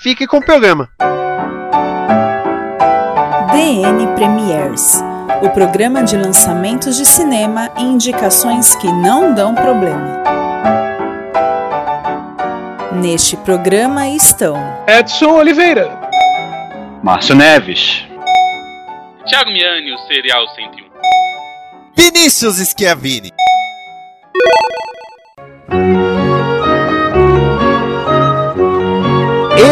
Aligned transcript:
fique 0.00 0.26
com 0.26 0.38
o 0.38 0.44
programa. 0.44 0.88
DN 3.52 4.14
Premiers 4.14 5.02
o 5.42 5.48
programa 5.48 6.02
de 6.02 6.16
lançamentos 6.16 6.96
de 6.96 7.06
cinema 7.06 7.70
e 7.78 7.82
indicações 7.82 8.74
que 8.74 8.86
não 8.86 9.32
dão 9.34 9.54
problema. 9.54 10.22
Neste 12.92 13.38
programa 13.38 14.06
estão 14.08 14.56
Edson 14.86 15.32
Oliveira, 15.32 15.88
Márcio 17.02 17.34
Neves, 17.34 18.04
Thiago 19.26 19.50
Miani, 19.50 19.94
o 19.94 19.98
Serial 20.06 20.46
101, 20.48 20.90
Vinícius 21.96 22.56
Schiavini. 22.56 23.32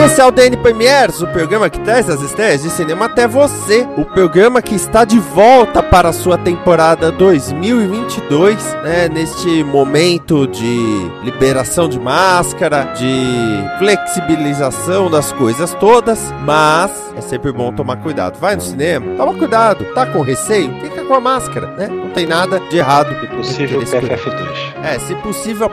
Esse 0.09 0.23
é 0.23 0.25
o 0.25 0.31
DN 0.31 0.57
Premiers, 0.57 1.21
o 1.21 1.27
programa 1.27 1.69
que 1.69 1.79
traz 1.81 2.09
as 2.09 2.23
estreias 2.23 2.63
de 2.63 2.71
cinema 2.71 3.05
até 3.05 3.29
você. 3.29 3.87
O 3.95 4.07
programa 4.07 4.63
que 4.63 4.75
está 4.75 5.05
de 5.05 5.21
volta 5.21 5.83
para 5.83 6.09
a 6.09 6.13
sua 6.15 6.39
temporada 6.39 7.13
2022, 7.13 8.57
né? 8.83 9.09
Neste 9.11 9.63
momento 9.63 10.47
de 10.47 11.11
liberação 11.23 11.91
de 11.91 12.01
máscara, 12.01 12.85
de 12.95 13.79
flexibilização 13.79 15.11
das 15.11 15.31
coisas 15.31 15.75
todas, 15.75 16.33
mas 16.43 16.91
é 17.15 17.21
sempre 17.21 17.53
bom 17.53 17.71
tomar 17.71 17.99
cuidado. 17.99 18.39
Vai 18.41 18.57
no 18.57 18.63
cinema, 18.63 19.15
toma 19.15 19.35
cuidado, 19.35 19.85
tá 19.95 20.07
com 20.07 20.23
receio? 20.23 20.73
Fica 20.81 21.05
com 21.05 21.15
a 21.15 21.21
máscara, 21.21 21.67
né? 21.77 21.87
Não 21.87 22.09
tem 22.11 22.27
nada 22.27 22.59
de 22.59 22.79
errado. 22.79 23.15
Se 23.21 23.27
possível, 23.27 23.83
PFF2. 23.83 24.75
É, 24.83 24.99
se 25.01 25.15
possível, 25.17 25.71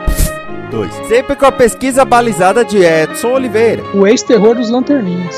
2. 0.66 0.92
Sempre 1.08 1.36
com 1.36 1.46
a 1.46 1.52
pesquisa 1.52 2.04
balizada 2.04 2.64
de 2.64 2.78
Edson 2.78 3.32
Oliveira. 3.32 3.82
o 3.94 4.06
ex-terror 4.06 4.54
dos 4.54 4.70
lanterninhas. 4.70 5.36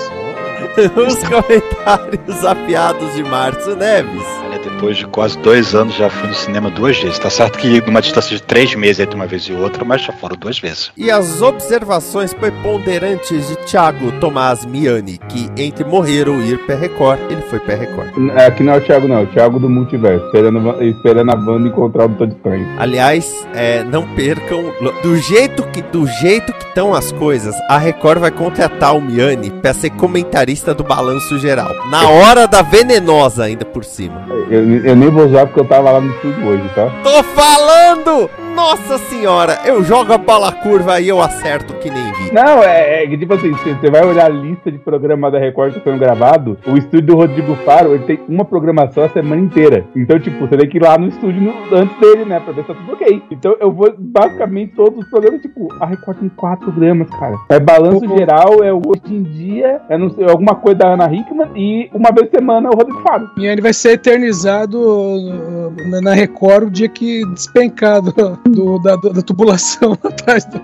Os 0.97 1.19
comentários 1.25 2.45
afiados 2.45 3.15
de 3.15 3.25
Márcio 3.25 3.77
Neves. 3.77 4.23
Depois 4.69 4.97
de 4.97 5.07
quase 5.07 5.39
dois 5.39 5.75
anos 5.75 5.95
já 5.95 6.09
fui 6.11 6.29
no 6.29 6.35
cinema 6.35 6.71
duas 6.71 6.99
vezes. 6.99 7.19
Tá 7.19 7.31
certo 7.31 7.59
que 7.59 7.81
numa 7.83 8.01
distância 8.01 8.37
de 8.37 8.43
três 8.43 8.75
meses 8.75 9.01
entre 9.01 9.15
uma 9.15 9.27
vez 9.27 9.43
e 9.45 9.53
outra, 9.53 9.85
mas 9.85 10.03
já 10.03 10.13
foram 10.13 10.37
duas 10.37 10.59
vezes. 10.59 10.91
E 10.97 11.11
as 11.11 11.43
observações 11.43 12.33
preponderantes 12.35 13.49
de 13.49 13.57
Thiago 13.57 14.13
Tomás 14.21 14.65
Miani, 14.65 15.19
que 15.29 15.49
entre 15.57 15.85
morrer 15.85 16.29
ou 16.29 16.41
ir 16.41 16.59
pé 16.67 16.75
Record, 16.75 17.21
ele 17.31 17.43
foi 17.43 17.59
pé 17.61 17.75
Record. 17.75 18.09
Aqui 18.47 18.63
não 18.63 18.75
é 18.75 18.79
o 18.79 18.81
Thiago, 18.81 19.09
não. 19.09 19.19
É 19.19 19.23
o 19.23 19.27
Thiago 19.27 19.59
do 19.59 19.69
multiverso. 19.69 20.25
Esperando, 20.27 20.83
esperando 20.83 21.31
a 21.31 21.37
banda 21.37 21.69
encontrar 21.69 22.05
o 22.05 22.09
Doutor 22.09 22.29
Estranho. 22.29 22.67
Aliás, 22.79 23.47
é, 23.55 23.83
não 23.85 24.07
percam. 24.15 24.73
Do 25.03 25.17
jeito 25.17 25.63
que 25.65 25.83
do 25.83 26.07
jeito 26.07 26.53
que 26.53 26.65
estão 26.65 26.95
as 26.95 27.13
coisas, 27.13 27.55
a 27.69 27.79
Record 27.79 28.21
vai 28.21 28.31
contratar 28.31 28.97
o 28.97 29.01
Miani 29.01 29.51
pra 29.51 29.73
ser 29.73 29.91
comentarista 29.91 30.75
do 30.75 30.85
balanço 30.85 31.39
geral. 31.39 31.71
Na 31.91 32.09
hora 32.09 32.47
da 32.47 32.63
venenosa, 32.63 33.45
ainda 33.45 33.65
por 33.65 33.85
cima. 33.85 34.27
Eu, 34.51 34.58
eu 34.59 34.97
nem 34.97 35.11
vou 35.11 35.27
usar 35.27 35.47
porque 35.47 35.61
eu 35.61 35.65
tava 35.65 35.91
lá 35.91 36.01
no 36.01 36.11
estúdio 36.11 36.47
hoje, 36.47 36.69
tá? 36.75 36.91
Tô 37.03 37.23
falando! 37.23 38.31
Nossa 38.63 38.99
senhora, 38.99 39.61
eu 39.65 39.85
jogo 39.85 40.13
a 40.13 40.19
bola 40.19 40.51
curva 40.51 41.01
e 41.01 41.07
eu 41.09 41.23
acerto 41.23 41.75
que 41.75 41.89
nem 41.89 42.13
vi. 42.15 42.35
Não, 42.35 42.61
é, 42.63 43.05
é 43.05 43.07
que 43.07 43.17
tipo 43.17 43.33
assim, 43.33 43.53
você 43.53 43.89
vai 43.89 44.05
olhar 44.05 44.27
a 44.27 44.29
lista 44.29 44.71
de 44.71 44.79
programa 44.79 45.31
da 45.31 45.39
Record 45.39 45.73
que 45.75 45.79
tá 45.79 45.85
sendo 45.93 46.01
gravado, 46.01 46.59
o 46.67 46.77
estúdio 46.77 47.07
do 47.07 47.15
Rodrigo 47.15 47.55
Faro, 47.65 47.95
ele 47.95 48.03
tem 48.03 48.19
uma 48.29 48.45
programação 48.45 49.05
a 49.05 49.09
semana 49.11 49.41
inteira. 49.41 49.85
Então, 49.95 50.19
tipo, 50.19 50.41
você 50.45 50.57
tem 50.57 50.69
que 50.69 50.77
ir 50.79 50.83
lá 50.83 50.99
no 50.99 51.07
estúdio 51.07 51.41
no- 51.41 51.55
antes 51.77 51.97
dele, 52.01 52.25
né, 52.25 52.41
pra 52.41 52.53
ver 52.53 52.63
se 52.63 52.67
tá 52.69 52.75
tudo 52.75 52.93
ok. 52.95 53.23
Então, 53.31 53.57
eu 53.61 53.71
vou, 53.71 53.95
basicamente, 53.97 54.73
todos 54.75 54.99
os 55.05 55.09
programas, 55.09 55.41
tipo, 55.41 55.69
a 55.81 55.87
Record 55.87 56.19
tem 56.19 56.29
quatro 56.29 56.73
programas, 56.73 57.09
cara. 57.11 57.37
É 57.51 57.61
Balanço 57.61 58.09
Geral, 58.09 58.65
é 58.65 58.73
o 58.73 58.83
Hoje 58.89 59.15
em 59.15 59.23
Dia, 59.23 59.81
é 59.89 59.97
não 59.97 60.11
sei, 60.11 60.29
alguma 60.29 60.57
coisa 60.57 60.79
da 60.81 60.95
Ana 60.95 61.07
Hickman 61.15 61.49
e 61.55 61.89
uma 61.95 62.11
vez 62.11 62.29
por 62.29 62.37
semana 62.39 62.69
é 62.69 62.73
o 62.73 62.77
Rodrigo 62.77 63.01
Faro. 63.03 63.31
E 63.39 63.47
ele 63.47 63.63
vai 63.63 63.73
ser 63.73 63.93
eternizado 63.93 64.81
uh, 64.81 65.73
na- 65.91 66.01
na 66.01 66.13
Record 66.13 66.65
o 66.67 66.71
dia 66.71 66.89
que 66.89 67.25
despencar 67.33 68.03
do, 68.03 68.13
do- 68.51 68.79
da, 68.81 68.97
da 68.97 69.23
tubulação 69.23 69.93
atrás 70.05 70.45
do, 70.45 70.61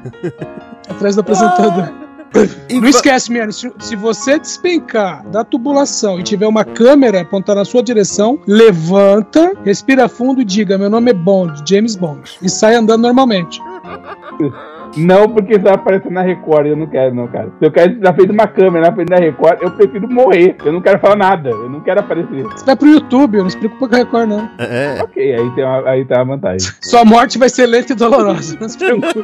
atrás 0.89 1.15
do 1.15 1.21
apresentador. 1.21 1.93
E 2.69 2.81
Não 2.81 2.89
esquece, 2.89 3.31
Miane, 3.31 3.53
se, 3.53 3.73
se 3.79 3.95
você 3.95 4.41
despencar 4.41 5.25
da 5.29 5.45
tubulação 5.45 6.19
e 6.19 6.23
tiver 6.25 6.49
uma 6.49 6.65
câmera 6.65 7.21
apontada 7.21 7.61
na 7.61 7.65
sua 7.65 7.81
direção, 7.81 8.41
levanta, 8.45 9.53
respira 9.65 10.09
fundo 10.09 10.41
e 10.41 10.45
diga: 10.45 10.77
Meu 10.77 10.91
nome 10.91 11.13
é 11.13 11.15
Bond, 11.15 11.63
James 11.69 11.95
Bond. 11.95 12.23
E 12.43 12.49
sai 12.49 12.75
andando 12.75 13.03
normalmente. 13.03 13.61
Não 14.97 15.29
porque 15.29 15.55
você 15.55 15.61
vai 15.61 15.75
aparecer 15.75 16.11
na 16.11 16.23
Record, 16.23 16.67
eu 16.67 16.77
não 16.77 16.87
quero, 16.87 17.15
não, 17.15 17.27
cara. 17.27 17.49
Se 17.59 17.65
eu 17.65 17.71
quero 17.73 17.99
na 18.01 18.13
frente 18.13 18.29
de 18.29 18.33
uma 18.33 18.47
câmera, 18.47 18.87
na 18.89 18.95
frente 18.95 19.09
da 19.09 19.17
Record, 19.17 19.59
eu 19.63 19.71
prefiro 19.71 20.09
morrer. 20.11 20.57
Eu 20.65 20.73
não 20.73 20.81
quero 20.81 20.99
falar 20.99 21.17
nada, 21.17 21.51
eu 21.51 21.69
não 21.69 21.81
quero 21.81 22.01
aparecer. 22.01 22.43
Você 22.45 22.65
vai 22.65 22.77
pro 22.77 22.89
YouTube, 22.89 23.37
eu 23.37 23.43
não 23.43 23.49
explico 23.49 23.89
pra 23.89 23.99
Record, 23.99 24.29
não. 24.29 24.49
É. 24.59 24.99
Ok, 25.03 25.35
aí 25.35 25.51
tem 25.51 25.65
uma, 25.65 25.89
aí 25.89 26.05
tá 26.05 26.21
a 26.21 26.25
vantagem. 26.25 26.71
Sua 26.81 27.05
morte 27.05 27.39
vai 27.39 27.49
ser 27.49 27.67
lenta 27.67 27.93
e 27.93 27.97
dolorosa. 27.97 28.57
Não 28.61 28.69
se 28.69 28.79
preocupe. 28.79 29.23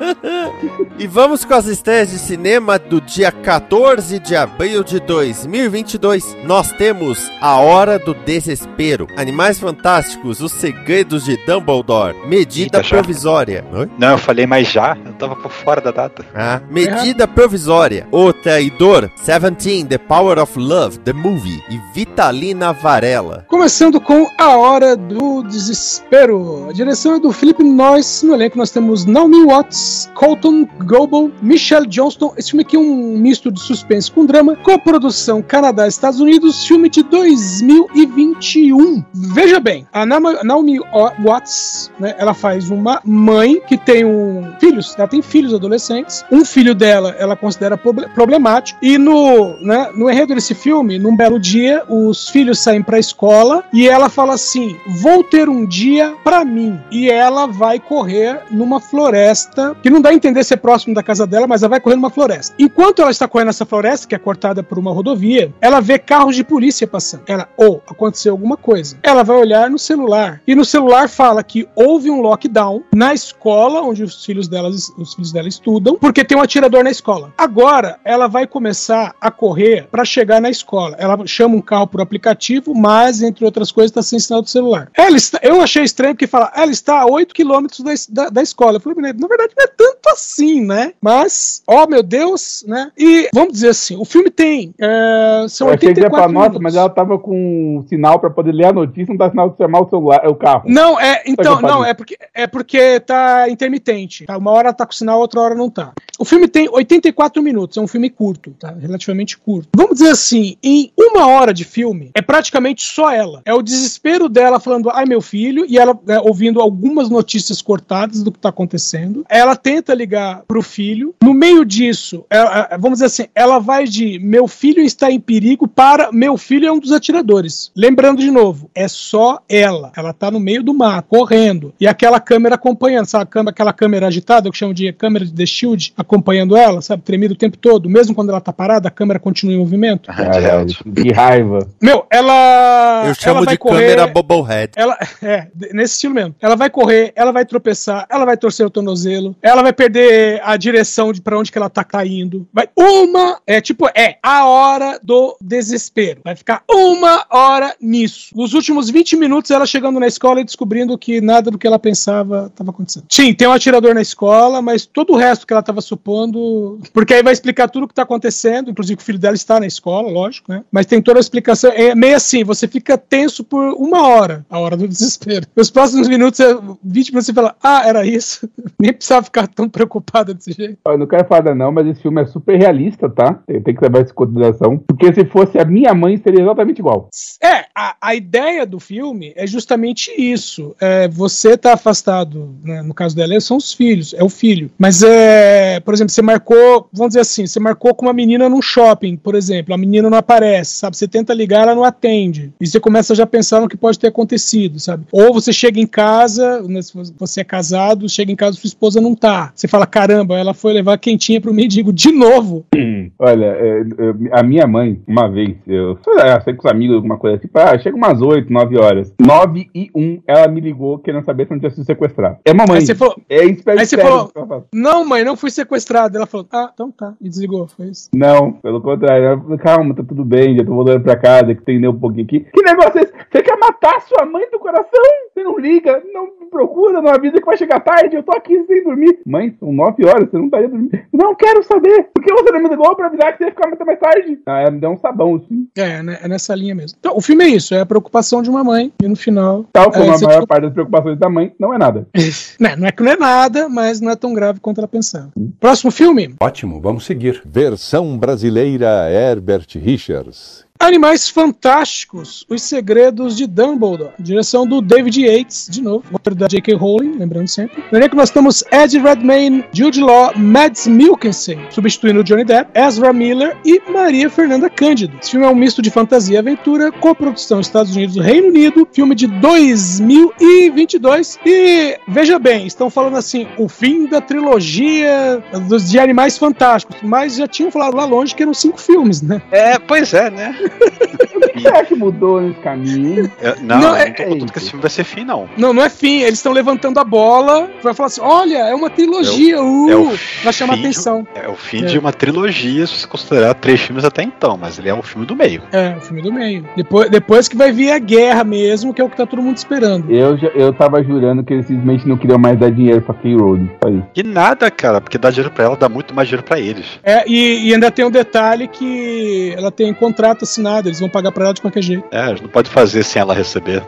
E 0.98 1.06
vamos 1.06 1.44
com 1.44 1.54
as 1.54 1.66
estreias 1.66 2.10
de 2.10 2.18
cinema 2.18 2.78
do 2.78 3.00
dia 3.00 3.30
14 3.32 4.18
de 4.18 4.36
abril 4.36 4.82
de 4.82 5.00
2022. 5.00 6.36
Nós 6.44 6.72
temos 6.72 7.30
A 7.40 7.56
Hora 7.56 7.98
do 7.98 8.14
Desespero, 8.14 9.06
Animais 9.16 9.58
Fantásticos, 9.58 10.40
Os 10.40 10.52
Segredos 10.52 11.24
de 11.24 11.36
Dumbledore, 11.46 12.16
Medida 12.26 12.78
Eita. 12.78 12.88
Provisória. 12.88 13.64
Oi? 13.72 13.88
Não, 13.98 14.12
eu 14.12 14.18
falei, 14.18 14.46
mas 14.46 14.70
já? 14.70 14.96
Eu 15.04 15.12
tava 15.14 15.36
por 15.36 15.50
fora 15.60 15.80
da 15.80 15.90
data. 15.90 16.24
Ah, 16.34 16.60
Medida 16.70 17.28
Provisória, 17.28 18.06
O 18.10 18.32
Traidor, 18.32 19.10
Seventeen, 19.16 19.86
The 19.86 19.98
Power 19.98 20.38
of 20.38 20.58
Love, 20.58 20.98
The 20.98 21.12
Movie 21.12 21.62
e 21.70 21.78
Vitalina 21.94 22.72
Varela. 22.72 23.44
Começando 23.48 24.00
com 24.00 24.26
A 24.38 24.56
Hora 24.56 24.96
do 24.96 25.42
Desespero. 25.42 26.68
A 26.68 26.72
direção 26.72 27.14
é 27.14 27.20
do 27.20 27.32
Felipe 27.32 27.62
Noyce. 27.62 28.26
No 28.26 28.34
elenco 28.34 28.58
nós 28.58 28.70
temos 28.70 29.04
Naomi 29.04 29.44
Watts, 29.44 30.10
Colton 30.14 30.66
Goble, 30.84 31.32
Michelle 31.42 31.86
Johnston. 31.86 32.34
Esse 32.36 32.50
filme 32.50 32.62
aqui 32.62 32.76
é 32.76 32.78
um 32.78 33.16
misto 33.18 33.50
de 33.50 33.60
suspense 33.60 34.10
com 34.10 34.26
drama. 34.26 34.56
Coprodução 34.56 35.42
Canadá 35.42 35.86
e 35.86 35.88
Estados 35.88 36.20
Unidos. 36.20 36.66
Filme 36.66 36.88
de 36.88 37.02
2021. 37.02 39.04
Veja 39.14 39.60
bem, 39.60 39.86
a 39.92 40.04
Naomi 40.06 40.78
Watts, 41.22 41.90
né, 41.98 42.14
ela 42.18 42.34
faz 42.34 42.70
uma 42.70 43.00
mãe 43.04 43.60
que 43.66 43.76
tem 43.76 44.04
um 44.04 44.52
filhos. 44.58 44.94
Ela 44.96 45.08
tem 45.08 45.22
filhos 45.22 45.49
adolescentes. 45.54 46.24
Um 46.30 46.44
filho 46.44 46.74
dela 46.74 47.14
ela 47.18 47.36
considera 47.36 47.76
proble- 47.76 48.08
problemático. 48.08 48.78
E 48.82 48.98
no, 48.98 49.56
né, 49.60 49.90
no 49.94 50.10
enredo 50.10 50.34
desse 50.34 50.54
filme, 50.54 50.98
num 50.98 51.16
belo 51.16 51.38
dia, 51.38 51.82
os 51.88 52.28
filhos 52.28 52.58
saem 52.60 52.82
pra 52.82 52.98
escola 52.98 53.64
e 53.72 53.88
ela 53.88 54.08
fala 54.08 54.34
assim: 54.34 54.76
Vou 55.00 55.22
ter 55.24 55.48
um 55.48 55.66
dia 55.66 56.14
pra 56.22 56.44
mim. 56.44 56.78
E 56.90 57.10
ela 57.10 57.46
vai 57.46 57.78
correr 57.78 58.40
numa 58.50 58.80
floresta, 58.80 59.76
que 59.82 59.90
não 59.90 60.00
dá 60.00 60.10
a 60.10 60.14
entender 60.14 60.44
ser 60.44 60.56
próximo 60.58 60.94
da 60.94 61.02
casa 61.02 61.26
dela, 61.26 61.46
mas 61.46 61.62
ela 61.62 61.70
vai 61.70 61.80
correr 61.80 61.96
numa 61.96 62.10
floresta. 62.10 62.54
Enquanto 62.58 63.02
ela 63.02 63.10
está 63.10 63.26
correndo 63.28 63.48
nessa 63.48 63.66
floresta, 63.66 64.06
que 64.06 64.14
é 64.14 64.18
cortada 64.18 64.62
por 64.62 64.78
uma 64.78 64.92
rodovia, 64.92 65.52
ela 65.60 65.80
vê 65.80 65.98
carros 65.98 66.36
de 66.36 66.44
polícia 66.44 66.86
passando. 66.86 67.22
Ela, 67.26 67.48
ou 67.56 67.82
aconteceu 67.88 68.32
alguma 68.32 68.56
coisa. 68.56 68.96
Ela 69.02 69.22
vai 69.22 69.36
olhar 69.36 69.70
no 69.70 69.78
celular 69.78 70.40
e 70.46 70.54
no 70.54 70.64
celular 70.64 71.08
fala 71.08 71.42
que 71.42 71.68
houve 71.74 72.10
um 72.10 72.20
lockdown 72.20 72.82
na 72.94 73.12
escola 73.12 73.80
onde 73.82 74.02
os 74.02 74.24
filhos 74.24 74.48
delas, 74.48 74.92
os 74.96 75.14
filhos 75.14 75.32
dela 75.32 75.39
estudam, 75.48 75.96
porque 75.96 76.24
tem 76.24 76.36
um 76.36 76.42
atirador 76.42 76.84
na 76.84 76.90
escola. 76.90 77.32
Agora 77.36 77.98
ela 78.04 78.26
vai 78.26 78.46
começar 78.46 79.14
a 79.20 79.30
correr 79.30 79.86
para 79.90 80.04
chegar 80.04 80.40
na 80.40 80.50
escola. 80.50 80.96
Ela 80.98 81.18
chama 81.26 81.56
um 81.56 81.60
carro 81.60 81.86
por 81.86 82.00
aplicativo, 82.00 82.74
mas 82.74 83.22
entre 83.22 83.44
outras 83.44 83.70
coisas, 83.70 83.90
está 83.90 84.02
sem 84.02 84.18
sinal 84.18 84.42
do 84.42 84.48
celular. 84.48 84.90
Ela 84.96 85.16
está, 85.16 85.38
eu 85.42 85.60
achei 85.60 85.82
estranho 85.82 86.14
porque 86.14 86.26
fala, 86.26 86.52
ela 86.54 86.70
está 86.70 87.00
a 87.00 87.06
8 87.06 87.34
quilômetros 87.34 87.80
da, 87.80 87.92
da, 88.08 88.30
da 88.30 88.42
escola. 88.42 88.76
Eu 88.76 88.80
falei, 88.80 89.12
na 89.12 89.28
verdade, 89.28 89.54
não 89.56 89.64
é 89.64 89.68
tanto 89.68 90.08
assim, 90.08 90.64
né? 90.64 90.92
Mas, 91.00 91.62
ó 91.66 91.86
meu 91.86 92.02
Deus, 92.02 92.64
né? 92.66 92.90
E 92.96 93.28
vamos 93.32 93.52
dizer 93.52 93.70
assim, 93.70 93.96
o 93.96 94.04
filme 94.04 94.30
tem. 94.30 94.74
É, 94.78 95.46
são 95.48 95.68
Eu 95.68 95.74
achei 95.74 95.92
que 95.92 96.00
ia 96.00 96.06
84 96.06 96.16
falar, 96.16 96.32
nossa, 96.32 96.48
minutos. 96.48 96.62
mas 96.62 96.76
ela 96.76 96.88
tava 96.88 97.18
com 97.18 97.84
sinal 97.88 98.18
pra 98.18 98.30
poder 98.30 98.52
ler 98.52 98.66
a 98.66 98.72
notícia, 98.72 99.12
não 99.12 99.18
tá 99.18 99.30
sinal 99.30 99.50
de 99.50 99.56
chamar 99.56 99.80
o 99.80 99.88
celular, 99.88 100.20
é 100.22 100.28
o 100.28 100.34
carro. 100.34 100.62
Não, 100.66 100.98
é, 100.98 101.22
então, 101.26 101.56
que 101.56 101.62
não, 101.62 101.84
é 101.84 101.94
porque, 101.94 102.18
é 102.34 102.46
porque 102.46 103.00
tá 103.00 103.48
intermitente. 103.48 104.24
Tá? 104.26 104.36
Uma 104.36 104.50
hora 104.50 104.72
tá 104.72 104.86
com 104.86 104.92
sinal, 104.92 105.20
outra 105.20 105.29
hora 105.38 105.54
não 105.54 105.68
tá. 105.68 105.92
O 106.18 106.24
filme 106.24 106.48
tem 106.48 106.68
84 106.70 107.42
minutos, 107.42 107.76
é 107.76 107.80
um 107.80 107.86
filme 107.86 108.08
curto, 108.10 108.50
tá? 108.58 108.74
Relativamente 108.80 109.36
curto. 109.38 109.68
Vamos 109.76 109.98
dizer 109.98 110.10
assim, 110.10 110.56
em 110.62 110.90
uma 110.98 111.26
hora 111.26 111.52
de 111.52 111.64
filme, 111.64 112.10
é 112.14 112.22
praticamente 112.22 112.82
só 112.82 113.10
ela. 113.12 113.42
É 113.44 113.52
o 113.54 113.62
desespero 113.62 114.28
dela 114.28 114.58
falando, 114.60 114.90
ai 114.90 115.04
meu 115.06 115.20
filho, 115.20 115.64
e 115.68 115.78
ela 115.78 115.98
né, 116.06 116.18
ouvindo 116.20 116.60
algumas 116.60 117.08
notícias 117.10 117.60
cortadas 117.62 118.22
do 118.22 118.32
que 118.32 118.38
tá 118.38 118.48
acontecendo. 118.48 119.24
Ela 119.28 119.54
tenta 119.56 119.94
ligar 119.94 120.42
pro 120.48 120.62
filho. 120.62 121.14
No 121.22 121.34
meio 121.34 121.64
disso, 121.64 122.24
ela- 122.30 122.50
ela- 122.70 122.78
vamos 122.78 122.98
dizer 122.98 123.06
assim, 123.06 123.26
ela 123.34 123.58
vai 123.58 123.84
de 123.84 124.18
meu 124.18 124.46
filho 124.48 124.82
está 124.82 125.10
em 125.10 125.20
perigo 125.20 125.66
para 125.68 126.10
meu 126.12 126.36
filho 126.36 126.66
é 126.66 126.72
um 126.72 126.78
dos 126.78 126.92
atiradores. 126.92 127.70
Lembrando 127.76 128.20
de 128.20 128.30
novo, 128.30 128.70
é 128.74 128.88
só 128.88 129.40
ela. 129.48 129.92
Ela 129.96 130.12
tá 130.12 130.30
no 130.30 130.40
meio 130.40 130.62
do 130.62 130.72
mato, 130.74 131.08
correndo. 131.08 131.74
E 131.80 131.86
aquela 131.86 132.20
câmera 132.20 132.54
acompanhando, 132.54 133.06
sabe? 133.06 133.30
Aquela 133.46 133.72
câmera 133.72 134.06
agitada, 134.06 134.48
eu 134.48 134.52
chamo 134.52 134.72
de 134.74 134.92
câmera 134.92 135.09
de 135.18 135.32
The 135.32 135.46
Shield, 135.46 135.92
acompanhando 135.96 136.56
ela, 136.56 136.80
sabe? 136.80 137.02
Tremida 137.02 137.34
o 137.34 137.36
tempo 137.36 137.56
todo. 137.56 137.88
Mesmo 137.88 138.14
quando 138.14 138.30
ela 138.30 138.40
tá 138.40 138.52
parada, 138.52 138.88
a 138.88 138.90
câmera 138.90 139.18
continua 139.18 139.54
em 139.54 139.58
movimento. 139.58 140.12
Caralho, 140.12 140.66
que 140.94 141.12
raiva. 141.12 141.68
Meu, 141.80 142.06
ela. 142.10 143.04
Eu 143.06 143.14
chamo 143.14 143.38
ela 143.38 143.46
vai 143.46 143.54
de 143.54 143.58
correr, 143.58 143.80
câmera 143.80 144.06
Bubblehead. 144.06 144.72
ela, 144.76 144.98
é, 145.22 145.48
nesse 145.72 145.94
estilo 145.94 146.14
mesmo. 146.14 146.34
Ela 146.40 146.56
vai 146.56 146.70
correr, 146.70 147.12
ela 147.16 147.32
vai 147.32 147.44
tropeçar, 147.44 148.06
ela 148.10 148.24
vai 148.24 148.36
torcer 148.36 148.66
o 148.66 148.70
tornozelo, 148.70 149.34
ela 149.42 149.62
vai 149.62 149.72
perder 149.72 150.40
a 150.44 150.56
direção 150.56 151.12
de 151.12 151.20
pra 151.20 151.38
onde 151.38 151.50
que 151.50 151.58
ela 151.58 151.70
tá 151.70 151.84
caindo. 151.84 152.46
Vai 152.52 152.68
uma, 152.76 153.40
é 153.46 153.60
tipo, 153.60 153.88
é 153.94 154.18
a 154.22 154.46
hora 154.46 154.98
do 155.02 155.36
desespero. 155.40 156.20
Vai 156.24 156.36
ficar 156.36 156.62
uma 156.70 157.24
hora 157.30 157.74
nisso. 157.80 158.30
Nos 158.34 158.54
últimos 158.54 158.90
20 158.90 159.16
minutos 159.16 159.50
ela 159.50 159.66
chegando 159.66 160.00
na 160.00 160.06
escola 160.06 160.40
e 160.40 160.44
descobrindo 160.44 160.96
que 160.98 161.20
nada 161.20 161.50
do 161.50 161.58
que 161.58 161.66
ela 161.66 161.78
pensava 161.78 162.46
estava 162.46 162.70
acontecendo. 162.70 163.06
Sim, 163.08 163.34
tem 163.34 163.48
um 163.48 163.52
atirador 163.52 163.94
na 163.94 164.02
escola, 164.02 164.60
mas 164.60 164.86
todo 165.04 165.14
o 165.14 165.16
resto 165.16 165.46
que 165.46 165.52
ela 165.52 165.62
tava 165.62 165.80
supondo, 165.80 166.78
porque 166.92 167.14
aí 167.14 167.22
vai 167.22 167.32
explicar 167.32 167.68
tudo 167.68 167.84
o 167.84 167.88
que 167.88 167.94
tá 167.94 168.02
acontecendo, 168.02 168.70
inclusive 168.70 168.96
que 168.98 169.02
o 169.02 169.06
filho 169.06 169.18
dela 169.18 169.34
está 169.34 169.58
na 169.58 169.66
escola, 169.66 170.10
lógico, 170.10 170.52
né? 170.52 170.62
Mas 170.70 170.84
tem 170.84 171.00
toda 171.00 171.18
a 171.18 171.20
explicação, 171.20 171.72
é 171.74 171.94
meio 171.94 172.16
assim, 172.16 172.44
você 172.44 172.68
fica 172.68 172.98
tenso 172.98 173.42
por 173.42 173.72
uma 173.74 174.06
hora, 174.06 174.44
a 174.50 174.58
hora 174.58 174.76
do 174.76 174.86
desespero. 174.88 175.46
Nos 175.56 175.70
próximos 175.70 176.06
minutos, 176.06 176.38
é 176.40 176.54
20 176.84 177.08
minutos 177.08 177.26
você 177.26 177.32
fala, 177.32 177.56
ah, 177.62 177.82
era 177.86 178.04
isso. 178.04 178.48
Nem 178.78 178.92
precisava 178.92 179.24
ficar 179.24 179.46
tão 179.46 179.68
preocupada 179.68 180.34
desse 180.34 180.52
jeito. 180.52 180.76
Eu 180.84 180.98
não 180.98 181.06
quero 181.06 181.26
falar 181.26 181.54
não, 181.54 181.72
mas 181.72 181.86
esse 181.86 182.02
filme 182.02 182.20
é 182.20 182.26
super 182.26 182.58
realista, 182.58 183.08
tá? 183.08 183.38
Tenho 183.46 183.62
que 183.62 183.82
levar 183.82 184.02
isso 184.02 184.12
em 184.12 184.14
consideração. 184.14 184.78
Porque 184.78 185.12
se 185.14 185.24
fosse 185.24 185.58
a 185.58 185.64
minha 185.64 185.94
mãe, 185.94 186.18
seria 186.18 186.42
exatamente 186.42 186.80
igual. 186.80 187.08
É, 187.42 187.64
a, 187.74 187.96
a 188.00 188.14
ideia 188.14 188.66
do 188.66 188.78
filme 188.78 189.32
é 189.34 189.46
justamente 189.46 190.10
isso. 190.16 190.74
É, 190.80 191.08
você 191.08 191.56
tá 191.56 191.72
afastado, 191.72 192.54
né, 192.62 192.82
no 192.82 192.92
caso 192.92 193.16
dela, 193.16 193.40
são 193.40 193.56
os 193.56 193.72
filhos, 193.72 194.14
é 194.14 194.22
o 194.22 194.28
filho. 194.28 194.70
Mas 194.78 194.89
é, 195.02 195.80
por 195.80 195.94
exemplo, 195.94 196.12
você 196.12 196.22
marcou, 196.22 196.88
vamos 196.92 197.10
dizer 197.10 197.20
assim, 197.20 197.46
você 197.46 197.60
marcou 197.60 197.94
com 197.94 198.06
uma 198.06 198.12
menina 198.12 198.48
num 198.48 198.62
shopping, 198.62 199.16
por 199.16 199.34
exemplo, 199.34 199.74
a 199.74 199.78
menina 199.78 200.08
não 200.08 200.18
aparece, 200.18 200.72
sabe? 200.76 200.96
Você 200.96 201.06
tenta 201.06 201.34
ligar, 201.34 201.62
ela 201.62 201.74
não 201.74 201.84
atende. 201.84 202.52
E 202.60 202.66
você 202.66 202.80
começa 202.80 203.14
já 203.14 203.24
a 203.24 203.26
pensar 203.26 203.60
no 203.60 203.68
que 203.68 203.76
pode 203.76 203.98
ter 203.98 204.08
acontecido, 204.08 204.78
sabe? 204.80 205.04
Ou 205.12 205.32
você 205.32 205.52
chega 205.52 205.80
em 205.80 205.86
casa, 205.86 206.62
né, 206.62 206.80
você 207.18 207.40
é 207.40 207.44
casado, 207.44 208.08
chega 208.08 208.32
em 208.32 208.36
casa 208.36 208.56
sua 208.56 208.68
esposa 208.68 209.00
não 209.00 209.14
tá. 209.14 209.52
Você 209.54 209.68
fala, 209.68 209.86
caramba, 209.86 210.38
ela 210.38 210.54
foi 210.54 210.72
levar 210.72 210.98
quentinha 210.98 211.40
pro 211.40 211.54
mendigo 211.54 211.92
de 211.92 212.10
novo. 212.10 212.64
Olha, 213.18 213.46
é, 213.46 213.80
é, 213.80 214.38
a 214.38 214.42
minha 214.42 214.66
mãe, 214.66 215.02
uma 215.06 215.28
vez, 215.28 215.56
eu 215.66 215.98
sei 216.04 216.14
lá, 216.14 216.40
sei 216.40 216.54
com 216.54 216.66
os 216.66 216.72
amigos, 216.72 216.96
alguma 216.96 217.16
coisa 217.18 217.36
assim, 217.36 217.48
ah, 217.54 217.78
chega 217.78 217.96
umas 217.96 218.20
8, 218.20 218.52
9 218.52 218.78
horas. 218.78 219.14
9 219.20 219.68
e 219.74 219.90
1, 219.94 220.22
ela 220.26 220.48
me 220.48 220.60
ligou 220.60 220.98
querendo 220.98 221.24
saber 221.24 221.46
se 221.46 221.52
não 221.52 221.58
tinha 221.58 221.70
sido 221.70 221.84
sequestrado. 221.84 222.38
É 222.44 222.52
mamãe. 222.52 222.76
Aí 222.78 222.86
você 222.86 222.94
falou, 222.94 223.16
É 223.28 223.44
espero 223.44 223.78
Aí 223.78 223.86
você 223.86 223.96
falou- 223.96 224.28
que 224.28 224.78
não, 224.78 225.04
mãe, 225.04 225.24
não 225.24 225.36
fui 225.36 225.50
sequestrado. 225.50 226.16
Ela 226.16 226.26
falou, 226.26 226.46
ah, 226.52 226.70
então 226.72 226.90
tá. 226.90 227.14
E 227.20 227.28
desligou, 227.28 227.66
foi 227.68 227.86
isso. 227.86 228.08
Não, 228.14 228.52
pelo 228.52 228.80
contrário. 228.80 229.24
Ela 229.26 229.40
falou, 229.40 229.58
calma, 229.58 229.94
tá 229.94 230.02
tudo 230.02 230.24
bem, 230.24 230.56
já 230.56 230.64
tô 230.64 230.74
voltando 230.74 231.02
pra 231.02 231.16
casa, 231.16 231.54
que 231.54 231.62
tem 231.62 231.86
um 231.86 231.98
pouquinho 231.98 232.24
aqui. 232.24 232.40
Que 232.52 232.62
negócio 232.62 232.98
é 232.98 233.02
esse? 233.02 233.12
Você 233.30 233.42
quer 233.42 233.56
matar 233.58 234.00
sua 234.02 234.24
mãe 234.26 234.44
do 234.50 234.58
coração? 234.58 235.02
Você 235.32 235.42
não 235.44 235.58
liga, 235.58 236.02
não 236.12 236.24
me 236.40 236.46
procura, 236.50 237.00
não 237.00 237.10
avisa 237.12 237.38
que 237.38 237.46
vai 237.46 237.56
chegar 237.56 237.80
tarde, 237.80 238.16
eu 238.16 238.22
tô 238.22 238.32
aqui 238.36 238.64
sem 238.64 238.82
dormir. 238.82 239.20
Mãe, 239.24 239.54
são 239.60 239.72
9 239.72 240.04
horas, 240.04 240.28
você 240.28 240.36
não 240.36 240.46
estaria 240.46 240.68
dormindo. 240.68 240.98
Não 241.12 241.34
quero 241.34 241.62
saber. 241.62 242.08
Por 242.12 242.22
que 242.22 242.32
você 242.32 242.50
não 242.52 242.60
me 242.60 242.68
ligou 242.68 242.89
pra 242.94 243.06
avisar 243.06 243.32
que 243.32 243.38
você 243.38 243.44
ia 243.44 243.50
ficar 243.50 243.68
muito 243.68 243.84
mais 243.86 243.98
tarde? 243.98 244.38
Ah, 244.46 244.60
ela 244.60 244.70
me 244.70 244.80
deu 244.80 244.90
um 244.90 244.98
sabão, 244.98 245.36
assim. 245.36 245.66
É, 245.76 246.02
né, 246.02 246.18
é 246.22 246.28
nessa 246.28 246.54
linha 246.54 246.74
mesmo. 246.74 246.96
Então, 246.98 247.16
o 247.16 247.20
filme 247.20 247.44
é 247.44 247.48
isso, 247.48 247.74
é 247.74 247.80
a 247.80 247.86
preocupação 247.86 248.42
de 248.42 248.50
uma 248.50 248.62
mãe, 248.64 248.92
e 249.02 249.08
no 249.08 249.16
final. 249.16 249.64
Tal 249.72 249.90
como 249.90 250.04
É, 250.04 250.08
a 250.08 250.10
maior 250.10 250.18
desculpa- 250.18 250.46
parte 250.46 250.62
das 250.64 250.72
preocupações 250.72 251.18
da 251.18 251.28
mãe, 251.28 251.52
não 251.58 251.72
é 251.74 251.78
nada. 251.78 252.06
né, 252.60 252.76
não 252.76 252.86
é 252.86 252.92
que 252.92 253.02
não 253.02 253.12
é 253.12 253.16
nada, 253.16 253.68
mas 253.68 254.00
não 254.00 254.10
é 254.10 254.16
tão 254.16 254.32
grave 254.34 254.60
quanto 254.60 254.78
ela 254.78 254.88
pensava. 254.88 255.30
Próximo 255.58 255.90
filme: 255.90 256.34
Ótimo, 256.40 256.80
vamos 256.80 257.04
seguir. 257.04 257.42
Versão 257.44 258.16
brasileira 258.18 259.10
Herbert 259.10 259.66
Richards. 259.76 260.64
Animais 260.80 261.28
Fantásticos, 261.28 262.44
Os 262.48 262.62
Segredos 262.62 263.36
de 263.36 263.46
Dumbledore. 263.46 264.12
Direção 264.18 264.66
do 264.66 264.80
David 264.80 265.20
Yates, 265.20 265.68
de 265.70 265.82
novo. 265.82 266.04
Roteiro 266.10 266.38
da 266.38 266.48
J.K. 266.48 266.74
Rowling, 266.74 267.18
lembrando 267.18 267.48
sempre. 267.48 267.84
No 267.92 267.98
elenco 267.98 268.16
nós 268.16 268.30
temos 268.30 268.64
Ed 268.72 268.98
Redmayne, 268.98 269.62
Jude 269.74 270.00
Law, 270.00 270.32
Mads 270.38 270.86
Mikkelsen, 270.86 271.58
substituindo 271.68 272.24
Johnny 272.24 272.44
Depp, 272.44 272.70
Ezra 272.74 273.12
Miller 273.12 273.58
e 273.62 273.78
Maria 273.92 274.30
Fernanda 274.30 274.70
Cândido. 274.70 275.18
Esse 275.20 275.32
filme 275.32 275.44
é 275.44 275.50
um 275.50 275.54
misto 275.54 275.82
de 275.82 275.90
fantasia 275.90 276.36
e 276.36 276.38
aventura, 276.38 276.90
coprodução 276.90 277.60
Estados 277.60 277.94
Unidos 277.94 278.16
e 278.16 278.20
Reino 278.20 278.48
Unido, 278.48 278.88
filme 278.90 279.14
de 279.14 279.26
2022. 279.26 281.38
E 281.44 281.98
veja 282.08 282.38
bem, 282.38 282.66
estão 282.66 282.88
falando 282.88 283.18
assim, 283.18 283.46
o 283.58 283.68
fim 283.68 284.06
da 284.06 284.22
trilogia 284.22 285.44
dos 285.68 285.90
de 285.90 285.98
Animais 285.98 286.38
Fantásticos, 286.38 286.96
mas 287.02 287.36
já 287.36 287.46
tinham 287.46 287.70
falado 287.70 287.96
lá 287.96 288.06
longe 288.06 288.34
que 288.34 288.42
eram 288.42 288.54
cinco 288.54 288.80
filmes, 288.80 289.20
né? 289.20 289.42
É, 289.50 289.78
pois 289.78 290.14
é, 290.14 290.30
né? 290.30 290.69
O 291.40 291.52
que 291.52 291.60
será 291.62 291.84
que 291.84 291.94
mudou 291.96 292.40
nesse 292.40 292.60
caminho? 292.60 293.30
Eu- 293.40 293.56
não, 293.62 293.80
Não, 293.80 293.88
eu 293.88 293.94
é- 293.96 294.06
não 294.08 294.14
tô 294.14 294.22
contando 294.24 294.52
que 294.52 294.58
esse 294.58 294.70
filme 294.70 294.82
vai 294.82 294.90
ser 294.90 295.04
fim, 295.04 295.24
não. 295.24 295.48
Não, 295.56 295.72
não 295.72 295.82
é 295.82 295.88
fim. 295.90 296.20
Eles 296.20 296.34
estão 296.38 296.52
levantando 296.52 296.98
a 297.00 297.04
bola. 297.04 297.68
Vai 297.82 297.92
falar 297.92 298.06
assim: 298.06 298.20
olha, 298.20 298.58
é 298.58 298.74
uma 298.74 298.88
trilogia. 298.90 299.60
uh, 299.60 299.90
é 299.90 299.96
o 299.96 300.12
vai 300.44 300.52
chamar 300.52 300.74
de- 300.74 300.80
atenção. 300.80 301.26
É 301.34 301.48
o 301.48 301.54
fim 301.56 301.82
É. 301.82 301.86
de 301.86 301.98
uma 301.98 302.12
trilogia, 302.12 302.86
se 302.86 302.98
você 303.00 303.06
considerar 303.06 303.54
três 303.54 303.80
filmes 303.80 304.04
até 304.04 304.22
então, 304.22 304.56
mas 304.60 304.78
ele 304.78 304.88
é 304.90 304.94
o 304.94 305.02
filme 305.02 305.26
do 305.26 305.34
meio. 305.34 305.62
É, 305.72 305.96
o 305.96 306.00
filme 306.00 306.22
do 306.22 306.32
meio. 306.32 306.64
Depois, 306.76 307.10
depois 307.10 307.48
que 307.48 307.56
vai 307.56 307.72
vir 307.72 307.90
a 307.90 307.98
guerra 307.98 308.44
mesmo, 308.44 308.94
que 308.94 309.00
é 309.00 309.04
o 309.04 309.08
que 309.10 309.16
tá 309.16 309.26
todo 309.26 309.42
mundo 309.42 309.56
esperando. 309.56 310.10
Eu, 310.10 310.36
já, 310.38 310.48
eu 310.48 310.72
tava 310.72 311.02
jurando 311.02 311.42
que 311.42 311.52
eles 311.54 311.66
simplesmente 311.66 312.06
não 312.06 312.16
queriam 312.16 312.38
mais 312.38 312.58
dar 312.58 312.70
dinheiro 312.70 313.00
pra 313.02 313.14
Kay 313.14 313.34
Rowling. 313.34 313.70
Só 313.82 313.90
isso. 313.90 314.04
E 314.14 314.22
nada, 314.22 314.70
cara, 314.70 315.00
porque 315.00 315.18
dar 315.18 315.30
dinheiro 315.30 315.50
pra 315.52 315.64
ela 315.64 315.76
dá 315.76 315.88
muito 315.88 316.14
mais 316.14 316.28
dinheiro 316.28 316.46
pra 316.46 316.60
eles. 316.60 316.86
É, 317.02 317.24
e, 317.26 317.68
e 317.68 317.74
ainda 317.74 317.90
tem 317.90 318.04
um 318.04 318.10
detalhe 318.10 318.68
que 318.68 319.52
ela 319.56 319.70
tem 319.72 319.92
contrato 319.94 320.44
assinado, 320.60 320.88
eles 320.88 321.00
vão 321.00 321.08
pagar 321.08 321.32
pra 321.32 321.44
ela 321.46 321.54
de 321.54 321.60
qualquer 321.60 321.82
jeito. 321.82 322.04
É, 322.10 322.26
não 322.40 322.48
podem 322.48 322.70
fazer 322.70 323.02
sem 323.02 323.20
ela 323.20 323.34
receber. 323.34 323.82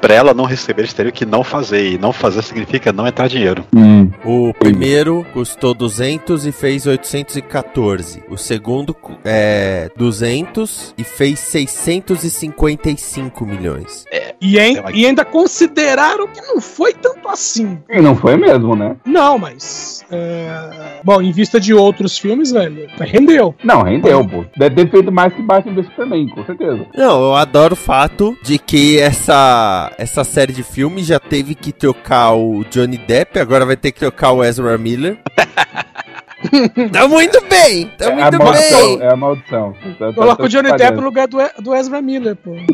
Pra 0.00 0.14
ela 0.14 0.34
não 0.34 0.44
receber, 0.44 0.82
eles 0.82 0.92
teriam 0.92 1.12
que 1.12 1.24
não 1.24 1.42
fazer. 1.44 1.92
E 1.92 1.98
não 1.98 2.12
fazer 2.12 2.42
significa 2.42 2.92
não 2.92 3.06
entrar 3.06 3.28
dinheiro. 3.28 3.64
Hum. 3.74 4.10
O 4.24 4.52
primeiro 4.54 5.24
custou 5.32 5.72
200 5.74 6.44
e 6.46 6.52
fez 6.52 6.86
814. 6.86 8.22
O 8.28 8.36
segundo 8.36 8.94
é 9.24 9.90
200 9.96 10.94
e 10.98 11.04
fez 11.04 11.38
655 11.40 13.46
milhões. 13.46 14.04
E, 14.40 14.58
ain- 14.58 14.78
É 14.78 14.90
e 14.92 15.06
ainda 15.06 15.24
consideraram 15.24 16.26
que 16.28 16.40
não 16.42 16.60
foi 16.60 16.92
tanto 16.94 17.28
assim. 17.28 17.78
E 17.88 18.00
não 18.00 18.14
foi 18.16 18.36
mesmo, 18.36 18.74
né? 18.76 18.96
Não, 19.04 19.38
mas. 19.38 20.04
é, 20.10 21.00
Bom, 21.04 21.20
em 21.22 21.30
vista 21.32 21.60
de 21.60 21.72
outros 21.74 22.18
filmes, 22.18 22.50
velho, 22.50 22.88
rendeu. 23.00 23.54
Não, 23.62 23.82
rendeu, 23.82 24.26
pô. 24.26 24.44
Deve 24.56 24.74
ter 24.76 24.90
feito 24.90 25.12
mais 25.12 25.32
que 25.32 25.42
Batman 25.42 25.74
vs 25.74 25.88
Superman, 26.08 26.28
com 26.28 26.44
certeza. 26.44 26.86
Não, 26.94 27.22
eu 27.22 27.34
adoro 27.34 27.74
o 27.74 27.76
fato 27.76 28.36
de 28.42 28.58
que 28.58 28.98
essa, 28.98 29.92
essa 29.98 30.24
série 30.24 30.52
de 30.52 30.62
filmes 30.62 31.06
já 31.06 31.20
teve 31.20 31.54
que 31.54 31.72
trocar 31.72 32.32
o 32.32 32.64
Johnny 32.64 32.98
Depp, 32.98 33.38
agora 33.38 33.66
vai 33.66 33.76
ter 33.76 33.92
que 33.92 34.00
trocar 34.00 34.32
o 34.32 34.42
Ezra 34.42 34.76
Miller. 34.78 35.18
Tamo 36.92 37.20
indo 37.20 37.40
bem, 37.48 37.90
tamo 37.98 38.20
É 38.20 38.28
indo 38.28 38.38
maldição, 38.38 38.96
bem. 38.98 39.06
é 39.06 39.12
a 39.12 39.16
maldição. 39.16 39.72
Tá- 39.98 40.06
tá- 40.06 40.12
Coloca 40.12 40.36
tá 40.36 40.44
o 40.44 40.48
Johnny. 40.48 40.72
Depp 40.76 40.96
no 40.96 41.02
lugar 41.02 41.26
do, 41.26 41.38
do 41.60 41.74
Ezra 41.74 42.00
Miller, 42.00 42.36
pô. 42.36 42.52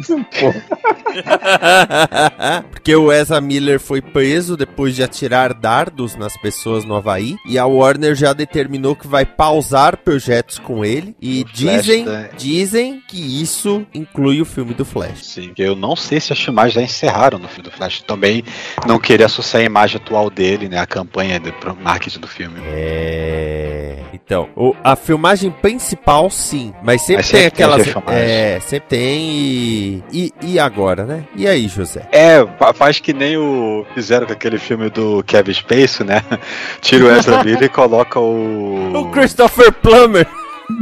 Porque 2.70 2.94
o 2.94 3.10
Ezra 3.12 3.40
Miller 3.40 3.80
foi 3.80 4.02
preso 4.02 4.56
depois 4.56 4.94
de 4.94 5.02
atirar 5.02 5.54
dardos 5.54 6.14
nas 6.16 6.36
pessoas 6.36 6.84
no 6.84 6.94
Havaí. 6.94 7.36
E 7.48 7.58
a 7.58 7.64
Warner 7.66 8.14
já 8.14 8.32
determinou 8.34 8.94
que 8.94 9.06
vai 9.06 9.24
pausar 9.24 9.96
projetos 9.96 10.58
com 10.58 10.84
ele. 10.84 11.16
E 11.20 11.42
O 11.42 11.46
Flash 11.46 11.56
dizem, 11.84 12.04
da- 12.04 12.28
dizem 12.36 13.02
que 13.08 13.42
isso 13.42 13.86
inclui 13.94 14.40
o 14.42 14.44
filme 14.44 14.74
do 14.74 14.84
Flash. 14.84 15.24
Sim, 15.24 15.52
eu 15.56 15.74
não 15.74 15.96
sei 15.96 16.20
se 16.20 16.32
as 16.32 16.40
filmagens 16.40 16.74
já 16.74 16.82
encerraram 16.82 17.38
no 17.38 17.48
filme 17.48 17.62
do 17.64 17.70
Flash. 17.70 18.02
Também 18.02 18.44
não 18.86 18.98
queria 18.98 19.26
associar 19.26 19.62
a 19.62 19.66
imagem 19.66 19.96
atual 19.96 20.28
dele, 20.28 20.68
né? 20.68 20.78
A 20.78 20.86
campanha 20.86 21.40
de 21.40 21.50
pro 21.52 21.74
marketing 21.74 22.20
do 22.20 22.28
filme. 22.28 22.60
É. 22.66 23.53
Então, 24.12 24.48
o- 24.56 24.74
a 24.82 24.94
filmagem 24.96 25.50
principal, 25.50 26.30
sim. 26.30 26.72
Mas 26.82 27.00
sempre 27.02 27.16
Mas 27.16 27.30
tem 27.30 27.40
sempre 27.42 27.56
tem 27.56 27.66
aquelas. 27.66 27.86
refilmagem. 27.86 28.22
É, 28.22 28.60
sempre 28.60 28.88
tem 28.88 29.20
e, 29.20 30.02
e. 30.12 30.32
E 30.42 30.58
agora, 30.58 31.04
né? 31.04 31.24
E 31.36 31.46
aí, 31.48 31.66
José? 31.68 32.06
É, 32.12 32.44
fa- 32.58 32.72
faz 32.72 33.00
que 33.00 33.12
nem 33.12 33.36
o 33.36 33.84
fizeram 33.94 34.26
com 34.26 34.32
aquele 34.32 34.58
filme 34.58 34.88
do 34.90 35.22
Kevin 35.24 35.52
Spacey, 35.52 36.06
né? 36.06 36.22
Tira 36.80 37.04
o 37.06 37.10
Ezra 37.10 37.42
Miller 37.44 37.64
e 37.64 37.68
coloca 37.68 38.18
o. 38.20 38.92
O 38.96 39.10
Christopher 39.10 39.72
Plummer! 39.72 40.26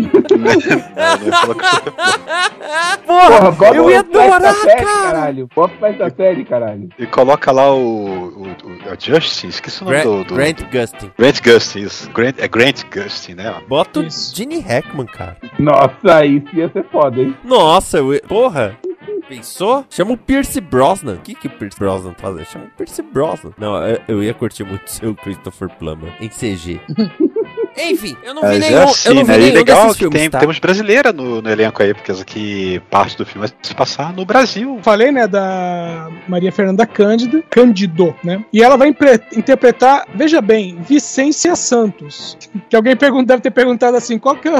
Porra, 3.07 3.53
Porra, 3.53 3.75
eu 3.75 3.91
ia 3.91 4.01
adorar, 4.01 4.45
essa 4.45 4.63
série, 4.63 4.85
cara! 4.85 5.13
caralho. 5.13 5.49
Bob 5.55 5.73
faz 5.81 6.01
essa 6.01 6.15
série, 6.15 6.45
caralho. 6.45 6.89
E 6.99 7.07
coloca 7.07 7.51
lá 7.51 7.75
o. 7.75 7.79
o, 7.79 8.43
o 8.43 8.47
é 8.87 8.93
o 8.93 8.97
Justin, 8.99 9.49
esqueci 9.49 9.83
o 9.83 9.87
nome 9.87 9.97
Grant, 9.97 10.07
do, 10.07 10.25
do. 10.25 10.35
Grant 10.35 10.61
Gustin. 10.71 11.11
Grant 11.19 11.43
Gustin, 11.43 11.81
isso. 11.81 12.09
Grant, 12.13 12.37
é 12.39 12.47
Grant 12.47 12.85
Gustin, 12.95 13.35
né? 13.35 13.53
Bota 13.69 13.99
o. 14.01 14.09
Gene 14.09 14.61
Hackman, 14.61 15.07
cara. 15.07 15.37
Nossa, 15.59 16.25
isso 16.25 16.47
ia 16.55 16.71
ser 16.71 16.85
foda, 16.85 17.21
hein? 17.21 17.37
Nossa, 17.45 17.99
eu... 17.99 18.21
porra! 18.29 18.79
Pensou? 19.29 19.85
Chama 19.89 20.13
o 20.13 20.17
Pierce 20.17 20.61
Brosnan. 20.61 21.15
O 21.15 21.19
que, 21.19 21.35
que 21.35 21.47
o 21.47 21.51
Pierce 21.51 21.79
Brosnan 21.79 22.13
tá 22.13 22.23
fazendo? 22.23 22.45
Chama 22.45 22.65
o 22.67 22.71
Pierce 22.77 23.03
Brosnan. 23.03 23.53
Não, 23.57 23.77
eu, 23.87 24.01
eu 24.09 24.23
ia 24.23 24.35
curtir 24.35 24.65
muito 24.65 24.85
o 25.09 25.15
Christopher 25.15 25.69
Plummer 25.71 26.13
em 26.21 26.29
CG. 26.29 26.81
Enfim, 27.77 28.17
eu 28.23 28.35
não 28.35 28.43
vi 28.43 28.49
Mas 28.49 28.59
nenhum, 28.61 28.79
é 28.79 28.83
eu 28.83 28.89
assim, 28.89 29.15
não 29.15 29.25
vi 29.25 29.31
né? 29.33 29.39
Nenhum 29.39 29.55
legal 29.55 29.83
desses 29.83 29.93
que 29.93 29.99
filmes, 30.01 30.21
tem, 30.21 30.31
tá? 30.31 30.39
temos 30.39 30.59
brasileira 30.59 31.13
no, 31.13 31.41
no 31.43 31.51
elenco 31.51 31.83
aí, 31.83 31.95
porque 31.95 32.13
que 32.25 32.81
parte 32.91 33.17
do 33.17 33.25
filme 33.25 33.47
vai 33.47 33.57
se 33.63 33.75
passar 33.75 34.13
no 34.13 34.25
Brasil. 34.25 34.79
Falei, 34.83 35.11
né, 35.11 35.27
da 35.27 36.09
Maria 36.29 36.53
Fernanda 36.53 36.87
Cândida, 36.87 37.43
Cândido, 37.51 38.15
né? 38.23 38.45
E 38.53 38.63
ela 38.63 38.77
vai 38.77 38.95
interpretar, 39.35 40.07
veja 40.15 40.41
bem, 40.41 40.79
Vicência 40.81 41.57
Santos. 41.57 42.37
Que 42.69 42.77
alguém 42.77 42.97
pergunta, 42.97 43.27
deve 43.27 43.43
ter 43.43 43.51
perguntado 43.51 43.97
assim, 43.99 44.19
qual 44.19 44.35
que 44.37 44.49
é 44.49 44.53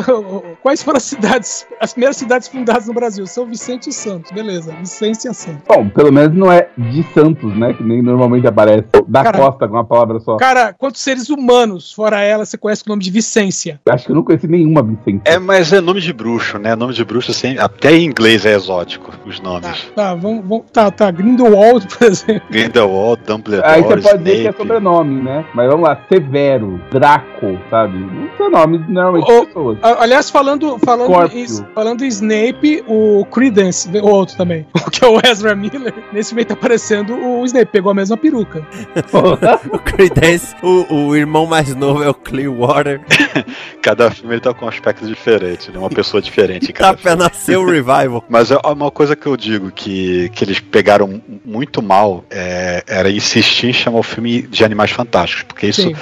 quais 0.61 0.83
foram 0.83 0.99
as 0.99 1.03
cidades, 1.05 1.67
as 1.81 1.93
primeiras 1.93 2.17
cidades 2.17 2.47
fundadas 2.47 2.87
no 2.87 2.93
Brasil? 2.93 3.27
São 3.27 3.47
Vicente 3.47 3.89
e 3.89 3.93
Santos, 3.93 4.31
beleza, 4.33 4.75
Vicência 4.81 5.33
Santos. 5.33 5.63
Bom, 5.67 5.89
pelo 5.89 6.13
menos 6.13 6.37
não 6.37 6.53
é 6.53 6.69
de 6.77 7.03
Santos, 7.15 7.57
né? 7.57 7.73
Que 7.73 7.83
nem 7.83 8.03
normalmente 8.03 8.47
aparece. 8.47 8.89
Da 9.09 9.23
Cara- 9.23 9.39
Costa 9.39 9.67
com 9.67 9.75
uma 9.75 9.85
palavra 9.85 10.21
só. 10.21 10.37
Cara, 10.37 10.75
quantos 10.75 11.01
seres 11.01 11.31
humanos, 11.31 11.93
fora 11.93 12.21
ela, 12.21 12.45
você 12.45 12.59
conhece 12.59 12.83
o 12.87 12.89
nome 12.91 13.02
de 13.03 13.11
Vicência? 13.11 13.81
Acho 13.89 14.07
que 14.07 14.13
eu 14.13 14.17
não 14.17 14.23
conheci 14.23 14.47
nenhuma 14.49 14.83
Vicente. 14.83 15.23
É, 15.25 15.39
mas 15.39 15.73
é 15.73 15.81
nome 15.81 16.01
de 16.01 16.13
bruxo, 16.13 16.59
né? 16.59 16.75
Nome 16.75 16.95
de 16.95 17.05
bruxo, 17.05 17.31
assim, 17.31 17.59
até 17.59 17.95
em 17.95 18.05
inglês 18.07 18.47
é 18.47 18.55
exótico, 18.55 19.11
os 19.27 19.41
nomes. 19.41 19.91
Tá, 19.95 20.15
vamos, 20.15 20.45
vamos 20.47 20.65
tá, 20.73 20.91
tá, 20.91 21.11
Grindelwald, 21.11 21.87
por 21.95 22.07
exemplo. 22.07 22.43
Grindelwald, 22.51 23.21
Dumbledore, 23.27 23.69
Aí 23.69 23.83
você 23.83 23.97
pode 24.01 24.19
dizer 24.25 24.43
que 24.43 24.49
é 24.49 24.53
sobrenome, 24.53 25.23
né? 25.23 25.45
Mas 25.55 25.69
vamos 25.69 25.89
lá, 25.89 25.99
Severo, 26.11 26.81
Draco, 26.91 27.59
sabe? 27.71 27.99
Não 27.99 28.29
são 28.39 28.51
nomes 28.51 28.81
normalmente 28.89 29.27
de 29.27 29.47
pessoas. 29.47 29.79
A- 29.83 30.03
Aliás, 30.03 30.31
falando, 30.31 30.79
falando, 30.85 31.11
em, 31.35 31.47
falando 31.75 32.05
em 32.05 32.09
Snape, 32.09 32.83
o 32.87 33.25
Credence, 33.31 33.89
o 33.99 34.07
outro 34.07 34.37
também, 34.37 34.67
o 34.75 34.91
que 34.91 35.05
é 35.05 35.09
o 35.09 35.19
Ezra 35.25 35.55
Miller, 35.55 35.93
nesse 36.13 36.31
filme 36.31 36.45
tá 36.45 36.55
aparecendo 36.55 37.15
o 37.15 37.45
Snape, 37.45 37.67
pegou 37.73 37.91
a 37.91 37.95
mesma 37.95 38.17
peruca. 38.17 38.67
O 39.73 39.79
Creedence, 39.79 40.55
o, 40.63 40.95
o 41.09 41.17
irmão 41.17 41.47
mais 41.47 41.75
novo 41.75 42.03
é 42.03 42.09
o 42.09 42.15
Clearwater. 42.15 42.92
Cada 43.83 44.11
filme 44.11 44.35
ele 44.35 44.41
tá 44.41 44.53
com 44.55 44.65
um 44.65 44.69
aspecto 44.69 45.07
diferente, 45.07 45.71
né? 45.71 45.79
Uma 45.79 45.91
pessoa 45.91 46.23
diferente 46.23 46.73
Tá 46.73 46.73
cada 46.73 46.99
pra 46.99 47.17
nascer 47.17 47.57
o 47.57 47.65
revival. 47.65 48.25
Mas 48.29 48.51
é 48.51 48.59
uma 48.65 48.91
coisa 48.91 49.17
que 49.17 49.27
eu 49.27 49.37
digo 49.37 49.71
que, 49.71 50.29
que 50.31 50.45
eles 50.45 50.61
pegaram 50.61 51.21
muito 51.45 51.83
mal 51.83 52.25
é, 52.31 52.83
era 52.87 53.11
insistir 53.11 53.69
em 53.69 53.73
chamar 53.73 53.99
o 53.99 54.03
filme 54.03 54.43
de 54.43 54.65
Animais 54.65 54.91
Fantásticos, 54.91 55.45
porque 55.45 55.67
isso 55.67 55.83
Sim. 55.83 55.97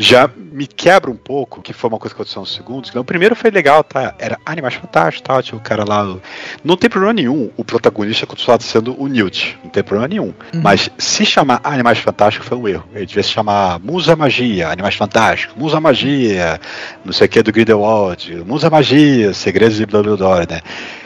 Já 0.00 0.30
me 0.36 0.64
quebra 0.66 1.10
um 1.10 1.16
pouco, 1.16 1.60
que 1.60 1.72
foi 1.72 1.90
uma 1.90 1.98
coisa 1.98 2.14
que 2.14 2.20
aconteceu 2.20 2.40
nos 2.40 2.54
segundos. 2.54 2.88
que 2.88 2.96
O 2.98 3.02
primeiro 3.02 3.34
foi 3.34 3.50
legal, 3.50 3.82
tá? 3.82 4.14
Era 4.18 4.38
Animais 4.46 4.74
Fantásticos, 4.74 5.26
tal, 5.26 5.42
tinha 5.42 5.58
o 5.58 5.60
cara 5.60 5.84
lá. 5.84 6.16
Não 6.64 6.76
tem 6.76 6.88
problema 6.88 7.12
nenhum 7.12 7.50
o 7.56 7.64
protagonista 7.64 8.24
continuar 8.24 8.60
sendo 8.62 8.94
o 9.00 9.08
Newt, 9.08 9.58
não 9.64 9.70
tem 9.70 9.82
problema 9.82 10.06
nenhum. 10.08 10.32
Uhum. 10.54 10.60
Mas 10.62 10.88
se 10.96 11.26
chamar 11.26 11.60
Animais 11.64 11.98
Fantásticos 11.98 12.46
foi 12.48 12.56
um 12.56 12.68
erro. 12.68 12.84
Ele 12.94 13.06
devia 13.06 13.22
se 13.24 13.30
chamar 13.30 13.80
Musa 13.80 14.14
Magia, 14.14 14.68
Animais 14.68 14.94
Fantásticos, 14.94 15.56
Musa 15.56 15.80
Magia, 15.80 16.60
não 17.04 17.12
sei 17.12 17.26
o 17.26 17.30
que 17.30 17.42
do 17.42 17.50
Grindelwald, 17.52 18.44
Musa 18.46 18.70
Magia, 18.70 19.34
Segredos 19.34 19.76
de 19.76 19.84
blá, 19.84 20.00
né? 20.02 20.60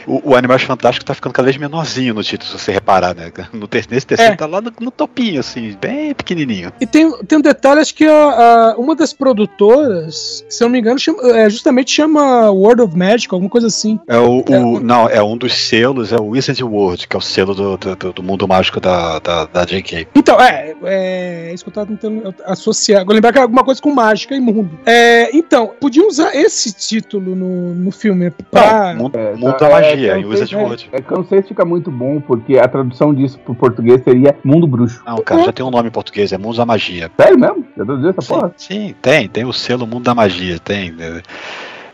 O, 0.05 0.31
o 0.31 0.35
Animais 0.35 0.61
Fantásticos 0.63 1.05
tá 1.05 1.13
ficando 1.13 1.33
cada 1.33 1.45
vez 1.45 1.57
menorzinho 1.57 2.13
no 2.13 2.23
título, 2.23 2.51
se 2.51 2.59
você 2.59 2.71
reparar, 2.71 3.15
né? 3.15 3.31
No 3.53 3.67
nesse 3.89 4.05
terceiro 4.05 4.33
É. 4.33 4.35
tá 4.35 4.45
lá 4.45 4.61
no, 4.61 4.71
no 4.79 4.91
topinho, 4.91 5.39
assim, 5.39 5.75
bem 5.81 6.13
pequenininho. 6.13 6.71
E 6.79 6.85
tem, 6.85 7.11
tem 7.23 7.37
um 7.37 7.41
detalhe, 7.41 7.79
acho 7.79 7.95
que 7.95 8.05
a- 8.05 8.11
a- 8.11 8.75
uma 8.83 8.95
das 8.95 9.13
produtoras, 9.13 10.45
se 10.49 10.63
eu 10.63 10.67
não 10.67 10.73
me 10.73 10.79
engano, 10.79 10.99
chama- 10.99 11.21
é, 11.37 11.49
justamente 11.49 11.91
chama 11.91 12.49
World 12.51 12.81
of 12.83 12.97
Magic, 12.97 13.33
alguma 13.33 13.49
coisa 13.49 13.67
assim. 13.67 13.99
É 14.07 14.17
o, 14.17 14.43
É, 14.49 14.59
o- 14.59 14.73
o- 14.75 14.79
não, 14.79 15.07
é 15.09 15.21
um 15.23 15.37
dos 15.37 15.53
selos, 15.53 16.11
é 16.11 16.17
o 16.17 16.27
Wizard 16.29 16.63
World, 16.63 17.07
que 17.07 17.15
é 17.15 17.19
o 17.19 17.21
selo 17.21 17.53
do, 17.55 17.77
do, 17.77 17.95
do- 17.95 18.13
do 18.13 18.23
mundo 18.23 18.47
mágico 18.47 18.79
da, 18.79 19.19
da, 19.19 19.45
da 19.45 19.65
JK. 19.65 20.07
Então, 20.15 20.39
é, 20.39 20.75
é 20.83 21.51
isso 21.53 21.63
que 21.63 21.69
eu 21.69 21.73
tava 21.73 21.87
tentando 21.87 22.33
associar. 22.45 23.05
Vou 23.05 23.13
lembrar 23.13 23.31
que 23.31 23.39
é 23.39 23.41
alguma 23.41 23.63
coisa 23.63 23.81
com 23.81 23.91
mágica 23.93 24.35
e 24.35 24.39
mundo. 24.39 24.77
É, 24.85 25.35
então, 25.35 25.71
podiam 25.79 26.07
usar 26.07 26.35
esse 26.35 26.73
título 26.73 27.35
no, 27.35 27.73
no 27.75 27.91
filme 27.91 28.31
pra. 28.51 28.93
mundo, 28.95 29.17
É, 29.17 29.35
mundo 29.35 29.53
tá, 29.57 29.67
da 29.67 29.67
é, 29.67 29.71
magia, 29.91 30.13
sei- 30.15 30.25
Wizard 30.25 30.55
é, 30.55 30.57
World. 30.57 30.89
É 30.91 31.01
que 31.01 31.11
eu 31.11 31.17
não 31.17 31.25
sei 31.27 31.41
se 31.41 31.47
fica 31.49 31.65
muito 31.65 31.91
bom, 31.91 32.19
porque 32.21 32.57
a 32.57 32.67
tradução 32.67 33.13
disso 33.13 33.39
pro 33.39 33.55
português 33.55 34.01
seria 34.03 34.35
Mundo 34.43 34.67
Bruxo. 34.67 35.01
Não, 35.05 35.17
cara, 35.17 35.43
já 35.45 35.51
tem 35.51 35.65
um 35.65 35.71
nome 35.71 35.87
em 35.89 35.91
português, 35.91 36.31
é 36.31 36.37
Mundo 36.37 36.57
da 36.57 36.65
Magia. 36.65 37.09
Sério 37.19 37.39
mesmo? 37.39 37.65
Já 37.77 37.85
traduziu 37.85 38.09
essa 38.09 38.21
Sim, 38.21 38.27
porra? 38.27 38.53
sim, 38.57 38.72
tem, 39.01 39.27
tem 39.27 39.45
o 39.45 39.53
selo 39.53 39.85
Mundo 39.85 40.05
da 40.05 40.15
Magia, 40.15 40.57
tem. 40.59 40.93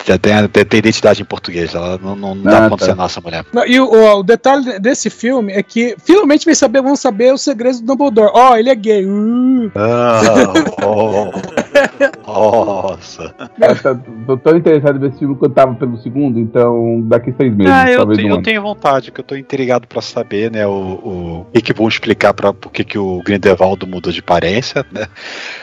Já 0.05 0.17
tem, 0.17 0.47
tem, 0.47 0.65
tem 0.65 0.77
identidade 0.79 1.21
em 1.21 1.25
português, 1.25 1.75
ela 1.75 1.97
não, 2.01 2.15
não, 2.15 2.33
não 2.33 2.51
Ah, 2.51 2.59
dá 2.61 2.67
pra 2.69 2.77
tá. 2.77 2.85
ser 2.85 2.95
nossa 2.95 3.19
mulher. 3.21 3.45
Não, 3.53 3.65
E 3.65 3.79
o, 3.79 3.85
o- 3.85 4.19
o 4.19 4.23
detalhe 4.23 4.79
desse 4.79 5.09
filme 5.09 5.51
é 5.53 5.61
que 5.61 5.95
finalmente 6.03 6.45
vai 6.45 6.55
saber, 6.55 6.81
vão 6.81 6.95
saber 6.95 7.33
os 7.33 7.41
segredos 7.41 7.79
do 7.81 7.87
Dumbledore. 7.87 8.31
Ó, 8.33 8.55
ele 8.57 8.69
é 8.69 8.75
gay. 8.75 9.05
Uh. 9.05 9.69
Ah, 9.75 10.21
oh, 10.83 11.31
nossa. 12.65 13.33
Eu 13.59 13.75
tá- 13.81 13.99
tô 14.25 14.37
tão 14.37 14.57
interessado 14.57 14.99
nesse 14.99 15.19
filme 15.19 15.35
quanto 15.35 15.53
tava 15.53 15.75
pelo 15.75 15.97
segundo, 16.01 16.39
então 16.39 17.01
daqui 17.01 17.33
seis 17.37 17.53
meses, 17.55 17.73
Ah, 17.73 17.89
eu, 17.91 17.97
talvez 17.97 18.17
tenho, 18.19 18.33
um 18.33 18.37
eu 18.37 18.43
tenho 18.43 18.61
vontade, 18.61 19.11
que 19.11 19.19
eu 19.19 19.23
tô 19.23 19.35
intrigado 19.35 19.87
pra 19.87 20.01
saber, 20.01 20.51
né, 20.51 20.65
o, 20.65 20.71
o, 20.71 21.41
o 21.41 21.51
que 21.53 21.61
que 21.61 21.73
vão 21.73 21.87
explicar 21.87 22.33
pra 22.33 22.53
por 22.53 22.71
que 22.71 22.83
que 22.83 22.97
o 22.97 23.21
Grindelwald 23.23 23.85
mudou 23.85 24.11
de 24.11 24.19
aparência, 24.19 24.85
né? 24.91 25.07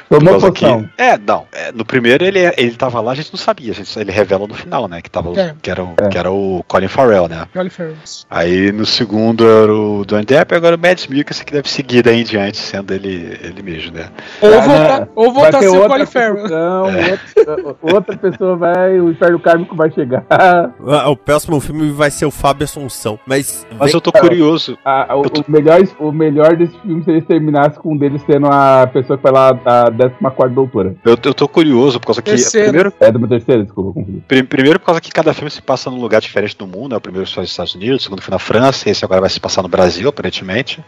Tomou 0.08 0.52
que-. 0.52 0.64
É, 0.98 1.16
não, 1.18 1.44
é, 1.52 1.72
no 1.72 1.84
primeiro 1.84 2.24
ele, 2.24 2.40
ele 2.56 2.72
tava 2.72 3.00
lá, 3.00 3.12
a 3.12 3.14
gente 3.14 3.32
não 3.32 3.38
sabia, 3.38 3.72
a 3.72 3.74
gente, 3.74 3.98
ele 3.98 4.12
revela 4.12 4.35
no 4.48 4.54
final, 4.54 4.88
né, 4.88 5.00
que, 5.00 5.08
tava, 5.10 5.30
o- 5.30 5.38
É. 5.38 5.54
que, 5.62 5.70
era, 5.70 5.84
o, 5.84 5.94
É. 6.00 6.08
que 6.08 6.18
era 6.18 6.30
o 6.30 6.64
Colin 6.66 6.88
Farrell, 6.88 7.28
né. 7.28 7.46
Olha, 7.56 7.70
Ferris. 7.70 8.26
Aí 8.28 8.72
no 8.72 8.84
segundo 8.84 9.46
era 9.46 9.72
o 9.72 10.04
Johnny 10.06 10.24
Depp, 10.24 10.54
agora 10.54 10.76
o 10.76 10.78
Mads 10.78 11.06
Mikkelsen 11.06 11.46
que 11.46 11.52
deve 11.52 11.68
seguir 11.68 12.02
daí 12.02 12.20
em 12.20 12.24
diante, 12.24 12.56
sendo 12.58 12.92
ele, 12.92 13.38
ele 13.42 13.62
mesmo, 13.62 13.92
né. 13.96 14.08
Ou 14.42 14.48
Ah, 14.52 14.60
voltar, 14.60 15.00
né? 15.00 15.08
ou 15.14 15.32
voltar 15.32 15.58
a 15.58 15.60
ser 15.62 15.68
o 15.68 15.88
Colin 15.88 16.06
Farrell. 16.06 16.34
discussão, 16.34 16.84
outra, 16.84 17.76
outra 17.94 18.16
pessoa 18.16 18.56
vai, 18.56 19.00
o 19.00 19.10
inferno 19.10 19.38
kármico 19.40 19.76
vai 19.76 19.90
chegar. 19.92 20.24
Ah, 20.28 21.08
O 21.08 21.16
próximo 21.16 21.60
filme 21.60 21.90
vai 21.90 22.10
ser 22.10 22.26
o 22.26 22.30
Fábio 22.30 22.64
Assunção. 22.64 23.18
Mas. 23.26 23.66
Mas 23.78 23.90
vem- 23.92 23.94
eu 23.96 24.00
tô 24.00 24.10
curioso, 24.12 24.76
Ah, 24.84 25.14
o, 25.16 25.24
Eu 25.24 25.30
tô- 25.30 25.40
o 25.42 25.44
melhor, 25.50 25.80
o 26.00 26.12
melhor 26.12 26.56
desse 26.56 26.76
filme 26.80 27.02
seria 27.04 27.20
se 27.20 27.26
terminasse 27.26 27.78
com 27.78 27.92
um 27.92 27.96
deles 27.96 28.22
sendo 28.26 28.46
a 28.46 28.86
pessoa 28.92 29.16
que 29.16 29.22
vai 29.22 29.32
lá, 29.32 29.48
a 29.64 29.90
14 29.90 30.54
doutora. 30.54 30.94
eu, 31.04 31.16
eu 31.22 31.34
tô 31.34 31.46
curioso 31.48 31.98
por 32.00 32.06
causa 32.06 32.22
que, 32.22 32.30
Terceiro. 32.30 32.66
primeiro, 32.68 32.92
É 33.00 33.10
do 33.12 33.18
meu 33.18 33.28
terceiro, 33.28 33.62
desculpa, 33.64 33.92
confundi. 33.92 34.15
Pri- 34.28 34.42
Primeiro 34.42 34.78
por 34.78 34.86
causa 34.86 35.00
que 35.00 35.10
cada 35.10 35.32
filme 35.34 35.50
se 35.50 35.60
passa 35.62 35.90
num 35.90 36.00
lugar 36.00 36.20
diferente 36.20 36.56
do 36.56 36.66
mundo, 36.66 36.90
né? 36.90 36.96
O 36.96 37.00
primeiro 37.00 37.28
foi 37.30 37.42
nos 37.42 37.50
Estados 37.50 37.74
Unidos, 37.74 38.00
o 38.00 38.04
segundo 38.04 38.22
foi 38.22 38.32
na 38.32 38.38
França, 38.38 38.88
esse 38.88 39.04
agora 39.04 39.20
vai 39.20 39.30
se 39.30 39.40
passar 39.40 39.62
no 39.62 39.68
Brasil, 39.68 40.08
aparentemente. 40.08 40.80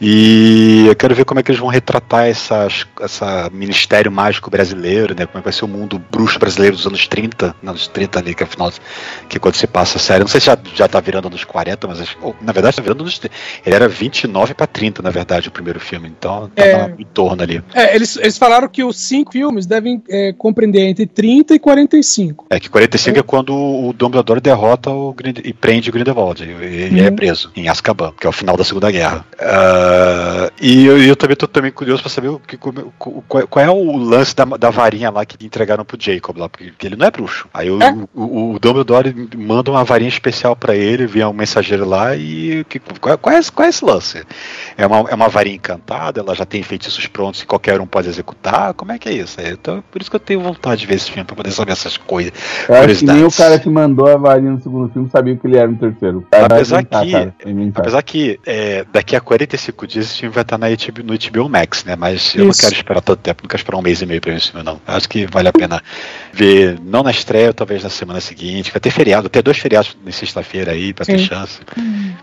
E 0.00 0.84
eu 0.86 0.94
quero 0.94 1.14
ver 1.14 1.24
como 1.24 1.40
é 1.40 1.42
que 1.42 1.50
eles 1.50 1.60
vão 1.60 1.68
retratar 1.68 2.26
essas, 2.26 2.86
essa 3.00 3.50
Ministério 3.52 4.10
Mágico 4.12 4.50
brasileiro, 4.50 5.14
né? 5.14 5.26
Como 5.26 5.38
é 5.38 5.40
que 5.40 5.44
vai 5.44 5.52
ser 5.52 5.64
o 5.64 5.68
mundo 5.68 5.98
bruxo 6.10 6.38
brasileiro 6.38 6.76
dos 6.76 6.86
anos 6.86 7.06
30, 7.06 7.54
anos 7.64 7.88
30 7.88 8.18
ali, 8.18 8.34
que 8.34 8.42
é 8.42 8.46
o 8.46 8.48
final, 8.48 8.72
que 9.28 9.36
é 9.36 9.40
quando 9.40 9.54
se 9.56 9.66
passa 9.66 9.98
a 9.98 10.00
série. 10.00 10.20
Não 10.20 10.28
sei 10.28 10.40
se 10.40 10.46
já, 10.46 10.58
já 10.74 10.88
tá 10.88 11.00
virando 11.00 11.28
anos 11.28 11.44
40, 11.44 11.86
mas 11.88 11.98
na 12.40 12.52
verdade 12.52 12.76
tá 12.76 12.82
virando 12.82 13.00
anos 13.02 13.18
30. 13.18 13.34
Ele 13.66 13.74
era 13.74 13.88
29 13.88 14.54
pra 14.54 14.66
30, 14.66 15.02
na 15.02 15.10
verdade, 15.10 15.48
o 15.48 15.52
primeiro 15.52 15.80
filme. 15.80 16.08
Então 16.08 16.48
tá 16.54 16.64
É. 16.64 16.94
em 16.98 17.04
torno 17.06 17.42
ali. 17.42 17.62
É, 17.74 17.94
eles, 17.94 18.16
eles 18.16 18.38
falaram 18.38 18.68
que 18.68 18.84
os 18.84 18.98
cinco 18.98 19.32
filmes 19.32 19.66
devem 19.66 20.02
é, 20.08 20.32
compreender 20.32 20.82
entre 20.88 21.06
30 21.06 21.54
e 21.54 21.58
45. 21.58 22.46
É 22.50 22.57
que 22.60 22.68
45 22.68 23.18
é 23.18 23.22
quando 23.22 23.54
o 23.54 23.92
Dumbledore 23.92 24.40
derrota 24.40 24.90
o 24.90 25.12
Grind 25.12 25.38
e 25.44 25.52
prende 25.52 25.90
o 25.90 25.92
Grindelwald. 25.92 26.42
Ele 26.42 27.00
é 27.00 27.08
Uhum. 27.08 27.16
preso 27.16 27.50
em 27.56 27.68
Azkaban, 27.68 28.12
que 28.18 28.26
é 28.26 28.30
o 28.30 28.32
final 28.32 28.56
da 28.56 28.64
Segunda 28.64 28.90
Guerra. 28.90 29.24
Ah, 29.40 30.50
e 30.60 30.86
eu, 30.86 31.02
eu 31.02 31.16
também 31.16 31.36
tô 31.36 31.46
também 31.46 31.70
curioso 31.70 32.02
pra 32.02 32.10
saber 32.10 32.28
o 32.28 32.38
que, 32.38 32.56
o- 32.56 33.22
qual, 33.28 33.46
qual 33.46 33.64
é 33.64 33.70
o 33.70 33.96
lance 33.96 34.34
da, 34.34 34.44
da 34.44 34.70
varinha 34.70 35.10
lá 35.10 35.24
que 35.24 35.44
entregaram 35.44 35.84
pro 35.84 35.96
Jacob 36.00 36.36
lá, 36.38 36.48
porque 36.48 36.72
ele 36.84 36.96
não 36.96 37.06
é 37.06 37.10
bruxo. 37.10 37.48
Aí 37.52 37.70
o, 37.70 37.82
É? 37.82 37.94
o, 38.14 38.54
o 38.54 38.58
Dumbledore 38.58 39.14
manda 39.36 39.70
uma 39.70 39.84
varinha 39.84 40.08
especial 40.08 40.54
pra 40.56 40.74
ele, 40.74 41.06
vem 41.06 41.24
um 41.24 41.32
mensageiro 41.32 41.84
lá 41.88 42.14
e 42.16 42.64
que, 42.68 42.78
qual, 43.00 43.18
qual, 43.18 43.36
é, 43.36 43.40
qual 43.54 43.66
é 43.66 43.68
esse 43.70 43.84
lance? 43.84 44.22
É 44.76 44.86
uma, 44.86 45.08
é 45.10 45.14
uma 45.14 45.28
varinha 45.28 45.56
encantada, 45.56 46.20
ela 46.20 46.34
já 46.34 46.44
tem 46.44 46.62
feitiços 46.62 47.06
prontos 47.06 47.42
e 47.42 47.46
qualquer 47.46 47.80
um 47.80 47.86
pode 47.86 48.08
executar? 48.08 48.74
Como 48.74 48.92
é 48.92 48.98
que 48.98 49.08
é 49.08 49.12
isso? 49.12 49.40
Então, 49.40 49.82
por 49.90 50.00
isso 50.00 50.10
que 50.10 50.16
eu 50.16 50.20
tenho 50.20 50.40
vontade 50.40 50.80
de 50.80 50.86
ver 50.86 50.94
esse 50.96 51.10
filme, 51.10 51.24
pra 51.24 51.36
poder 51.36 51.50
saber 51.52 51.72
essas 51.72 51.96
coisas. 51.96 52.32
Eu 52.68 52.74
acho 52.74 52.96
que 52.98 53.04
nem 53.06 53.24
o 53.24 53.30
cara 53.32 53.58
que 53.58 53.68
mandou 53.68 54.06
a 54.08 54.16
varinha 54.16 54.52
no 54.52 54.60
segundo 54.62 54.92
filme 54.92 55.08
sabia 55.10 55.36
que 55.36 55.46
ele 55.46 55.56
era 55.56 55.68
no 55.68 55.76
terceiro. 55.76 56.26
Apesar 56.30 56.76
inventar, 56.80 57.04
que- 57.04 57.12
cara. 57.12 57.34
Apesar 57.74 58.02
que 58.02 58.40
é, 58.46 58.84
daqui 58.92 59.16
a 59.16 59.20
45 59.20 59.86
dias 59.86 60.06
esse 60.06 60.18
filme 60.20 60.34
vai 60.34 60.42
estar 60.42 60.58
na 60.58 60.66
HBO, 60.68 61.02
no 61.04 61.14
HBO 61.14 61.48
Max, 61.48 61.84
né? 61.84 61.96
Mas 61.96 62.34
eu 62.34 62.44
não 62.44 62.50
Isso. 62.50 62.60
quero 62.60 62.74
esperar 62.74 63.00
tanto 63.00 63.20
tempo, 63.20 63.42
não 63.42 63.48
quero 63.48 63.60
esperar 63.60 63.78
um 63.78 63.82
mês 63.82 64.02
e 64.02 64.06
meio 64.06 64.20
pra 64.20 64.32
ver 64.32 64.38
esse 64.38 64.50
filme, 64.50 64.64
não. 64.64 64.74
Eu 64.86 64.94
Acho 64.94 65.08
que 65.08 65.26
vale 65.26 65.48
a 65.48 65.52
pena 65.52 65.82
ver, 66.32 66.78
não 66.84 67.02
na 67.02 67.10
estreia, 67.10 67.52
talvez 67.52 67.82
na 67.82 67.90
semana 67.90 68.20
seguinte. 68.20 68.70
Vai 68.70 68.80
ter 68.80 68.90
feriado, 68.90 69.22
vai 69.22 69.30
ter 69.30 69.42
dois 69.42 69.58
feriados 69.58 69.96
na 70.04 70.12
sexta-feira 70.12 70.72
aí, 70.72 70.92
pra 70.92 71.04
ter 71.06 71.18
Sim. 71.18 71.24
chance. 71.26 71.60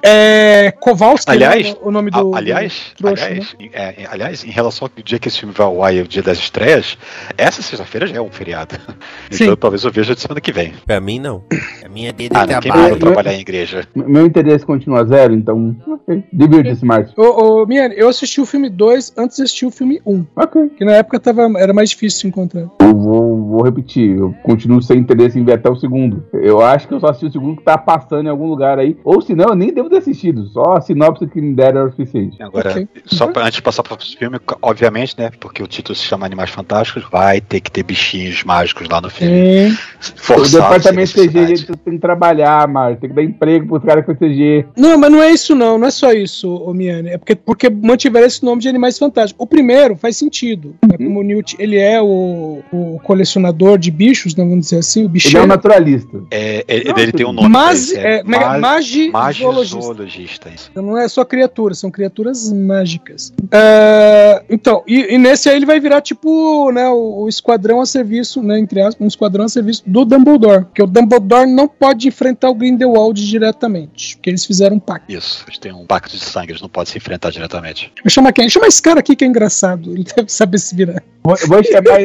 É. 0.01 0.72
Kowalski, 0.79 1.32
Aliás, 1.32 1.67
né, 1.70 1.75
o 1.82 1.91
nome 1.91 2.10
A- 2.13 2.22
do. 2.22 2.36
aliás, 2.36 2.91
do 2.98 3.03
trouxa, 3.05 3.25
aliás, 3.25 3.55
em- 3.60 3.70
é, 3.74 4.08
aliás, 4.12 4.44
em 4.44 4.51
relação 4.51 4.88
ao 4.96 5.03
dia 5.03 5.20
que 5.20 5.27
esse 5.27 5.39
filme 5.39 5.53
vai 5.55 5.65
ao 5.65 5.84
ar 5.84 5.94
e 5.94 6.01
o 6.01 6.08
dia 6.08 6.22
das 6.22 6.38
estreias, 6.38 6.98
essa 7.38 7.62
sexta-feira 7.62 8.08
já 8.08 8.17
é 8.17 8.22
um 8.22 8.29
feriado. 8.32 8.75
Então 9.32 9.48
Sim. 9.50 9.55
talvez 9.55 9.84
eu 9.84 9.91
veja 9.91 10.14
de 10.15 10.22
semana 10.22 10.41
que 10.41 10.51
vem. 10.51 10.74
Pra 10.86 11.00
mim, 11.00 11.19
não. 11.19 11.43
A 11.84 11.89
minha 11.89 12.12
dele 12.13 12.31
Ah, 12.34 12.48
quem 12.48 12.72
trabalho. 12.72 12.98
trabalhar 13.00 13.34
em 13.34 13.39
igreja? 13.41 13.88
Meu 13.95 14.25
interesse 14.25 14.65
continua 14.65 15.03
zero, 15.05 15.34
então. 15.34 15.75
Ok. 15.88 16.24
Divirta-se, 16.31 16.86
Márcio. 16.86 17.13
Ô, 17.17 17.62
ô, 17.62 17.65
Miane, 17.65 17.95
eu 17.98 18.10
assisti 18.10 18.39
o 18.41 18.45
filme 18.45 18.69
2 18.69 19.13
antes 19.17 19.38
de 19.38 19.43
assistir 19.43 19.65
o 19.65 19.72
filme 19.72 20.01
1. 20.05 20.25
Ok. 20.36 20.69
Que 20.77 20.86
na 20.86 20.93
época 20.93 21.19
tava, 21.19 21.43
era 21.57 21.74
mais 21.74 21.89
difícil 21.89 22.22
de 22.22 22.27
encontrar. 22.27 22.67
Eu 22.79 22.95
vou, 22.95 23.45
vou 23.48 23.63
repetir, 23.63 24.17
eu 24.17 24.34
continuo 24.43 24.81
sem 24.81 25.00
interesse 25.00 25.38
em 25.39 25.43
ver 25.43 25.53
até 25.53 25.69
o 25.69 25.75
segundo. 25.75 26.24
Eu 26.34 26.62
acho 26.62 26.88
que 26.88 26.93
eu 26.93 27.00
só 27.00 27.07
assisti 27.07 27.25
o 27.27 27.31
segundo 27.31 27.57
que 27.57 27.63
tá 27.63 27.77
passando 27.77 28.25
em 28.27 28.29
algum 28.29 28.48
lugar 28.48 28.79
aí. 28.79 28.98
Ou 29.03 29.22
se 29.22 29.34
não, 29.36 29.50
eu 29.50 29.55
nem 29.55 29.74
devo 29.74 29.89
ter 29.89 29.98
assistido. 29.98 30.45
Só 30.48 30.74
a 30.77 30.81
sinopse 30.81 31.27
que 31.27 31.41
me 31.41 31.53
deram 31.53 31.81
era 31.81 31.88
o 31.89 31.91
suficiente. 31.91 32.41
Agora, 32.41 32.72
Ok. 32.72 32.88
só 33.05 33.27
pra, 33.27 33.43
antes 33.43 33.55
de 33.55 33.62
passar 33.62 33.84
para 33.84 33.95
o 33.98 34.01
filme, 34.01 34.39
obviamente, 34.62 35.15
né? 35.17 35.31
Porque 35.39 35.62
o 35.63 35.67
título 35.67 35.95
se 35.95 36.03
chama 36.03 36.25
Animais 36.25 36.50
Fantásticos, 36.50 37.03
vai 37.12 37.41
ter 37.41 37.60
que 37.60 37.72
ter 37.72 37.84
bichinhos 37.84 38.43
mágicos 38.43 38.88
lá 38.89 39.01
no 39.01 39.10
filme. 39.10 39.72
Sim. 39.72 39.77
O 40.13 40.21
Forçado, 40.21 40.63
departamento 40.63 41.12
sem 41.12 41.27
CG 41.29 41.65
tem 41.83 41.93
que 41.95 42.00
trabalhar, 42.00 42.67
Mário. 42.67 42.97
Tem 42.97 43.09
que 43.09 43.15
dar 43.15 43.24
emprego 43.24 43.67
pros 43.67 43.83
caras 43.83 44.05
com 44.05 44.15
CG. 44.15 44.65
Não, 44.77 44.97
mas 44.97 45.12
não 45.12 45.21
é 45.24 45.31
isso 45.31 45.55
não, 45.55 45.77
não 45.77 45.88
é 45.88 45.91
só 45.91 46.12
isso, 46.12 46.53
ô 46.53 46.74
Miane. 46.74 47.09
É 47.09 47.17
porque, 47.17 47.35
porque 47.35 47.69
mantiveram 47.69 48.25
esse 48.27 48.43
nome 48.43 48.62
de 48.62 48.67
Animais 48.69 48.97
Fantásticos. 48.97 49.43
O 49.43 49.47
primeiro 49.47 49.95
faz 49.95 50.17
sentido. 50.17 50.75
né? 50.88 50.97
Como 50.97 51.19
o 51.19 51.24
Newt, 51.24 51.55
ele 51.59 51.77
é 51.77 52.01
o, 52.01 52.62
o 52.71 53.00
colecionador 53.03 53.77
de 53.77 53.91
bichos, 53.91 54.35
né, 54.35 54.43
vamos 54.43 54.62
dizer 54.65 54.77
assim, 54.79 55.05
o 55.05 55.12
Ele 55.13 55.38
é 55.38 55.41
um 55.41 55.47
naturalista. 55.47 56.17
É, 56.31 56.63
é, 56.67 56.83
Não, 56.85 56.97
ele 56.97 57.12
tem 57.12 57.25
um 57.25 57.31
nome. 57.33 57.47
Mas, 57.50 57.93
é, 57.93 58.17
é 58.17 58.24
que 58.24 58.35
é? 58.35 58.57
Magi- 58.57 59.12
zoologista. 59.12 59.77
Magizoologista. 59.77 60.50
Então 60.71 60.83
não 60.83 60.97
é 60.97 61.07
só 61.07 61.24
criaturas, 61.24 61.79
são 61.79 61.89
criaturas 61.91 62.51
mágicas. 62.51 63.33
É, 63.51 64.43
então, 64.50 64.83
e, 64.88 65.13
e 65.13 65.17
nesse 65.17 65.50
aí 65.50 65.55
ele 65.55 65.65
vai 65.65 65.79
virar 65.79 66.01
tipo, 66.01 66.71
né, 66.71 66.88
o, 66.89 67.24
o 67.24 67.29
esquadrão 67.29 67.81
a 67.81 67.85
serviço, 67.85 68.41
né, 68.41 68.59
entre 68.59 68.81
aspas, 68.81 69.03
um 69.03 69.07
esquadrão 69.07 69.45
a 69.45 69.50
serviço 69.50 69.83
do 69.85 69.94
Dumbledore. 70.03 70.65
Porque 70.65 70.81
o 70.83 70.87
Dumbledore 70.87 71.49
não 71.49 71.67
pode 71.67 72.07
enfrentar 72.07 72.49
o 72.49 72.55
Grindelwald 72.55 73.23
diretamente, 73.25 74.17
porque 74.17 74.29
eles 74.29 74.45
fizeram 74.45 74.77
um 74.77 74.79
pacto. 74.79 75.11
Isso, 75.11 75.45
eles 75.47 75.57
têm 75.57 75.71
um 75.71 75.85
pacto 75.85 76.17
de 76.17 76.23
sangue, 76.23 76.51
eles 76.51 76.61
não 76.61 76.69
podem 76.69 76.91
se 76.91 76.97
enfrentar 76.97 77.29
diretamente. 77.29 77.93
Vou 78.03 78.09
chamar 78.09 78.33
quem? 78.33 78.49
Chama 78.49 78.67
esse 78.67 78.81
cara 78.81 78.99
aqui 78.99 79.15
que 79.15 79.23
é 79.23 79.27
engraçado, 79.27 79.93
ele 79.93 80.03
deve 80.03 80.29
saber 80.31 80.57
se 80.57 80.75
virar. 80.75 81.03
Vou, 81.23 81.35
vou 81.47 81.63
chamar. 81.63 81.99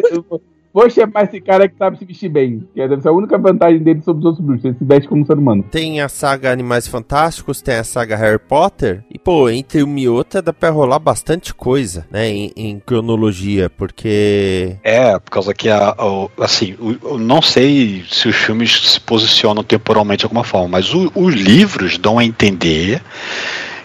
Vou- 0.73 0.89
chamar 0.91 1.25
esse 1.25 1.41
cara 1.41 1.69
que 1.69 1.77
sabe 1.77 1.99
se 1.99 2.05
vestir 2.05 2.29
bem. 2.29 2.67
Que 2.75 2.87
deve 2.89 3.01
ser 3.03 3.09
a 3.09 3.13
única 3.13 3.39
vantagem 3.39 3.79
dele 3.81 4.01
sobre 4.03 4.21
os 4.21 4.27
outros 4.27 4.45
bruxos. 4.45 4.65
Ele 4.65 4.77
se 4.79 4.85
veste 4.85 5.09
como 5.09 5.23
um 5.23 5.27
ser 5.27 5.37
humano. 5.39 5.63
Tem 5.71 6.01
a 6.01 6.09
saga 6.09 6.51
Animais 6.53 6.87
Fantásticos, 6.89 7.61
tem 7.63 7.77
a 7.77 7.85
saga 7.85 8.17
Harry 8.17 8.39
Potter. 8.39 9.05
E, 9.11 9.19
pô, 9.19 9.49
entre 9.49 9.83
uma 9.83 10.01
e 10.01 10.09
outra 10.09 10.41
dá 10.43 10.53
pra 10.53 10.71
rolar 10.71 10.99
bastante 10.99 11.55
coisa, 11.55 12.07
né? 12.11 12.29
Em, 12.29 12.53
em 12.57 12.79
cronologia, 12.81 13.71
porque. 13.71 14.77
É, 14.83 15.19
por 15.19 15.31
causa 15.31 15.55
que 15.55 15.69
a, 15.69 15.95
o- 15.99 16.31
assim, 16.39 16.75
o- 16.81 16.97
eu 17.03 17.19
não 17.19 17.41
sei 17.43 18.03
se 18.09 18.29
os 18.29 18.37
filmes 18.37 18.93
se 18.93 19.01
posicionam 19.01 19.63
temporalmente 19.63 20.21
de 20.21 20.25
alguma 20.27 20.45
forma, 20.45 20.69
mas 20.69 20.93
o- 20.95 21.11
os 21.15 21.35
livros 21.35 21.99
dão 21.99 22.19
a 22.19 22.25
entender 22.25 23.03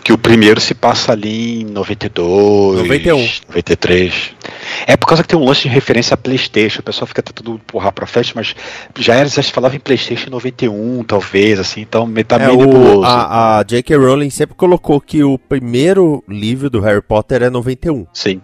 que 0.06 0.14
o 0.14 0.20
primeiro 0.20 0.62
se 0.62 0.76
passa 0.76 1.14
ali 1.14 1.64
em 1.64 1.66
92, 1.66 2.78
91. 2.84 3.18
93. 3.48 4.36
É 4.86 4.96
por 4.96 5.08
causa 5.08 5.24
que 5.24 5.30
tem 5.30 5.40
um 5.40 5.44
lance 5.44 5.64
de 5.64 5.68
referência 5.68 6.14
a 6.14 6.18
Playstation, 6.18 6.82
o 6.82 6.84
pessoal 6.84 7.08
fica 7.08 7.24
tentando 7.24 7.56
empurrar 7.56 7.92
pra 7.92 8.06
frente, 8.06 8.32
mas 8.36 8.56
já 9.00 9.16
era, 9.16 9.28
já 9.28 9.42
se 9.42 9.52
falava 9.52 9.76
em 9.76 9.80
Playstation 9.80 10.28
em 10.28 10.30
91, 10.30 11.04
talvez, 11.06 11.60
assim, 11.60 11.82
então 11.82 12.08
tá 12.24 12.36
É, 12.36 12.46
meio 12.46 12.60
o, 12.60 12.66
nebuloso. 12.68 13.04
a, 13.04 13.58
a 13.58 13.64
J.K. 13.64 13.98
Rowling 13.98 14.30
sempre 14.30 14.54
colocou 14.56 15.02
que 15.02 15.24
o 15.24 15.40
primeiro 15.40 16.24
livro 16.30 16.70
do 16.70 16.80
Harry 16.82 17.02
Potter 17.02 17.42
é 17.42 17.50
91. 17.50 18.06
Sim. 18.14 18.40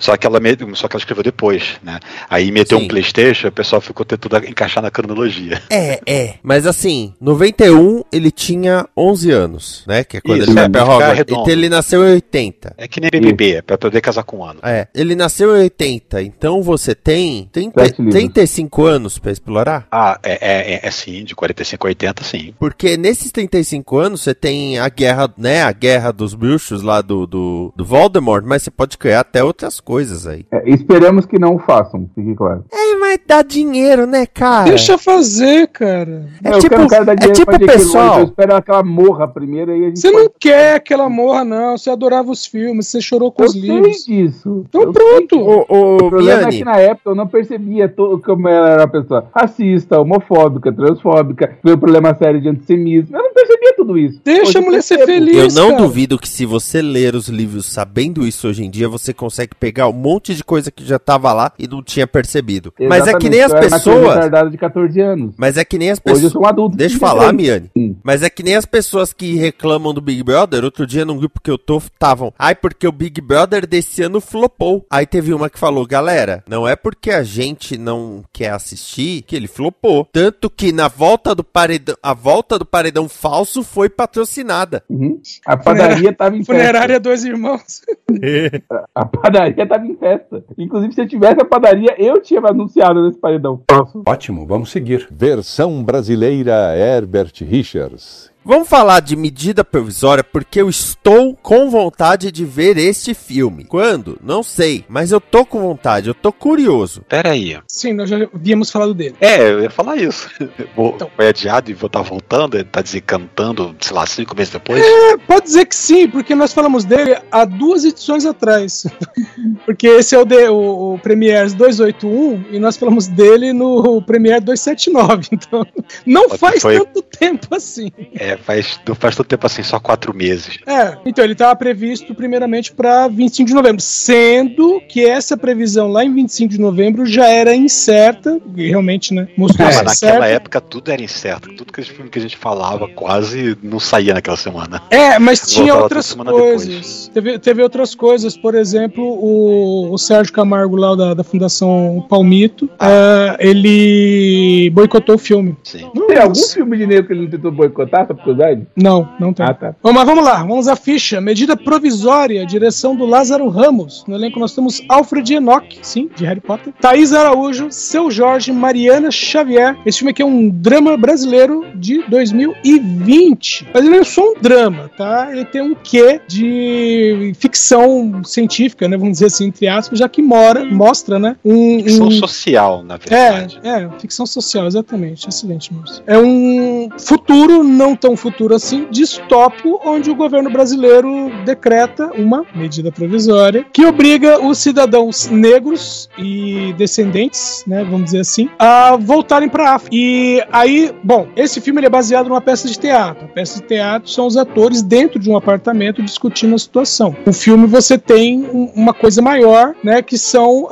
Só 0.00 0.16
que 0.16 0.26
ela 0.26 0.40
só 0.74 0.88
que 0.88 0.96
ela 0.96 1.00
escreveu 1.00 1.22
depois, 1.22 1.76
né? 1.80 2.00
Aí 2.28 2.50
meteu 2.50 2.78
Sim. 2.78 2.86
um 2.86 2.88
Playstation, 2.88 3.46
o 3.46 3.52
pessoal 3.52 3.80
ficou 3.80 4.04
tentando 4.04 4.44
encaixar 4.48 4.82
na 4.82 4.90
cronologia. 4.90 5.62
É, 5.70 6.00
é. 6.04 6.34
Mas 6.42 6.66
assim, 6.66 7.14
91 7.20 8.02
ele 8.10 8.32
tinha 8.32 8.84
11 8.96 9.30
anos, 9.30 9.84
né? 9.86 10.02
Que 10.02 10.16
é 10.16 10.20
quando 10.20 10.40
Isso, 10.40 10.50
ele 10.50 10.54
vai 10.54 10.64
é, 10.64 10.68
pra 10.68 10.84
pra 10.84 11.03
Hogwarts. 11.12 11.18
redondo. 11.18 11.40
Então 11.42 11.52
ele 11.52 11.68
nasceu 11.68 12.06
em 12.08 12.12
80. 12.12 12.74
É 12.78 12.88
que 12.88 13.00
nem 13.00 13.10
BBB, 13.10 13.54
é 13.56 13.62
pra 13.62 13.78
poder 13.78 14.00
casar 14.00 14.22
com 14.24 14.38
um 14.38 14.44
ano. 14.44 14.60
É, 14.62 14.88
ele 14.94 15.14
nasceu 15.14 15.56
em 15.56 15.60
80, 15.60 16.22
então 16.22 16.62
você 16.62 16.94
tem 16.94 17.48
30, 17.52 17.84
Sete 17.84 17.98
livros. 18.02 18.14
35 18.14 18.84
anos 18.84 19.18
pra 19.18 19.32
explorar? 19.32 19.86
Ah, 19.90 20.18
é, 20.22 20.32
é, 20.32 20.74
é, 20.74 20.80
é 20.86 20.90
sim, 20.90 21.24
de 21.24 21.34
45 21.34 21.86
a 21.86 21.88
80, 21.88 22.24
sim. 22.24 22.54
Porque 22.58 22.96
nesses 22.96 23.30
35 23.32 23.96
anos 23.98 24.22
você 24.22 24.34
tem 24.34 24.78
a 24.78 24.88
guerra, 24.88 25.28
né? 25.36 25.62
A 25.62 25.72
guerra 25.72 26.12
dos 26.12 26.34
bruxos 26.34 26.82
lá 26.82 27.00
do, 27.00 27.26
do, 27.26 27.72
do 27.76 27.84
Voldemort, 27.84 28.44
mas 28.46 28.62
você 28.62 28.70
pode 28.70 28.96
criar 28.98 29.20
até 29.20 29.42
outras 29.42 29.80
coisas 29.80 30.26
aí. 30.26 30.44
É, 30.52 30.68
esperamos 30.70 31.26
que 31.26 31.38
não 31.38 31.56
o 31.56 31.58
façam, 31.58 32.08
fique 32.14 32.34
claro. 32.34 32.64
É, 32.72 32.96
mas 32.96 33.18
dá 33.26 33.42
dinheiro, 33.42 34.06
né, 34.06 34.26
cara? 34.26 34.64
Deixa 34.64 34.96
fazer, 34.98 35.68
cara. 35.68 36.26
É 36.42 36.50
eu 36.50 36.58
tipo- 36.60 36.74
o 36.76 36.84
é 36.84 37.32
tipo. 37.32 37.50
Rowling, 37.50 37.66
pessoal- 37.66 38.18
Eu 38.20 38.24
espero 38.26 38.62
que 38.62 38.70
ela 38.70 38.82
morra 38.82 39.28
primeiro 39.28 39.72
aí 39.72 39.84
a 39.84 39.88
gente 39.88 40.00
Você 40.00 40.10
pode- 40.10 40.24
não 40.24 40.32
quer 40.38 40.80
que 40.80 40.93
ela 40.94 41.08
morra, 41.10 41.44
não. 41.44 41.76
Você 41.76 41.90
adorava 41.90 42.30
os 42.30 42.46
filmes, 42.46 42.88
você 42.88 43.00
chorou 43.00 43.30
com 43.32 43.42
Eu 43.42 43.46
os 43.46 43.52
sei 43.52 43.60
livros. 43.62 44.04
disso. 44.04 44.64
Então 44.68 44.82
Eu 44.82 44.92
pronto. 44.92 45.38
Ô, 45.38 45.64
ô, 45.68 45.94
O 45.96 46.10
problema 46.10 46.42
é 46.42 46.48
que 46.50 46.64
na 46.64 46.76
época 46.78 47.10
eu 47.10 47.14
não 47.14 47.26
percebia 47.26 47.88
to- 47.88 48.20
como 48.24 48.48
ela 48.48 48.70
era 48.70 48.82
uma 48.82 48.88
pessoa 48.88 49.28
racista, 49.34 50.00
homofóbica, 50.00 50.72
transfóbica, 50.72 51.56
veio 51.62 51.78
problema 51.78 52.14
sério 52.16 52.40
de 52.40 52.48
antissemitismo. 52.48 53.16
Eu 53.16 53.22
não 53.22 53.32
percebia 53.32 53.74
tudo 53.76 53.98
isso. 53.98 54.20
Deixa 54.24 54.42
Hoje 54.50 54.58
a 54.58 54.60
mulher 54.60 54.82
ser 54.82 55.04
feliz. 55.04 55.36
eu 55.56 55.62
não 55.62 55.70
cara. 55.72 55.82
duvido 55.82 56.18
que 56.18 56.28
se 56.28 56.46
você 56.46 56.80
ler 56.80 57.14
os 57.14 57.28
livros 57.28 57.66
sabendo 57.66 58.26
isso 58.26 58.48
hoje 58.48 58.64
em 58.64 58.70
dia, 58.70 58.88
você 58.88 59.12
consegue 59.12 59.54
pegar 59.58 59.88
um 59.88 59.92
monte 59.92 60.34
de 60.34 60.44
coisa 60.44 60.70
que 60.70 60.84
já 60.84 60.98
tava 60.98 61.32
lá 61.32 61.52
e 61.58 61.66
não 61.66 61.82
tinha 61.82 62.06
percebido. 62.06 62.72
Mas 62.80 63.06
é 63.06 63.14
que 63.18 63.28
nem 63.28 63.40
as 63.40 63.52
Exatamente, 63.52 63.72
eu 63.72 63.78
pessoas. 63.94 64.14
retardada 64.14 64.50
de 64.50 64.56
14 64.58 65.00
anos. 65.00 65.34
Mas 65.36 65.56
é 65.56 65.64
que 65.64 65.78
nem 65.78 65.90
as 65.90 65.98
Hoje 65.98 66.04
eu 66.08 66.14
pessoas. 66.14 66.32
sou 66.32 66.42
um 66.42 66.46
adulto. 66.46 66.76
Deixa 66.76 66.96
eu 66.96 67.00
falar, 67.00 67.30
23. 67.32 67.34
Miane. 67.60 67.70
Sim. 67.76 67.96
Mas 68.02 68.22
é 68.22 68.30
que 68.30 68.42
nem 68.42 68.56
as 68.56 68.66
pessoas 68.66 69.12
que 69.12 69.34
reclamam 69.36 69.92
do 69.94 70.00
Big 70.00 70.22
Brother. 70.22 70.64
Outro 70.64 70.83
dia 70.86 71.04
num 71.04 71.16
grupo 71.16 71.40
que 71.40 71.50
eu 71.50 71.58
tô, 71.58 71.78
estavam. 71.78 72.32
Ai, 72.38 72.54
porque 72.54 72.86
o 72.86 72.92
Big 72.92 73.20
Brother 73.20 73.66
desse 73.66 74.02
ano 74.02 74.20
flopou. 74.20 74.84
Aí 74.90 75.06
teve 75.06 75.32
uma 75.32 75.50
que 75.50 75.58
falou: 75.58 75.86
galera, 75.86 76.42
não 76.48 76.66
é 76.66 76.76
porque 76.76 77.10
a 77.10 77.22
gente 77.22 77.78
não 77.78 78.24
quer 78.32 78.50
assistir 78.50 79.22
que 79.22 79.36
ele 79.36 79.46
flopou. 79.46 80.08
Tanto 80.12 80.50
que 80.50 80.72
na 80.72 80.88
volta 80.88 81.34
do 81.34 81.44
paredão. 81.44 81.96
A 82.02 82.14
volta 82.14 82.58
do 82.58 82.64
paredão 82.64 83.08
falso 83.08 83.62
foi 83.62 83.88
patrocinada. 83.88 84.82
Uhum. 84.88 85.20
A 85.46 85.56
padaria 85.56 86.12
tava 86.12 86.36
em 86.36 86.44
festa. 86.44 86.52
Funerária 86.52 87.00
Dois 87.00 87.24
Irmãos. 87.24 87.82
A 88.94 89.04
padaria 89.04 89.66
tava 89.66 89.86
em 89.86 89.96
festa. 89.96 90.44
Inclusive, 90.56 90.92
se 90.92 91.00
eu 91.00 91.08
tivesse 91.08 91.40
a 91.40 91.44
padaria, 91.44 91.94
eu 91.98 92.20
tinha 92.20 92.40
anunciado 92.40 93.04
nesse 93.04 93.18
paredão. 93.18 93.62
Ótimo, 94.06 94.46
vamos 94.46 94.70
seguir. 94.70 95.08
Versão 95.10 95.82
brasileira 95.82 96.76
Herbert 96.76 97.32
Richards. 97.40 98.33
Vamos 98.46 98.68
falar 98.68 99.00
de 99.00 99.16
medida 99.16 99.64
provisória 99.64 100.22
porque 100.22 100.60
eu 100.60 100.68
estou 100.68 101.34
com 101.34 101.70
vontade 101.70 102.30
de 102.30 102.44
ver 102.44 102.76
este 102.76 103.14
filme. 103.14 103.64
Quando? 103.64 104.18
Não 104.22 104.42
sei, 104.42 104.84
mas 104.86 105.10
eu 105.12 105.18
tô 105.20 105.46
com 105.46 105.60
vontade, 105.62 106.08
eu 106.08 106.14
tô 106.14 106.30
curioso. 106.30 107.00
Pera 107.08 107.30
aí. 107.30 107.56
Sim, 107.66 107.94
nós 107.94 108.10
já 108.10 108.18
havíamos 108.34 108.70
falado 108.70 108.92
dele. 108.92 109.14
É, 109.18 109.50
eu 109.50 109.62
ia 109.62 109.70
falar 109.70 109.96
isso. 109.96 110.28
Vou- 110.76 110.92
Então. 110.94 111.10
Foi 111.16 111.28
adiado 111.28 111.70
e 111.70 111.74
vou 111.74 111.86
estar 111.86 112.02
voltando, 112.02 112.56
ele 112.56 112.64
tá 112.64 112.82
desencantando, 112.82 113.74
sei 113.80 113.96
lá, 113.96 114.04
cinco 114.06 114.36
meses 114.36 114.52
depois. 114.52 114.82
É, 114.84 115.16
pode 115.16 115.44
dizer 115.46 115.64
que 115.64 115.74
sim, 115.76 116.06
porque 116.08 116.34
nós 116.34 116.52
falamos 116.52 116.84
dele 116.84 117.16
há 117.30 117.44
duas 117.46 117.84
edições 117.84 118.26
atrás. 118.26 118.84
porque 119.64 119.86
esse 119.86 120.14
é 120.14 120.18
o, 120.18 120.24
de, 120.26 120.48
o, 120.48 120.94
o 120.94 120.98
Premiere 120.98 121.50
281 121.54 122.44
e 122.50 122.58
nós 122.58 122.76
falamos 122.76 123.06
dele 123.06 123.52
no 123.54 124.02
Premiere 124.02 124.40
279. 124.40 125.28
Então, 125.32 125.66
não 126.04 126.28
Pode- 126.28 126.38
faz 126.38 126.62
foi- 126.62 126.78
tanto 126.78 127.00
tempo 127.02 127.54
assim. 127.54 127.90
É, 128.14 128.33
faz, 128.36 128.80
não 128.86 128.94
faz 128.94 129.16
tanto 129.16 129.28
tempo 129.28 129.46
assim, 129.46 129.62
só 129.62 129.78
quatro 129.78 130.14
meses. 130.14 130.58
É, 130.66 130.96
então 131.04 131.24
ele 131.24 131.32
estava 131.32 131.54
previsto 131.56 132.14
primeiramente 132.14 132.72
para 132.72 133.08
25 133.08 133.48
de 133.48 133.54
novembro, 133.54 133.80
sendo 133.80 134.80
que 134.88 135.04
essa 135.04 135.36
previsão 135.36 135.88
lá 135.88 136.04
em 136.04 136.12
25 136.12 136.52
de 136.52 136.60
novembro 136.60 137.06
já 137.06 137.28
era 137.28 137.54
incerta, 137.54 138.40
realmente, 138.54 139.12
né? 139.14 139.28
Mostrou 139.36 139.66
Ah, 139.68 139.70
mas 139.70 139.76
naquela 139.76 139.94
certa. 139.94 140.26
época 140.26 140.60
tudo 140.60 140.90
era 140.90 141.02
incerto. 141.02 141.48
Tudo 141.54 141.72
que, 141.72 141.82
filme 141.82 142.10
que 142.10 142.18
a 142.18 142.22
gente 142.22 142.36
falava 142.36 142.88
quase 142.88 143.56
não 143.62 143.80
saía 143.80 144.14
naquela 144.14 144.36
semana. 144.36 144.82
É, 144.90 145.18
mas 145.18 145.40
tinha 145.40 145.74
Voltava 145.74 145.82
outras 145.84 146.14
coisas. 146.14 147.10
Teve, 147.12 147.38
teve 147.38 147.62
outras 147.62 147.94
coisas, 147.94 148.36
por 148.36 148.54
exemplo, 148.54 149.04
o, 149.04 149.92
o 149.92 149.98
Sérgio 149.98 150.32
Camargo 150.32 150.76
lá 150.76 150.94
da, 150.94 151.14
da 151.14 151.24
Fundação 151.24 152.04
Palmito, 152.08 152.68
ah, 152.78 153.36
ele 153.38 154.70
boicotou 154.70 155.14
o 155.14 155.18
filme. 155.18 155.56
Sim. 155.62 155.90
Tem 156.06 156.18
algum 156.18 156.34
filme 156.34 156.76
de 156.76 156.86
negro 156.86 157.06
que 157.06 157.12
ele 157.12 157.22
não 157.22 157.30
tentou 157.30 157.50
boicotar, 157.52 158.06
curiosidade? 158.24 158.66
Não, 158.76 159.08
não 159.20 159.32
tem. 159.32 159.46
Ah, 159.46 159.54
tá. 159.54 159.74
Bom, 159.82 159.92
mas 159.92 160.04
vamos 160.06 160.24
lá, 160.24 160.42
vamos 160.42 160.66
à 160.68 160.74
ficha. 160.76 161.20
Medida 161.20 161.56
provisória, 161.56 162.44
direção 162.46 162.96
do 162.96 163.04
Lázaro 163.06 163.48
Ramos. 163.48 164.04
No 164.08 164.14
elenco 164.16 164.38
nós 164.40 164.54
temos 164.54 164.82
Alfred 164.88 165.34
Enoch, 165.34 165.78
sim, 165.82 166.08
de 166.16 166.24
Harry 166.24 166.40
Potter. 166.40 166.72
Thaís 166.80 167.12
Araújo, 167.12 167.68
Seu 167.70 168.10
Jorge, 168.10 168.52
Mariana 168.52 169.10
Xavier. 169.10 169.76
Esse 169.86 169.98
filme 169.98 170.10
aqui 170.10 170.22
é 170.22 170.26
um 170.26 170.48
drama 170.48 170.96
brasileiro 170.96 171.64
de 171.74 172.02
2020. 172.08 173.68
Mas 173.72 173.82
ele 173.84 173.90
não 173.94 174.00
é 174.00 174.04
só 174.04 174.22
um 174.22 174.34
drama, 174.40 174.90
tá? 174.96 175.28
Ele 175.30 175.44
tem 175.44 175.62
um 175.62 175.74
quê 175.74 176.20
de 176.26 177.32
ficção 177.38 178.22
científica, 178.24 178.88
né? 178.88 178.96
Vamos 178.96 179.14
dizer 179.14 179.26
assim, 179.26 179.46
entre 179.46 179.68
aspas, 179.68 179.98
já 179.98 180.08
que 180.08 180.22
mora, 180.22 180.64
mostra, 180.64 181.18
né? 181.18 181.36
Um, 181.44 181.78
Ficção 181.82 182.08
um- 182.08 182.10
social, 182.12 182.82
na 182.82 182.94
é, 182.94 182.98
verdade. 183.30 183.60
é, 183.62 183.88
ficção 184.00 184.26
social, 184.26 184.66
exatamente. 184.66 185.28
Excelente, 185.28 185.72
Márcio. 185.72 186.02
É 186.06 186.18
um 186.18 186.88
futuro, 186.98 187.62
não 187.64 187.94
tão 187.96 188.13
futuro 188.16 188.54
assim, 188.54 188.86
distópico, 188.90 189.80
onde 189.84 190.10
o 190.10 190.14
governo 190.14 190.50
brasileiro 190.50 191.30
decreta 191.44 192.10
uma 192.16 192.44
medida 192.54 192.90
provisória 192.92 193.64
que 193.72 193.84
obriga 193.84 194.40
os 194.44 194.58
cidadãos 194.58 195.28
negros 195.28 196.08
e 196.18 196.72
descendentes, 196.76 197.64
né, 197.66 197.84
vamos 197.84 198.06
dizer 198.06 198.20
assim, 198.20 198.48
a 198.58 198.96
voltarem 198.96 199.48
para 199.48 199.70
a 199.70 199.74
África. 199.74 199.94
E 199.96 200.42
aí, 200.52 200.92
bom, 201.02 201.26
esse 201.36 201.60
filme 201.60 201.80
ele 201.80 201.86
é 201.86 201.90
baseado 201.90 202.28
numa 202.28 202.40
peça 202.40 202.68
de 202.68 202.78
teatro. 202.78 203.24
A 203.24 203.28
peça 203.28 203.60
de 203.60 203.66
teatro 203.66 204.10
são 204.10 204.26
os 204.26 204.36
atores 204.36 204.82
dentro 204.82 205.18
de 205.18 205.30
um 205.30 205.36
apartamento 205.36 206.02
discutindo 206.02 206.54
a 206.54 206.58
situação. 206.58 207.14
O 207.26 207.32
filme 207.32 207.66
você 207.66 207.96
tem 207.98 208.44
um- 208.52 208.70
uma 208.74 208.92
coisa 208.94 209.20
maior, 209.22 209.74
né, 209.82 210.02
que 210.02 210.16
são 210.18 210.68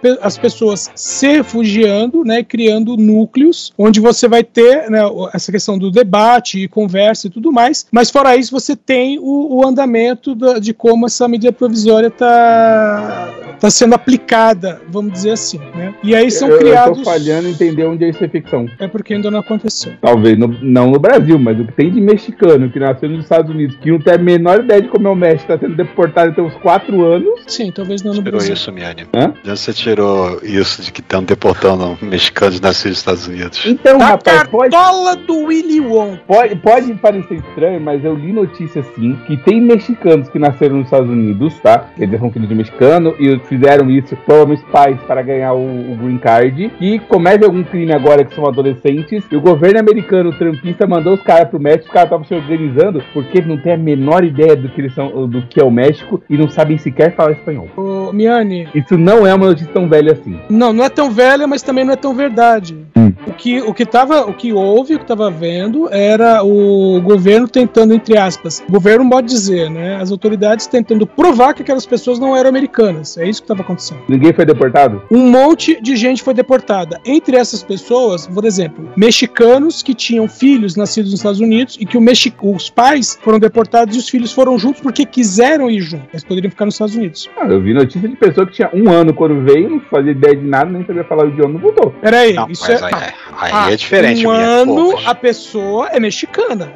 pe- 0.00 0.18
as 0.22 0.36
pessoas 0.38 0.90
se 0.94 1.26
refugiando, 1.28 2.24
né, 2.24 2.42
criando 2.42 2.96
núcleos 2.96 3.72
onde 3.78 4.00
você 4.00 4.28
vai 4.28 4.42
ter 4.42 4.90
né, 4.90 5.00
essa 5.32 5.50
questão 5.52 5.78
do 5.78 5.90
debate 5.90 6.51
e 6.58 6.68
conversa 6.68 7.26
e 7.26 7.30
tudo 7.30 7.52
mais. 7.52 7.86
Mas 7.90 8.10
fora 8.10 8.36
isso, 8.36 8.50
você 8.50 8.74
tem 8.76 9.18
o, 9.18 9.56
o 9.60 9.66
andamento 9.66 10.34
da- 10.34 10.58
de 10.58 10.72
como 10.74 11.06
essa 11.06 11.26
medida 11.28 11.52
provisória 11.52 12.08
está 12.08 13.32
tá 13.60 13.70
sendo 13.70 13.94
aplicada, 13.94 14.80
vamos 14.88 15.12
dizer 15.12 15.30
assim, 15.32 15.58
né? 15.74 15.94
E 16.02 16.14
aí 16.14 16.30
são 16.30 16.48
eu, 16.48 16.58
criados. 16.58 16.98
Eu 16.98 17.04
tô 17.04 17.10
falhando 17.10 17.48
em 17.48 17.52
entender 17.52 17.84
onde 17.84 18.04
é 18.04 18.08
isso 18.10 18.22
é 18.24 18.28
ficção. 18.28 18.66
É 18.78 18.88
porque 18.88 19.14
ainda 19.14 19.30
não 19.30 19.38
aconteceu. 19.40 19.92
Talvez 20.00 20.36
no- 20.38 20.48
não 20.62 20.90
no 20.90 20.98
Brasil, 20.98 21.38
mas 21.38 21.58
o 21.60 21.64
que 21.64 21.72
tem 21.72 21.90
de 21.90 22.00
mexicano 22.00 22.70
que 22.70 22.78
nasceu 22.78 23.08
nos 23.08 23.22
Estados 23.22 23.50
Unidos, 23.50 23.76
que 23.76 23.90
não 23.90 24.00
tem 24.00 24.14
a 24.14 24.18
menor 24.18 24.60
ideia 24.64 24.82
de 24.82 24.88
como 24.88 25.06
é 25.08 25.10
o 25.10 25.14
México, 25.14 25.46
tá 25.52 25.58
sendo 25.58 25.76
deportado 25.76 26.34
tem 26.34 26.42
uns 26.44 26.54
4 26.56 27.02
anos. 27.04 27.40
Sim, 27.46 27.70
talvez 27.70 28.02
não 28.02 28.12
no 28.14 28.18
Tirou 28.22 28.32
Brasil. 28.38 28.54
isso, 28.54 28.72
Miane. 28.72 29.06
Hã? 29.14 29.32
Onde 29.46 29.58
você 29.58 29.72
tirou 29.72 30.40
isso 30.42 30.82
de 30.82 30.90
que 30.92 31.00
estão 31.00 31.22
deportando 31.22 31.96
mexicanos 32.02 32.60
nascidos 32.60 32.90
nos 32.90 32.98
Estados 32.98 33.26
Unidos? 33.28 33.62
Então, 33.66 33.98
Da 33.98 34.06
rapaz, 34.06 34.48
pode, 34.48 34.70
cartola 34.72 35.16
do 35.16 35.44
Willy 35.44 35.80
Wonka. 35.80 36.22
pode, 36.26 36.41
pode 36.62 36.94
parecer 36.94 37.34
estranho, 37.34 37.80
mas 37.80 38.04
eu 38.04 38.14
li 38.14 38.32
notícia 38.32 38.80
assim 38.80 39.18
que 39.26 39.36
tem 39.36 39.60
mexicanos 39.60 40.28
que 40.28 40.38
nasceram 40.38 40.76
nos 40.76 40.86
Estados 40.86 41.10
Unidos, 41.10 41.58
tá? 41.60 41.86
Dizer, 41.96 42.18
são 42.18 42.30
filhos 42.30 42.48
de 42.48 42.54
mexicano 42.54 43.14
e 43.18 43.38
fizeram 43.40 43.90
isso, 43.90 44.16
provavelmente 44.24 44.64
pais, 44.70 44.98
para 45.06 45.22
ganhar 45.22 45.52
o, 45.54 45.92
o 45.92 45.96
green 45.96 46.18
card, 46.18 46.70
que 46.78 46.98
cometem 47.00 47.46
algum 47.46 47.62
crime 47.62 47.92
agora 47.92 48.24
que 48.24 48.34
são 48.34 48.46
adolescentes, 48.46 49.24
e 49.30 49.36
o 49.36 49.40
governo 49.40 49.80
americano 49.80 50.30
o 50.30 50.32
trampista 50.32 50.86
mandou 50.86 51.14
os 51.14 51.22
caras 51.22 51.48
pro 51.48 51.60
México, 51.60 51.86
os 51.86 51.92
caras 51.92 52.06
estavam 52.06 52.24
se 52.24 52.34
organizando 52.34 53.02
porque 53.12 53.40
não 53.40 53.56
tem 53.56 53.72
a 53.72 53.76
menor 53.76 54.24
ideia 54.24 54.56
do 54.56 54.68
que 54.68 54.80
eles 54.80 54.94
são, 54.94 55.28
do 55.28 55.42
que 55.42 55.60
é 55.60 55.64
o 55.64 55.70
México 55.70 56.22
e 56.28 56.36
não 56.36 56.48
sabem 56.48 56.78
sequer 56.78 57.14
falar 57.14 57.32
espanhol. 57.32 57.68
Ô, 57.76 58.12
Miane, 58.12 58.68
Isso 58.74 58.96
não 58.96 59.26
é 59.26 59.34
uma 59.34 59.46
notícia 59.46 59.70
tão 59.72 59.88
velha 59.88 60.12
assim. 60.12 60.38
não, 60.48 60.72
não 60.72 60.84
é 60.84 60.88
tão 60.88 61.10
velha, 61.10 61.46
mas 61.46 61.62
também 61.62 61.84
não 61.84 61.92
é 61.92 61.96
tão 61.96 62.14
verdade. 62.14 62.76
Hum. 62.96 63.12
O 63.26 63.32
que, 63.32 63.60
o 63.60 63.72
que 63.72 63.86
tava, 63.86 64.26
o 64.26 64.34
que 64.34 64.52
houve, 64.52 64.94
o 64.94 64.98
que 64.98 65.04
estava 65.04 65.30
vendo, 65.30 65.88
era 65.92 66.31
o 66.40 67.00
governo 67.02 67.46
tentando, 67.48 67.92
entre 67.92 68.16
aspas, 68.16 68.62
o 68.68 68.72
governo 68.72 69.08
pode 69.08 69.26
dizer, 69.26 69.68
né? 69.68 69.96
As 69.96 70.10
autoridades 70.10 70.66
tentando 70.66 71.06
provar 71.06 71.52
que 71.54 71.62
aquelas 71.62 71.84
pessoas 71.84 72.18
não 72.18 72.36
eram 72.36 72.48
americanas. 72.48 73.18
É 73.18 73.28
isso 73.28 73.40
que 73.42 73.44
estava 73.44 73.62
acontecendo. 73.62 74.00
Ninguém 74.08 74.32
foi 74.32 74.44
deportado? 74.46 75.02
Um 75.10 75.30
monte 75.30 75.80
de 75.80 75.96
gente 75.96 76.22
foi 76.22 76.32
deportada. 76.34 77.00
Entre 77.04 77.36
essas 77.36 77.62
pessoas, 77.62 78.26
por 78.26 78.44
exemplo, 78.44 78.88
mexicanos 78.96 79.82
que 79.82 79.94
tinham 79.94 80.28
filhos 80.28 80.76
nascidos 80.76 81.10
nos 81.10 81.20
Estados 81.20 81.40
Unidos 81.40 81.76
e 81.80 81.84
que 81.86 81.98
o 81.98 82.00
Mexi 82.00 82.32
os 82.42 82.70
pais 82.70 83.18
foram 83.22 83.38
deportados 83.38 83.94
e 83.96 83.98
os 83.98 84.08
filhos 84.08 84.32
foram 84.32 84.58
juntos 84.58 84.80
porque 84.80 85.04
quiseram 85.04 85.68
ir 85.70 85.80
juntos. 85.80 86.08
Eles 86.12 86.24
poderiam 86.24 86.50
ficar 86.50 86.64
nos 86.64 86.74
Estados 86.74 86.94
Unidos. 86.94 87.28
Ah, 87.36 87.46
eu 87.46 87.60
vi 87.60 87.74
notícia 87.74 88.08
de 88.08 88.16
pessoa 88.16 88.46
que 88.46 88.52
tinha 88.52 88.70
um 88.72 88.90
ano 88.90 89.12
quando 89.12 89.42
veio, 89.42 89.68
não 89.68 89.80
fazia 89.80 90.12
ideia 90.12 90.36
de 90.36 90.46
nada, 90.46 90.70
nem 90.70 90.84
sabia 90.86 91.04
falar 91.04 91.24
o 91.24 91.28
idioma, 91.28 91.54
não 91.54 91.60
voltou. 91.60 91.94
Peraí, 92.00 92.32
Não, 92.34 92.48
isso 92.50 92.62
mas 92.68 92.80
é. 92.80 92.84
aí, 92.84 92.92
aí 93.38 93.50
Ah, 93.52 93.72
é 93.72 93.76
diferente, 93.76 94.26
Um 94.26 94.30
ano, 94.30 94.74
Pô, 94.74 94.98
a 95.04 95.14
pessoa 95.14 95.88
é 95.88 96.00
mexicana, 96.00 96.11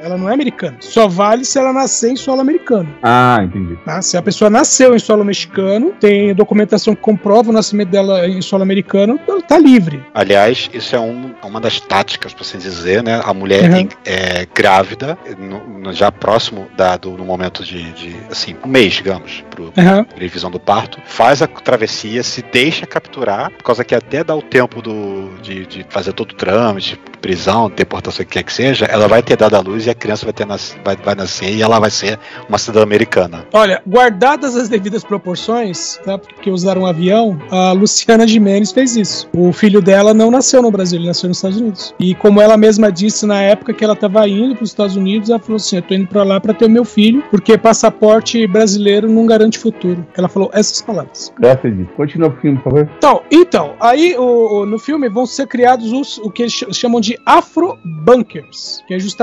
ela 0.02 0.16
não 0.16 0.28
é 0.30 0.34
americana. 0.34 0.76
Só 0.80 1.06
vale 1.08 1.44
se 1.44 1.58
ela 1.58 1.72
nascer 1.72 2.10
em 2.10 2.16
solo 2.16 2.40
americano. 2.40 2.88
Ah, 3.02 3.40
entendi. 3.42 3.76
tá? 3.84 4.00
Se 4.02 4.16
a 4.16 4.22
pessoa 4.22 4.48
nasceu 4.50 4.94
em 4.94 4.98
solo 4.98 5.24
mexicano, 5.24 5.92
tem 6.00 6.34
documentação 6.34 6.94
que 6.94 7.00
comprova 7.02 7.50
o 7.50 7.52
nascimento 7.52 7.88
dela 7.90 8.26
em 8.26 8.40
solo 8.42 8.62
americano, 8.62 9.18
ela 9.28 9.42
tá 9.42 9.58
livre. 9.58 10.02
Aliás, 10.14 10.70
isso 10.72 10.94
é 10.96 11.00
um- 11.00 11.34
uma 11.44 11.60
das 11.60 11.80
táticas, 11.80 12.32
por 12.32 12.42
assim 12.42 12.58
dizer, 12.58 13.02
né? 13.02 13.20
A 13.24 13.32
mulher 13.34 13.70
Uhum. 13.70 13.76
em- 13.78 13.88
é, 14.04 14.46
grávida, 14.54 15.18
no- 15.38 15.66
no- 15.78 15.92
já 15.92 16.10
próximo 16.10 16.66
da, 16.76 16.96
do, 16.96 17.10
no 17.12 17.24
momento 17.24 17.64
de, 17.64 17.92
de, 17.92 18.16
assim, 18.30 18.56
um 18.64 18.68
mês, 18.68 18.94
digamos, 18.94 19.44
pro, 19.50 19.72
Aham. 19.76 20.04
previsão 20.04 20.50
do 20.50 20.58
parto, 20.60 20.98
faz 21.06 21.42
a 21.42 21.46
travessia, 21.46 22.22
se 22.22 22.42
deixa 22.42 22.86
capturar, 22.86 23.50
por 23.50 23.62
causa 23.62 23.84
que 23.84 23.94
até 23.94 24.22
dá 24.24 24.34
o 24.34 24.42
tempo 24.42 24.80
do, 24.82 25.30
de, 25.42 25.66
de 25.66 25.86
fazer 25.88 26.12
todo 26.12 26.32
o 26.32 26.34
trâmite, 26.34 26.98
prisão, 27.20 27.68
deportação, 27.70 28.22
o 28.22 28.26
que 28.26 28.32
quer 28.34 28.42
que 28.42 28.52
seja, 28.52 28.84
ela 28.86 29.08
vai 29.08 29.22
ter 29.26 29.36
dado 29.36 29.54
a 29.56 29.60
luz 29.60 29.86
e 29.86 29.90
a 29.90 29.94
criança 29.94 30.24
vai, 30.24 30.32
ter 30.32 30.46
nas, 30.46 30.76
vai, 30.84 30.96
vai 30.96 31.14
nascer 31.14 31.52
e 31.54 31.62
ela 31.62 31.78
vai 31.78 31.90
ser 31.90 32.18
uma 32.48 32.58
cidadã 32.58 32.82
americana. 32.82 33.44
Olha, 33.52 33.82
guardadas 33.86 34.56
as 34.56 34.68
devidas 34.68 35.02
proporções, 35.04 35.98
tá? 36.04 36.16
Porque 36.16 36.50
usaram 36.50 36.82
um 36.82 36.86
avião, 36.86 37.38
a 37.50 37.72
Luciana 37.72 38.26
Gimenez 38.26 38.72
fez 38.72 38.96
isso. 38.96 39.28
O 39.36 39.52
filho 39.52 39.82
dela 39.82 40.14
não 40.14 40.30
nasceu 40.30 40.62
no 40.62 40.70
Brasil, 40.70 40.98
ele 40.98 41.08
nasceu 41.08 41.28
nos 41.28 41.38
Estados 41.38 41.60
Unidos. 41.60 41.94
E 41.98 42.14
como 42.14 42.40
ela 42.40 42.56
mesma 42.56 42.90
disse 42.92 43.26
na 43.26 43.42
época 43.42 43.72
que 43.74 43.82
ela 43.84 43.94
estava 43.94 44.26
indo 44.28 44.54
para 44.54 44.64
os 44.64 44.70
Estados 44.70 44.96
Unidos, 44.96 45.28
ela 45.30 45.38
falou 45.38 45.56
assim: 45.56 45.76
Eu 45.76 45.82
tô 45.82 45.94
indo 45.94 46.06
para 46.06 46.22
lá 46.22 46.40
para 46.40 46.54
ter 46.54 46.66
o 46.66 46.70
meu 46.70 46.84
filho, 46.84 47.22
porque 47.30 47.58
passaporte 47.58 48.46
brasileiro 48.46 49.08
não 49.10 49.26
garante 49.26 49.58
futuro. 49.58 50.06
Ela 50.16 50.28
falou 50.28 50.50
essas 50.52 50.80
palavras. 50.82 51.32
Gosta 51.40 51.70
disso. 51.70 51.88
Continua 51.96 52.28
o 52.28 52.36
filme, 52.40 52.56
por 52.58 52.64
favor. 52.72 52.88
Então, 52.98 53.22
então 53.30 53.74
aí 53.80 54.14
o, 54.16 54.60
o- 54.62 54.66
no 54.66 54.78
filme 54.78 55.08
vão 55.08 55.26
ser 55.26 55.46
criados 55.46 55.90
os, 55.92 56.18
o 56.18 56.30
que 56.30 56.42
eles 56.42 56.52
ch- 56.52 56.66
chamam 56.72 57.00
de 57.00 57.18
afro-bunkers, 57.26 58.82
que 58.86 58.94
é 58.94 58.98
justamente 58.98 59.15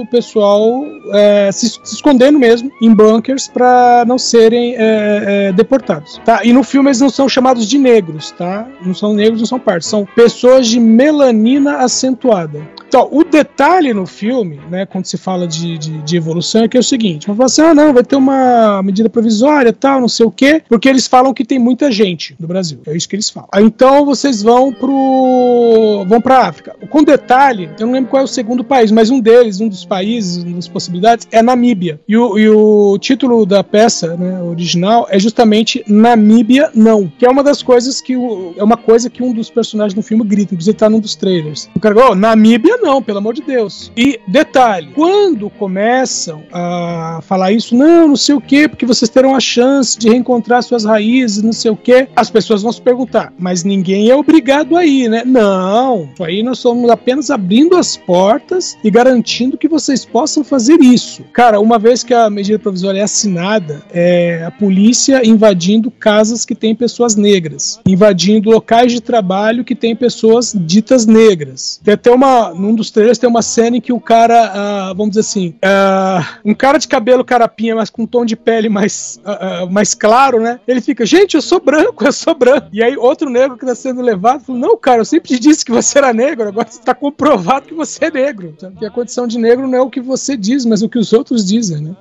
o 0.00 0.06
pessoal 0.06 0.84
é, 1.12 1.50
se, 1.52 1.68
se 1.68 1.94
escondendo 1.94 2.38
mesmo 2.38 2.70
em 2.80 2.92
bunkers 2.94 3.48
para 3.48 4.04
não 4.06 4.18
serem 4.18 4.74
é, 4.76 5.48
é, 5.48 5.52
deportados. 5.52 6.20
Tá? 6.24 6.44
E 6.44 6.52
no 6.52 6.62
filme 6.62 6.88
eles 6.88 7.00
não 7.00 7.10
são 7.10 7.28
chamados 7.28 7.68
de 7.68 7.78
negros, 7.78 8.30
tá? 8.32 8.66
Não 8.84 8.94
são 8.94 9.12
negros, 9.14 9.40
não 9.40 9.46
são 9.46 9.58
partes, 9.58 9.88
são 9.88 10.06
pessoas 10.14 10.66
de 10.66 10.80
melanina 10.80 11.78
acentuada. 11.78 12.62
Então, 12.94 13.08
o 13.10 13.24
detalhe 13.24 13.92
no 13.92 14.06
filme, 14.06 14.60
né, 14.70 14.86
quando 14.86 15.06
se 15.06 15.18
fala 15.18 15.48
de, 15.48 15.76
de, 15.76 16.00
de 16.00 16.16
evolução, 16.16 16.62
é 16.62 16.68
que 16.68 16.76
é 16.76 16.80
o 16.80 16.84
seguinte: 16.84 17.26
vão 17.26 17.34
falar 17.34 17.46
assim, 17.46 17.62
ah, 17.62 17.74
não, 17.74 17.92
vai 17.92 18.04
ter 18.04 18.14
uma 18.14 18.80
medida 18.84 19.10
provisória 19.10 19.72
tal, 19.72 20.00
não 20.00 20.06
sei 20.06 20.24
o 20.24 20.30
quê, 20.30 20.62
porque 20.68 20.88
eles 20.88 21.08
falam 21.08 21.34
que 21.34 21.44
tem 21.44 21.58
muita 21.58 21.90
gente 21.90 22.36
no 22.38 22.46
Brasil. 22.46 22.78
É 22.86 22.96
isso 22.96 23.08
que 23.08 23.16
eles 23.16 23.28
falam. 23.28 23.48
Então 23.56 24.06
vocês 24.06 24.42
vão 24.42 24.72
pro. 24.72 26.04
vão 26.06 26.20
pra 26.20 26.46
África. 26.46 26.76
Com 26.88 27.02
detalhe, 27.02 27.68
eu 27.80 27.86
não 27.88 27.94
lembro 27.94 28.10
qual 28.10 28.20
é 28.20 28.24
o 28.24 28.28
segundo 28.28 28.62
país, 28.62 28.92
mas 28.92 29.10
um 29.10 29.18
deles, 29.18 29.60
um 29.60 29.66
dos 29.66 29.84
países, 29.84 30.44
uma 30.44 30.54
das 30.54 30.68
possibilidades, 30.68 31.26
é 31.32 31.42
Namíbia. 31.42 31.98
E 32.06 32.16
o, 32.16 32.38
e 32.38 32.48
o 32.48 32.96
título 33.00 33.44
da 33.44 33.64
peça, 33.64 34.16
né, 34.16 34.40
original, 34.40 35.08
é 35.10 35.18
justamente 35.18 35.82
Namíbia 35.88 36.70
Não, 36.72 37.10
que 37.18 37.26
é 37.26 37.28
uma 37.28 37.42
das 37.42 37.60
coisas 37.60 38.00
que 38.00 38.16
o, 38.16 38.54
é 38.56 38.62
uma 38.62 38.76
coisa 38.76 39.10
que 39.10 39.20
um 39.20 39.32
dos 39.32 39.50
personagens 39.50 39.96
no 39.96 40.02
filme 40.02 40.22
grita, 40.22 40.54
inclusive 40.54 40.76
tá 40.76 40.88
num 40.88 41.00
dos 41.00 41.16
trailers. 41.16 41.68
O 41.74 41.80
cara, 41.80 42.10
oh, 42.10 42.14
Namíbia 42.14 42.83
não, 42.83 42.83
pelo 43.02 43.18
amor 43.18 43.34
de 43.34 43.42
Deus. 43.42 43.90
E 43.96 44.20
detalhe, 44.28 44.90
quando 44.94 45.48
começam 45.48 46.42
a 46.52 47.20
falar 47.22 47.52
isso, 47.52 47.74
não, 47.74 48.08
não 48.08 48.16
sei 48.16 48.34
o 48.34 48.40
quê, 48.40 48.68
porque 48.68 48.84
vocês 48.86 49.08
terão 49.08 49.34
a 49.34 49.40
chance 49.40 49.98
de 49.98 50.08
reencontrar 50.08 50.62
suas 50.62 50.84
raízes, 50.84 51.42
não 51.42 51.52
sei 51.52 51.70
o 51.70 51.76
quê, 51.76 52.08
as 52.14 52.30
pessoas 52.30 52.62
vão 52.62 52.72
se 52.72 52.80
perguntar, 52.80 53.32
mas 53.38 53.64
ninguém 53.64 54.10
é 54.10 54.14
obrigado 54.14 54.76
a 54.76 54.84
ir, 54.84 55.08
né? 55.08 55.22
Não, 55.24 56.08
aí 56.20 56.42
nós 56.42 56.58
estamos 56.58 56.90
apenas 56.90 57.30
abrindo 57.30 57.76
as 57.76 57.96
portas 57.96 58.76
e 58.84 58.90
garantindo 58.90 59.56
que 59.56 59.68
vocês 59.68 60.04
possam 60.04 60.44
fazer 60.44 60.80
isso. 60.80 61.24
Cara, 61.32 61.60
uma 61.60 61.78
vez 61.78 62.02
que 62.02 62.12
a 62.12 62.28
medida 62.28 62.58
provisória 62.58 63.00
é 63.00 63.02
assinada, 63.02 63.82
é 63.92 64.44
a 64.44 64.50
polícia 64.50 65.26
invadindo 65.26 65.90
casas 65.90 66.44
que 66.44 66.54
têm 66.54 66.74
pessoas 66.74 67.16
negras, 67.16 67.80
invadindo 67.86 68.50
locais 68.50 68.92
de 68.92 69.00
trabalho 69.00 69.64
que 69.64 69.74
têm 69.74 69.96
pessoas 69.96 70.54
ditas 70.54 71.06
negras. 71.06 71.80
Tem 71.82 71.94
até 71.94 72.10
uma, 72.10 72.52
num 72.54 72.73
dos 72.74 72.90
trailers 72.90 73.18
tem 73.18 73.28
uma 73.28 73.42
cena 73.42 73.76
em 73.76 73.80
que 73.80 73.92
o 73.92 74.00
cara, 74.00 74.50
ah, 74.54 74.92
vamos 74.94 75.10
dizer 75.10 75.20
assim, 75.20 75.54
ah, 75.62 76.38
um 76.44 76.54
cara 76.54 76.78
de 76.78 76.88
cabelo 76.88 77.24
carapinha, 77.24 77.74
mas 77.74 77.90
com 77.90 78.02
um 78.02 78.06
tom 78.06 78.24
de 78.24 78.36
pele 78.36 78.68
mais, 78.68 79.20
ah, 79.24 79.66
mais 79.70 79.94
claro, 79.94 80.40
né? 80.40 80.60
Ele 80.66 80.80
fica, 80.80 81.04
gente, 81.06 81.34
eu 81.34 81.42
sou 81.42 81.60
branco, 81.60 82.04
eu 82.04 82.12
sou 82.12 82.34
branco. 82.34 82.68
E 82.72 82.82
aí 82.82 82.96
outro 82.96 83.30
negro 83.30 83.56
que 83.56 83.66
tá 83.66 83.74
sendo 83.74 84.00
levado 84.02 84.44
falou, 84.44 84.60
não, 84.60 84.76
cara, 84.76 85.00
eu 85.00 85.04
sempre 85.04 85.28
te 85.28 85.38
disse 85.38 85.64
que 85.64 85.72
você 85.72 85.98
era 85.98 86.12
negro, 86.12 86.48
agora 86.48 86.68
está 86.68 86.94
comprovado 86.94 87.66
que 87.66 87.74
você 87.74 88.06
é 88.06 88.10
negro. 88.10 88.54
Sabe? 88.58 88.76
Que 88.76 88.86
a 88.86 88.90
condição 88.90 89.26
de 89.26 89.38
negro 89.38 89.66
não 89.66 89.78
é 89.78 89.80
o 89.80 89.90
que 89.90 90.00
você 90.00 90.36
diz, 90.36 90.64
mas 90.64 90.82
o 90.82 90.88
que 90.88 90.98
os 90.98 91.12
outros 91.12 91.44
dizem, 91.44 91.80
né? 91.80 91.94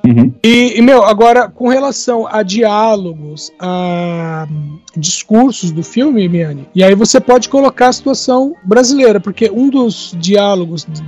E, 0.44 0.78
e, 0.78 0.82
meu, 0.82 1.04
agora, 1.04 1.48
com 1.50 1.68
relação 1.68 2.28
a 2.28 2.44
diálogos, 2.44 3.52
a 3.60 4.48
discursos 4.96 5.72
do 5.72 5.84
filme, 5.84 6.28
Miane, 6.28 6.68
e 6.76 6.84
aí 6.84 6.94
você 6.94 7.20
pode 7.20 7.50
colocar 7.50 7.88
a 7.88 7.94
situação 7.94 8.56
brasileira, 8.64 9.20
porque 9.20 9.50
um 9.50 9.70
dos 9.70 10.16
diálogos 10.20 10.53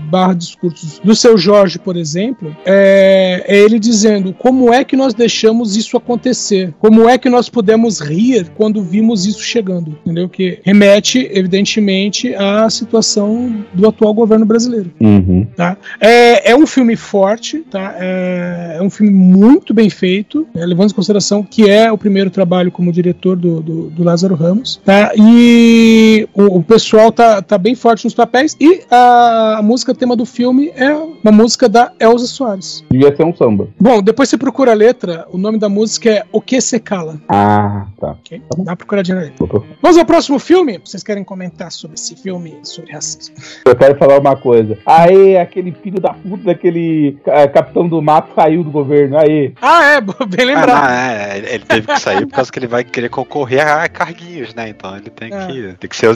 barra 0.09 0.33
discursos 0.33 0.99
do 1.03 1.15
seu 1.15 1.37
Jorge, 1.37 1.79
por 1.79 1.95
exemplo, 1.95 2.55
é, 2.65 3.43
é 3.47 3.59
ele 3.59 3.79
dizendo 3.79 4.33
como 4.33 4.73
é 4.73 4.83
que 4.83 4.95
nós 4.95 5.13
deixamos 5.13 5.75
isso 5.75 5.97
acontecer, 5.97 6.73
como 6.79 7.07
é 7.07 7.17
que 7.17 7.29
nós 7.29 7.49
pudemos 7.49 7.99
rir 7.99 8.51
quando 8.55 8.81
vimos 8.81 9.25
isso 9.25 9.41
chegando, 9.41 9.97
entendeu? 10.03 10.29
Que 10.29 10.59
remete, 10.63 11.29
evidentemente, 11.31 12.33
à 12.35 12.69
situação 12.69 13.65
do 13.73 13.87
atual 13.87 14.13
governo 14.13 14.45
brasileiro. 14.45 14.91
Uhum. 14.99 15.45
Tá? 15.55 15.77
É, 15.99 16.51
é 16.51 16.55
um 16.55 16.65
filme 16.65 16.95
forte, 16.95 17.59
tá? 17.59 17.95
É, 17.99 18.77
é 18.79 18.81
um 18.81 18.89
filme 18.89 19.11
muito 19.11 19.73
bem 19.73 19.89
feito, 19.89 20.47
né? 20.53 20.65
levando 20.65 20.91
em 20.91 20.93
consideração 20.93 21.43
que 21.43 21.69
é 21.69 21.91
o 21.91 21.97
primeiro 21.97 22.29
trabalho 22.29 22.71
como 22.71 22.91
diretor 22.91 23.35
do, 23.35 23.61
do, 23.61 23.89
do 23.89 24.03
Lázaro 24.03 24.35
Ramos, 24.35 24.81
tá? 24.83 25.11
E 25.15 26.27
o, 26.33 26.57
o 26.57 26.63
pessoal 26.63 27.11
tá, 27.11 27.41
tá 27.41 27.57
bem 27.57 27.75
forte 27.75 28.05
nos 28.05 28.13
papéis 28.13 28.55
e 28.59 28.81
a, 28.89 29.34
a 29.57 29.61
música 29.61 29.93
tema 29.93 30.15
do 30.15 30.25
filme 30.25 30.71
é 30.75 30.93
uma 30.93 31.31
música 31.31 31.67
da 31.67 31.91
Elza 31.99 32.27
Soares. 32.27 32.83
Devia 32.89 33.15
ser 33.15 33.23
um 33.25 33.35
samba. 33.35 33.67
Bom, 33.79 34.01
depois 34.01 34.29
você 34.29 34.37
procura 34.37 34.71
a 34.71 34.75
letra, 34.75 35.25
o 35.31 35.37
nome 35.37 35.57
da 35.59 35.67
música 35.67 36.09
é 36.09 36.23
O 36.31 36.39
Que 36.41 36.61
Se 36.61 36.79
Cala. 36.79 37.19
Ah, 37.27 37.87
tá. 37.99 38.11
ok? 38.11 38.41
Dá 38.57 38.61
uma 38.71 38.75
procuradinha 38.75 39.17
letra. 39.17 39.45
Vamos 39.81 39.97
ao 39.97 40.05
próximo 40.05 40.39
filme? 40.39 40.79
Vocês 40.83 41.03
querem 41.03 41.23
comentar 41.23 41.71
sobre 41.71 41.95
esse 41.95 42.15
filme, 42.15 42.57
sobre 42.63 42.91
racismo? 42.93 43.35
Eu 43.65 43.75
quero 43.75 43.97
falar 43.97 44.19
uma 44.19 44.35
coisa. 44.35 44.77
Aê, 44.85 45.37
aquele 45.37 45.71
filho 45.71 45.99
da 45.99 46.13
puta 46.13 46.43
daquele 46.45 47.17
eh, 47.25 47.47
capitão 47.47 47.87
do 47.87 48.01
mato 48.01 48.33
saiu 48.35 48.63
do 48.63 48.71
governo. 48.71 49.17
Aê. 49.17 49.53
Ah, 49.61 49.83
é, 49.95 50.01
bem 50.27 50.41
Ah, 50.41 50.45
lembrado. 50.45 50.81
não, 50.83 50.89
é, 50.89 51.37
ele 51.55 51.65
teve 51.65 51.87
que 51.87 51.99
sair 51.99 52.25
por 52.25 52.33
causa 52.35 52.51
que 52.51 52.59
ele 52.59 52.67
vai 52.67 52.83
querer 52.83 53.09
concorrer 53.09 53.67
a 53.67 53.87
carguinhos, 53.89 54.53
né? 54.53 54.69
Então 54.69 54.95
ele 54.95 55.09
tem 55.09 55.33
É. 55.33 55.45
que. 55.47 55.73
Tem 55.79 55.89
que 55.89 55.95
ser. 55.95 56.15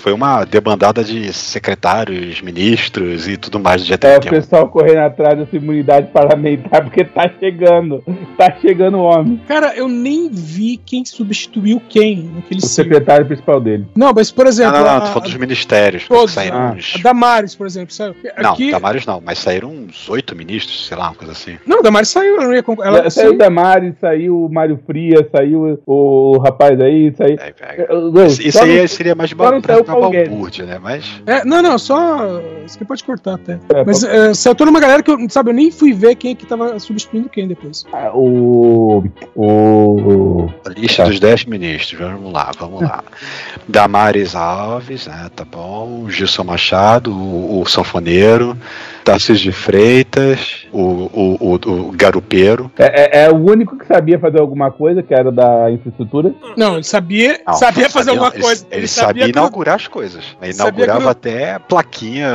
Foi 0.00 0.12
uma 0.12 0.44
debandada 0.44 1.02
de 1.04 1.32
secretários, 1.32 2.37
ministros 2.40 3.28
e 3.28 3.36
tudo 3.36 3.58
mais 3.58 3.82
do 3.82 3.84
É, 3.84 3.96
GTM. 3.96 4.26
o 4.26 4.30
pessoal 4.30 4.68
correndo 4.68 4.98
atrás 4.98 5.38
dessa 5.38 5.56
imunidade 5.56 6.08
parlamentar 6.12 6.82
porque 6.84 7.04
tá 7.04 7.30
chegando. 7.38 8.02
Tá 8.36 8.54
chegando 8.60 8.98
o 8.98 9.02
homem. 9.02 9.40
Cara, 9.46 9.74
eu 9.76 9.88
nem 9.88 10.28
vi 10.30 10.76
quem 10.76 11.04
substituiu 11.04 11.80
quem 11.88 12.30
naquele 12.34 12.60
O 12.60 12.66
secretário 12.66 13.26
principal 13.26 13.60
dele. 13.60 13.86
Não, 13.96 14.12
mas 14.14 14.30
por 14.30 14.44
Não, 14.44 14.50
exemplo, 14.50 14.72
não, 14.78 14.84
não, 14.84 14.90
a, 14.96 15.00
tô 15.00 15.06
falando 15.08 15.24
dos 15.24 15.34
ministérios. 15.36 16.06
todos, 16.08 16.32
saíram 16.32 16.56
ah, 16.58 16.74
uns. 16.76 16.94
a 16.98 17.02
Damares, 17.02 17.54
por 17.54 17.66
exemplo, 17.66 17.92
saiu. 17.94 18.14
Não, 18.40 18.52
Aqui, 18.52 18.70
Damares 18.70 19.06
não, 19.06 19.20
mas 19.24 19.38
saíram 19.38 19.70
uns 19.70 20.08
oito 20.08 20.34
ministros, 20.36 20.86
sei 20.86 20.96
lá, 20.96 21.08
uma 21.08 21.14
coisa 21.14 21.32
assim. 21.32 21.58
não, 21.66 21.78
a 21.78 21.82
Damares 21.82 22.08
saiu, 22.08 22.36
ela 22.36 22.44
não 22.44 22.54
ia 22.54 22.62
concor- 22.62 22.86
ela 22.86 23.10
saiu 23.10 23.30
sim. 23.30 23.34
o 23.34 23.38
Damares, 23.38 23.94
saiu 24.00 24.44
o 24.44 24.52
Mário 24.52 24.78
Frias, 24.86 25.26
saiu 25.30 25.78
o, 25.86 26.38
rapaz 26.38 26.80
aí, 26.80 27.12
saiu. 27.16 27.36
É, 27.38 27.54
é. 27.60 27.86
Não, 27.88 28.26
Isso, 28.26 28.42
isso 28.42 28.62
aí 28.62 28.80
não- 28.80 28.88
seria 28.88 29.14
mais 29.14 29.32
ba- 29.32 29.50
não 29.50 29.60
pra, 29.60 29.82
pra 29.82 29.94
balbúrdia, 29.94 30.64
né? 30.64 30.78
Mas. 30.80 31.04
É, 31.26 31.44
não, 31.44 31.62
não, 31.62 31.78
só. 31.78 32.27
Isso 32.66 32.76
aqui 32.76 32.84
pode 32.84 33.02
cortar 33.04 33.34
até. 33.34 33.58
É, 33.74 33.84
Mas 33.84 34.02
é, 34.02 34.32
saiu 34.34 34.54
toda 34.54 34.70
uma 34.70 34.80
galera 34.80 35.02
que 35.02 35.10
eu, 35.10 35.18
sabe, 35.30 35.50
eu 35.50 35.54
nem 35.54 35.70
fui 35.70 35.92
ver 35.92 36.14
quem 36.16 36.34
que 36.36 36.46
tava 36.46 36.78
substituindo 36.78 37.28
quem 37.28 37.46
depois. 37.48 37.84
Ah, 37.92 38.10
O. 38.14 39.02
O. 39.34 40.48
A 40.64 40.70
lista 40.70 41.02
Tá. 41.04 41.08
dos 41.08 41.20
10 41.20 41.44
ministros, 41.46 41.98
vamos 42.00 42.32
lá, 42.32 42.50
vamos 42.58 42.82
lá. 42.82 43.04
Damares 43.68 44.34
Alves, 44.34 45.06
né, 45.06 45.30
tá 45.34 45.44
bom. 45.44 46.08
Gilson 46.08 46.44
Machado, 46.44 47.12
o, 47.12 47.60
o 47.62 47.66
sanfoneiro. 47.66 48.56
Tarcísio 49.08 49.36
de 49.44 49.52
Freitas, 49.52 50.66
o, 50.72 50.80
o, 50.80 51.36
o, 51.40 51.54
o 51.88 51.92
garupeiro. 51.92 52.70
É, 52.78 53.20
é- 53.22 53.24
é 53.24 53.30
o 53.30 53.36
único 53.36 53.78
que 53.78 53.86
sabia 53.86 54.18
fazer 54.18 54.38
alguma 54.38 54.70
coisa, 54.70 55.02
que 55.02 55.14
era 55.14 55.32
da 55.32 55.70
infraestrutura. 55.70 56.34
Não, 56.56 56.74
ele 56.74 56.84
sabia, 56.84 57.40
Não, 57.46 57.54
sabia 57.54 57.88
fazer 57.88 58.10
sabia- 58.10 58.10
alguma 58.20 58.34
ele- 58.34 58.42
coisa. 58.42 58.66
Ele, 58.70 58.86
sabia 58.88 59.24
que- 59.24 59.30
inaugurar 59.30 59.76
as 59.76 59.86
coisas. 59.86 60.24
Ele 60.42 60.52
sabia 60.52 60.84
inaugurava 60.84 61.00
gru- 61.00 61.08
até 61.10 61.58
plaquinha 61.58 62.30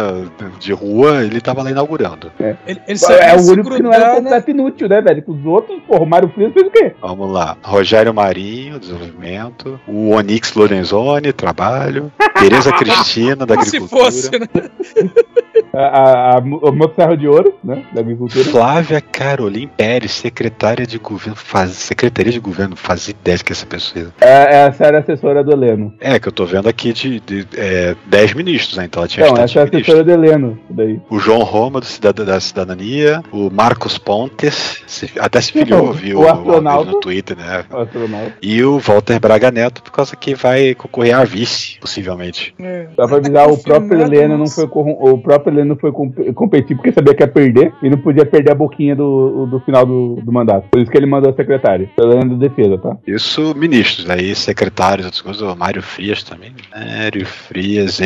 de 0.59 0.73
rua, 0.73 1.23
ele 1.23 1.39
tava 1.41 1.61
lá 1.61 1.69
inaugurando. 1.69 2.31
Ele, 2.65 2.81
ele 2.87 2.97
sabia 2.97 3.17
É 3.23 3.35
o 3.35 3.39
se 3.39 3.51
único 3.51 3.69
que 3.69 3.83
não 3.83 3.93
era 3.93 4.05
grudar, 4.05 4.15
né? 4.15 4.21
completo 4.23 4.49
inútil, 4.51 4.89
né, 4.89 5.01
velho? 5.01 5.23
Os 5.27 5.45
outros, 5.45 5.79
porra, 5.87 6.01
o 6.01 6.05
Mário 6.07 6.29
Frias 6.29 6.53
fez 6.53 6.65
o 6.67 6.71
quê? 6.71 6.91
Vamos 7.01 7.31
lá. 7.31 7.55
Rogério 7.61 8.13
Marinho, 8.13 8.79
desenvolvimento. 8.79 9.79
O 9.87 10.09
Onix 10.09 10.53
Lorenzoni, 10.55 11.31
trabalho. 11.33 12.11
Tereza 12.39 12.71
Cristina, 12.77 13.45
da 13.45 13.55
Como 13.55 13.65
se 13.67 13.77
agricultura. 13.77 14.05
fosse, 14.05 14.31
né? 14.31 14.47
A, 15.73 15.79
a, 15.79 16.37
a, 16.37 16.39
o 16.39 16.71
Motosserra 16.71 17.17
de 17.17 17.27
Ouro, 17.27 17.55
né? 17.63 17.83
Da 17.93 18.01
agricultura. 18.01 18.45
Flávia 18.45 19.01
Caroline 19.01 19.65
Pérez, 19.75 20.11
secretária 20.11 20.85
de 20.85 20.99
governo, 20.99 21.35
faz, 21.35 21.71
secretaria 21.71 22.31
de 22.31 22.39
governo, 22.39 22.75
faz 22.75 23.07
ideia 23.07 23.37
de 23.37 23.43
que 23.43 23.51
essa 23.51 23.65
pessoa 23.65 24.13
É, 24.21 24.65
essa 24.67 24.85
era 24.85 24.97
a 24.97 25.01
assessora 25.01 25.43
do 25.43 25.51
Heleno. 25.51 25.93
é. 25.99 26.19
que 26.19 26.27
eu 26.27 26.31
tô 26.31 26.45
vendo 26.45 26.69
aqui 26.69 26.93
de, 26.93 27.19
de 27.19 27.47
é, 27.57 27.95
10 28.05 28.33
ministros, 28.35 28.77
né? 28.77 28.85
Então 28.85 29.01
ela 29.01 29.07
tinha 29.07 29.25
Não, 29.27 29.35
essa 29.37 29.59
é 29.59 29.61
a 29.63 29.65
assessora 29.65 30.03
do 30.03 30.11
Heleno. 30.11 30.59
Daí. 30.69 30.99
O 31.09 31.17
João 31.17 31.41
Roma, 31.43 31.79
do 31.79 31.85
Cidad- 31.87 32.15
da 32.23 32.39
Cidadania, 32.39 33.23
o 33.31 33.49
Marcos 33.49 33.97
Pontes, 33.97 34.83
se- 34.85 35.11
até 35.19 35.41
se 35.41 35.51
filiou, 35.53 35.89
O 35.89 35.93
viu? 35.93 36.29
astronauta. 36.29 36.91
no 36.91 36.99
Twitter, 36.99 37.35
né? 37.37 37.65
O 37.71 37.77
astronauta. 37.77 38.33
E 38.43 38.63
o 38.63 38.77
Walter 38.79 39.19
Braga 39.19 39.49
Neto, 39.49 39.81
por 39.81 39.91
causa 39.91 40.15
que 40.15 40.35
vai 40.35 40.75
concorrer 40.75 41.15
a 41.15 41.23
vice, 41.23 41.79
possivelmente. 41.79 42.53
É. 42.59 42.87
Só 42.95 43.07
pra 43.07 43.17
avisar, 43.17 43.49
o 43.49 43.57
próprio 43.57 43.99
Heleno 44.01 44.37
não 44.37 44.47
foi 44.47 44.65
o 44.71 45.17
próprio 45.17 45.42
Heleno 45.49 45.75
foi 45.79 45.91
com- 45.91 46.11
competir 46.33 46.75
porque 46.75 46.91
sabia 46.91 47.13
que 47.13 47.23
ia 47.23 47.27
perder 47.27 47.73
e 47.81 47.89
não 47.89 47.97
podia 47.97 48.25
perder 48.25 48.51
a 48.51 48.55
boquinha 48.55 48.95
do, 48.95 49.45
do 49.45 49.59
final 49.61 49.85
do, 49.85 50.15
do 50.15 50.31
mandato. 50.31 50.67
Por 50.71 50.79
isso 50.79 50.91
que 50.91 50.97
ele 50.97 51.05
mandou 51.05 51.31
a 51.31 51.35
secretária. 51.35 51.89
Da 51.97 52.19
defesa, 52.35 52.77
tá? 52.77 52.97
Isso, 53.07 53.53
ministros, 53.55 54.09
aí 54.09 54.33
secretários, 54.35 55.05
outras 55.05 55.21
coisas, 55.21 55.55
Mário 55.57 55.81
Frias 55.81 56.23
também. 56.23 56.51
Mário 56.73 57.25
Frias, 57.25 57.99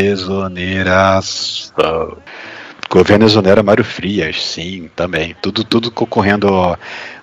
exoneração. 0.88 2.18
Governo 2.90 3.26
exonera 3.26 3.62
Mário 3.62 3.84
Frias, 3.84 4.42
sim, 4.42 4.90
também. 4.96 5.36
Tudo, 5.42 5.64
tudo 5.64 5.92
concorrendo, 5.92 6.48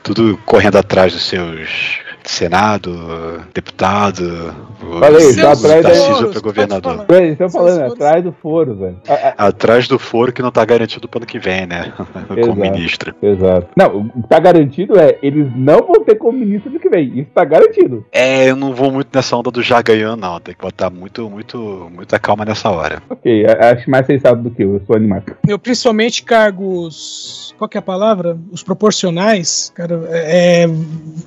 tudo 0.03 0.39
correndo 0.45 0.77
atrás 0.77 1.13
dos 1.13 1.23
seus 1.23 2.04
Senado, 2.25 3.43
deputado. 3.53 4.55
Falei, 4.99 5.35
tá 5.37 5.53
atrás 5.53 5.83
da- 5.83 6.29
pra 6.29 6.41
governador. 6.41 7.07
Eles 7.11 7.33
estão 7.33 7.51
falando, 7.51 7.81
é 7.83 7.87
atrás 7.87 8.25
do 8.25 8.33
foro, 8.33 8.75
velho. 8.77 8.97
Atrás 9.37 9.87
do 9.89 9.99
foro 9.99 10.33
que 10.33 10.43
não 10.43 10.51
tá 10.51 10.65
garantido 10.65 11.07
pro 11.09 11.19
ano 11.19 11.27
que 11.27 11.39
vem, 11.39 11.67
né? 11.67 11.93
Como 12.45 12.55
ministro. 12.61 13.15
Exato. 13.23 13.69
Não, 13.77 13.99
o 14.17 14.23
que 14.23 14.29
tá 14.29 14.39
garantido 14.39 14.99
é, 14.99 15.19
eles 15.23 15.49
não 15.55 15.79
vão 15.87 16.05
ter 16.05 16.15
como 16.17 16.39
ministro 16.39 16.71
do 16.71 16.81
que 16.81 16.89
vem. 16.89 17.21
Isso 17.21 17.31
tá 17.35 17.45
garantido. 17.45 18.05
É, 18.13 18.49
eu 18.51 18.57
não 18.57 18.75
vou 18.75 18.91
muito 18.91 19.09
nessa 19.15 19.37
onda 19.37 19.51
do 19.51 19.63
já 19.63 19.81
ganhando, 19.83 20.21
não. 20.21 20.41
Tem 20.41 20.55
que 20.55 20.61
botar 20.63 20.91
muito, 20.91 21.29
muito, 21.29 21.91
muita 21.95 22.19
calma 22.19 22.45
nessa 22.45 22.71
hora. 22.71 23.03
Ok, 23.09 23.45
acho 23.47 23.91
mais 23.91 24.07
sensato 24.07 24.43
do 24.43 24.51
que 24.51 24.63
eu, 24.65 24.75
eu 24.75 24.83
sou 24.87 24.97
animado. 24.97 25.37
Eu, 25.47 25.59
principalmente 25.59 26.23
cargos. 26.23 27.55
Qual 27.59 27.69
que 27.69 27.77
é 27.77 27.81
a 27.81 27.83
palavra? 27.83 28.37
Os 28.51 28.63
proporcionais. 28.63 29.73
Cara, 29.75 30.01
é, 30.11 30.67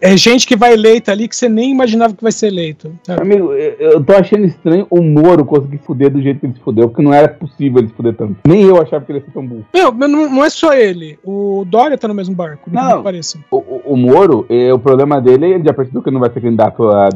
é 0.02 0.18
gente 0.18 0.46
que 0.46 0.56
vai 0.56 0.76
eleita 0.88 1.12
ali 1.12 1.28
que 1.28 1.36
você 1.36 1.50
nem 1.50 1.72
imaginava 1.72 2.14
que 2.14 2.24
vai 2.24 2.32
ser 2.32 2.48
eleito. 2.48 2.92
sabe? 3.04 3.22
Amigo, 3.22 3.54
eu, 3.54 4.04
tô 4.04 4.14
achando 4.14 4.46
estranho 4.46 4.88
o 4.90 5.02
Moro 5.02 5.46
conseguir 5.46 5.78
se 5.78 5.84
fuder 5.86 6.10
do 6.10 6.22
jeito 6.22 6.40
que 6.40 6.46
ele 6.46 6.54
se 6.54 6.60
fudeu, 6.62 6.88
porque 6.90 7.02
não 7.02 7.14
era 7.14 7.28
possível 7.28 7.80
ele 7.80 7.88
se 7.90 7.94
fuder 7.94 8.14
tanto. 8.16 8.36
Nem 8.48 8.64
eu 8.64 8.82
achava 8.82 9.04
que 9.06 9.12
ele 9.12 9.20
ia 9.20 9.26
ser 9.26 9.32
tão 9.32 9.46
burro. 9.46 9.66
Meu, 9.74 9.92
mas 9.92 10.10
não, 10.10 10.30
não 10.30 10.44
é 10.46 10.50
só 10.50 10.74
ele. 10.74 11.20
O 11.24 11.64
Dória 11.68 11.98
tá 11.98 12.08
no 12.08 12.14
mesmo 12.14 12.36
barco. 12.36 12.70
Não. 12.72 13.04
Pareça. 13.04 13.38
O, 13.52 13.58
o, 13.58 13.82
o 13.94 13.98
Moro, 13.98 14.46
eh, 14.50 14.74
o 14.74 14.80
problema 14.80 15.20
dele, 15.22 15.46
ele 15.54 15.64
já 15.66 15.74
percebeu 15.74 16.02
que 16.02 16.12
não 16.12 16.20
vai 16.20 16.32
ser 16.32 16.42
candidato 16.42 16.88
a, 16.90 17.10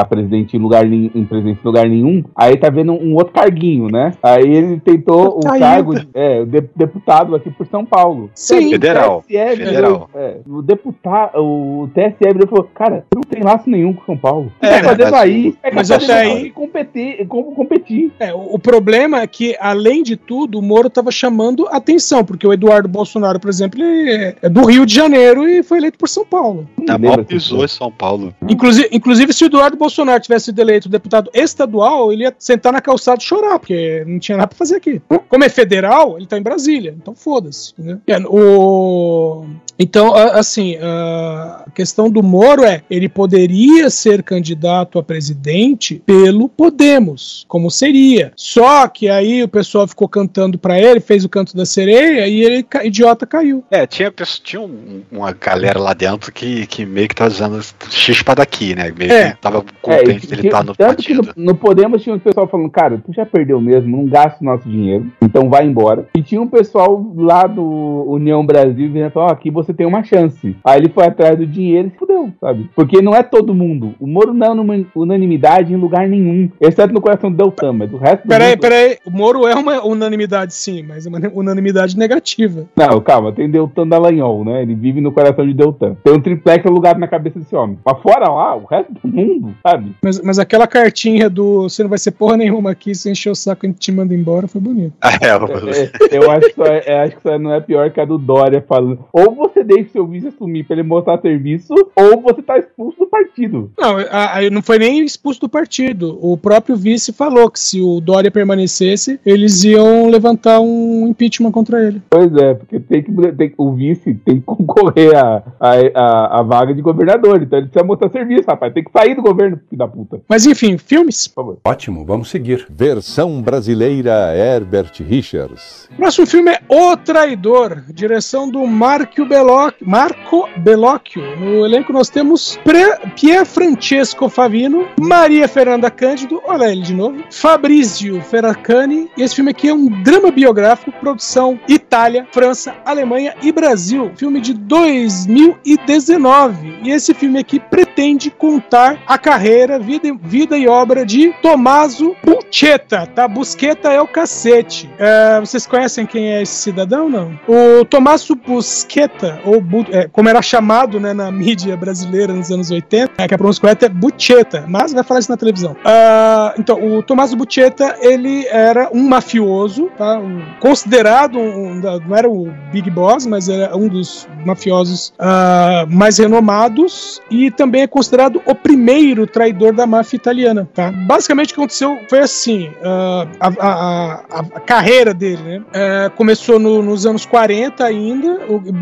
a 0.00 0.04
presidente 0.04 0.56
em 0.56 0.60
lugar 0.60 0.84
nenhum, 0.86 1.10
em 1.14 1.24
presidente 1.24 1.60
em 1.62 1.66
lugar 1.66 1.88
nenhum. 1.88 2.24
Aí 2.34 2.56
tá 2.56 2.70
vendo 2.70 2.92
um 2.92 3.14
outro 3.14 3.32
carguinho, 3.32 3.88
né? 3.90 4.12
Aí 4.22 4.42
ele 4.54 4.80
tentou 4.80 5.36
o 5.38 5.40
Tá 5.40 5.58
cargo, 5.58 5.92
indo. 5.94 6.00
de- 6.02 6.08
é, 6.14 6.40
o 6.40 6.46
de- 6.46 6.68
deputado 6.74 7.34
aqui 7.34 7.50
por 7.50 7.66
São 7.66 7.84
Paulo. 7.84 8.30
Sim. 8.34 8.70
Federal. 8.70 9.18
O 9.18 9.22
TSE 9.22 9.56
Federal. 9.56 10.10
é, 10.14 10.36
o 10.48 10.62
deputado, 10.62 11.38
o 11.38 11.88
TSE 11.94 12.16
virou 12.32 12.44
e 12.44 12.48
falou, 12.48 12.68
cara, 12.74 13.04
não 13.18 13.22
tem 13.22 13.42
laço 13.42 13.68
nenhum 13.68 13.92
com 13.92 14.04
São 14.04 14.16
Paulo. 14.16 14.52
É, 14.60 14.80
tá 14.80 14.94
mas 14.96 15.12
aí 15.12 15.48
o- 15.50 15.56
é 15.62 15.70
mas 15.74 15.90
até 15.90 16.20
aí- 16.20 16.50
competir, 16.50 17.26
como 17.26 17.52
competir. 17.54 18.12
É, 18.18 18.32
o, 18.32 18.54
o 18.54 18.58
problema 18.58 19.20
é 19.22 19.26
que, 19.26 19.56
além 19.60 20.02
de 20.02 20.16
tudo, 20.16 20.58
o 20.58 20.62
Moro 20.62 20.88
tava 20.90 21.10
chamando 21.10 21.66
atenção, 21.68 22.24
porque 22.24 22.46
o 22.46 22.52
Eduardo 22.52 22.88
Bolsonaro, 22.88 23.38
por 23.40 23.48
exemplo, 23.50 23.82
ele 23.82 24.10
é- 24.10 24.36
é 24.42 24.48
do 24.48 24.64
Rio 24.64 24.84
de 24.86 24.94
Janeiro 24.94 25.48
e 25.48 25.62
foi 25.62 25.78
eleito 25.78 25.98
por 25.98 26.08
São 26.08 26.24
Paulo. 26.24 26.68
Maior 26.98 27.18
desse 27.18 27.28
pisou 27.28 27.64
em 27.64 27.68
São 27.68 27.90
Paulo. 27.92 28.34
Inclusive, 28.48 28.88
inclusive, 28.92 29.32
se 29.32 29.44
o 29.44 29.46
Eduardo 29.46 29.76
Bolsonaro 29.76 30.20
tivesse 30.20 30.46
sido 30.46 30.58
eleito 30.60 30.88
deputado 30.88 31.30
estadual, 31.34 32.12
ele 32.12 32.22
ia 32.24 32.34
sentar 32.38 32.72
na 32.72 32.80
calçada 32.80 33.18
e 33.20 33.24
chorar, 33.24 33.58
porque 33.58 34.04
não 34.06 34.18
tinha 34.18 34.36
nada 34.36 34.48
pra 34.48 34.56
fazer 34.58 34.76
aqui. 34.76 35.00
Como 35.28 35.44
é 35.44 35.48
federal, 35.48 36.16
ele 36.16 36.26
tá 36.26 36.38
em 36.38 36.42
Brasília, 36.42 36.94
então 37.00 37.14
foda-se. 37.14 37.72
entendeu? 37.78 37.98
É, 38.06 38.18
o... 38.26 39.44
Então, 39.78 40.14
assim, 40.14 40.76
a 40.80 41.64
questão 41.74 42.10
do 42.10 42.22
Moro 42.22 42.64
é, 42.64 42.82
ele 42.90 43.08
poderia 43.08 43.88
ser 43.90 44.22
candidato 44.22 44.98
a 44.98 45.02
presidente 45.02 46.02
pelo 46.04 46.48
Podemos, 46.48 47.44
como 47.48 47.70
seria. 47.70 48.32
Só 48.36 48.88
que 48.88 49.08
aí 49.08 49.42
o 49.42 49.48
pessoal 49.48 49.86
ficou 49.86 50.08
cantando 50.08 50.58
pra 50.58 50.78
ele, 50.80 50.98
fez 51.00 51.24
o 51.24 51.28
canto 51.28 51.56
da 51.56 51.64
sereia 51.64 52.26
e 52.26 52.40
ele, 52.42 52.66
idiota, 52.84 53.26
caiu. 53.26 53.62
É, 53.70 53.86
tinha, 53.86 54.12
tinha 54.42 54.60
um- 54.60 55.02
uma 55.12 55.32
galera 55.32 55.78
lá 55.78 55.94
dentro 55.94 56.32
que, 56.32 56.66
que 56.66 56.84
meio 56.84 57.08
que 57.08 57.14
tá 57.14 57.26
usando 57.26 57.60
chispa 57.90 58.34
daqui, 58.34 58.74
né? 58.74 58.92
Meio 58.96 59.12
É. 59.12 59.30
que 59.32 59.40
tava 59.40 59.58
É, 59.58 59.62
contente 59.80 60.24
e 60.24 60.28
dele 60.28 60.48
estar 60.48 60.64
no 60.64 60.74
tanto 60.74 61.02
que 61.02 61.14
partido. 61.14 61.34
no, 61.36 61.44
no 61.52 61.54
Podemos 61.54 62.02
tinha 62.02 62.14
um 62.14 62.18
pessoal 62.18 62.48
falando, 62.48 62.70
cara, 62.70 63.00
tu 63.04 63.12
já 63.12 63.24
perdeu 63.26 63.60
mesmo, 63.60 63.96
não 63.96 64.06
gasta 64.06 64.38
o 64.40 64.44
nosso 64.44 64.68
dinheiro, 64.68 65.06
então 65.22 65.48
vai 65.48 65.64
embora. 65.66 66.08
E 66.16 66.22
tinha 66.22 66.40
um 66.40 66.48
pessoal 66.48 67.12
lá 67.16 67.46
do 67.46 68.04
União 68.08 68.44
Brasil 68.44 68.88
dizendo, 68.88 69.12
ó, 69.16 69.28
aqui 69.28 69.50
você 69.50 69.67
tem 69.74 69.86
uma 69.86 70.02
chance. 70.02 70.56
Aí 70.64 70.80
ele 70.80 70.88
foi 70.88 71.04
atrás 71.06 71.36
do 71.38 71.46
dinheiro 71.46 71.90
e 71.94 71.98
fudeu, 71.98 72.30
sabe? 72.40 72.68
Porque 72.74 73.00
não 73.02 73.14
é 73.14 73.22
todo 73.22 73.54
mundo. 73.54 73.94
O 74.00 74.06
Moro 74.06 74.32
não 74.34 74.52
é 74.52 74.54
numa 74.54 74.74
unanimidade 74.94 75.72
em 75.72 75.76
lugar 75.76 76.08
nenhum, 76.08 76.50
exceto 76.60 76.92
no 76.92 77.00
coração 77.00 77.30
do 77.30 77.36
Deltan, 77.36 77.72
mas 77.72 77.92
o 77.92 77.96
resto 77.96 78.22
do 78.24 78.28
Peraí, 78.28 78.50
mundo- 78.50 78.60
peraí, 78.60 78.98
o 79.04 79.10
Moro 79.10 79.46
é 79.46 79.54
uma 79.54 79.84
unanimidade 79.84 80.54
sim, 80.54 80.82
mas 80.82 81.06
é 81.06 81.08
uma 81.08 81.20
unanimidade 81.34 81.96
negativa. 81.96 82.66
Não, 82.76 83.00
calma, 83.00 83.32
tem 83.32 83.50
Deltan 83.50 83.86
Dallagnol, 83.86 84.44
né? 84.44 84.62
Ele 84.62 84.74
vive 84.74 85.00
no 85.00 85.12
coração 85.12 85.46
de 85.46 85.54
Deltan. 85.54 85.96
Tem 86.02 86.12
um 86.12 86.20
triplex 86.20 86.64
alugado 86.66 87.00
na 87.00 87.08
cabeça 87.08 87.38
desse 87.38 87.54
homem. 87.56 87.78
Mas 87.84 87.98
fora 88.02 88.28
lá, 88.28 88.56
o 88.56 88.64
resto 88.66 88.92
do 88.92 89.08
mundo, 89.08 89.54
sabe? 89.66 89.92
Mas, 90.02 90.20
mas 90.22 90.38
aquela 90.38 90.66
cartinha 90.66 91.28
do 91.30 91.62
você 91.68 91.82
não 91.82 91.90
vai 91.90 91.98
ser 91.98 92.12
porra 92.12 92.36
nenhuma 92.36 92.70
aqui, 92.70 92.94
se 92.94 93.10
encher 93.10 93.30
o 93.30 93.34
saco 93.34 93.66
e 93.66 93.72
te 93.72 93.90
manda 93.92 94.14
embora, 94.14 94.46
foi 94.48 94.60
bonito. 94.60 94.92
É, 95.20 95.36
o- 95.36 95.46
É, 95.68 96.16
eu 96.16 96.30
acho 96.30 96.48
que, 96.48 96.54
só 96.54 96.64
é- 96.64 96.82
é, 96.86 97.00
acho 97.02 97.16
que 97.16 97.22
só 97.22 97.38
não 97.38 97.52
é 97.52 97.60
pior 97.60 97.90
que 97.90 98.00
a 98.00 98.04
do 98.04 98.18
Dória 98.18 98.64
falando. 98.66 99.04
Ou 99.12 99.34
você 99.34 99.57
deixa 99.64 99.90
seu 99.90 100.06
vice 100.06 100.28
assumir 100.28 100.64
pra 100.64 100.74
ele 100.74 100.82
mostrar 100.82 101.20
serviço, 101.20 101.74
ou 101.94 102.20
você 102.20 102.42
tá 102.42 102.58
expulso 102.58 102.98
do 102.98 103.06
partido. 103.06 103.70
Não, 103.78 103.96
aí 104.10 104.50
não 104.50 104.62
foi 104.62 104.78
nem 104.78 105.04
expulso 105.04 105.40
do 105.40 105.48
partido. 105.48 106.18
O 106.20 106.36
próprio 106.36 106.76
vice 106.76 107.12
falou 107.12 107.50
que 107.50 107.60
se 107.60 107.80
o 107.80 108.00
Dória 108.00 108.30
permanecesse, 108.30 109.20
eles 109.24 109.64
iam 109.64 110.08
levantar 110.08 110.60
um 110.60 111.06
impeachment 111.08 111.50
contra 111.50 111.84
ele. 111.84 112.02
Pois 112.10 112.34
é, 112.36 112.54
porque 112.54 112.80
tem 112.80 113.02
que, 113.02 113.12
tem, 113.32 113.54
o 113.56 113.72
vice 113.72 114.14
tem 114.14 114.36
que 114.36 114.42
concorrer 114.42 115.16
à 115.16 115.42
a, 115.60 115.72
a, 115.94 116.40
a 116.40 116.42
vaga 116.42 116.74
de 116.74 116.82
governador. 116.82 117.42
Então 117.42 117.58
ele 117.58 117.68
precisa 117.68 117.84
mostrar 117.84 118.10
serviço, 118.10 118.44
rapaz. 118.46 118.72
Tem 118.72 118.84
que 118.84 118.92
sair 118.92 119.14
do 119.14 119.22
governo, 119.22 119.58
filho 119.68 119.78
da 119.78 119.88
puta. 119.88 120.20
Mas 120.28 120.46
enfim, 120.46 120.78
filmes. 120.78 121.28
Por 121.28 121.34
favor. 121.34 121.58
Ótimo, 121.64 122.04
vamos 122.04 122.30
seguir. 122.30 122.66
Versão 122.70 123.42
brasileira 123.42 124.34
Herbert 124.34 124.92
Richards. 125.00 125.88
Próximo 125.96 126.26
filme 126.26 126.52
é 126.52 126.60
O 126.68 126.96
Traidor, 126.96 127.82
direção 127.92 128.50
do 128.50 128.66
Marco 128.66 129.24
Bellocchio. 129.48 129.88
Marco 129.88 130.48
Bellocchio. 130.58 131.22
No 131.38 131.64
elenco 131.64 131.90
nós 131.92 132.10
temos 132.10 132.58
Pre- 132.62 132.98
Pier 133.18 133.46
Francesco 133.46 134.28
Favino, 134.28 134.86
Maria 135.00 135.48
Fernanda 135.48 135.90
Cândido, 135.90 136.42
olha 136.46 136.70
ele 136.70 136.82
de 136.82 136.92
novo, 136.92 137.24
Fabrizio 137.30 138.20
Ferracani. 138.20 139.10
E 139.16 139.22
esse 139.22 139.36
filme 139.36 139.52
aqui 139.52 139.68
é 139.68 139.74
um 139.74 139.86
drama 140.02 140.30
biográfico, 140.30 140.92
produção 140.92 141.58
Itália, 141.66 142.26
França, 142.30 142.74
Alemanha 142.84 143.34
e 143.42 143.50
Brasil. 143.50 144.12
Filme 144.16 144.38
de 144.40 144.52
2019. 144.52 146.80
E 146.82 146.90
esse 146.90 147.14
filme 147.14 147.38
aqui 147.38 147.58
pretende 147.58 148.30
contar 148.30 148.98
a 149.06 149.16
carreira, 149.16 149.78
vida, 149.78 150.14
vida 150.22 150.58
e 150.58 150.68
obra 150.68 151.06
de 151.06 151.32
Tommaso 151.40 152.14
Buscetta, 152.22 153.06
tá? 153.06 153.26
Busqueta 153.26 153.90
é 153.90 154.00
o 154.00 154.06
cacete. 154.06 154.90
É, 154.98 155.40
vocês 155.40 155.66
conhecem 155.66 156.04
quem 156.04 156.32
é 156.32 156.42
esse 156.42 156.54
cidadão, 156.54 157.08
não? 157.08 157.38
O 157.48 157.84
Tommaso 157.84 158.34
Busqueta, 158.34 159.37
ou 159.44 159.62
é, 159.90 160.08
como 160.10 160.28
era 160.28 160.40
chamado 160.42 160.98
né, 161.00 161.12
na 161.12 161.30
mídia 161.30 161.76
brasileira 161.76 162.32
nos 162.32 162.50
anos 162.50 162.70
80, 162.70 163.12
é, 163.18 163.28
que 163.28 163.34
a 163.34 163.38
pronúncia 163.38 163.60
correta 163.60 163.86
é 163.86 163.88
Buscetta, 163.88 164.64
mas 164.68 164.92
vai 164.92 165.02
falar 165.04 165.20
isso 165.20 165.30
na 165.30 165.36
televisão. 165.36 165.76
Ah, 165.84 166.54
então, 166.58 166.82
o 166.82 167.02
Tommaso 167.02 167.36
Buscetta, 167.36 167.96
ele 168.00 168.46
era 168.48 168.88
um 168.92 169.08
mafioso, 169.08 169.90
tá? 169.96 170.18
Um- 170.18 170.42
considerado, 170.60 171.38
um, 171.38 171.74
não 172.06 172.16
era 172.16 172.28
o 172.28 172.52
Big 172.72 172.90
Boss, 172.90 173.26
mas 173.26 173.48
era 173.48 173.76
um 173.76 173.88
dos 173.88 174.26
mafiosos 174.44 175.12
ah, 175.18 175.84
mais 175.88 176.18
renomados 176.18 177.20
e 177.30 177.50
também 177.50 177.82
é 177.82 177.86
considerado 177.86 178.40
o 178.46 178.54
primeiro 178.54 179.26
traidor 179.26 179.72
da 179.74 179.86
máfia 179.86 180.16
italiana, 180.16 180.68
tá? 180.74 180.90
Basicamente 180.90 181.52
o 181.52 181.54
que 181.54 181.60
aconteceu 181.60 181.98
foi 182.08 182.18
assim, 182.20 182.70
ah, 182.82 183.26
a, 183.40 183.48
a- 183.48 184.22
a- 184.30 184.38
a 184.54 184.60
carreira 184.60 185.12
dele, 185.14 185.42
né? 185.42 185.62
Eh, 185.72 186.10
começou 186.16 186.58
no- 186.58 186.82
nos 186.82 187.06
anos 187.06 187.24
40 187.26 187.84
ainda, 187.84 188.40
o- 188.48 188.72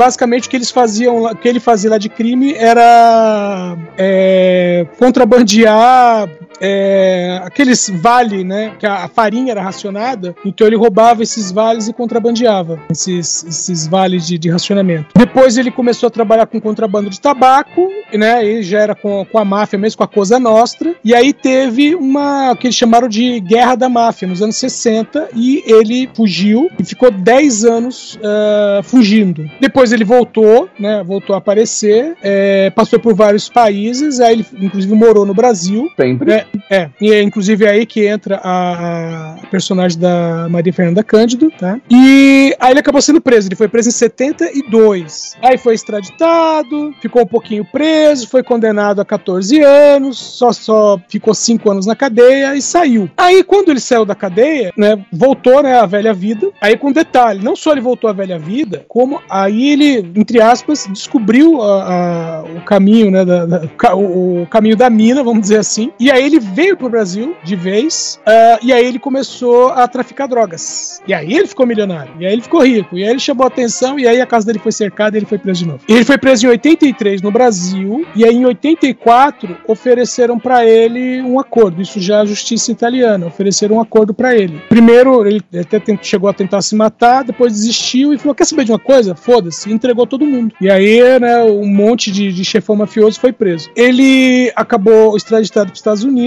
que 0.47 0.57
eles 0.57 0.71
faziam, 0.71 1.35
que 1.35 1.49
ele 1.49 1.61
fazia 1.61 1.91
lá 1.91 1.99
de 1.99 2.09
crime 2.09 2.55
era 2.55 3.77
eh, 3.97 4.87
contrabandear 4.99 6.29
é, 6.61 7.41
aqueles 7.45 7.91
vale, 7.91 8.45
né? 8.45 8.73
Que 8.79 8.87
a, 8.87 9.09
farinha 9.09 9.53
era 9.53 9.63
racionada, 9.63 10.35
então 10.45 10.67
ele 10.67 10.77
roubava 10.77 11.23
esses 11.23 11.51
vales 11.51 11.89
e 11.89 11.93
contrabandeava 11.93 12.79
esses, 12.91 13.45
esses 13.45 13.87
vales 13.87 14.27
de, 14.27 14.39
de 14.39 14.51
racionamento. 14.51 15.09
Depois 15.17 15.57
ele 15.57 15.71
começou 15.71 16.09
a 16.09 16.11
trabalhar 16.11 16.47
com 16.47 16.61
contrabando 16.61 17.09
de 17.09 17.21
tabaco, 17.21 17.89
né? 18.13 18.45
E 18.45 18.63
já 18.63 18.81
era 18.81 18.95
com, 18.95 19.25
com 19.25 19.39
a 19.39 19.45
máfia 19.45 19.79
mesmo, 19.79 19.99
com 19.99 20.05
a 20.05 20.09
Cosa 20.09 20.39
Nostra. 20.39 20.95
E 21.05 21.15
aí 21.15 21.33
teve 21.33 21.95
uma 21.95 22.55
que 22.57 22.67
eles 22.67 22.77
chamaram 22.77 23.09
de 23.09 23.41
Guerra 23.41 23.75
da 23.75 23.89
Máfia 23.89 24.29
nos 24.29 24.43
anos 24.43 24.57
60 24.57 25.31
e 25.35 25.63
ele 25.67 26.09
fugiu 26.15 26.71
e 26.79 26.85
ficou 26.85 27.11
10 27.11 27.65
anos 27.65 28.19
ah, 28.23 28.81
fugindo. 28.83 29.49
Depois 29.61 29.93
ele 29.93 30.05
voltou, 30.05 30.69
né? 30.79 31.03
Voltou 31.05 31.35
a 31.35 31.39
aparecer, 31.39 32.17
é, 32.23 32.71
passou 32.71 32.99
por 32.99 33.15
vários 33.15 33.49
países, 33.49 34.21
aí 34.21 34.35
ele 34.35 34.47
inclusive 34.61 34.95
morou 34.95 35.25
no 35.25 35.35
Brasil. 35.35 35.89
Sempre. 35.97 36.33
É, 36.33 36.46
é, 36.71 36.91
e 37.01 37.13
é 37.13 37.23
inclusive 37.23 37.67
aí 37.67 37.87
que 37.87 38.07
entra 38.07 38.41
a, 38.43 39.37
personagem 39.51 39.99
da 39.99 40.49
Maria 40.49 40.73
Fernanda 40.73 41.03
Cândido, 41.03 41.51
tá? 41.51 41.79
E 41.91 42.55
aí 42.59 42.73
ele 42.73 42.81
acabou 42.81 43.01
sendo 43.01 43.21
preso, 43.21 43.49
ele 43.49 43.57
foi 43.57 43.69
preso 43.69 43.89
em 43.89 43.93
72. 43.93 45.35
Aí 45.43 45.57
foi 45.57 45.75
extraditado, 45.75 46.95
ficou 47.01 47.23
um 47.23 47.27
pouquinho 47.27 47.65
preso 47.65 47.97
preso, 48.17 48.29
foi 48.29 48.43
condenado 48.43 49.01
a 49.01 49.05
14 49.05 49.61
anos, 49.61 50.19
só, 50.19 50.53
só 50.53 51.01
ficou 51.09 51.35
5 51.35 51.71
anos 51.71 51.87
na 51.87 51.95
cadeia 51.95 52.55
e 52.55 52.63
saiu. 52.63 53.09
Aí, 53.17 53.43
quando 53.43 53.71
ele 53.71 53.81
saiu 53.81 54.05
da 54.05 54.15
cadeia, 54.15 54.73
né, 54.77 54.99
voltou 55.13 55.63
né, 55.63 55.79
à 55.79 55.87
velha 55.87 56.13
vida. 56.13 56.51
Aí, 56.61 56.77
com 56.77 56.93
detalhe, 56.93 57.43
não 57.43 57.57
só 57.57 57.73
ele 57.73 57.81
voltou 57.81 58.11
à 58.11 58.13
velha 58.13 58.39
vida, 58.39 58.85
como 58.89 59.21
aí 59.29 59.71
ele, 59.71 60.11
entre 60.15 60.41
aspas, 60.41 60.87
descobriu 60.91 61.63
a, 61.63 61.83
a, 61.83 62.43
o 62.43 62.61
caminho, 62.63 63.11
né, 63.11 63.25
da, 63.25 63.47
da, 63.47 63.95
o, 63.95 64.43
o, 64.43 64.47
caminho 64.47 64.77
da 64.77 64.91
mina, 64.91 65.23
vamos 65.23 65.43
dizer 65.43 65.59
assim. 65.59 65.93
E 65.99 66.11
aí 66.11 66.25
ele 66.25 66.36
veio 66.39 66.77
pro 66.77 66.89
Brasil 66.89 67.37
de 67.43 67.57
vez, 67.57 68.21
uh, 68.27 68.59
e 68.63 68.73
aí 68.73 68.85
ele 68.85 68.99
começou 68.99 69.71
a 69.71 69.87
traficar 69.89 70.27
drogas. 70.27 71.01
E 71.07 71.15
aí 71.15 71.33
ele 71.35 71.47
ficou 71.47 71.67
milionário, 71.67 72.13
e 72.19 72.27
aí 72.27 72.33
ele 72.33 72.43
ficou 72.43 72.65
rico, 72.65 72.97
e 72.97 73.05
aí 73.05 73.11
ele 73.11 73.21
chamou 73.21 73.47
atenção, 73.47 73.99
e 73.99 74.07
aí 74.07 74.21
a 74.21 74.27
casa 74.27 74.47
dele 74.47 74.59
foi 74.59 74.73
cercada 74.73 75.17
e 75.17 75.19
ele 75.19 75.27
foi 75.27 75.39
preso 75.39 75.61
de 75.61 75.67
novo. 75.67 75.81
Ele 75.89 76.05
foi 76.05 76.19
preso 76.19 76.47
em 76.47 76.51
83 76.51 77.23
no 77.23 77.31
Brasil, 77.31 78.07
e 78.15 78.25
aí 78.25 78.35
em 78.35 78.45
84 78.45 79.57
ofereceram 79.67 80.39
para 80.39 80.67
ele 80.67 81.21
um 81.23 81.39
acordo. 81.39 81.81
Isso 81.81 82.01
já 82.01 82.17
é 82.17 82.21
a 82.21 82.25
justiça 82.25 82.73
italiana, 82.73 83.27
ofereceram 83.27 83.77
um 83.77 83.81
acordo 83.81 84.13
para 84.13 84.37
ele. 84.37 84.61
Primeiro, 84.69 85.27
ele 85.27 85.43
até 85.59 85.81
chegou 86.03 86.29
a 86.29 86.33
tentar 86.33 86.63
se 86.63 86.75
matar, 86.75 87.25
depois 87.25 87.53
desistiu 87.53 88.13
e 88.13 88.19
falou: 88.19 88.35
Quer 88.35 88.47
saber 88.47 88.65
de 88.65 88.73
uma 88.73 88.79
coisa? 88.79 89.15
Foda-se, 89.15 89.73
entregou 89.73 90.07
todo 90.07 90.25
mundo. 90.25 90.55
E 90.61 90.71
aí, 90.71 91.19
né, 91.21 91.43
um 91.43 91.67
monte 91.67 92.11
de, 92.11 92.33
de 92.33 92.45
chefão 92.45 92.77
mafioso 92.77 93.21
foi 93.21 93.33
preso. 93.33 93.71
Ele 93.77 94.53
acabou 94.55 95.17
extraditado 95.17 95.67
para 95.67 95.75
os 95.75 95.79
Estados 95.79 96.05
Unidos, 96.05 96.26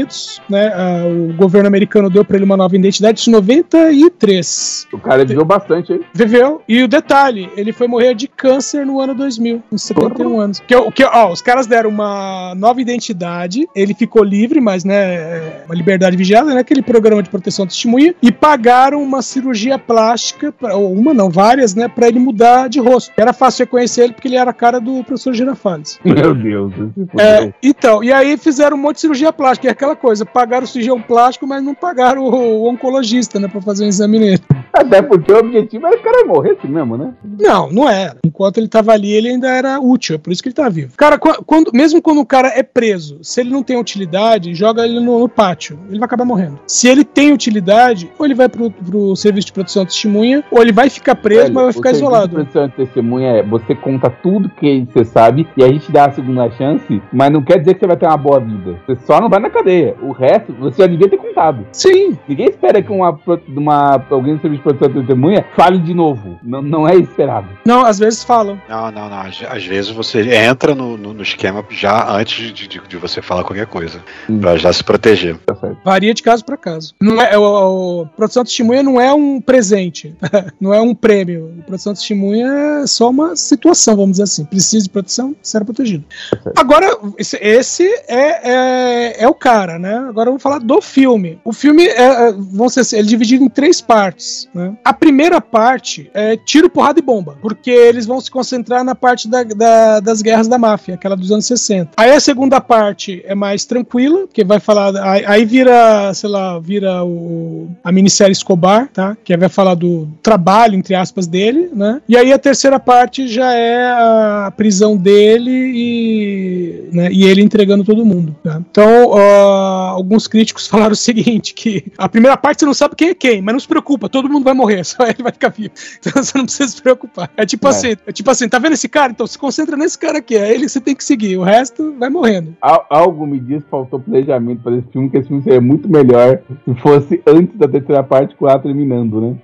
né? 0.49 0.71
o 1.05 1.33
governo 1.33 1.67
americano 1.67 2.09
deu 2.09 2.23
para 2.23 2.35
ele 2.38 2.45
uma 2.45 2.57
nova 2.57 2.75
identidade 2.75 3.23
de 3.23 3.31
93. 3.31 4.88
O 4.93 4.99
cara 4.99 5.25
viveu 5.25 5.45
bastante, 5.45 5.93
hein? 5.93 6.01
Viveu. 6.13 6.62
E 6.67 6.83
o 6.83 6.88
detalhe, 6.88 7.49
ele 7.55 7.71
foi 7.71 7.88
morrer 7.88 8.13
de 8.13 8.27
câncer 8.27 8.85
no 8.85 8.99
ano 8.99 9.13
2000, 9.13 9.63
com 9.69 9.77
71 9.77 10.29
Porra. 10.29 10.43
anos. 10.43 10.59
Que, 10.59 10.91
que, 10.91 11.03
ó, 11.03 11.31
os 11.31 11.41
caras 11.41 11.67
deram 11.67 11.89
uma 11.89 12.53
nova 12.55 12.81
identidade, 12.81 13.67
ele 13.75 13.93
ficou 13.93 14.23
livre, 14.23 14.59
mas, 14.59 14.83
né, 14.83 14.95
é 14.95 15.63
uma 15.65 15.75
liberdade 15.75 16.15
vigiada, 16.15 16.53
né? 16.53 16.62
Aquele 16.62 16.81
programa 16.81 17.23
de 17.23 17.29
proteção 17.29 17.65
de 17.65 17.73
testemunha, 17.73 18.13
e 18.21 18.31
pagaram 18.31 19.01
uma 19.01 19.21
cirurgia 19.21 19.77
plástica, 19.77 20.53
ou 20.73 20.91
uma 20.93 21.13
não, 21.13 21.29
várias, 21.29 21.75
né, 21.75 21.88
para 21.88 22.07
ele 22.07 22.19
mudar 22.19 22.69
de 22.69 22.79
rosto. 22.79 23.12
Era 23.17 23.33
fácil 23.33 23.65
reconhecer 23.65 24.03
ele 24.03 24.13
porque 24.13 24.27
ele 24.27 24.38
era 24.38 24.51
a 24.51 24.53
cara 24.53 24.79
do 24.79 25.03
professor 25.03 25.33
Girafales. 25.33 25.99
Meu 26.03 26.33
Deus. 26.33 26.73
É, 27.17 27.51
então, 27.62 28.03
e 28.03 28.12
aí 28.12 28.38
fizeram 28.38 28.77
um 28.77 28.79
monte 28.79 28.95
de 28.95 29.01
cirurgia 29.01 29.31
plástica, 29.31 29.67
e 29.67 29.69
é 29.69 29.73
aquela 29.89 29.95
coisa, 29.95 30.25
pagaram 30.25 30.63
o 30.63 30.67
cirurgião 30.67 31.02
plástico, 31.02 31.47
mas 31.47 31.63
não 31.63 31.73
pagaram 31.73 32.24
o, 32.24 32.63
o 32.63 32.70
oncologista, 32.70 33.39
né, 33.39 33.47
pra 33.47 33.61
fazer 33.61 33.86
um 33.86 33.88
exame 33.88 34.20
nele. 34.20 34.39
Até 34.74 35.01
porque 35.01 35.32
o 35.32 35.39
objetivo 35.39 35.88
era 35.88 35.97
o 35.97 36.01
cara 36.01 36.26
morresse 36.26 36.68
mesmo, 36.68 36.97
né? 36.97 37.13
Não, 37.24 37.72
não 37.72 37.89
era. 37.89 38.18
Enquanto 38.26 38.57
ele 38.57 38.68
tava 38.68 38.91
ali, 38.91 39.11
ele 39.11 39.30
ainda 39.30 39.49
era 39.49 39.80
útil, 39.80 40.16
é 40.16 40.18
por 40.18 40.32
isso 40.32 40.41
que 40.41 40.49
ele 40.49 40.55
tá 40.55 40.70
vivo. 40.70 40.93
Cara, 40.95 41.18
quando, 41.18 41.72
mesmo 41.74 42.01
quando 42.01 42.22
o 42.22 42.26
cara 42.26 42.49
é 42.49 42.63
preso, 42.63 43.18
se 43.22 43.41
ele 43.41 43.49
não 43.49 43.63
tem 43.63 43.78
utilidade, 43.78 44.53
joga 44.53 44.86
ele 44.86 44.99
no, 44.99 45.20
no 45.20 45.30
pátio, 45.30 45.80
ele 45.89 45.99
vai 45.99 46.05
acabar 46.05 46.26
morrendo. 46.26 46.59
Se 46.68 46.88
ele 46.88 47.03
tem 47.03 47.34
utilidade, 47.34 48.11
ou 48.18 48.26
ele 48.26 48.36
vai 48.36 48.47
pro, 48.47 48.72
pro 48.72 49.16
serviço 49.16 49.47
de 49.47 49.53
produção 49.53 49.84
de 49.84 49.89
testemunha, 49.89 50.43
ou 50.51 50.61
ele 50.61 50.72
vai 50.72 50.89
ficar 50.89 51.16
preso, 51.16 51.43
Velho, 51.43 51.53
mas 51.55 51.63
vai 51.63 51.74
ficar 51.74 51.91
isolado. 51.91 52.28
O 52.28 52.30
serviço 52.30 52.45
de 52.45 52.51
produção 52.51 52.68
de 52.68 52.76
testemunha 52.76 53.30
é, 53.32 53.43
você 53.43 53.76
conta 53.76 54.09
tudo 54.09 54.49
que 54.49 54.88
você 54.93 55.03
sabe, 55.03 55.47
e 55.57 55.63
a 55.63 55.68
gente 55.68 55.91
dá 55.91 56.05
a 56.05 56.11
segunda 56.11 56.49
chance, 56.51 57.01
mas 57.11 57.32
não 57.32 57.41
quer 57.41 57.59
dizer 57.59 57.74
que 57.74 57.80
você 57.80 57.88
vai 57.88 57.97
ter 57.97 58.05
uma 58.05 58.18
boa 58.18 58.39
vida. 58.39 58.80
Você 58.86 58.95
só 59.05 59.20
não 59.20 59.30
vai 59.30 59.39
na 59.39 59.49
cadeia. 59.49 59.78
O 60.01 60.11
resto, 60.11 60.53
você 60.53 60.82
já 60.82 60.88
devia 60.88 61.09
ter 61.09 61.17
contado. 61.17 61.65
Sim. 61.71 62.17
Ninguém 62.27 62.47
espera 62.49 62.82
que 62.82 62.91
uma, 62.91 63.19
uma, 63.47 64.05
alguém 64.09 64.36
do 64.36 64.41
serviço 64.41 64.63
de 64.63 64.63
produção 64.63 64.88
de 64.89 64.99
testemunha 64.99 65.45
fale 65.55 65.80
de 65.80 65.93
novo. 65.93 66.39
Não, 66.43 66.61
não 66.61 66.88
é 66.88 66.95
esperado. 66.95 67.47
Não, 67.65 67.86
às 67.86 67.99
vezes 67.99 68.23
falam. 68.23 68.59
Não, 68.67 68.91
não, 68.91 69.09
não. 69.09 69.19
Às, 69.19 69.41
às 69.43 69.65
vezes 69.65 69.91
você 69.91 70.21
entra 70.34 70.75
no, 70.75 70.97
no, 70.97 71.13
no, 71.13 71.23
esquema 71.23 71.63
já 71.69 72.11
antes 72.11 72.53
de, 72.53 72.67
de, 72.67 72.82
de 72.88 72.97
você 72.97 73.21
falar 73.21 73.43
qualquer 73.43 73.67
coisa. 73.67 74.01
Hum. 74.30 74.39
Pra 74.39 74.57
já 74.57 74.71
se 74.71 74.84
proteger. 74.84 75.38
Tá 75.45 75.55
Varia 75.84 76.13
de 76.13 76.23
caso 76.23 76.43
para 76.43 76.57
caso. 76.57 76.93
Não 77.01 77.21
é, 77.21 77.38
o, 77.38 78.01
o, 78.01 78.05
produção 78.07 78.43
de 78.43 78.49
testemunha 78.49 78.84
não 78.84 78.99
é 78.99 79.13
um 79.13 79.39
presente. 79.41 80.15
não 80.59 80.73
é 80.73 80.82
um 80.82 80.95
prêmio. 80.95 81.53
A 81.59 81.63
produção 81.63 81.93
de 81.93 81.99
testemunha 81.99 82.47
é 82.84 82.88
só 82.88 83.09
uma 83.09 83.36
situação, 83.36 83.95
vamos 83.95 84.11
dizer 84.11 84.23
assim. 84.23 84.45
Precisa 84.45 84.84
de 84.84 84.89
proteção, 84.89 85.36
será 85.41 85.63
protegido. 85.63 86.03
Tá 86.32 86.51
Agora, 86.57 86.97
esse, 87.17 87.38
esse 87.38 87.88
é, 88.07 88.51
é, 88.51 89.23
é, 89.23 89.27
o 89.27 89.34
cara, 89.34 89.68
né? 89.78 89.97
Agora 90.07 90.30
vamos 90.30 90.41
falar 90.41 90.59
do 90.59 90.82
filme. 90.82 91.39
O 91.43 91.53
filme 91.53 91.86
é, 91.86 92.30
é 92.30 92.32
vamos 92.32 92.78
assim, 92.78 92.95
ele 92.95 93.07
é 93.07 93.09
dividido 93.09 93.43
em 93.43 93.49
três 93.49 93.82
partes. 93.82 94.47
Né? 94.53 94.74
A 94.84 94.93
primeira 94.93 95.41
parte 95.41 96.09
é 96.13 96.38
tiro, 96.38 96.70
porrada 96.70 96.99
e 96.99 97.03
bomba, 97.03 97.38
porque 97.41 97.70
eles 97.70 98.05
vão 98.05 98.20
se 98.22 98.32
concentrar 98.32 98.84
na 98.84 98.95
parte 98.95 99.28
da, 99.28 99.43
da, 99.43 99.99
das 99.99 100.22
guerras 100.22 100.47
da 100.47 100.57
máfia, 100.57 100.95
aquela 100.95 101.15
dos 101.15 101.32
anos 101.32 101.45
60. 101.45 101.91
Aí 101.97 102.11
a 102.11 102.20
segunda 102.20 102.61
parte 102.61 103.22
é 103.26 103.36
mais 103.36 103.65
tranquila, 103.65 104.28
que 104.32 104.43
vai 104.43 104.59
falar. 104.59 104.95
Aí, 105.03 105.24
aí 105.26 105.45
vira, 105.45 106.13
sei 106.13 106.30
lá, 106.30 106.59
vira 106.59 107.03
o, 107.03 107.70
a 107.84 107.91
minissérie 107.91 108.32
Escobar, 108.32 108.89
tá? 108.93 109.17
Que 109.24 109.36
vai 109.36 109.49
falar 109.49 109.76
do 109.76 110.07
trabalho, 110.22 110.76
entre 110.76 110.95
aspas, 110.95 111.28
dele, 111.28 111.70
né? 111.74 112.01
E 112.07 112.15
aí 112.17 112.32
a 112.32 112.39
terceira 112.39 112.80
parte 112.80 113.28
já 113.28 113.53
é 113.53 113.91
a 113.91 114.53
prisão 114.55 114.97
dele 114.97 115.51
e, 115.51 116.89
né, 116.91 117.09
e 117.11 117.24
ele 117.24 117.41
entregando 117.41 117.84
todo 117.84 118.05
mundo. 118.05 118.36
Tá? 118.43 118.61
Então, 118.70 119.11
uh, 119.11 119.17
alguns 119.50 120.28
críticos 120.28 120.66
falaram 120.68 120.93
o 120.93 120.95
seguinte: 120.95 121.54
que 121.54 121.86
a 121.97 122.08
primeira 122.08 122.38
parte 122.38 122.60
você 122.60 122.66
não 122.66 122.74
sabe 122.74 122.95
quem 122.95 123.10
é 123.10 123.16
quem, 123.16 123.41
mas 123.41 123.54
não 123.54 123.60
se 123.60 123.68
preocupa, 123.68 124.10
todo 124.10 124.30
mundo 124.30 124.43
vai 124.43 124.54
morrer, 124.54 124.84
só 124.86 125.04
ele 125.06 125.24
vai 125.24 125.32
ficar 125.32 125.50
vivo. 125.50 125.72
Então 126.00 126.24
você 126.24 126.38
não 126.38 126.45
precisa 126.45 126.70
se 126.70 126.82
preocupar. 126.82 127.32
É 127.36 127.45
tipo 127.45 127.68
é. 127.68 127.70
assim, 127.70 127.95
é 128.06 128.12
tipo 128.12 128.30
assim, 128.30 128.47
tá 128.47 128.60
vendo 128.60 128.74
esse 128.74 128.89
cara? 128.89 129.12
Então 129.12 129.28
se 129.28 129.38
concentra 129.38 129.76
nesse 129.76 129.97
cara 129.97 130.20
aqui, 130.20 130.36
é 130.36 130.54
ele 130.54 130.64
que 130.64 130.70
você 130.70 130.82
tem 130.82 130.95
que 130.95 131.04
seguir, 131.04 131.38
o 131.38 131.43
resto 131.43 131.95
vai 131.97 132.10
morrendo. 132.10 132.56
Algo 132.62 133.26
me 133.26 133.39
diz 133.39 133.64
que 133.64 133.70
faltou 133.70 134.00
planejamento 134.00 134.62
para 134.62 134.78
esse 134.78 134.88
filme, 134.91 135.10
que 135.10 135.18
esse 135.18 135.28
filme 135.28 135.43
seria 135.43 135.62
muito 135.62 135.89
melhor 135.89 136.41
se 136.66 136.74
fosse 136.82 137.22
antes 137.28 137.58
da 137.58 137.68
terceira 137.68 138.04
parte 138.04 138.36
com 138.36 138.50
ela 138.50 138.60
terminando, 138.60 139.22
né? 139.22 139.36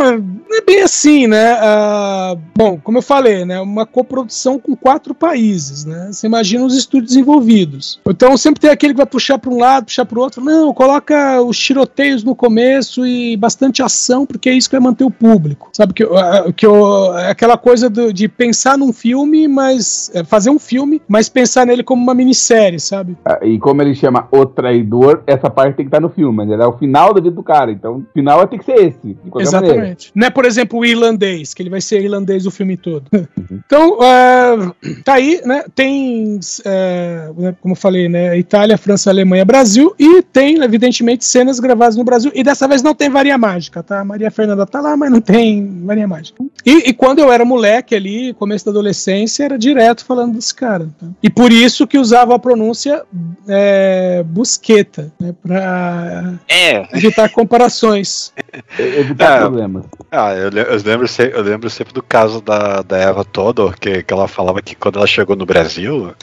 não, 0.00 0.39
não 0.50 0.58
é 0.58 0.60
bem 0.62 0.82
assim, 0.82 1.28
né? 1.28 1.54
Uh, 1.54 2.40
bom, 2.56 2.78
como 2.82 2.98
eu 2.98 3.02
falei, 3.02 3.44
né? 3.44 3.60
Uma 3.60 3.86
coprodução 3.86 4.58
com 4.58 4.74
quatro 4.74 5.14
países, 5.14 5.84
né? 5.84 6.08
Você 6.10 6.26
imagina 6.26 6.64
os 6.64 6.76
estúdios 6.76 7.14
envolvidos. 7.14 8.00
Então 8.06 8.36
sempre 8.36 8.60
tem 8.60 8.70
aquele 8.70 8.92
que 8.92 8.98
vai 8.98 9.06
puxar 9.06 9.38
para 9.38 9.50
um 9.50 9.58
lado, 9.58 9.84
puxar 9.84 10.04
para 10.04 10.18
o 10.18 10.22
outro. 10.22 10.44
Não, 10.44 10.74
coloca 10.74 11.40
os 11.40 11.56
tiroteios 11.56 12.24
no 12.24 12.34
começo 12.34 13.06
e 13.06 13.36
bastante 13.36 13.80
ação, 13.80 14.26
porque 14.26 14.50
é 14.50 14.52
isso 14.52 14.68
que 14.68 14.74
vai 14.74 14.82
manter 14.82 15.04
o 15.04 15.10
público. 15.10 15.70
Sabe 15.72 15.94
que, 15.94 16.02
uh, 16.02 16.52
que 16.54 16.66
eu, 16.66 17.12
aquela 17.12 17.56
coisa 17.56 17.88
do, 17.88 18.12
de 18.12 18.26
pensar 18.26 18.76
num 18.76 18.92
filme, 18.92 19.46
mas 19.46 20.10
é, 20.12 20.24
fazer 20.24 20.50
um 20.50 20.58
filme, 20.58 21.00
mas 21.06 21.28
pensar 21.28 21.64
nele 21.64 21.84
como 21.84 22.02
uma 22.02 22.14
minissérie, 22.14 22.80
sabe? 22.80 23.16
Ah, 23.24 23.38
e 23.42 23.56
como 23.60 23.82
ele 23.82 23.94
chama 23.94 24.26
O 24.32 24.44
Traidor, 24.44 25.22
essa 25.28 25.48
parte 25.48 25.76
tem 25.76 25.84
que 25.84 25.90
estar 25.90 26.00
no 26.00 26.10
filme, 26.10 26.44
né? 26.44 26.56
É 26.60 26.66
o 26.66 26.76
final 26.76 27.14
da 27.14 27.20
vida 27.20 27.36
do 27.36 27.42
cara, 27.44 27.70
então 27.70 27.98
o 27.98 28.06
final 28.12 28.38
vai 28.38 28.48
ter 28.48 28.58
que 28.58 28.64
ser 28.64 28.74
esse. 28.74 29.16
Exatamente. 29.38 29.78
Maneira. 29.78 29.96
Não 30.16 30.26
é, 30.26 30.30
por 30.40 30.46
exemplo, 30.46 30.78
o 30.78 30.86
irlandês, 30.86 31.52
que 31.52 31.60
ele 31.60 31.68
vai 31.68 31.82
ser 31.82 32.00
irlandês 32.00 32.46
o 32.46 32.50
filme 32.50 32.74
todo. 32.74 33.04
Uhum. 33.12 33.60
então, 33.66 33.98
uh, 33.98 34.74
tá 35.04 35.12
aí, 35.12 35.38
né? 35.44 35.64
Tem, 35.74 36.36
uh, 36.36 37.54
como 37.60 37.72
eu 37.72 37.76
falei, 37.76 38.08
né? 38.08 38.38
Itália, 38.38 38.78
França, 38.78 39.10
Alemanha, 39.10 39.44
Brasil, 39.44 39.94
e 39.98 40.22
tem, 40.22 40.62
evidentemente, 40.62 41.26
cenas 41.26 41.60
gravadas 41.60 41.94
no 41.94 42.04
Brasil, 42.04 42.32
e 42.34 42.42
dessa 42.42 42.66
vez 42.66 42.82
não 42.82 42.94
tem 42.94 43.10
varia 43.10 43.36
mágica, 43.36 43.82
tá? 43.82 44.00
A 44.00 44.04
Maria 44.04 44.30
Fernanda 44.30 44.64
tá 44.64 44.80
lá, 44.80 44.96
mas 44.96 45.10
não 45.10 45.20
tem 45.20 45.82
varia 45.84 46.08
mágica. 46.08 46.42
E, 46.64 46.88
e 46.88 46.94
quando 46.94 47.18
eu 47.18 47.30
era 47.30 47.44
moleque 47.44 47.94
ali, 47.94 48.32
começo 48.32 48.64
da 48.64 48.70
adolescência, 48.70 49.44
era 49.44 49.58
direto 49.58 50.06
falando 50.06 50.36
desse 50.36 50.54
cara. 50.54 50.88
Tá? 50.98 51.06
E 51.22 51.28
por 51.28 51.52
isso 51.52 51.86
que 51.86 51.98
usava 51.98 52.34
a 52.34 52.38
pronúncia 52.38 53.02
é, 53.46 54.22
busqueta, 54.26 55.12
né? 55.20 55.34
Pra 55.42 56.32
é. 56.48 56.96
evitar 56.96 57.28
comparações. 57.28 58.32
evitar 58.78 59.36
é. 59.36 59.40
problemas. 59.40 59.84
Ah, 60.30 60.34
eu, 60.36 60.44
eu, 60.44 60.82
lembro, 60.84 61.06
eu 61.34 61.42
lembro 61.42 61.70
sempre 61.70 61.92
do 61.92 62.02
caso 62.02 62.40
da, 62.40 62.82
da 62.82 62.96
Eva 62.96 63.24
Todor, 63.24 63.76
que, 63.78 64.02
que 64.02 64.14
ela 64.14 64.28
falava 64.28 64.62
que 64.62 64.76
quando 64.76 64.96
ela 64.96 65.06
chegou 65.06 65.34
no 65.34 65.44
Brasil, 65.44 66.14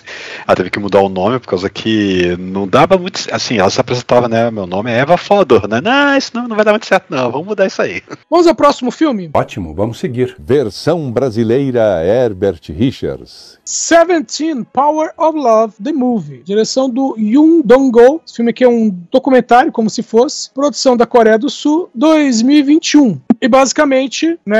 ela 0.48 0.56
teve 0.56 0.70
que 0.70 0.80
mudar 0.80 1.02
o 1.02 1.10
nome 1.10 1.40
por 1.40 1.48
causa 1.48 1.70
que 1.70 2.38
não 2.40 2.66
dava 2.66 2.98
muito. 2.98 3.20
Assim, 3.34 3.58
ela 3.58 3.70
se 3.70 3.82
apresentava, 3.82 4.30
né? 4.30 4.50
Meu 4.50 4.66
nome 4.66 4.92
é 4.92 5.00
Eva 5.00 5.18
Fodor, 5.18 5.68
né? 5.68 5.82
Não, 5.82 6.18
isso 6.18 6.32
não, 6.34 6.48
não 6.48 6.56
vai 6.56 6.64
dar 6.64 6.72
muito 6.72 6.86
certo, 6.86 7.08
não. 7.10 7.30
Vamos 7.30 7.48
mudar 7.48 7.66
isso 7.66 7.82
aí. 7.82 8.02
Vamos 8.30 8.48
ao 8.48 8.56
próximo 8.56 8.92
filme? 8.92 9.30
Ótimo, 9.34 9.74
vamos 9.74 10.00
seguir. 10.00 10.36
Versão 10.40 11.12
brasileira 11.12 12.02
Herbert 12.06 12.62
Richards. 12.70 13.60
Seventeen 13.66 14.64
Power 14.64 15.12
of 15.18 15.38
Love, 15.38 15.74
The 15.84 15.92
Movie. 15.92 16.44
Direção 16.46 16.90
do 16.90 17.16
Yoon 17.18 17.62
Dong-go. 17.62 18.22
Esse 18.26 18.38
filme 18.38 18.52
aqui 18.52 18.64
é 18.64 18.70
um 18.70 18.90
documentário, 19.12 19.72
como 19.72 19.90
se 19.90 20.02
fosse. 20.02 20.50
Produção 20.52 20.96
da 20.96 21.06
Coreia 21.06 21.38
do 21.38 21.50
Sul, 21.50 21.90
2021. 21.94 23.20
E 23.42 23.48
basicamente 23.48 24.38
né, 24.46 24.60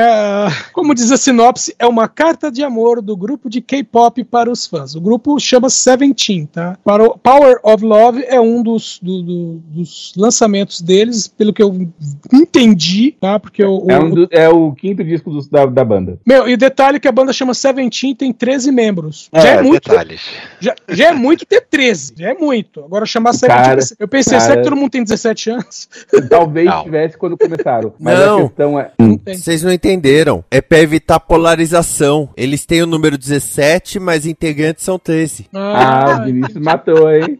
como 0.72 0.94
diz 0.94 1.10
a 1.10 1.16
sinopse, 1.16 1.74
é 1.78 1.86
uma 1.86 2.08
carta 2.08 2.50
de 2.50 2.62
amor 2.62 3.00
do 3.02 3.16
grupo 3.16 3.48
de 3.50 3.60
K-pop 3.60 4.22
para 4.24 4.50
os 4.50 4.66
fãs. 4.66 4.94
O 4.94 5.00
grupo 5.00 5.38
chama 5.38 5.68
Seventeen, 5.70 6.46
tá? 6.46 6.76
Para 6.84 7.04
o 7.04 7.18
Power 7.18 7.58
of 7.62 7.84
Love 7.84 8.24
é 8.28 8.40
um 8.40 8.62
dos, 8.62 8.98
do- 9.02 9.22
do- 9.22 9.62
dos 9.68 10.12
lançamentos 10.16 10.80
deles, 10.80 11.26
pelo 11.28 11.52
que 11.52 11.62
eu 11.62 11.88
entendi, 12.32 13.14
tá? 13.20 13.38
Porque 13.38 13.64
o, 13.64 13.84
É, 13.90 13.98
o- 13.98 14.04
um 14.04 14.10
do- 14.10 14.28
é 14.30 14.48
o 14.48 14.72
quinto 14.72 15.02
disco 15.04 15.30
dos- 15.30 15.48
da, 15.48 15.66
da 15.66 15.84
banda. 15.84 16.18
meu, 16.26 16.48
e 16.48 16.54
o 16.54 16.58
detalhe 16.58 16.96
é 16.96 17.00
que 17.00 17.08
a 17.08 17.12
banda 17.12 17.32
chama 17.32 17.54
Seventeen 17.54 18.14
tem 18.14 18.32
13 18.32 18.70
membros. 18.70 19.28
É, 19.32 19.40
já 19.40 19.48
é 19.50 19.62
muito, 19.62 19.88
detalhes. 19.88 20.20
já, 20.60 20.74
já 20.88 21.08
é 21.08 21.12
muito 21.12 21.44
ter 21.46 21.60
13, 21.62 22.14
já 22.16 22.30
é 22.30 22.34
muito. 22.34 22.84
Agora 22.84 23.04
chamar 23.06 23.32
Seventeen, 23.34 23.78
eu 23.98 24.08
pensei, 24.08 24.32
cara- 24.32 24.44
será 24.44 24.56
que 24.58 24.62
todo 24.62 24.76
mundo 24.76 24.90
tem 24.90 25.02
17 25.02 25.50
anos? 25.50 25.88
Talvez 26.28 26.66
Não. 26.66 26.84
tivesse 26.84 27.16
quando 27.16 27.36
começaram. 27.36 27.92
Mas 27.98 28.18
Não. 28.18 28.38
a 28.38 28.42
questão 28.48 28.67
é. 28.76 28.90
Não 28.98 29.16
tem. 29.16 29.36
Vocês 29.36 29.62
não 29.62 29.72
entenderam. 29.72 30.42
É 30.50 30.60
pra 30.60 30.80
evitar 30.80 31.20
polarização. 31.20 32.28
Eles 32.36 32.66
têm 32.66 32.82
o 32.82 32.86
número 32.86 33.16
17, 33.16 34.00
mas 34.00 34.26
integrantes 34.26 34.84
são 34.84 34.98
13. 34.98 35.46
Ah, 35.54 36.18
o 36.20 36.24
Vinícius 36.26 36.62
matou, 36.64 37.08
hein? 37.12 37.38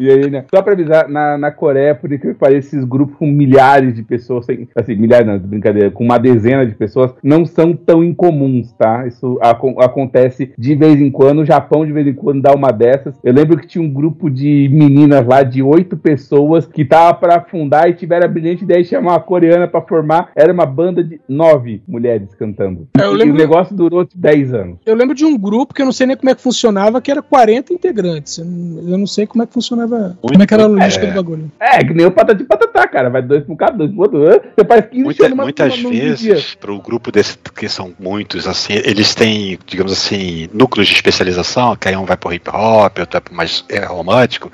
E 0.00 0.10
aí, 0.10 0.30
né? 0.30 0.44
Só 0.52 0.62
pra 0.62 0.72
avisar, 0.72 1.08
na, 1.08 1.36
na 1.36 1.50
Coreia, 1.50 1.94
por 1.94 2.10
incrível 2.10 2.34
que 2.34 2.40
pareça, 2.40 2.68
esses 2.68 2.84
grupos 2.84 3.16
com 3.16 3.26
milhares 3.26 3.94
de 3.94 4.02
pessoas, 4.02 4.46
sem- 4.46 4.66
assim, 4.74 4.94
milhares 4.94 5.26
não, 5.26 5.38
brincadeira, 5.38 5.90
com 5.90 6.02
uma 6.04 6.18
dezena 6.18 6.64
de 6.64 6.74
pessoas, 6.74 7.10
não 7.22 7.44
são 7.44 7.74
tão 7.74 8.02
incomuns, 8.02 8.72
tá? 8.72 9.06
Isso 9.06 9.38
acon- 9.42 9.76
acontece 9.80 10.52
de 10.56 10.74
vez 10.74 11.00
em 11.00 11.10
quando, 11.10 11.40
o 11.42 11.44
Japão 11.44 11.84
de 11.84 11.92
vez 11.92 12.06
em 12.06 12.14
quando 12.14 12.40
dá 12.40 12.52
uma 12.54 12.70
dessas. 12.72 13.14
Eu 13.22 13.32
lembro 13.34 13.58
que 13.58 13.66
tinha 13.66 13.82
um 13.84 13.92
grupo 13.92 14.30
de 14.30 14.68
meninas 14.72 15.26
lá, 15.26 15.42
de 15.42 15.62
oito 15.62 15.96
pessoas, 15.96 16.66
que 16.66 16.84
tava 16.84 17.14
pra 17.14 17.40
fundar 17.42 17.88
e 17.88 17.94
tiveram 17.94 18.24
a 18.26 18.28
brilhante 18.28 18.64
ideia 18.64 18.82
de 18.82 18.88
chamar 18.88 19.12
uma 19.12 19.20
coreana 19.20 19.68
pra 19.68 19.80
formar, 19.82 20.30
era 20.34 20.52
uma 20.52 20.63
banda 20.66 21.02
de 21.02 21.20
nove 21.28 21.82
mulheres 21.86 22.28
cantando. 22.38 22.88
É, 22.98 23.04
eu 23.04 23.16
E 23.16 23.30
o 23.30 23.34
negócio 23.34 23.74
durou 23.74 24.04
tipo, 24.04 24.20
10 24.20 24.54
anos. 24.54 24.78
Eu 24.84 24.94
lembro 24.94 25.14
de 25.14 25.24
um 25.24 25.36
grupo 25.38 25.74
que 25.74 25.82
eu 25.82 25.86
não 25.86 25.92
sei 25.92 26.06
nem 26.06 26.16
como 26.16 26.30
é 26.30 26.34
que 26.34 26.42
funcionava, 26.42 27.00
que 27.00 27.10
era 27.10 27.22
40 27.22 27.72
integrantes. 27.72 28.38
Eu 28.38 28.44
não, 28.44 29.06
sei 29.06 29.26
como 29.26 29.42
é 29.42 29.46
que 29.46 29.52
funcionava. 29.52 30.16
como 30.20 30.42
é 30.42 30.46
que 30.46 30.54
era 30.54 30.64
a 30.64 30.66
logística 30.66 31.06
é. 31.06 31.10
do 31.10 31.14
bagulho. 31.14 31.52
É, 31.60 31.84
que 31.84 31.94
nem 31.94 32.06
o 32.06 32.10
patati 32.10 32.44
patatá, 32.44 32.86
cara. 32.88 33.10
Vai 33.10 33.22
dois 33.22 33.44
pra 33.44 33.52
um 33.52 33.56
cara, 33.56 33.72
dois 33.72 33.90
pro 33.90 34.00
outro. 34.00 34.22
hã? 34.28 34.40
Você 34.56 34.64
faz 34.66 34.86
15 34.86 35.02
Muita- 35.04 35.28
numa- 35.28 35.42
muitas 35.44 35.82
numa- 35.82 35.90
vezes, 35.94 36.54
para 36.54 36.72
o 36.72 36.80
grupo 36.80 37.10
desse, 37.12 37.36
que 37.54 37.68
são 37.68 37.92
muitos, 37.98 38.46
assim, 38.46 38.74
eles 38.84 39.14
têm, 39.14 39.58
digamos 39.66 39.92
assim, 39.92 40.48
núcleos 40.52 40.88
de 40.88 40.94
especialização, 40.94 41.76
que 41.76 41.88
aí 41.88 41.96
um 41.96 42.04
vai 42.04 42.16
pro 42.16 42.32
hip 42.32 42.48
hop, 42.50 42.98
outro 42.98 43.12
vai 43.12 43.20
pro 43.20 43.34
mais 43.34 43.64
é, 43.68 43.84
romântico. 43.84 44.50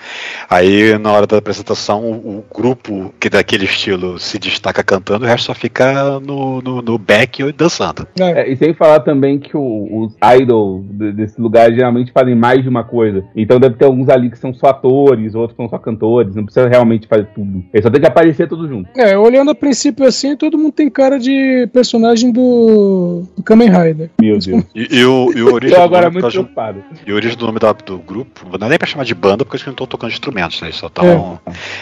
Aí, 0.49 0.97
na 0.99 1.13
hora 1.13 1.27
da 1.27 1.39
apresentação, 1.39 2.03
o, 2.05 2.39
o 2.39 2.45
grupo 2.55 3.13
que 3.21 3.29
daquele 3.31 3.65
estilo 3.65 4.19
se 4.19 4.39
destaca 4.39 4.83
cantando, 4.83 5.25
o 5.25 5.29
resto 5.29 5.47
só 5.47 5.55
fica 5.55 6.00
no, 6.21 6.61
no, 6.63 6.83
no 6.83 6.99
back 6.99 7.53
dançando. 7.53 8.07
É. 8.19 8.43
É, 8.43 8.53
e 8.53 8.57
sem 8.57 8.73
falar 8.75 9.01
também 9.01 9.39
que 9.39 9.57
o- 9.57 10.05
os 10.05 10.15
idols 10.41 10.85
de- 10.91 11.13
desse 11.13 11.41
lugar 11.41 11.73
geralmente 11.73 12.13
fazem 12.13 12.35
mais 12.35 12.63
de 12.63 12.69
uma 12.69 12.85
coisa. 12.85 13.25
Então 13.37 13.59
deve 13.61 13.77
ter 13.77 13.85
alguns 13.85 14.09
ali 14.09 14.31
que 14.31 14.39
são 14.39 14.53
só 14.55 14.69
atores, 14.69 15.35
outros 15.35 15.57
são 15.57 15.69
só 15.69 15.79
cantores. 15.79 16.35
Não 16.35 16.45
precisa 16.45 16.69
realmente 16.69 17.07
fazer 17.07 17.29
tudo. 17.35 17.63
Eles 17.73 17.85
só 17.85 17.91
tem 17.91 18.01
que 18.01 18.07
aparecer 18.07 18.49
tudo 18.49 18.67
junto. 18.69 18.89
É, 18.97 19.17
olhando 19.19 19.51
a 19.51 19.55
princípio 19.55 20.07
assim, 20.07 20.37
todo 20.37 20.57
mundo 20.59 20.73
tem 20.73 20.89
cara 20.91 21.19
de 21.19 21.69
personagem 21.73 22.31
do, 22.33 23.25
do 23.37 23.43
Kamen 23.43 23.69
Rider. 23.71 24.11
Meu 24.21 24.39
Deus. 24.39 24.65
E, 24.75 24.99
e 24.99 25.05
o, 25.05 25.33
e 25.37 25.43
o 25.43 25.53
origem 25.55 25.75
Tô 25.77 25.81
do 25.83 25.85
agora 25.85 26.03
nome, 26.07 26.13
muito 26.15 26.23
causa- 26.23 26.37
preocupado. 26.39 26.83
e 27.07 27.11
a 27.11 27.15
origem 27.15 27.37
do 27.37 27.47
nome 27.47 27.59
da- 27.59 27.73
do 27.73 27.99
grupo, 27.99 28.47
não 28.59 28.67
é 28.67 28.71
nem 28.71 28.79
pra 28.79 28.87
chamar 28.87 29.05
de 29.05 29.15
banda, 29.15 29.45
porque 29.45 29.57
eles 29.57 29.67
não 29.67 29.73
estão 29.73 29.87
tocando 29.87 30.11
instrumentos, 30.11 30.61
né? 30.61 30.69
Eles 30.69 30.77
só 30.77 30.87
estão. 30.87 31.39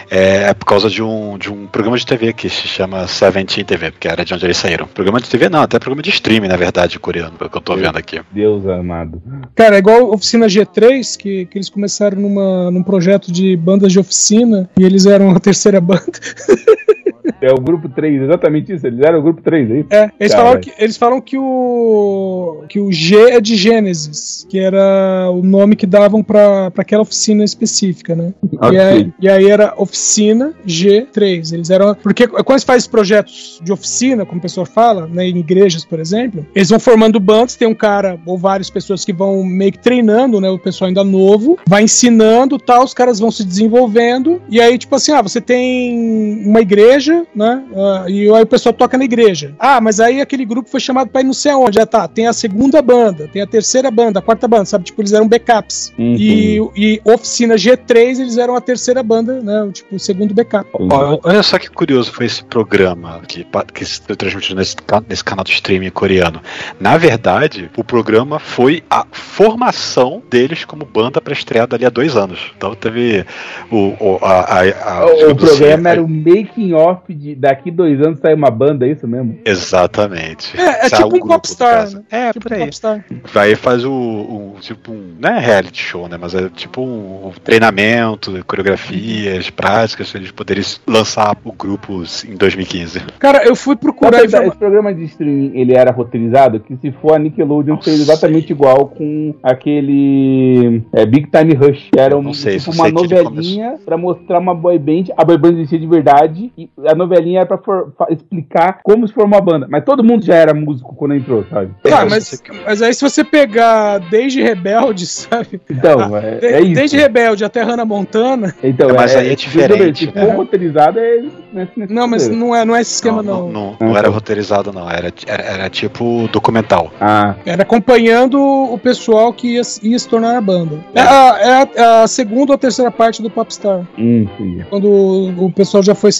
É. 0.09 0.49
é 0.49 0.53
por 0.53 0.65
causa 0.65 0.89
de 0.89 1.01
um, 1.03 1.37
de 1.37 1.51
um 1.51 1.67
programa 1.67 1.97
de 1.97 2.05
TV 2.05 2.33
que 2.33 2.49
se 2.49 2.67
chama 2.67 3.07
Seventeen 3.07 3.65
TV, 3.65 3.91
que 4.09 4.13
era 4.13 4.25
de 4.25 4.33
onde 4.33 4.45
eles 4.45 4.57
saíram. 4.57 4.87
Programa 4.87 5.21
de 5.21 5.29
TV 5.29 5.49
não, 5.49 5.61
até 5.61 5.77
programa 5.77 6.01
de 6.01 6.09
streaming, 6.09 6.47
na 6.47 6.57
verdade, 6.57 6.99
coreano, 6.99 7.37
que 7.37 7.57
eu 7.57 7.61
tô 7.61 7.75
vendo 7.75 7.97
aqui. 7.97 8.19
Deus 8.31 8.65
amado. 8.65 9.21
Cara, 9.55 9.75
é 9.75 9.79
igual 9.79 10.11
Oficina 10.11 10.47
G3, 10.47 11.17
que, 11.17 11.45
que 11.45 11.57
eles 11.57 11.69
começaram 11.69 12.19
numa, 12.19 12.71
num 12.71 12.83
projeto 12.83 13.31
de 13.31 13.55
bandas 13.55 13.91
de 13.91 13.99
oficina 13.99 14.69
e 14.77 14.83
eles 14.83 15.05
eram 15.05 15.31
a 15.31 15.39
terceira 15.39 15.79
banda. 15.79 16.03
É 17.41 17.51
o 17.51 17.57
grupo 17.57 17.89
3, 17.89 18.23
exatamente 18.23 18.73
isso. 18.73 18.85
Eles 18.85 18.99
eram 18.99 19.19
o 19.19 19.21
grupo 19.21 19.41
3, 19.41 19.71
é 19.71 19.79
isso? 19.79 19.87
É, 19.89 20.11
eles, 20.19 20.31
Cara. 20.31 20.43
falaram 20.43 20.61
que, 20.61 20.73
eles 20.77 20.97
falam 20.97 21.21
que 21.21 21.37
o, 21.37 22.63
que 22.67 22.79
o 22.79 22.91
G 22.91 23.15
é 23.31 23.41
de 23.41 23.55
Gênesis, 23.55 24.45
que 24.49 24.59
era 24.59 25.29
o 25.31 25.41
nome 25.41 25.75
que 25.75 25.85
davam 25.85 26.23
pra 26.23 26.69
pra 26.71 26.81
aquela 26.81 27.01
oficina 27.01 27.43
específica, 27.43 28.15
né? 28.15 28.33
Ok. 28.53 28.71
E, 28.71 28.79
aí, 28.79 29.13
e 29.21 29.29
aí 29.29 29.49
era 29.49 29.73
Oficina 29.77 30.53
G3. 30.65 31.53
Eles 31.53 31.69
eram. 31.69 31.95
Porque 31.95 32.27
quando 32.27 32.59
você 32.59 32.65
faz 32.65 32.87
projetos 32.87 33.59
de 33.63 33.71
oficina, 33.71 34.25
como 34.25 34.39
o 34.39 34.41
pessoal 34.41 34.65
fala, 34.65 35.07
né, 35.07 35.27
em 35.27 35.37
igrejas, 35.37 35.85
por 35.85 35.99
exemplo, 35.99 36.45
eles 36.55 36.69
vão 36.69 36.79
formando 36.79 37.19
bandas, 37.19 37.55
tem 37.55 37.67
um 37.67 37.75
cara 37.75 38.19
ou 38.25 38.37
várias 38.37 38.69
pessoas 38.69 39.05
que 39.05 39.13
vão 39.13 39.43
meio 39.43 39.71
que 39.71 39.79
treinando, 39.79 40.39
né? 40.39 40.49
O 40.49 40.59
pessoal 40.59 40.87
ainda 40.87 41.03
novo, 41.03 41.57
vai 41.67 41.83
ensinando 41.83 42.57
tal, 42.57 42.83
os 42.83 42.93
caras 42.93 43.19
vão 43.19 43.31
se 43.31 43.43
desenvolvendo, 43.43 44.41
e 44.49 44.61
aí, 44.61 44.77
tipo 44.77 44.95
assim, 44.95 45.11
ah, 45.11 45.21
você 45.21 45.41
tem 45.41 46.43
uma 46.45 46.61
igreja, 46.61 47.18
né? 47.35 47.63
ah, 47.75 48.05
e 48.07 48.29
aí 48.33 48.41
o 48.43 48.45
pessoal 48.45 48.73
toca 48.73 48.97
na 48.97 49.05
igreja. 49.05 49.53
Ah, 49.59 49.79
mas 49.81 49.99
aí 49.99 50.21
aquele 50.21 50.45
grupo 50.45 50.69
foi 50.69 50.79
chamado 50.79 51.09
pra 51.09 51.21
ir 51.21 51.25
não 51.25 51.33
sei 51.33 51.51
aonde. 51.51 51.75
Já 51.75 51.85
tá, 51.85 52.07
tem 52.07 52.27
a 52.27 52.33
segunda 52.33 52.81
banda, 52.81 53.27
tem 53.31 53.41
a 53.41 53.47
terceira 53.47 53.89
banda, 53.91 54.19
a 54.19 54.21
quarta 54.21 54.47
banda, 54.47 54.65
sabe? 54.65 54.85
Tipo, 54.85 55.01
eles 55.01 55.13
eram 55.13 55.27
backups. 55.27 55.93
Uhum. 55.97 56.15
E, 56.17 56.57
e 56.75 57.01
Oficina 57.05 57.55
G3, 57.55 58.19
eles 58.19 58.37
eram 58.37 58.55
a 58.55 58.61
terceira 58.61 59.01
banda, 59.03 59.41
né? 59.41 59.63
o, 59.63 59.71
Tipo, 59.71 59.95
o 59.95 59.99
segundo 59.99 60.33
backup. 60.33 60.69
Ó, 60.73 61.19
olha 61.23 61.43
só 61.43 61.57
que 61.57 61.69
curioso 61.69 62.11
foi 62.11 62.25
esse 62.25 62.43
programa 62.43 63.21
que, 63.27 63.45
que 63.73 63.85
se 63.85 64.01
transmitiu 64.01 64.55
nesse, 64.55 64.75
nesse 65.07 65.23
canal 65.23 65.43
de 65.45 65.51
streaming 65.51 65.89
coreano. 65.91 66.41
Na 66.79 66.97
verdade, 66.97 67.69
o 67.77 67.83
programa 67.83 68.39
foi 68.39 68.83
a 68.89 69.05
formação 69.49 70.21
deles 70.29 70.65
como 70.65 70.85
banda 70.85 71.21
para 71.21 71.33
estrear 71.33 71.67
dali 71.67 71.85
a 71.85 71.89
dois 71.89 72.15
anos. 72.15 72.51
Então 72.57 72.75
teve 72.75 73.25
o, 73.71 73.93
o, 73.99 74.19
a, 74.21 74.59
a- 74.59 74.99
a- 74.99 75.05
O, 75.05 75.11
assim, 75.25 75.35
programa 75.35 75.89
a- 75.89 75.91
era 75.93 76.03
o 76.03 76.07
making 76.07 76.73
off 76.73 76.98
de 77.09 77.35
daqui 77.35 77.71
dois 77.71 77.99
anos 78.01 78.19
sair 78.19 78.33
uma 78.33 78.51
banda, 78.51 78.85
é 78.87 78.91
isso 78.91 79.07
mesmo? 79.07 79.39
Exatamente. 79.45 80.59
É, 80.59 80.85
é 80.85 80.89
tipo 80.89 81.15
um 81.15 81.27
popstar, 81.27 81.89
né? 81.91 82.01
É, 82.11 82.33
Tipo 82.33 82.47
por 82.47 82.53
aí. 82.53 82.59
Popstar. 82.65 83.05
Aí 83.35 83.55
faz 83.55 83.83
o, 83.85 83.91
o- 83.91 84.55
tipo 84.59 84.91
um, 84.91 85.13
não 85.19 85.29
é 85.29 85.39
reality 85.39 85.81
show, 85.81 86.07
né, 86.07 86.17
mas 86.19 86.35
é 86.35 86.49
tipo 86.49 86.81
um 86.81 87.31
treinamento, 87.43 88.43
coreografias, 88.45 89.49
práticas, 89.49 90.11
pra 90.11 90.19
eles 90.19 90.31
poderem 90.31 90.63
lançar 90.87 91.35
o 91.43 91.51
grupo 91.51 92.03
em 92.27 92.35
2015. 92.35 93.01
Cara, 93.19 93.43
eu 93.45 93.55
fui 93.55 93.75
procurar 93.75 94.23
esse 94.23 94.51
programa 94.57 94.93
de 94.93 95.03
streaming 95.05 95.51
ele 95.59 95.73
era 95.73 95.91
roteirizado 95.91 96.59
que 96.59 96.75
se 96.77 96.91
for 96.91 97.13
a 97.15 97.19
Nickelodeon 97.19 97.75
Não 97.75 97.81
fez 97.81 97.95
sei. 97.97 98.03
exatamente 98.05 98.51
igual 98.51 98.87
com 98.87 99.33
aquele 99.43 100.81
é, 100.93 101.05
Big 101.05 101.27
Time 101.29 101.53
Rush, 101.53 101.89
que 101.91 101.99
era 101.99 102.17
um, 102.17 102.21
não 102.21 102.33
sei, 102.33 102.57
tipo 102.59 102.71
uma 102.71 102.89
novelinha 102.89 103.75
pra 103.85 103.97
mostrar 103.97 104.39
uma 104.39 104.53
boy 104.55 104.77
band, 104.77 105.05
a 105.17 105.23
boy 105.23 105.37
band 105.37 105.53
existia 105.53 105.79
de 105.79 105.87
verdade 105.87 106.51
e 106.57 106.69
a 106.91 106.95
novelinha 106.95 107.39
era 107.39 107.45
pra 107.47 107.57
for- 107.57 107.93
fa- 107.97 108.07
explicar 108.09 108.79
como 108.83 109.07
se 109.07 109.13
formou 109.13 109.37
a 109.37 109.41
banda, 109.41 109.67
mas 109.69 109.83
todo 109.83 110.03
mundo 110.03 110.25
já 110.25 110.35
era 110.35 110.53
músico 110.53 110.95
quando 110.95 111.15
entrou, 111.15 111.45
sabe? 111.49 111.71
Ah, 111.85 112.05
mas, 112.09 112.39
que- 112.41 112.51
mas 112.65 112.81
aí 112.81 112.93
se 112.93 113.01
você 113.01 113.23
pegar 113.23 113.97
desde 114.09 114.41
Rebelde, 114.41 115.05
sabe? 115.07 115.59
Então, 115.69 116.15
é, 116.17 116.35
De- 116.35 116.45
é 116.47 116.61
isso. 116.61 116.73
Desde 116.73 116.97
Rebelde 116.97 117.43
até 117.45 117.61
Hannah 117.61 117.85
Montana. 117.85 118.53
Então, 118.63 118.89
É, 118.89 118.93
mas 118.93 119.15
aí 119.15 119.31
é 119.31 119.35
diferente, 119.35 120.05
Se 120.05 120.15
né? 120.15 120.25
for 120.25 120.35
roteirizado, 120.35 120.99
é 120.99 121.21
nesse, 121.53 121.71
nesse 121.75 121.93
Não, 121.93 122.07
mas 122.07 122.27
não 122.27 122.55
é, 122.55 122.65
não 122.65 122.75
é 122.75 122.81
esse 122.81 122.93
esquema, 122.95 123.21
não. 123.23 123.49
Não, 123.49 123.75
não, 123.79 123.87
não 123.89 123.97
era 123.97 124.09
roteirizado, 124.09 124.71
não. 124.71 124.89
Era, 124.89 125.11
era, 125.27 125.43
era 125.43 125.69
tipo 125.69 126.27
documental. 126.31 126.91
Ah, 126.99 127.35
Era 127.45 127.63
acompanhando 127.63 128.39
o 128.41 128.77
pessoal 128.77 129.33
que 129.33 129.55
ia, 129.55 129.61
ia 129.83 129.99
se 129.99 130.07
tornar 130.07 130.37
a 130.37 130.41
banda. 130.41 130.79
É 130.93 131.01
a, 131.01 131.37
é 131.39 131.81
a- 131.81 132.03
a 132.03 132.07
segunda 132.07 132.51
ou 132.53 132.57
terceira 132.57 132.91
parte 132.91 133.21
do 133.21 133.29
Popstar. 133.29 133.81
hum, 133.97 134.21
entendi. 134.23 134.65
Quando 134.69 134.87
o, 134.87 135.45
o 135.45 135.51
pessoal 135.51 135.83
já 135.83 135.93
foi 135.95 136.11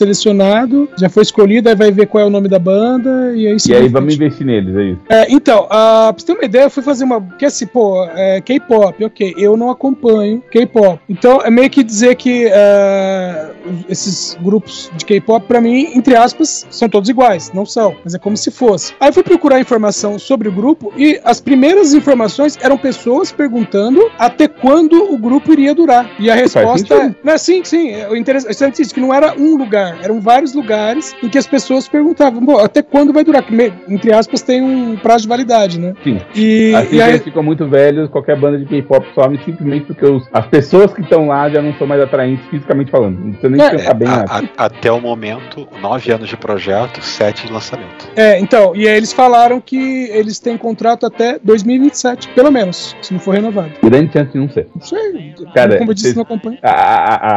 já 0.97 1.09
foi 1.09 1.23
escolhido, 1.23 1.69
aí 1.69 1.75
vai 1.75 1.91
ver 1.91 2.07
qual 2.07 2.23
é 2.23 2.27
o 2.27 2.29
nome 2.29 2.47
da 2.47 2.59
banda, 2.59 3.33
e 3.35 3.47
aí 3.47 3.57
E 3.67 3.73
aí 3.73 3.87
vamos 3.87 4.15
investir 4.15 4.45
neles, 4.45 4.75
é 4.75 4.83
isso. 4.83 5.01
É, 5.09 5.31
então, 5.31 5.67
ah, 5.69 6.11
pra 6.13 6.19
você 6.19 6.25
ter 6.25 6.33
uma 6.33 6.45
ideia, 6.45 6.63
eu 6.63 6.69
fui 6.69 6.83
fazer 6.83 7.03
uma. 7.03 7.21
Porque 7.21 7.45
assim, 7.45 7.65
pô, 7.65 8.05
é, 8.15 8.41
K-pop, 8.41 9.03
ok, 9.03 9.35
eu 9.37 9.55
não 9.55 9.69
acompanho 9.69 10.41
K-pop. 10.51 10.99
Então 11.09 11.41
é 11.41 11.49
meio 11.49 11.69
que 11.69 11.83
dizer 11.83 12.15
que 12.15 12.47
é, 12.51 13.51
esses 13.87 14.37
grupos 14.41 14.91
de 14.95 15.05
K-pop, 15.05 15.45
pra 15.47 15.61
mim, 15.61 15.91
entre 15.95 16.15
aspas, 16.15 16.65
são 16.69 16.89
todos 16.89 17.09
iguais. 17.09 17.51
Não 17.53 17.65
são, 17.65 17.95
mas 18.03 18.13
é 18.13 18.19
como 18.19 18.37
se 18.37 18.51
fosse. 18.51 18.93
Aí 18.99 19.11
fui 19.11 19.23
procurar 19.23 19.59
informação 19.59 20.17
sobre 20.17 20.47
o 20.47 20.51
grupo 20.51 20.91
e 20.97 21.19
as 21.23 21.39
primeiras 21.39 21.93
informações 21.93 22.57
eram 22.61 22.77
pessoas 22.77 23.31
perguntando 23.31 24.09
até 24.17 24.47
quando 24.47 25.13
o 25.13 25.17
grupo 25.17 25.51
iria 25.53 25.73
durar. 25.73 26.09
E 26.19 26.29
a 26.29 26.35
resposta 26.35 26.93
é. 26.95 27.15
Não, 27.23 27.37
sim, 27.37 27.63
sim. 27.63 27.91
é, 27.91 28.09
O 28.09 28.15
interessante 28.15 28.79
é 28.79 28.81
isso, 28.83 28.93
que 28.93 29.01
não 29.01 29.13
era 29.13 29.33
um 29.37 29.55
lugar, 29.55 29.99
eram 30.01 30.19
vários 30.19 30.48
vários 30.49 30.53
lugares 30.53 31.15
em 31.23 31.29
que 31.29 31.37
as 31.37 31.47
pessoas 31.47 31.87
perguntavam, 31.87 32.41
"Bom, 32.43 32.57
até 32.59 32.81
quando 32.81 33.13
vai 33.13 33.23
durar? 33.23 33.43
Entre 33.87 34.11
aspas, 34.13 34.41
tem 34.41 34.61
um 34.61 34.95
prazo 34.97 35.23
de 35.23 35.27
validade, 35.29 35.79
né? 35.79 35.93
Sim. 36.03 36.19
E, 36.35 36.73
Assim 36.75 36.95
e 36.97 37.01
aí, 37.01 37.19
ficam 37.19 37.43
muito 37.43 37.67
velhos, 37.67 38.09
qualquer 38.09 38.37
banda 38.37 38.57
de 38.57 38.65
K-pop 38.65 39.05
some 39.15 39.39
simplesmente 39.45 39.85
porque 39.85 40.05
os- 40.05 40.27
as 40.33 40.45
pessoas 40.47 40.93
que 40.93 41.01
estão 41.01 41.27
lá 41.27 41.49
já 41.49 41.61
não 41.61 41.73
são 41.75 41.87
mais 41.87 42.01
atraentes 42.01 42.45
fisicamente 42.49 42.91
falando. 42.91 43.17
Não 43.19 43.31
precisa 43.31 43.49
nem 43.49 43.61
É, 43.65 43.69
pensar 43.69 43.93
bem 43.93 44.07
A- 44.07 44.11
nada. 44.17 44.49
a- 44.57 44.65
até 44.65 44.91
o 44.91 44.99
momento, 44.99 45.67
nove 45.81 46.11
anos 46.11 46.29
de 46.29 46.37
projeto, 46.37 47.01
sete 47.01 47.47
de 47.47 47.53
lançamento. 47.53 48.07
é, 48.15 48.39
então, 48.39 48.75
e 48.75 48.87
aí 48.87 48.95
eles 48.97 49.13
falaram 49.13 49.59
que 49.61 50.09
eles 50.11 50.39
têm 50.39 50.57
contrato 50.57 51.05
até 51.05 51.39
2027, 51.43 52.27
pelo 52.29 52.51
menos, 52.51 52.95
se 53.01 53.13
não 53.13 53.19
for 53.19 53.35
renovado. 53.35 53.71
Grande 53.83 54.11
chance 54.13 54.31
de 54.31 54.37
não 54.39 54.49
ser. 54.49 54.67
Não 54.75 54.81
sei, 54.81 55.33
Cara, 55.53 55.77
como 55.77 55.91
eu 55.91 55.93
disse, 55.95 56.15
não 56.15 56.23
acompanho. 56.23 56.57
A- 56.61 57.27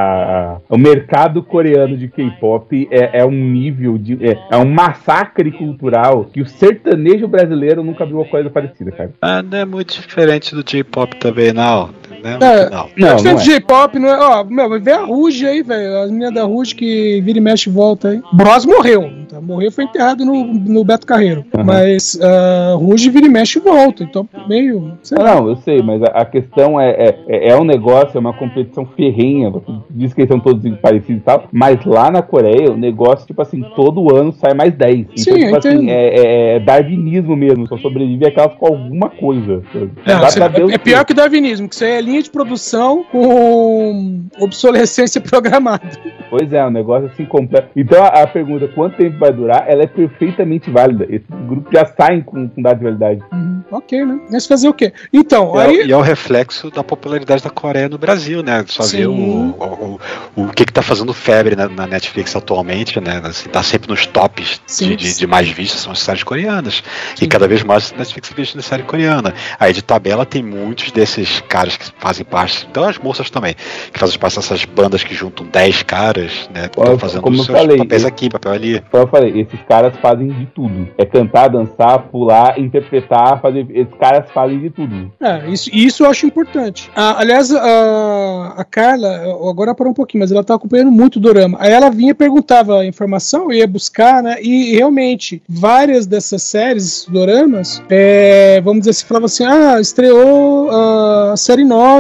a- 0.55 0.57
o 0.69 0.77
mercado 0.79 1.43
coreano 1.43 1.97
de 1.97 2.09
K-pop 2.09 2.89
é, 2.91 3.02
é 3.13 3.25
um 3.25 3.31
nível 3.31 3.99
de. 3.99 4.19
É, 4.27 4.39
é 4.51 4.57
um 4.57 4.65
massacre 4.65 5.51
cultural 5.53 6.25
que 6.27 6.41
o 6.41 6.47
sertanejo 6.47 7.27
brasileiro 7.29 7.83
nunca 7.83 8.05
viu 8.05 8.17
uma 8.17 8.25
coisa 8.25 8.51
parecida, 8.51 8.91
cara. 8.91 9.13
Ah, 9.21 9.43
não 9.43 9.59
é 9.59 9.65
muito 9.65 10.01
diferente 10.01 10.55
do 10.55 10.63
J-pop 10.63 11.17
também, 11.17 11.53
não. 11.53 11.91
Né? 12.23 12.39
É. 12.41 12.71
Não. 12.71 12.89
Não, 12.97 13.09
não 13.09 13.17
Diferente 13.17 13.41
é. 13.41 13.45
J-pop, 13.55 13.99
não 13.99 14.09
é? 14.09 14.19
Ó, 14.19 14.45
meu, 14.45 14.81
vê 14.81 14.93
a 14.93 15.05
Ruge 15.05 15.47
aí, 15.47 15.63
velho. 15.63 15.99
As 16.03 16.11
meninas 16.11 16.35
da 16.35 16.45
Ruge 16.45 16.75
que 16.75 17.21
vira 17.23 17.39
e 17.39 17.41
mexe 17.41 17.69
e 17.69 17.73
volta 17.73 18.09
aí. 18.11 18.23
Bros 18.33 18.65
morreu. 18.65 19.11
Tá? 19.29 19.41
Morreu 19.41 19.71
foi 19.73 19.85
enterrado 19.85 20.25
no, 20.25 20.45
no 20.45 20.85
Beto 20.85 21.07
Carreiro. 21.07 21.45
Uhum. 21.57 21.65
Mas 21.65 22.19
a 22.21 22.75
Ruge 22.75 23.11
vira 23.11 23.27
e 23.27 23.29
mexe 23.29 23.59
e 23.59 23.63
volta. 23.63 24.03
Então, 24.05 24.29
meio. 24.49 24.93
sei 25.03 25.19
Não, 25.19 25.25
lá. 25.25 25.35
não, 25.37 25.49
eu 25.49 25.57
sei, 25.57 25.83
mas 25.83 26.03
a, 26.03 26.07
a 26.07 26.25
questão 26.25 26.81
é, 26.81 26.91
é, 26.91 27.19
é- 27.29 27.49
é 27.51 27.57
um 27.57 27.65
negócio, 27.65 28.17
é 28.17 28.21
uma 28.21 28.33
competição 28.33 28.87
ferrenha. 28.87 29.51
Você 29.51 29.65
diz 29.91 30.15
que 30.15 30.21
eles 30.23 30.29
são 30.31 30.39
todos 30.41 30.63
parecidos 30.79 31.23
e 31.23 31.25
tal, 31.25 31.45
mas 31.53 31.85
lá 31.85 32.11
na 32.11 32.23
Coreia 32.23 32.71
o 32.71 32.77
negócio, 32.77 33.27
tipo 33.27 33.43
assim, 33.43 33.63
todo 33.75 34.15
ano 34.15 34.33
sai 34.33 34.55
mais 34.55 34.73
10. 34.75 34.99
Então, 34.99 35.17
Sim, 35.17 35.35
tipo 35.45 35.57
assim, 35.57 35.91
é, 35.91 36.19
é- 36.19 36.57
é 36.57 36.61
darwinismo 36.61 37.35
mesmo, 37.37 37.67
só 37.67 37.77
sobrevive 37.79 38.27
aquelas 38.27 38.55
com 38.55 38.67
alguma 38.67 39.09
coisa. 39.11 39.63
Não, 40.07 40.19
você- 40.21 40.41
é, 40.41 40.45
é 40.47 40.51
que- 40.73 40.79
pior 40.79 41.05
que 41.05 41.15
darwinismo, 41.15 41.69
que 41.69 41.85
aí 41.85 41.93
é 41.93 42.01
linha 42.13 42.23
de 42.23 42.31
produção 42.31 43.05
com 43.11 44.23
obsolescência 44.39 45.21
programada. 45.23 45.83
Pois 46.31 46.53
é, 46.53 46.65
um 46.65 46.71
negócio 46.71 47.09
assim 47.13 47.25
completo. 47.25 47.69
Então 47.77 48.03
a, 48.03 48.09
a 48.23 48.27
pergunta, 48.27 48.69
quanto 48.69 48.97
tempo 48.97 49.19
vai 49.19 49.33
durar, 49.33 49.65
ela 49.69 49.83
é 49.83 49.87
perfeitamente 49.87 50.71
válida. 50.71 51.05
Esses 51.09 51.27
grupos 51.49 51.73
já 51.73 51.85
saem 51.87 52.23
com, 52.23 52.49
com 52.49 52.63
data 52.63 52.77
de 52.77 52.85
validade. 52.85 53.23
Uhum, 53.33 53.63
ok, 53.71 54.05
né? 54.05 54.21
Mas 54.31 54.47
fazer 54.47 54.69
o 54.69 54.75
quê? 54.75 54.93
Então, 55.13 55.53
E 55.57 55.59
é, 55.59 55.63
aí. 55.67 55.87
e 55.89 55.93
é 55.93 55.97
o 55.97 56.01
reflexo 56.01 56.71
da 56.71 56.83
popularidade 56.85 57.43
da 57.43 57.51
Coreia 57.51 57.89
no 57.89 57.99
Brasil, 57.99 58.43
né? 58.43 58.65
Só 58.69 58.83
Sim. 58.83 58.97
ver 58.99 59.07
o, 59.09 59.13
o, 59.13 60.01
o, 60.37 60.43
o 60.45 60.49
que, 60.49 60.65
que 60.65 60.73
tá 60.73 60.83
fazendo 60.83 61.13
febre 61.13 61.57
na, 61.57 61.69
na 61.69 61.87
Netflix 61.87 62.35
atualmente, 62.37 63.01
né? 63.01 63.21
Assim, 63.25 63.49
tá 63.49 63.63
sempre 63.63 63.89
nos 63.91 64.07
tops 64.07 64.61
Sim, 64.67 64.89
de, 64.91 64.97
de, 64.97 65.19
de 65.19 65.27
mais 65.27 65.49
vistas, 65.49 65.81
são 65.83 65.93
as 65.93 65.99
séries 66.01 66.23
coreanas. 66.23 66.83
Sim. 67.15 67.25
E 67.25 67.29
cada 67.29 67.47
vez 67.49 67.63
mais 67.63 67.93
a 67.95 67.99
Netflix 67.99 68.31
investe 68.31 68.57
na 68.57 68.63
série 68.63 68.83
coreana. 68.83 69.35
Aí 69.59 69.73
de 69.73 69.83
tabela 69.83 70.25
tem 70.25 70.43
muitos 70.43 70.91
desses 70.93 71.41
caras 71.49 71.77
que 71.77 71.93
fazem 72.03 72.25
parte, 72.25 72.67
então 72.69 72.85
as 72.85 72.99
moças 72.99 73.31
também, 73.31 73.55
que 73.93 73.99
fazem 73.99 74.19
parte 74.19 74.37
dessas 74.37 74.65
bandas 74.65 75.05
que 75.05 75.15
juntam 75.15 75.47
10 75.47 75.83
caras, 75.85 76.51
né? 76.53 76.69
que 76.69 76.81
Olha, 76.81 76.95
Estão 76.95 76.99
fazendo 76.99 77.23
como 77.23 77.37
seus 77.37 77.59
falei, 77.59 77.79
papéis 77.79 78.05
aqui, 78.05 78.29
papel 78.29 78.53
ali. 78.53 78.83
Como 78.91 79.05
eu 79.05 79.09
falei, 79.09 79.41
esses 79.41 79.61
caras 79.69 79.95
fazem 80.03 80.29
de 80.29 80.47
tudo. 80.47 80.89
É 80.99 81.05
cantar, 81.05 81.49
dançar, 81.49 82.01
pular, 82.11 82.59
interpretar, 82.59 83.41
fazer. 83.41 83.67
Esses 83.71 83.95
caras 83.95 84.31
fazem 84.33 84.59
de 84.59 84.71
tudo. 84.71 85.13
É, 85.21 85.49
isso, 85.49 85.71
isso 85.73 86.05
eu 86.05 86.11
acho 86.11 86.27
importante. 86.27 86.91
Ah, 86.97 87.19
aliás, 87.19 87.55
a, 87.55 88.55
a 88.57 88.65
Carla, 88.65 89.23
agora 89.49 89.75
parou 89.75 89.93
um 89.93 89.95
pouquinho, 89.95 90.23
mas 90.23 90.33
ela 90.33 90.43
tá 90.43 90.55
acompanhando 90.55 90.91
muito 90.91 91.17
o 91.17 91.21
Dorama. 91.21 91.59
Aí 91.61 91.71
ela 91.71 91.91
vinha, 91.91 92.15
perguntava 92.15 92.81
a 92.81 92.87
informação, 92.87 93.45
eu 93.45 93.59
ia 93.59 93.67
buscar, 93.67 94.23
né? 94.23 94.37
E 94.43 94.75
realmente, 94.75 95.43
várias 95.49 96.07
dessas 96.07 96.43
séries, 96.43 96.83
esses 96.83 97.07
Doramas, 97.07 97.83
é, 97.89 98.61
vamos 98.63 98.81
dizer 98.81 98.91
assim, 98.91 99.07
falava 99.07 99.27
assim: 99.27 99.45
ah, 99.45 99.81
estreou 99.81 100.71
ah, 100.71 101.33
a 101.33 101.37
série 101.37 101.65
nova, 101.65 101.92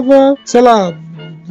sei 0.44 0.60
lá. 0.60 0.92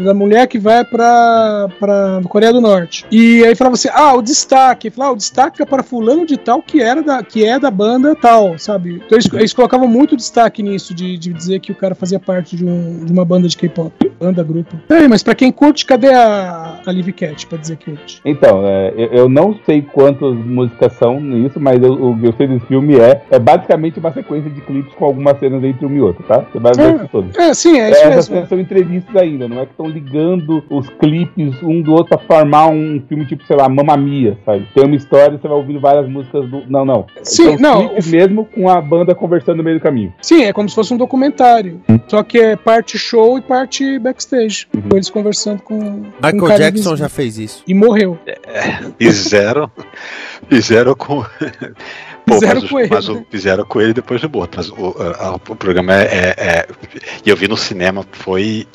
Da 0.04 0.14
mulher 0.14 0.48
que 0.48 0.58
vai 0.60 0.84
pra, 0.84 1.68
pra 1.80 2.22
Coreia 2.28 2.54
do 2.54 2.62
Norte. 2.62 3.06
E 3.12 3.44
aí 3.44 3.56
falava 3.56 3.76
assim: 3.76 3.90
ah, 3.94 4.14
o 4.16 4.22
destaque. 4.22 4.90
Falava, 4.90 5.12
ah, 5.12 5.14
o 5.14 5.18
destaque 5.18 5.62
é 5.62 5.66
para 5.66 5.84
fulano 5.84 6.26
de 6.26 6.38
tal 6.38 6.62
que, 6.62 6.82
era 6.82 7.02
da, 7.02 7.24
que 7.24 7.44
é 7.46 7.60
da 7.60 7.70
banda 7.72 8.16
tal, 8.16 8.58
sabe? 8.58 8.96
Então 9.06 9.18
eles, 9.18 9.32
eles 9.34 9.54
colocavam 9.54 9.88
muito 9.88 10.16
destaque 10.16 10.62
nisso, 10.64 10.94
de, 10.94 11.18
de 11.18 11.34
dizer 11.34 11.60
que 11.60 11.72
o 11.72 11.76
cara 11.76 11.96
fazia 11.96 12.20
parte 12.20 12.56
de, 12.56 12.66
um- 12.66 13.04
de 13.06 13.12
uma 13.12 13.26
banda 13.26 13.48
de 13.48 13.58
K-pop. 13.58 14.12
Banda, 14.20 14.44
grupo. 14.44 14.76
É, 14.90 15.08
mas 15.08 15.24
pra 15.24 15.34
quem 15.34 15.52
curte, 15.52 15.86
cadê 15.86 16.14
a, 16.14 16.80
a 16.86 16.92
Liv 16.92 17.10
Cat 17.12 17.48
pra 17.48 17.58
dizer 17.58 17.78
que 17.78 17.86
curte? 17.92 18.22
Então, 18.24 18.66
é, 18.68 18.94
eu, 19.12 19.28
não 19.28 19.56
sei 19.66 19.82
quantas 19.82 20.36
músicas 20.36 20.94
são 20.94 21.20
nisso, 21.20 21.60
mas 21.60 21.82
eu, 21.82 21.92
o 21.94 22.18
que 22.20 22.28
eu 22.28 22.34
sei 22.38 22.48
desse 22.48 22.66
filme 22.68 22.96
é, 23.00 23.24
é 23.32 23.40
basicamente 23.40 24.00
uma 24.00 24.12
sequência 24.14 24.50
de 24.50 24.62
clipes 24.62 24.94
com 24.94 25.06
algumas 25.06 25.40
cenas 25.40 25.64
entre 25.64 25.86
uma 25.86 25.96
e 25.96 26.02
outra, 26.02 26.24
tá? 26.28 26.46
Você 26.52 26.60
vai 26.60 26.74
ver 26.74 26.84
É. 26.92 26.96
isso 26.98 27.08
todo. 27.12 27.30
É, 27.40 27.54
sim, 27.54 27.80
é 27.80 27.90
isso 27.92 28.00
Essas 28.02 28.30
mesmo. 28.30 28.48
são 28.48 28.60
entrevistas 28.60 29.16
ainda, 29.16 29.48
não 29.48 29.60
é 29.60 29.66
que 29.66 29.72
estão 29.72 29.90
ligando 29.94 30.64
os 30.70 30.90
clipes 30.90 31.62
um 31.62 31.82
do 31.82 31.92
outro 31.94 32.18
pra 32.18 32.20
formar 32.20 32.68
um 32.68 33.02
filme 33.08 33.26
tipo, 33.26 33.46
sei 33.46 33.56
lá, 33.56 33.68
Mamma 33.70 33.96
Mia, 33.98 34.38
sabe? 34.46 34.68
Tem 34.74 34.86
uma 34.86 34.96
história, 34.96 35.38
você 35.38 35.48
vai 35.48 35.58
ouvindo 35.58 35.80
várias 35.80 36.08
músicas 36.10 36.50
do. 36.50 36.64
Não, 36.68 36.84
não. 36.86 37.06
Sim, 37.24 37.44
São 37.52 37.58
não, 37.58 37.88
clipes 37.88 38.08
mesmo 38.08 38.46
com 38.46 38.70
a 38.70 38.80
banda 38.82 39.14
conversando 39.16 39.58
no 39.58 39.64
meio 39.64 39.78
do 39.80 39.82
caminho. 39.84 40.14
Sim, 40.22 40.44
é 40.44 40.54
como 40.54 40.68
se 40.70 40.76
fosse 40.76 40.94
um 40.94 40.98
documentário. 40.98 41.82
Só 42.08 42.24
que 42.24 42.40
é 42.40 42.56
parte 42.56 42.98
show 42.98 43.38
e 43.38 43.42
parte 43.42 43.98
backstage. 44.00 44.68
Com 44.90 44.96
eles 44.96 45.10
conversando 45.10 45.62
com. 45.62 45.76
um 45.80 46.06
Michael 46.22 46.58
Jackson 46.58 46.96
já 46.96 47.08
fez 47.10 47.38
isso. 47.38 47.64
E 47.68 47.74
morreu. 47.74 48.18
Fizeram, 49.00 49.70
fizeram 50.50 50.96
com. 50.96 51.24
Pô, 52.24 52.36
Fizeram 52.36 52.62
mas, 52.62 52.72
ele, 52.72 52.88
mas 52.92 53.08
né? 53.10 53.14
o, 53.16 53.26
fizeram 53.32 53.66
com 53.66 53.82
ele 53.82 53.94
depois 53.94 54.22
de 54.22 54.28
morto. 54.28 54.56
Mas 54.56 54.70
o, 54.70 54.96
a- 55.00 55.26
a- 55.30 55.36
o 55.36 55.40
programa 55.40 55.92
é, 55.96 56.04
é- 56.06 56.36
é- 56.38 56.68
E 57.26 57.30
eu 57.30 57.36
vi 57.36 57.48
no 57.48 57.58
cinema, 57.58 58.06
foi. 58.12 58.68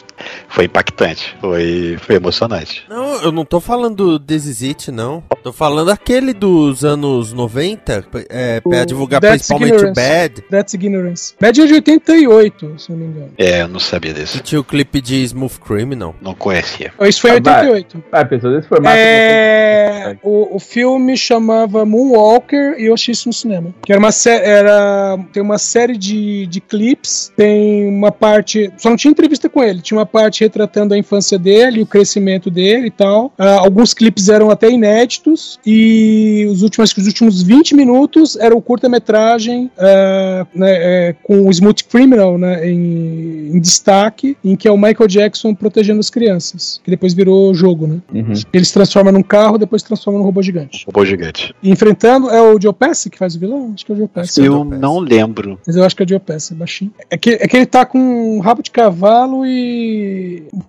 Foi 0.48 0.64
impactante. 0.64 1.36
Foi, 1.40 1.96
foi 2.00 2.16
emocionante. 2.16 2.84
Não, 2.88 3.22
eu 3.22 3.32
não 3.32 3.44
tô 3.44 3.60
falando 3.60 4.18
This 4.18 4.46
Is 4.46 4.62
It, 4.62 4.90
não. 4.90 5.22
Tô 5.42 5.52
falando 5.52 5.90
aquele 5.90 6.32
dos 6.32 6.84
anos 6.84 7.32
90, 7.32 8.04
é, 8.28 8.60
pra 8.60 8.82
O 8.82 8.86
divulgar 8.86 9.20
That's 9.20 9.46
principalmente 9.46 9.84
o. 9.86 9.92
Bad. 9.92 10.42
That's 10.50 10.74
Ignorance. 10.74 11.34
Bad 11.40 11.60
é 11.60 11.66
de 11.66 11.74
88, 11.74 12.74
se 12.78 12.90
não 12.90 12.98
me 12.98 13.04
engano. 13.06 13.30
É, 13.38 13.62
eu 13.62 13.68
não 13.68 13.78
sabia 13.80 14.12
desse. 14.12 14.40
tinha 14.40 14.60
o 14.60 14.64
clipe 14.64 15.00
de 15.00 15.22
Smooth 15.24 15.60
Criminal. 15.60 16.14
Não 16.20 16.34
conhecia. 16.34 16.92
Isso 17.02 17.20
foi 17.20 17.30
em 17.30 17.34
Ah, 17.36 17.40
vai. 17.42 17.68
88. 17.70 18.04
Ah, 18.10 18.24
pessoas 18.24 18.56
desse 18.56 18.68
formato. 18.68 18.96
É, 18.96 20.16
o, 20.22 20.56
o 20.56 20.58
filme 20.58 21.16
chamava 21.16 21.84
Moonwalker 21.84 22.74
e 22.78 22.86
eu 22.86 22.94
assisti 22.94 23.10
isso 23.12 23.28
no 23.28 23.32
cinema. 23.32 23.74
Que 23.84 23.92
era 23.92 23.98
uma 23.98 24.12
sé- 24.12 24.44
era 24.44 25.18
tem 25.32 25.42
uma 25.42 25.58
série 25.58 25.96
de, 25.96 26.46
de 26.46 26.60
clipes, 26.60 27.32
tem 27.36 27.88
uma 27.88 28.10
parte, 28.10 28.72
só 28.78 28.88
não 28.90 28.96
tinha 28.96 29.10
entrevista 29.10 29.48
com 29.48 29.62
ele, 29.62 29.80
tinha 29.80 29.98
uma 29.98 30.05
parte 30.06 30.42
retratando 30.42 30.94
a 30.94 30.98
infância 30.98 31.38
dele, 31.38 31.82
o 31.82 31.86
crescimento 31.86 32.50
dele 32.50 32.88
e 32.88 32.90
tal. 32.90 33.32
Ah, 33.38 33.58
alguns 33.58 33.92
clipes 33.92 34.28
eram 34.28 34.50
até 34.50 34.70
inéditos 34.70 35.58
e 35.64 36.46
os 36.50 36.62
últimos, 36.62 36.96
os 36.96 37.06
últimos 37.06 37.42
20 37.42 37.74
minutos 37.74 38.36
era 38.36 38.56
o 38.56 38.62
curta-metragem 38.62 39.70
ah, 39.78 40.46
né, 40.54 40.70
é, 40.70 41.14
com 41.22 41.46
o 41.46 41.50
Smooth 41.50 41.84
Criminal 41.84 42.38
né, 42.38 42.68
em, 42.68 43.50
em 43.54 43.60
destaque, 43.60 44.36
em 44.44 44.56
que 44.56 44.68
é 44.68 44.70
o 44.70 44.76
Michael 44.76 45.08
Jackson 45.08 45.54
protegendo 45.54 46.00
as 46.00 46.10
crianças, 46.10 46.80
que 46.84 46.90
depois 46.90 47.14
virou 47.14 47.54
jogo, 47.54 47.86
né? 47.86 48.00
Uhum. 48.12 48.32
Ele 48.52 48.64
se 48.64 48.72
transforma 48.72 49.10
num 49.10 49.22
carro, 49.22 49.58
depois 49.58 49.82
se 49.82 49.88
transforma 49.88 50.18
num 50.18 50.24
robô 50.24 50.42
gigante. 50.42 50.84
Robô 50.86 51.04
gigante. 51.04 51.54
E 51.62 51.70
enfrentando, 51.70 52.30
é 52.30 52.40
o 52.40 52.60
Joe 52.60 52.72
Pesci 52.72 53.10
que 53.10 53.18
faz 53.18 53.34
o 53.34 53.38
vilão? 53.38 53.72
Acho 53.74 53.84
que 53.84 53.92
é 53.92 53.94
o 53.94 53.98
Joe 53.98 54.08
Pesci. 54.08 54.44
Eu 54.44 54.64
não 54.64 54.98
lembro. 54.98 55.58
Mas 55.66 55.76
eu 55.76 55.84
acho 55.84 55.96
que 55.96 56.02
é 56.02 56.06
o 56.06 56.08
Joe 56.08 56.20
Pesci, 56.20 56.52
é 56.52 56.56
baixinho. 56.56 56.92
É 57.10 57.16
que, 57.16 57.30
é 57.30 57.48
que 57.48 57.56
ele 57.56 57.66
tá 57.66 57.84
com 57.84 57.98
um 57.98 58.40
rabo 58.40 58.62
de 58.62 58.70
cavalo 58.70 59.46
e. 59.46 59.95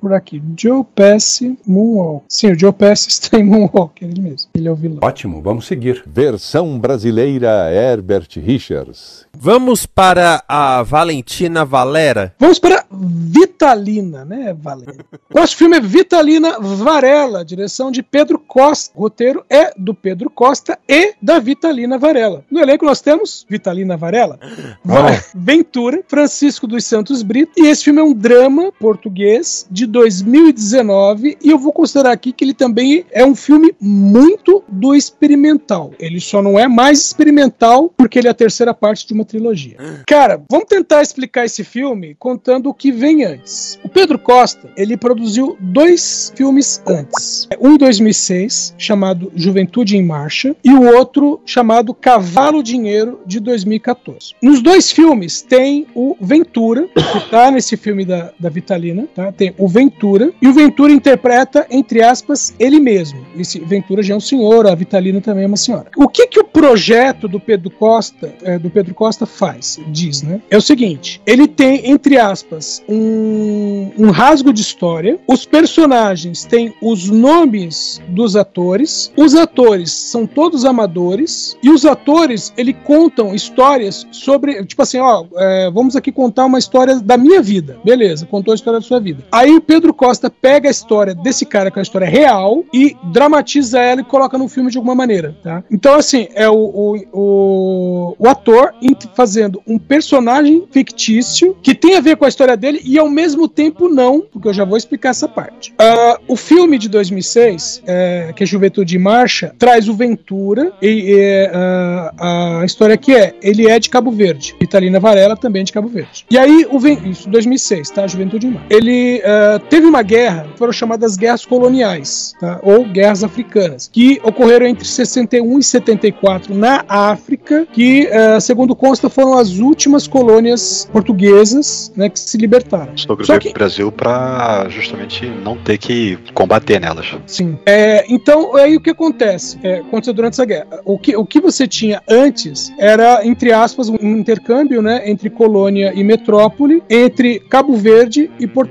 Por 0.02 0.14
aqui. 0.14 0.42
Joe 0.58 0.84
Pesci 0.96 1.58
Moonwalk. 1.66 2.26
Sim, 2.30 2.52
o 2.52 2.60
Joe 2.60 2.72
Pesci 2.72 3.10
está 3.10 3.38
em 3.40 3.44
Moonwalk, 3.44 4.04
é 4.04 4.08
ele 4.08 4.22
mesmo. 4.22 4.50
Ele 4.56 4.68
é 4.68 4.72
o 4.72 4.76
vilão. 4.76 5.00
Ótimo, 5.02 5.42
vamos 5.42 5.66
seguir. 5.68 6.04
Versão 6.06 6.78
brasileira 6.80 7.72
Herbert 7.72 8.28
Richards. 8.38 9.26
Vamos 9.40 9.86
para 9.86 10.44
a 10.48 10.82
Valentina 10.84 11.64
Valera. 11.64 12.34
Vamos 12.40 12.58
para 12.60 12.86
Vitalina, 12.92 14.26
né, 14.26 14.56
Valera? 14.60 15.06
O 15.34 15.38
nosso 15.40 15.56
filme 15.56 15.78
é 15.78 15.80
Vitalina 15.82 16.60
Varela, 16.60 17.44
direção 17.46 17.92
de 17.92 18.02
Pedro 18.02 18.40
Costa. 18.40 18.92
O 18.96 19.02
roteiro 19.02 19.44
é 19.50 19.74
do 19.78 19.94
Pedro 19.94 20.30
Costa 20.30 20.78
e 20.88 21.14
da 21.22 21.40
Vitalina 21.40 21.98
Varela. 21.98 22.44
No 22.50 22.60
elenco 22.60 22.86
nós 22.86 23.02
temos 23.02 23.46
Vitalina 23.50 23.96
Varela, 23.98 24.40
Va- 24.84 25.22
Ventura, 25.36 26.04
Francisco 26.08 26.66
dos 26.68 26.86
Santos 26.86 27.22
Brito. 27.22 27.52
E 27.58 27.68
esse 27.68 27.84
filme 27.84 28.00
é 28.00 28.04
um 28.04 28.14
drama 28.14 28.72
português 28.80 29.08
2 29.18 29.68
de 29.72 29.88
2019 29.88 31.38
e 31.44 31.50
eu 31.50 31.58
vou 31.58 31.72
considerar 31.72 32.12
aqui 32.12 32.32
que 32.32 32.46
ele 32.46 32.54
também 32.54 33.06
é 33.12 33.26
um 33.26 33.36
filme 33.36 33.74
muito 33.80 34.64
do 34.68 34.94
experimental. 34.94 35.92
Ele 36.00 36.20
só 36.20 36.42
não 36.42 36.60
é 36.60 36.68
mais 36.68 37.00
experimental 37.00 37.92
porque 37.96 38.20
ele 38.20 38.28
é 38.28 38.32
a 38.32 38.36
terceira 38.36 38.74
parte 38.74 39.08
de 39.08 39.14
uma 39.14 39.26
trilogia. 39.26 39.78
Cara, 40.06 40.44
vamos 40.50 40.68
tentar 40.68 41.02
explicar 41.02 41.46
esse 41.46 41.64
filme 41.64 42.16
contando 42.20 42.70
o 42.70 42.74
que 42.74 42.92
vem 42.92 43.24
antes. 43.24 43.80
O 43.84 43.90
Pedro 43.90 44.20
Costa, 44.20 44.70
ele 44.78 44.98
produziu 44.98 45.58
dois 45.60 46.32
filmes 46.36 46.82
antes. 46.86 47.48
Um 47.60 47.78
em 47.78 47.78
2006, 47.78 48.74
chamado 48.78 49.32
Juventude 49.36 49.96
em 49.96 50.04
Marcha, 50.04 50.56
e 50.64 50.74
o 50.74 50.96
outro 50.96 51.40
chamado 51.46 51.94
Cavalo 51.94 52.64
Dinheiro, 52.64 53.22
de 53.26 53.40
2014. 53.40 54.34
Nos 54.42 54.62
dois 54.62 54.92
filmes 54.92 55.42
tem 55.42 55.88
o 55.94 56.16
Ventura, 56.20 56.88
que 56.88 57.30
tá 57.30 57.52
nesse 57.52 57.78
filme 57.78 58.04
da, 58.04 58.32
da 58.40 58.50
Vitalina, 58.50 59.07
tá? 59.16 59.32
Tem 59.32 59.54
o 59.58 59.68
Ventura, 59.68 60.32
e 60.42 60.48
o 60.48 60.54
Ventura 60.54 60.92
interpreta, 60.92 61.66
entre 61.70 62.02
aspas, 62.02 62.54
ele 62.60 62.80
mesmo. 62.80 63.20
Esse 63.38 63.60
Ventura 63.60 64.04
já 64.04 64.14
é 64.14 64.18
um 64.18 64.22
senhor, 64.22 64.68
a 64.68 64.76
Vitalina 64.76 65.22
também 65.22 65.44
é 65.44 65.48
uma 65.48 65.58
senhora. 65.58 65.88
O 65.96 66.08
que 66.08 66.28
que 66.28 66.40
o 66.40 66.44
projeto 66.44 67.28
do 67.28 67.40
Pedro 67.40 67.70
Costa, 67.70 68.34
é, 68.44 68.58
do 68.58 68.70
Pedro 68.70 68.94
Costa 68.94 69.26
faz? 69.26 69.80
Diz, 69.88 70.22
né? 70.22 70.42
É 70.50 70.58
o 70.58 70.62
seguinte, 70.62 71.22
ele 71.26 71.48
tem, 71.48 71.90
entre 71.90 72.18
aspas, 72.18 72.84
um, 72.88 73.92
um 73.98 74.12
rasgo 74.12 74.52
de 74.54 74.62
história, 74.62 75.20
os 75.28 75.46
personagens 75.46 76.46
têm 76.46 76.74
os 76.82 77.10
nomes 77.10 78.02
dos 78.10 78.36
atores, 78.36 79.12
os 79.16 79.36
atores 79.36 79.92
são 79.92 80.26
todos 80.26 80.66
amadores, 80.66 81.58
e 81.62 81.70
os 81.70 81.86
atores, 81.86 82.54
ele 82.58 82.74
contam 82.74 83.34
histórias 83.34 84.06
sobre, 84.12 84.66
tipo 84.66 84.82
assim, 84.82 85.00
ó, 85.00 85.26
é, 85.38 85.70
vamos 85.72 85.96
aqui 85.96 86.12
contar 86.12 86.46
uma 86.46 86.60
história 86.60 87.00
da 87.00 87.18
minha 87.18 87.42
vida. 87.42 87.78
Beleza, 87.84 88.26
contou 88.26 88.52
a 88.52 88.56
história 88.56 88.80
da 88.80 88.86
sua 88.86 88.97
vida. 89.00 89.24
Aí 89.32 89.54
o 89.56 89.62
Pedro 89.62 89.94
Costa 89.94 90.30
pega 90.30 90.68
a 90.68 90.72
história 90.72 91.14
desse 91.14 91.46
cara, 91.46 91.72
que 91.72 91.80
é 91.80 91.82
a 91.82 91.84
história 91.84 92.08
real, 92.08 92.64
e 92.74 92.96
dramatiza 93.12 93.80
ela 93.80 94.02
e 94.02 94.04
coloca 94.04 94.38
no 94.38 94.48
filme 94.48 94.72
de 94.72 94.78
alguma 94.78 94.96
maneira, 94.96 95.36
tá? 95.44 95.64
Então, 95.72 95.96
assim, 95.96 96.28
é 96.34 96.50
o, 96.50 96.56
o, 96.56 96.96
o, 97.12 98.16
o 98.20 98.28
ator 98.28 98.74
fazendo 99.16 99.62
um 99.68 99.78
personagem 99.78 100.68
fictício 100.72 101.56
que 101.62 101.74
tem 101.74 101.96
a 101.96 102.02
ver 102.02 102.18
com 102.18 102.26
a 102.26 102.28
história 102.28 102.56
dele 102.56 102.82
e 102.84 102.98
ao 102.98 103.10
mesmo 103.10 103.48
tempo 103.48 103.90
não, 103.90 104.22
porque 104.22 104.48
eu 104.48 104.54
já 104.54 104.66
vou 104.66 104.78
explicar 104.78 105.10
essa 105.10 105.28
parte. 105.28 105.72
Uh, 105.72 106.34
o 106.34 106.36
filme 106.36 106.78
de 106.78 106.90
2006, 106.90 107.84
é, 107.86 108.34
que 108.36 108.44
é 108.44 108.46
Juventude 108.46 108.96
em 108.96 109.00
Marcha, 109.00 109.54
traz 109.58 109.88
o 109.88 109.94
Ventura 109.94 110.72
e, 110.82 110.88
e 110.88 111.48
uh, 111.48 112.62
a 112.62 112.66
história 112.66 112.96
aqui 112.96 113.14
é, 113.14 113.36
ele 113.42 113.68
é 113.68 113.80
de 113.80 113.90
Cabo 113.90 114.12
Verde, 114.12 114.56
Italina 114.62 115.00
Varela 115.00 115.36
também 115.36 115.62
é 115.62 115.66
de 115.66 115.74
Cabo 115.74 115.88
Verde. 115.88 116.26
E 116.30 116.38
aí, 116.38 116.66
o 116.70 116.80
Ven 116.80 116.98
isso 117.06 117.30
2006, 117.30 117.90
tá? 117.90 118.08
Juventude 118.08 118.48
em 118.48 118.52
Marcha. 118.52 118.68
Ele 118.78 119.22
uh, 119.22 119.60
teve 119.70 119.86
uma 119.86 120.02
guerra, 120.02 120.48
foram 120.56 120.72
chamadas 120.72 121.18
guerras 121.18 121.46
coloniais, 121.46 122.34
tá? 122.40 122.60
Ou 122.62 122.86
guerras 122.86 123.24
africanas, 123.24 123.90
que 123.92 124.20
ocorreram 124.24 124.68
entre 124.68 124.88
61 124.88 125.60
e 125.60 125.64
74 125.64 126.54
na 126.54 126.86
África, 126.88 127.68
que, 127.72 128.08
segundo 128.40 128.76
consta, 128.76 129.10
foram 129.10 129.38
as 129.38 129.58
últimas 129.58 130.08
colônias 130.08 130.88
portuguesas, 130.92 131.92
né, 131.96 132.10
que 132.10 132.20
se 132.20 132.38
libertaram. 132.38 132.96
Sobre 132.98 133.26
Só 133.26 133.40
que... 133.40 133.50
o 133.50 133.54
Brasil 133.54 133.92
para 133.92 134.68
justamente 134.70 135.26
não 135.26 135.58
ter 135.58 135.78
que 135.78 136.18
combater 136.34 136.80
nelas. 136.80 137.08
Sim. 137.26 137.58
É, 137.66 138.06
então, 138.10 138.56
aí 138.56 138.76
o 138.76 138.82
que 138.82 138.90
acontece? 138.90 139.58
É, 139.64 139.80
aconteceu 139.80 140.14
durante 140.14 140.34
essa 140.34 140.46
guerra. 140.46 140.68
O 140.86 140.98
que, 140.98 141.16
o 141.16 141.26
que 141.26 141.40
você 141.40 141.68
tinha 141.68 142.02
antes 142.08 142.72
era, 142.78 143.26
entre 143.26 143.52
aspas, 143.52 143.90
um 143.90 143.96
intercâmbio 144.02 144.82
né, 144.82 145.10
entre 145.10 145.30
colônia 145.30 145.94
e 145.96 146.04
metrópole, 146.04 146.84
entre 146.90 147.40
Cabo 147.40 147.76
Verde 147.76 148.30
e 148.40 148.48
Portugal. 148.48 148.67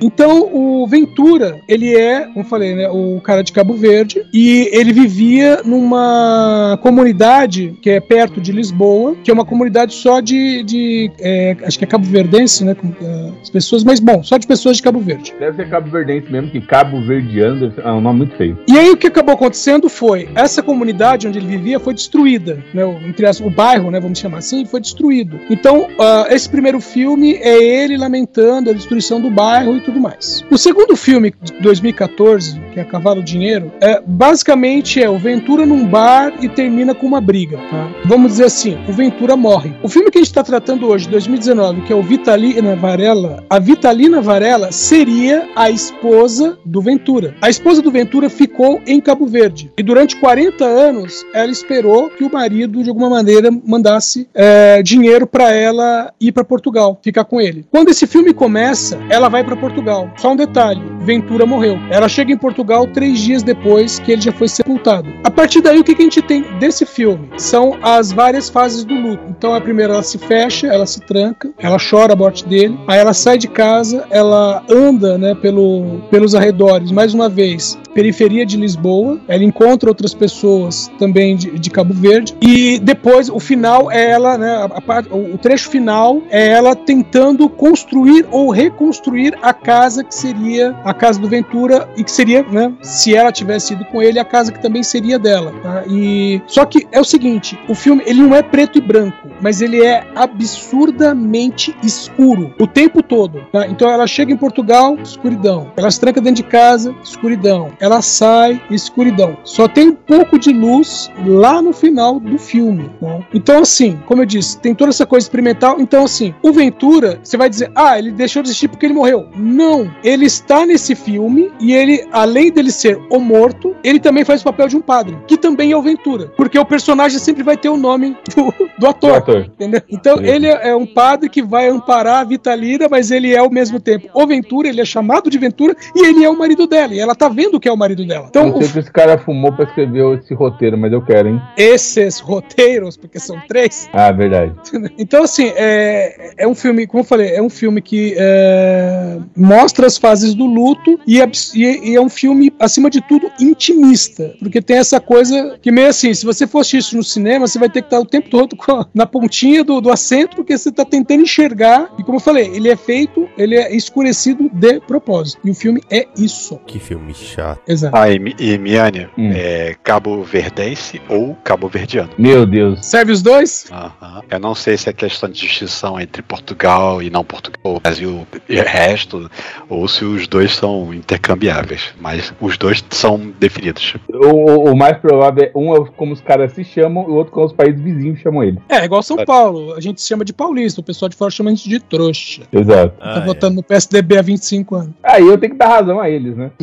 Então, 0.00 0.48
o 0.52 0.86
Ventura, 0.86 1.60
ele 1.68 1.94
é, 1.94 2.26
como 2.32 2.44
falei, 2.44 2.74
né, 2.74 2.88
o 2.88 3.20
cara 3.20 3.42
de 3.42 3.52
Cabo 3.52 3.74
Verde, 3.74 4.22
e 4.32 4.68
ele 4.72 4.92
vivia 4.92 5.60
numa 5.64 6.78
comunidade 6.82 7.74
que 7.82 7.90
é 7.90 8.00
perto 8.00 8.40
de 8.40 8.52
Lisboa, 8.52 9.16
que 9.22 9.30
é 9.30 9.34
uma 9.34 9.44
comunidade 9.44 9.94
só 9.94 10.20
de, 10.20 10.62
de 10.62 11.10
é, 11.20 11.56
acho 11.64 11.78
que 11.78 11.84
é 11.84 11.86
Cabo 11.86 12.04
Verdense, 12.04 12.64
né, 12.64 12.74
com, 12.74 12.88
uh, 12.88 13.34
as 13.42 13.50
pessoas, 13.50 13.84
mas 13.84 14.00
bom, 14.00 14.22
só 14.22 14.36
de 14.38 14.46
pessoas 14.46 14.76
de 14.76 14.82
Cabo 14.82 15.00
Verde. 15.00 15.34
Deve 15.38 15.56
ser 15.56 15.70
Cabo 15.70 15.90
Verdense 15.90 16.30
mesmo, 16.30 16.50
que 16.50 16.60
Cabo 16.60 17.00
Verdeano 17.02 17.72
é 17.76 17.92
um 17.92 18.00
nome 18.00 18.18
muito 18.18 18.36
feio. 18.36 18.58
E 18.68 18.78
aí 18.78 18.90
o 18.90 18.96
que 18.96 19.06
acabou 19.06 19.34
acontecendo 19.34 19.88
foi, 19.88 20.28
essa 20.34 20.62
comunidade 20.62 21.28
onde 21.28 21.38
ele 21.38 21.46
vivia 21.46 21.78
foi 21.78 21.94
destruída, 21.94 22.62
né, 22.72 22.82
entre 23.06 23.26
as, 23.26 23.40
o 23.40 23.50
bairro, 23.50 23.90
né, 23.90 24.00
vamos 24.00 24.18
chamar 24.18 24.38
assim, 24.38 24.64
foi 24.64 24.80
destruído. 24.80 25.38
Então, 25.50 25.82
uh, 25.82 26.26
esse 26.30 26.48
primeiro 26.48 26.80
filme 26.80 27.34
é 27.34 27.56
ele 27.62 27.96
lamentando 27.96 28.70
a 28.70 28.72
destruição 28.72 29.20
do 29.20 29.30
bairro 29.30 29.39
e 29.76 29.80
tudo 29.80 30.00
mais. 30.00 30.44
O 30.50 30.58
segundo 30.58 30.96
filme, 30.96 31.32
de 31.42 31.52
2014, 31.60 32.60
que 32.72 32.80
é 32.80 32.84
Cavalo 32.84 33.22
Dinheiro, 33.22 33.72
é, 33.80 34.02
basicamente 34.06 35.02
é 35.02 35.08
o 35.08 35.18
Ventura 35.18 35.64
num 35.64 35.86
bar 35.86 36.32
e 36.40 36.48
termina 36.48 36.94
com 36.94 37.06
uma 37.06 37.20
briga, 37.20 37.58
tá? 37.70 37.90
Vamos 38.04 38.32
dizer 38.32 38.44
assim, 38.44 38.78
o 38.88 38.92
Ventura 38.92 39.36
morre. 39.36 39.72
O 39.82 39.88
filme 39.88 40.10
que 40.10 40.18
a 40.18 40.20
gente 40.20 40.30
está 40.30 40.42
tratando 40.42 40.88
hoje, 40.88 41.08
2019, 41.08 41.82
que 41.82 41.92
é 41.92 41.96
o 41.96 42.02
Vitalina 42.02 42.76
Varela, 42.76 43.44
a 43.48 43.58
Vitalina 43.58 44.20
Varela 44.20 44.72
seria 44.72 45.48
a 45.56 45.70
esposa 45.70 46.58
do 46.64 46.80
Ventura. 46.80 47.34
A 47.40 47.48
esposa 47.48 47.80
do 47.82 47.90
Ventura 47.90 48.28
ficou 48.28 48.80
em 48.86 49.00
Cabo 49.00 49.26
Verde 49.26 49.70
e 49.78 49.82
durante 49.82 50.16
40 50.16 50.64
anos 50.64 51.24
ela 51.32 51.50
esperou 51.50 52.10
que 52.10 52.24
o 52.24 52.32
marido 52.32 52.82
de 52.82 52.88
alguma 52.88 53.08
maneira 53.08 53.50
mandasse 53.64 54.28
é, 54.34 54.82
dinheiro 54.82 55.26
para 55.26 55.52
ela 55.52 56.12
ir 56.20 56.32
para 56.32 56.44
Portugal, 56.44 56.98
ficar 57.02 57.24
com 57.24 57.40
ele. 57.40 57.64
Quando 57.70 57.88
esse 57.88 58.06
filme 58.06 58.32
começa, 58.32 58.98
ela 59.08 59.28
vai 59.30 59.44
para 59.44 59.56
Portugal. 59.56 60.10
Só 60.16 60.32
um 60.32 60.36
detalhe: 60.36 60.82
Ventura 61.00 61.46
morreu. 61.46 61.78
Ela 61.90 62.08
chega 62.08 62.32
em 62.32 62.36
Portugal 62.36 62.86
três 62.86 63.18
dias 63.18 63.42
depois 63.42 63.98
que 63.98 64.12
ele 64.12 64.20
já 64.20 64.32
foi 64.32 64.48
sepultado. 64.48 65.08
A 65.24 65.30
partir 65.30 65.62
daí, 65.62 65.78
o 65.78 65.84
que, 65.84 65.92
a 65.92 66.04
gente 66.04 66.20
tem 66.20 66.42
desse 66.58 66.84
filme? 66.84 67.30
São 67.38 67.78
as 67.82 68.12
várias 68.12 68.48
fases 68.48 68.84
do 68.84 68.94
luto. 68.94 69.22
Então, 69.28 69.54
a 69.54 69.60
primeira 69.60 69.94
ela 69.94 70.02
se 70.02 70.18
fecha, 70.18 70.66
ela 70.66 70.86
se 70.86 71.00
tranca, 71.00 71.50
ela 71.58 71.78
chora 71.78 72.12
a 72.12 72.16
morte 72.16 72.46
dele, 72.46 72.78
aí 72.86 72.98
ela 72.98 73.14
sai 73.14 73.38
de 73.38 73.48
casa, 73.48 74.04
ela 74.10 74.62
anda 74.68 75.16
né, 75.16 75.34
pelo, 75.34 76.00
pelos 76.10 76.34
arredores, 76.34 76.90
mais 76.90 77.14
uma 77.14 77.28
vez, 77.28 77.78
periferia 77.94 78.44
de 78.44 78.56
Lisboa, 78.56 79.20
ela 79.28 79.44
encontra 79.44 79.88
outras 79.88 80.14
pessoas 80.14 80.90
também 80.98 81.36
de, 81.36 81.58
de 81.58 81.70
Cabo 81.70 81.94
Verde, 81.94 82.36
e 82.40 82.78
depois 82.78 83.28
o 83.28 83.38
final 83.38 83.90
é 83.90 84.10
ela, 84.10 84.36
né, 84.36 84.50
a, 84.50 84.98
a, 84.98 85.00
o 85.14 85.38
trecho 85.38 85.68
final 85.68 86.22
é 86.30 86.48
ela 86.48 86.74
tentando 86.74 87.48
construir 87.48 88.26
ou 88.30 88.50
reconstruir 88.50 89.19
a 89.42 89.52
casa 89.52 90.02
que 90.04 90.14
seria 90.14 90.76
a 90.84 90.92
casa 90.94 91.20
do 91.20 91.28
Ventura 91.28 91.88
e 91.96 92.04
que 92.04 92.10
seria, 92.10 92.42
né, 92.42 92.72
se 92.82 93.14
ela 93.14 93.32
tivesse 93.32 93.74
ido 93.74 93.84
com 93.86 94.02
ele, 94.02 94.18
a 94.18 94.24
casa 94.24 94.52
que 94.52 94.60
também 94.60 94.82
seria 94.82 95.18
dela. 95.18 95.52
Tá? 95.62 95.84
E 95.86 96.40
só 96.46 96.64
que 96.64 96.86
é 96.92 97.00
o 97.00 97.04
seguinte, 97.04 97.58
o 97.68 97.74
filme 97.74 98.02
ele 98.06 98.22
não 98.22 98.34
é 98.34 98.42
preto 98.42 98.78
e 98.78 98.80
branco, 98.80 99.28
mas 99.40 99.60
ele 99.60 99.84
é 99.84 100.06
absurdamente 100.14 101.76
escuro 101.82 102.54
o 102.58 102.66
tempo 102.66 103.02
todo. 103.02 103.46
Tá? 103.52 103.66
Então 103.66 103.90
ela 103.90 104.06
chega 104.06 104.32
em 104.32 104.36
Portugal, 104.36 104.96
escuridão. 105.02 105.72
Ela 105.76 105.90
se 105.90 106.00
tranca 106.00 106.20
dentro 106.20 106.42
de 106.42 106.48
casa, 106.48 106.94
escuridão. 107.02 107.72
Ela 107.80 108.02
sai, 108.02 108.60
escuridão. 108.70 109.36
Só 109.44 109.68
tem 109.68 109.88
um 109.88 109.94
pouco 109.94 110.38
de 110.38 110.52
luz 110.52 111.10
lá 111.26 111.60
no 111.60 111.72
final 111.72 112.18
do 112.18 112.38
filme. 112.38 112.90
Tá? 113.00 113.20
Então 113.32 113.60
assim, 113.60 113.98
como 114.06 114.22
eu 114.22 114.26
disse, 114.26 114.58
tem 114.58 114.74
toda 114.74 114.90
essa 114.90 115.06
coisa 115.06 115.24
experimental. 115.24 115.80
Então 115.80 116.04
assim, 116.04 116.34
o 116.42 116.52
Ventura, 116.52 117.20
você 117.22 117.36
vai 117.36 117.48
dizer, 117.48 117.70
ah, 117.74 117.98
ele 117.98 118.12
deixou 118.12 118.42
de 118.42 118.48
existir 118.48 118.68
porque 118.68 118.86
ele 118.86 118.94
morreu. 118.94 119.09
Não, 119.36 119.90
ele 120.02 120.26
está 120.26 120.66
nesse 120.66 120.94
filme 120.94 121.50
e 121.60 121.72
ele, 121.72 122.06
além 122.12 122.50
dele 122.50 122.70
ser 122.70 122.98
o 123.10 123.18
morto, 123.18 123.74
ele 123.82 123.98
também 123.98 124.24
faz 124.24 124.40
o 124.40 124.44
papel 124.44 124.68
de 124.68 124.76
um 124.76 124.80
padre, 124.80 125.16
que 125.26 125.36
também 125.36 125.72
é 125.72 125.76
o 125.76 125.82
Ventura, 125.82 126.32
porque 126.36 126.58
o 126.58 126.64
personagem 126.64 127.18
sempre 127.18 127.42
vai 127.42 127.56
ter 127.56 127.68
o 127.68 127.76
nome 127.76 128.16
do, 128.34 128.54
do 128.78 128.86
ator, 128.86 129.16
ator. 129.16 129.50
Entendeu? 129.54 129.82
Então 129.88 130.18
Sim. 130.18 130.26
ele 130.26 130.46
é 130.46 130.74
um 130.74 130.86
padre 130.86 131.28
que 131.28 131.42
vai 131.42 131.68
amparar 131.68 132.20
a 132.20 132.24
Vitalina, 132.24 132.88
mas 132.90 133.10
ele 133.10 133.34
é 133.34 133.38
ao 133.38 133.50
mesmo 133.50 133.80
tempo 133.80 134.08
o 134.12 134.26
Ventura, 134.26 134.68
ele 134.68 134.80
é 134.80 134.84
chamado 134.84 135.30
de 135.30 135.38
Ventura 135.38 135.74
e 135.94 136.06
ele 136.06 136.24
é 136.24 136.28
o 136.28 136.38
marido 136.38 136.66
dela, 136.66 136.94
e 136.94 137.00
ela 137.00 137.14
tá 137.14 137.28
vendo 137.28 137.58
que 137.58 137.68
é 137.68 137.72
o 137.72 137.76
marido 137.76 138.06
dela. 138.06 138.26
Então, 138.28 138.48
não 138.48 138.56
sei 138.58 138.66
o... 138.66 138.70
se 138.70 138.78
esse 138.80 138.92
cara 138.92 139.18
fumou 139.18 139.52
pra 139.52 139.64
escrever 139.64 140.18
esse 140.18 140.34
roteiro, 140.34 140.76
mas 140.76 140.92
eu 140.92 141.02
quero, 141.02 141.28
hein? 141.28 141.40
Esses 141.56 142.20
roteiros, 142.20 142.96
porque 142.96 143.18
são 143.18 143.40
três. 143.48 143.88
Ah, 143.92 144.12
verdade. 144.12 144.52
Então, 144.98 145.24
assim, 145.24 145.52
é, 145.56 146.32
é 146.38 146.46
um 146.46 146.54
filme, 146.54 146.86
como 146.86 147.00
eu 147.00 147.04
falei, 147.04 147.34
é 147.34 147.42
um 147.42 147.50
filme 147.50 147.80
que 147.80 148.14
é, 148.16 148.99
mostra 149.36 149.86
as 149.86 149.96
fases 149.96 150.34
do 150.34 150.46
luto 150.46 150.98
e 151.06 151.20
é, 151.20 151.30
e 151.54 151.94
é 151.96 152.00
um 152.00 152.08
filme, 152.08 152.52
acima 152.58 152.90
de 152.90 153.00
tudo, 153.00 153.30
intimista, 153.40 154.34
porque 154.38 154.60
tem 154.60 154.76
essa 154.78 155.00
coisa 155.00 155.58
que 155.60 155.70
meio 155.70 155.88
assim, 155.88 156.12
se 156.14 156.24
você 156.24 156.46
fosse 156.46 156.76
isso 156.76 156.96
no 156.96 157.02
cinema, 157.02 157.46
você 157.46 157.58
vai 157.58 157.68
ter 157.68 157.82
que 157.82 157.86
estar 157.86 158.00
o 158.00 158.06
tempo 158.06 158.28
todo 158.30 158.56
a, 158.68 158.86
na 158.94 159.06
pontinha 159.06 159.62
do, 159.64 159.80
do 159.80 159.90
assento, 159.90 160.36
porque 160.36 160.56
você 160.56 160.68
está 160.68 160.84
tentando 160.84 161.22
enxergar, 161.22 161.90
e 161.98 162.02
como 162.02 162.16
eu 162.16 162.20
falei, 162.22 162.50
ele 162.54 162.68
é 162.68 162.76
feito, 162.76 163.28
ele 163.36 163.56
é 163.56 163.74
escurecido 163.74 164.48
de 164.52 164.80
propósito. 164.80 165.40
E 165.44 165.50
o 165.50 165.54
filme 165.54 165.82
é 165.90 166.06
isso. 166.16 166.58
Que 166.66 166.78
filme 166.78 167.14
chato. 167.14 167.60
Exato. 167.66 167.96
Ah, 167.96 168.10
e, 168.10 168.18
e 168.38 168.58
Miane, 168.58 169.08
Hum. 169.16 169.30
é 169.34 169.74
Cabo 169.82 170.22
Verdense 170.22 171.00
ou 171.08 171.34
Cabo 171.44 171.68
Verdiano. 171.68 172.10
Meu 172.18 172.46
Deus. 172.46 172.84
Serve 172.84 173.12
os 173.12 173.22
dois? 173.22 173.66
Aham. 173.70 174.22
Eu 174.30 174.38
não 174.38 174.54
sei 174.54 174.76
se 174.76 174.88
é 174.88 174.92
questão 174.92 175.28
de 175.28 175.40
distinção 175.40 176.00
entre 176.00 176.22
Portugal 176.22 177.02
e 177.02 177.10
não 177.10 177.24
Portugal, 177.24 177.60
ou 177.64 177.80
Brasil 177.80 178.26
e 178.48 178.60
resto, 178.90 179.30
ou 179.68 179.86
se 179.88 180.04
os 180.04 180.26
dois 180.26 180.54
são 180.54 180.92
intercambiáveis, 180.92 181.92
mas 182.00 182.32
os 182.40 182.56
dois 182.58 182.84
são 182.90 183.32
definidos. 183.38 183.94
O, 184.08 184.70
o- 184.70 184.76
mais 184.76 184.96
provável 184.98 185.44
é 185.44 185.52
um 185.54 185.74
é 185.74 185.84
como 185.96 186.12
os 186.12 186.20
caras 186.20 186.52
se 186.52 186.64
chamam 186.64 187.04
e 187.04 187.10
o 187.10 187.14
outro 187.14 187.32
como 187.32 187.46
os 187.46 187.52
países 187.52 187.80
vizinhos 187.80 188.20
chamam 188.20 188.42
ele. 188.42 188.58
É, 188.68 188.84
igual 188.84 189.02
São 189.02 189.16
Paulo. 189.24 189.74
A 189.74 189.80
gente 189.80 190.00
se 190.00 190.08
chama 190.08 190.24
de 190.24 190.32
paulista, 190.32 190.80
o 190.80 190.84
pessoal 190.84 191.08
de 191.08 191.16
fora 191.16 191.30
chama 191.30 191.50
a 191.50 191.54
gente 191.54 191.68
de 191.68 191.78
trouxa. 191.80 192.42
Exato. 192.52 192.94
Ah, 193.00 193.14
tá 193.14 193.20
votando 193.20 193.56
no 193.56 193.62
PSDB 193.62 194.18
há 194.18 194.22
25 194.22 194.74
anos. 194.74 194.94
Aí 195.02 195.26
eu 195.26 195.36
tenho 195.38 195.52
que 195.52 195.58
dar 195.58 195.68
razão 195.68 196.00
a 196.00 196.08
eles, 196.10 196.36
né? 196.36 196.50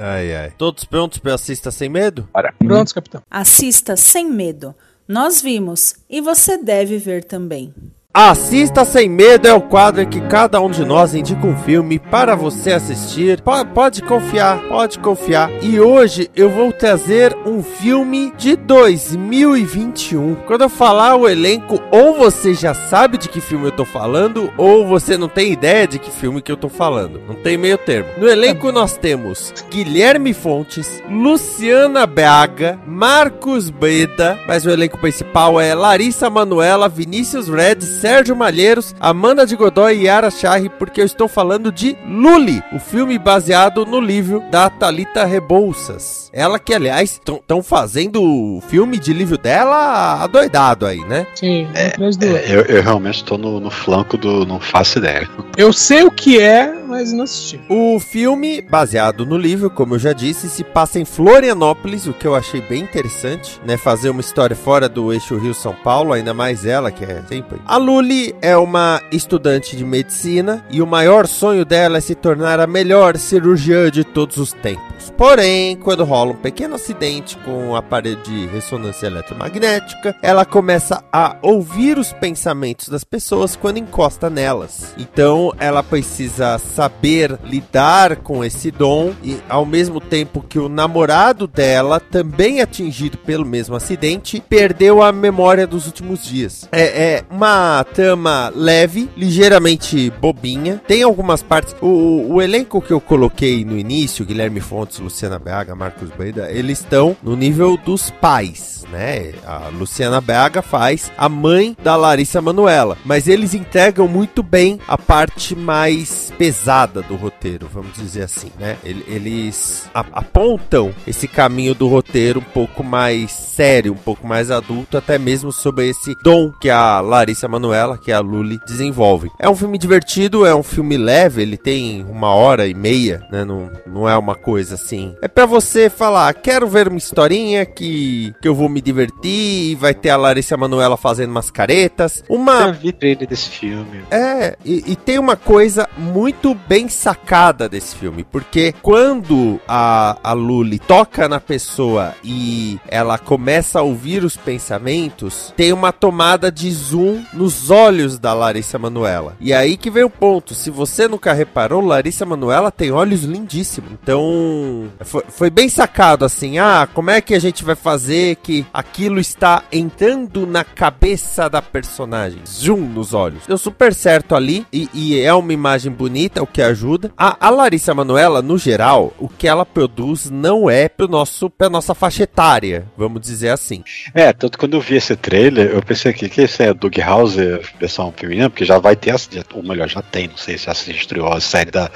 Ai, 0.00 0.32
ai. 0.32 0.52
Todos 0.56 0.84
prontos 0.84 1.18
pra 1.18 1.34
assista 1.34 1.72
sem 1.72 1.88
medo? 1.88 2.28
Prontos, 2.58 2.92
capitão. 2.92 3.20
Assista 3.28 3.96
sem 3.96 4.30
medo. 4.30 4.72
Nós 5.08 5.42
vimos 5.42 5.96
e 6.08 6.20
você 6.20 6.56
deve 6.62 6.98
ver 6.98 7.24
também. 7.24 7.74
Assista 8.20 8.84
Sem 8.84 9.08
Medo 9.08 9.46
é 9.46 9.52
o 9.54 9.60
quadro 9.60 10.02
em 10.02 10.06
que 10.08 10.20
cada 10.22 10.60
um 10.60 10.68
de 10.68 10.84
nós 10.84 11.14
indica 11.14 11.46
um 11.46 11.56
filme 11.58 12.00
para 12.00 12.34
você 12.34 12.72
assistir. 12.72 13.40
Po- 13.42 13.64
pode 13.66 14.02
confiar, 14.02 14.58
pode 14.68 14.98
confiar. 14.98 15.48
E 15.62 15.78
hoje 15.78 16.28
eu 16.34 16.50
vou 16.50 16.72
trazer 16.72 17.32
um 17.46 17.62
filme 17.62 18.32
de 18.36 18.56
2021. 18.56 20.34
Quando 20.48 20.62
eu 20.62 20.68
falar 20.68 21.14
o 21.14 21.28
elenco, 21.28 21.80
ou 21.92 22.12
você 22.16 22.54
já 22.54 22.74
sabe 22.74 23.18
de 23.18 23.28
que 23.28 23.40
filme 23.40 23.66
eu 23.66 23.70
tô 23.70 23.84
falando, 23.84 24.52
ou 24.56 24.84
você 24.84 25.16
não 25.16 25.28
tem 25.28 25.52
ideia 25.52 25.86
de 25.86 26.00
que 26.00 26.10
filme 26.10 26.42
que 26.42 26.50
eu 26.50 26.56
tô 26.56 26.68
falando. 26.68 27.20
Não 27.28 27.36
tem 27.36 27.56
meio 27.56 27.78
termo. 27.78 28.08
No 28.18 28.28
elenco 28.28 28.72
nós 28.72 28.96
temos 28.96 29.54
Guilherme 29.70 30.34
Fontes, 30.34 31.00
Luciana 31.08 32.04
Braga, 32.04 32.80
Marcos 32.84 33.70
Breda, 33.70 34.36
mas 34.48 34.66
o 34.66 34.70
elenco 34.70 34.98
principal 34.98 35.60
é 35.60 35.72
Larissa 35.72 36.28
Manuela, 36.28 36.88
Vinícius 36.88 37.48
Red, 37.48 37.76
Sérgio 38.08 38.34
Malheiros, 38.34 38.94
Amanda 38.98 39.46
de 39.46 39.54
Godoy 39.54 39.98
e 39.98 40.04
Yara 40.04 40.30
Charri, 40.30 40.70
porque 40.70 41.02
eu 41.02 41.04
estou 41.04 41.28
falando 41.28 41.70
de 41.70 41.94
Luli, 42.06 42.62
o 42.72 42.78
filme 42.78 43.18
baseado 43.18 43.84
no 43.84 44.00
livro 44.00 44.42
da 44.50 44.70
Talita 44.70 45.26
Rebouças. 45.26 46.30
Ela 46.32 46.58
que, 46.58 46.72
aliás, 46.72 47.20
estão 47.20 47.62
fazendo 47.62 48.22
o 48.22 48.62
filme 48.62 48.98
de 48.98 49.12
livro 49.12 49.36
dela 49.36 50.22
adoidado 50.22 50.86
aí, 50.86 51.00
né? 51.00 51.26
Sim, 51.34 51.66
outro. 51.66 52.26
É, 52.26 52.56
eu, 52.56 52.62
eu 52.62 52.82
realmente 52.82 53.22
tô 53.24 53.36
no, 53.36 53.60
no 53.60 53.70
flanco 53.70 54.16
do. 54.16 54.46
não 54.46 54.58
faço 54.58 54.98
ideia. 54.98 55.28
Eu 55.56 55.70
sei 55.70 56.02
o 56.02 56.10
que 56.10 56.40
é, 56.40 56.72
mas 56.86 57.12
não 57.12 57.24
assisti. 57.24 57.60
O 57.68 58.00
filme, 58.00 58.62
baseado 58.62 59.26
no 59.26 59.36
livro, 59.36 59.68
como 59.68 59.96
eu 59.96 59.98
já 59.98 60.14
disse, 60.14 60.48
se 60.48 60.64
passa 60.64 60.98
em 60.98 61.04
Florianópolis, 61.04 62.06
o 62.06 62.14
que 62.14 62.26
eu 62.26 62.34
achei 62.34 62.62
bem 62.62 62.84
interessante, 62.84 63.60
né? 63.66 63.76
Fazer 63.76 64.08
uma 64.08 64.20
história 64.20 64.56
fora 64.56 64.88
do 64.88 65.12
eixo 65.12 65.36
Rio-São 65.36 65.74
Paulo, 65.74 66.14
ainda 66.14 66.32
mais 66.32 66.64
ela, 66.64 66.90
que 66.90 67.04
é 67.04 67.22
sempre. 67.28 67.60
A 67.66 67.76
Luli 67.76 67.97
é 68.40 68.56
uma 68.56 69.02
estudante 69.10 69.76
de 69.76 69.84
medicina 69.84 70.64
e 70.70 70.80
o 70.80 70.86
maior 70.86 71.26
sonho 71.26 71.64
dela 71.64 71.98
é 71.98 72.00
se 72.00 72.14
tornar 72.14 72.60
a 72.60 72.66
melhor 72.66 73.16
cirurgiã 73.16 73.90
de 73.90 74.04
todos 74.04 74.36
os 74.36 74.52
tempos. 74.52 75.12
Porém, 75.16 75.76
quando 75.76 76.04
rola 76.04 76.30
um 76.30 76.36
pequeno 76.36 76.76
acidente 76.76 77.36
com 77.38 77.70
o 77.70 77.76
aparelho 77.76 78.22
de 78.22 78.46
ressonância 78.46 79.06
eletromagnética, 79.06 80.14
ela 80.22 80.44
começa 80.44 81.02
a 81.12 81.36
ouvir 81.42 81.98
os 81.98 82.12
pensamentos 82.12 82.88
das 82.88 83.02
pessoas 83.02 83.56
quando 83.56 83.78
encosta 83.78 84.30
nelas. 84.30 84.94
Então, 84.96 85.52
ela 85.58 85.82
precisa 85.82 86.56
saber 86.58 87.36
lidar 87.42 88.16
com 88.16 88.44
esse 88.44 88.70
dom 88.70 89.12
e, 89.24 89.38
ao 89.48 89.66
mesmo 89.66 90.00
tempo 90.00 90.44
que 90.48 90.58
o 90.58 90.68
namorado 90.68 91.48
dela, 91.48 91.98
também 91.98 92.60
atingido 92.60 93.18
pelo 93.18 93.44
mesmo 93.44 93.74
acidente, 93.74 94.40
perdeu 94.48 95.02
a 95.02 95.10
memória 95.10 95.66
dos 95.66 95.86
últimos 95.86 96.24
dias. 96.24 96.68
É, 96.70 96.82
é 96.82 97.24
uma 97.28 97.77
trama 97.84 98.52
leve, 98.54 99.08
ligeiramente 99.16 100.10
bobinha. 100.20 100.80
Tem 100.86 101.02
algumas 101.02 101.42
partes. 101.42 101.74
O, 101.80 102.34
o 102.34 102.42
elenco 102.42 102.80
que 102.80 102.92
eu 102.92 103.00
coloquei 103.00 103.64
no 103.64 103.76
início, 103.78 104.24
Guilherme 104.24 104.60
Fontes, 104.60 104.98
Luciana 104.98 105.38
Braga, 105.38 105.74
Marcos 105.74 106.10
Breda, 106.10 106.50
eles 106.50 106.80
estão 106.80 107.16
no 107.22 107.36
nível 107.36 107.76
dos 107.76 108.10
pais, 108.10 108.84
né? 108.92 109.32
A 109.46 109.68
Luciana 109.68 110.20
Braga 110.20 110.62
faz 110.62 111.10
a 111.16 111.28
mãe 111.28 111.76
da 111.82 111.96
Larissa 111.96 112.40
Manuela, 112.40 112.96
mas 113.04 113.28
eles 113.28 113.54
entregam 113.54 114.06
muito 114.08 114.42
bem 114.42 114.78
a 114.88 114.96
parte 114.98 115.54
mais 115.56 116.32
pesada 116.38 117.02
do 117.02 117.16
roteiro, 117.16 117.68
vamos 117.72 117.92
dizer 117.94 118.22
assim, 118.22 118.50
né? 118.58 118.76
Ele- 118.84 119.04
Eles 119.08 119.88
apontam 120.12 120.92
esse 121.06 121.26
caminho 121.26 121.74
do 121.74 121.88
roteiro 121.88 122.40
um 122.40 122.42
pouco 122.52 122.82
mais 122.84 123.30
sério, 123.30 123.92
um 123.92 123.96
pouco 123.96 124.26
mais 124.26 124.50
adulto, 124.50 124.96
até 124.96 125.18
mesmo 125.18 125.50
sobre 125.52 125.88
esse 125.88 126.14
dom 126.22 126.50
que 126.60 126.68
a 126.70 127.00
Larissa 127.00 127.48
Manuela, 127.48 127.67
que 128.02 128.10
é 128.10 128.14
a 128.14 128.20
Luli, 128.20 128.58
desenvolve. 128.66 129.30
É 129.38 129.48
um 129.48 129.56
filme 129.56 129.78
divertido, 129.78 130.46
é 130.46 130.54
um 130.54 130.62
filme 130.62 130.96
leve, 130.96 131.42
ele 131.42 131.56
tem 131.56 132.04
uma 132.08 132.34
hora 132.34 132.66
e 132.66 132.74
meia, 132.74 133.26
né? 133.30 133.44
Não, 133.44 133.70
não 133.86 134.08
é 134.08 134.16
uma 134.16 134.34
coisa 134.34 134.74
assim. 134.74 135.14
É 135.22 135.28
pra 135.28 135.46
você 135.46 135.88
falar, 135.88 136.32
quero 136.34 136.66
ver 136.66 136.88
uma 136.88 136.98
historinha 136.98 137.64
que, 137.64 138.34
que 138.40 138.48
eu 138.48 138.54
vou 138.54 138.68
me 138.68 138.80
divertir, 138.80 139.18
e 139.28 139.74
vai 139.74 139.94
ter 139.94 140.10
a 140.10 140.16
Larissa 140.16 140.56
Manuela 140.56 140.96
fazendo 140.96 141.30
umas 141.30 141.50
caretas. 141.50 142.22
Uma 142.28 142.68
Eu 142.68 142.74
vi 142.74 142.92
trailer 142.92 143.28
desse 143.28 143.48
filme. 143.50 144.02
é, 144.10 144.56
e, 144.64 144.84
e 144.92 144.96
tem 144.96 145.18
uma 145.18 145.36
coisa 145.36 145.88
muito 145.96 146.54
bem 146.54 146.88
sacada 146.88 147.68
desse 147.68 147.96
filme, 147.96 148.24
porque 148.24 148.74
quando 148.82 149.60
a, 149.66 150.16
a 150.22 150.32
Luli 150.32 150.78
toca 150.78 151.28
na 151.28 151.40
pessoa 151.40 152.14
e 152.24 152.78
ela 152.88 153.18
começa 153.18 153.80
a 153.80 153.82
ouvir 153.82 154.24
os 154.24 154.36
pensamentos, 154.36 155.52
tem 155.56 155.72
uma 155.72 155.92
tomada 155.92 156.50
de 156.50 156.70
zoom 156.70 157.22
nos 157.32 157.57
olhos 157.70 158.18
da 158.18 158.32
Larissa 158.32 158.78
Manuela. 158.78 159.36
E 159.40 159.52
aí 159.52 159.76
que 159.76 159.90
vem 159.90 160.04
o 160.04 160.10
ponto, 160.10 160.54
se 160.54 160.70
você 160.70 161.06
nunca 161.08 161.32
reparou, 161.32 161.84
Larissa 161.84 162.24
Manuela 162.24 162.70
tem 162.70 162.90
olhos 162.90 163.22
lindíssimos. 163.22 163.92
Então, 163.92 164.88
foi, 165.00 165.24
foi 165.28 165.50
bem 165.50 165.68
sacado 165.68 166.24
assim, 166.24 166.58
ah, 166.58 166.88
como 166.92 167.10
é 167.10 167.20
que 167.20 167.34
a 167.34 167.38
gente 167.38 167.64
vai 167.64 167.74
fazer 167.74 168.36
que 168.36 168.66
aquilo 168.72 169.18
está 169.18 169.62
entrando 169.72 170.46
na 170.46 170.64
cabeça 170.64 171.48
da 171.48 171.60
personagem? 171.60 172.40
Zoom 172.46 172.80
nos 172.80 173.14
olhos. 173.14 173.46
Deu 173.46 173.58
super 173.58 173.94
certo 173.94 174.34
ali 174.34 174.66
e, 174.72 174.88
e 174.94 175.20
é 175.20 175.32
uma 175.34 175.52
imagem 175.52 175.92
bonita, 175.92 176.42
o 176.42 176.46
que 176.46 176.62
ajuda. 176.62 177.10
A, 177.16 177.46
a 177.46 177.50
Larissa 177.50 177.94
Manoela, 177.94 178.42
no 178.42 178.58
geral, 178.58 179.12
o 179.18 179.28
que 179.28 179.48
ela 179.48 179.66
produz 179.66 180.30
não 180.30 180.70
é 180.70 180.88
pro 180.88 181.08
nosso, 181.08 181.50
pra 181.50 181.68
nossa 181.68 181.94
faixa 181.94 182.22
etária, 182.22 182.86
vamos 182.96 183.20
dizer 183.20 183.50
assim. 183.50 183.82
É, 184.14 184.32
tanto 184.32 184.58
quando 184.58 184.74
eu 184.74 184.80
vi 184.80 184.96
esse 184.96 185.16
trailer, 185.16 185.70
eu 185.70 185.82
pensei 185.82 186.12
que, 186.12 186.28
que 186.28 186.42
esse 186.42 186.62
é 186.62 186.72
Doug 186.72 186.96
House 186.98 187.36
versão 187.78 188.12
feminina, 188.16 188.50
porque 188.50 188.64
já 188.64 188.78
vai 188.78 188.94
ter, 188.96 189.14
ou 189.54 189.62
melhor, 189.62 189.88
já 189.88 190.02
tem, 190.02 190.28
não 190.28 190.36
sei 190.36 190.58
se 190.58 190.66
já 190.66 190.74
se 190.74 190.90
estreou 190.90 191.32
a 191.32 191.40
série 191.40 191.70
da, 191.70 191.90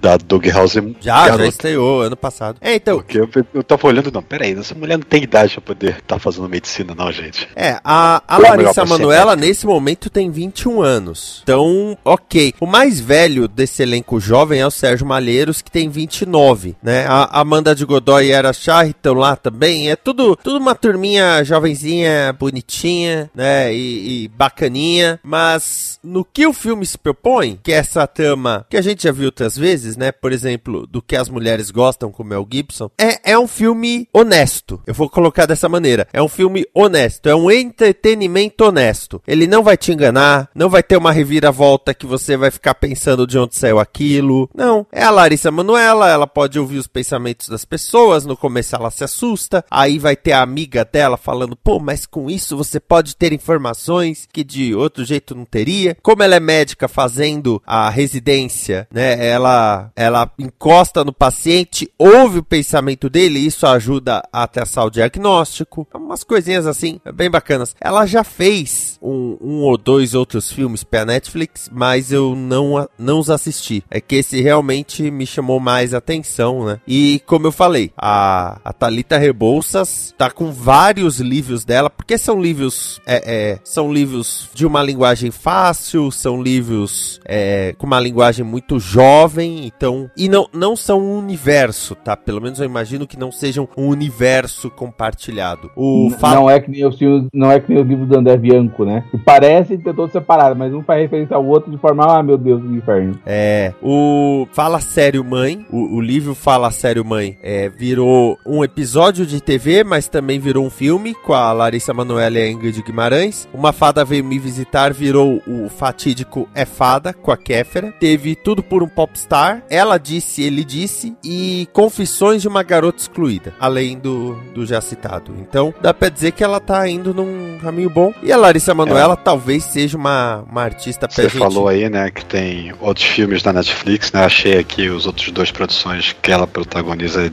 da 0.00 0.16
Doug 0.16 0.46
House 0.46 0.74
Já, 0.74 0.82
já 1.00 1.26
garota. 1.26 1.46
estreou 1.46 2.02
ano 2.02 2.16
passado. 2.16 2.58
É, 2.60 2.74
então, 2.74 2.98
Porque 2.98 3.18
eu, 3.18 3.28
eu 3.54 3.62
tava 3.62 3.86
olhando, 3.86 4.10
não, 4.12 4.22
peraí, 4.22 4.52
essa 4.52 4.74
mulher 4.74 4.96
não 4.98 5.04
tem 5.04 5.22
idade 5.22 5.54
pra 5.54 5.60
poder 5.62 5.96
estar 5.98 6.18
fazendo 6.18 6.48
medicina, 6.48 6.94
não, 6.94 7.10
gente. 7.12 7.48
É, 7.54 7.78
a, 7.84 8.22
a 8.26 8.38
melhor, 8.38 8.56
Larissa 8.56 8.84
Manoela 8.84 9.36
nesse 9.36 9.66
momento 9.66 10.10
tem 10.10 10.30
21 10.30 10.82
anos. 10.82 11.40
Então, 11.42 11.96
ok. 12.04 12.54
O 12.60 12.66
mais 12.66 13.00
velho 13.00 13.48
desse 13.48 13.82
elenco 13.82 14.20
jovem 14.20 14.60
é 14.60 14.66
o 14.66 14.70
Sérgio 14.70 15.06
Malheiros, 15.06 15.62
que 15.62 15.70
tem 15.70 15.88
29, 15.88 16.76
né? 16.82 17.06
A 17.08 17.40
Amanda 17.40 17.74
de 17.74 17.84
Godoy 17.84 18.26
e 18.26 18.32
Era 18.32 18.52
Charri 18.52 18.90
estão 18.90 19.14
lá 19.14 19.36
também. 19.36 19.90
É 19.90 19.96
tudo, 19.96 20.36
tudo 20.36 20.58
uma 20.58 20.74
turminha 20.74 21.42
jovenzinha, 21.44 22.32
bonitinha, 22.38 23.30
né? 23.34 23.72
E, 23.74 24.24
e 24.24 24.28
bacaninha. 24.28 25.20
Mas 25.22 25.98
no 26.02 26.24
que 26.24 26.46
o 26.46 26.52
filme 26.52 26.84
se 26.84 26.98
propõe, 26.98 27.58
que 27.62 27.72
é 27.72 27.76
essa 27.76 28.06
trama 28.06 28.66
que 28.68 28.76
a 28.76 28.82
gente 28.82 29.02
já 29.02 29.12
viu 29.12 29.26
outras 29.26 29.56
vezes, 29.56 29.95
né? 29.96 30.12
Por 30.12 30.32
exemplo, 30.32 30.86
do 30.86 31.02
que 31.02 31.16
as 31.16 31.28
mulheres 31.28 31.70
gostam 31.70 32.10
com 32.10 32.24
Mel 32.24 32.46
Gibson, 32.50 32.90
é, 32.98 33.32
é 33.32 33.38
um 33.38 33.48
filme 33.48 34.08
honesto. 34.12 34.80
Eu 34.86 34.94
vou 34.94 35.08
colocar 35.08 35.46
dessa 35.46 35.68
maneira. 35.68 36.06
É 36.12 36.22
um 36.22 36.28
filme 36.28 36.66
honesto, 36.74 37.28
é 37.28 37.34
um 37.34 37.50
entretenimento 37.50 38.64
honesto. 38.64 39.22
Ele 39.26 39.46
não 39.46 39.62
vai 39.62 39.76
te 39.76 39.92
enganar, 39.92 40.48
não 40.54 40.68
vai 40.68 40.82
ter 40.82 40.96
uma 40.96 41.12
reviravolta 41.12 41.94
que 41.94 42.06
você 42.06 42.36
vai 42.36 42.50
ficar 42.50 42.74
pensando 42.74 43.26
de 43.26 43.38
onde 43.38 43.56
saiu 43.56 43.78
aquilo. 43.78 44.48
Não, 44.54 44.86
é 44.92 45.02
a 45.02 45.10
Larissa 45.10 45.50
Manoela, 45.50 46.10
ela 46.10 46.26
pode 46.26 46.58
ouvir 46.58 46.78
os 46.78 46.86
pensamentos 46.86 47.48
das 47.48 47.64
pessoas, 47.64 48.24
no 48.24 48.36
começo 48.36 48.74
ela 48.74 48.90
se 48.90 49.04
assusta, 49.04 49.64
aí 49.70 49.98
vai 49.98 50.16
ter 50.16 50.32
a 50.32 50.42
amiga 50.42 50.84
dela 50.84 51.16
falando, 51.16 51.56
pô, 51.56 51.78
mas 51.78 52.06
com 52.06 52.30
isso 52.30 52.56
você 52.56 52.78
pode 52.78 53.16
ter 53.16 53.32
informações 53.32 54.28
que 54.32 54.44
de 54.44 54.74
outro 54.74 55.04
jeito 55.04 55.34
não 55.34 55.44
teria. 55.44 55.96
Como 56.02 56.22
ela 56.22 56.36
é 56.36 56.40
médica 56.40 56.88
fazendo 56.88 57.62
a 57.66 57.90
residência, 57.90 58.86
né, 58.92 59.26
ela, 59.26 59.75
ela 59.94 60.30
encosta 60.38 61.04
no 61.04 61.12
paciente, 61.12 61.90
ouve 61.98 62.38
o 62.38 62.44
pensamento 62.44 63.08
dele, 63.08 63.38
isso 63.38 63.66
ajuda 63.66 64.22
a 64.32 64.46
traçar 64.46 64.84
o 64.86 64.90
diagnóstico. 64.90 65.86
Umas 65.94 66.24
coisinhas 66.24 66.66
assim, 66.66 67.00
bem 67.14 67.30
bacanas. 67.30 67.74
Ela 67.80 68.06
já 68.06 68.24
fez 68.24 68.98
um, 69.02 69.36
um 69.40 69.62
ou 69.62 69.76
dois 69.76 70.14
outros 70.14 70.50
filmes 70.50 70.84
pra 70.84 71.04
Netflix, 71.04 71.70
mas 71.72 72.12
eu 72.12 72.34
não, 72.34 72.88
não 72.98 73.18
os 73.18 73.30
assisti. 73.30 73.84
É 73.90 74.00
que 74.00 74.16
esse 74.16 74.40
realmente 74.40 75.10
me 75.10 75.26
chamou 75.26 75.60
mais 75.60 75.94
atenção, 75.94 76.64
né? 76.64 76.80
E 76.86 77.20
como 77.26 77.46
eu 77.46 77.52
falei, 77.52 77.92
a, 77.96 78.58
a 78.64 78.72
Thalita 78.72 79.16
Rebouças 79.18 80.14
tá 80.16 80.30
com 80.30 80.52
vários 80.52 81.20
livros 81.20 81.64
dela, 81.64 81.90
porque 81.90 82.18
são 82.18 82.40
livros, 82.40 83.00
é, 83.06 83.22
é, 83.26 83.58
são 83.64 83.92
livros 83.92 84.48
de 84.54 84.66
uma 84.66 84.82
linguagem 84.82 85.30
fácil, 85.30 86.10
são 86.10 86.42
livros 86.42 87.20
é, 87.24 87.74
com 87.78 87.86
uma 87.86 88.00
linguagem 88.00 88.44
muito 88.44 88.78
jovem, 88.78 89.65
então, 89.66 90.10
e 90.16 90.28
não, 90.28 90.48
não 90.52 90.76
são 90.76 91.00
um 91.00 91.18
universo, 91.18 91.94
tá? 91.94 92.16
Pelo 92.16 92.40
menos 92.40 92.60
eu 92.60 92.66
imagino 92.66 93.06
que 93.06 93.18
não 93.18 93.32
sejam 93.32 93.68
um 93.76 93.88
universo 93.88 94.70
compartilhado. 94.70 95.70
O 95.76 96.10
Não 96.22 96.48
é 96.48 96.60
que 96.60 96.70
nem 96.70 96.86
os 96.86 96.96
filmes, 96.96 97.28
não 97.32 97.50
é 97.50 97.58
que 97.58 97.72
nem 97.72 97.82
os 97.82 97.88
livros 97.88 98.08
do 98.08 98.18
André 98.18 98.36
Bianco, 98.36 98.84
né? 98.84 99.04
Que 99.10 99.18
parecem 99.18 99.78
ter 99.78 99.94
todos 99.94 100.12
separados, 100.12 100.56
mas 100.56 100.72
um 100.72 100.82
faz 100.82 101.02
referência 101.02 101.36
ao 101.36 101.44
outro 101.44 101.70
de 101.70 101.78
forma, 101.78 102.04
ah, 102.04 102.22
meu 102.22 102.38
Deus, 102.38 102.62
do 102.62 102.74
inferno. 102.74 103.18
É, 103.26 103.72
o 103.82 104.46
Fala 104.52 104.80
Sério 104.80 105.24
Mãe, 105.24 105.66
o, 105.70 105.96
o 105.96 106.00
livro 106.00 106.34
Fala 106.34 106.70
Sério 106.70 107.04
Mãe, 107.04 107.36
é, 107.42 107.68
virou 107.68 108.38
um 108.46 108.62
episódio 108.62 109.26
de 109.26 109.40
TV, 109.40 109.82
mas 109.82 110.08
também 110.08 110.38
virou 110.38 110.64
um 110.64 110.70
filme 110.70 111.14
com 111.14 111.32
a 111.32 111.52
Larissa 111.52 111.92
Manoela 111.92 112.38
e 112.38 112.42
a 112.42 112.50
Ingrid 112.50 112.82
Guimarães. 112.82 113.48
Uma 113.52 113.72
Fada 113.72 114.04
Veio 114.04 114.24
Me 114.24 114.38
Visitar 114.38 114.92
virou 114.92 115.42
o 115.46 115.68
fatídico 115.68 116.48
É 116.54 116.64
Fada, 116.64 117.12
com 117.12 117.30
a 117.30 117.36
Kéfera. 117.36 117.92
Teve 117.98 118.34
Tudo 118.34 118.62
por 118.62 118.82
um 118.82 118.88
Popstar, 118.88 119.55
Ela 119.68 119.98
Disse, 119.98 120.42
Ele 120.42 120.64
Disse 120.64 121.16
e 121.24 121.68
Confissões 121.72 122.42
de 122.42 122.48
uma 122.48 122.62
Garota 122.62 123.00
Excluída, 123.02 123.54
além 123.58 123.98
do, 123.98 124.34
do 124.54 124.66
já 124.66 124.80
citado. 124.80 125.34
Então, 125.38 125.74
dá 125.80 125.92
pra 125.92 126.08
dizer 126.08 126.32
que 126.32 126.44
ela 126.44 126.60
tá 126.60 126.88
indo 126.88 127.12
num 127.12 127.58
caminho 127.60 127.90
bom. 127.90 128.12
E 128.22 128.32
a 128.32 128.36
Larissa 128.36 128.74
Manoela 128.74 129.16
talvez 129.16 129.64
seja 129.64 129.96
uma, 129.96 130.44
uma 130.50 130.62
artista 130.62 131.06
pra 131.06 131.14
Você 131.14 131.28
gente... 131.28 131.38
falou 131.38 131.68
aí, 131.68 131.88
né, 131.88 132.10
que 132.10 132.24
tem 132.24 132.72
outros 132.80 133.06
filmes 133.06 133.42
da 133.42 133.52
Netflix, 133.52 134.12
né? 134.12 134.24
Achei 134.24 134.58
aqui 134.58 134.88
os 134.88 135.06
outros 135.06 135.30
dois 135.30 135.50
produções 135.50 136.14
que 136.20 136.30
ela 136.32 136.46
protagoniza, 136.46 137.32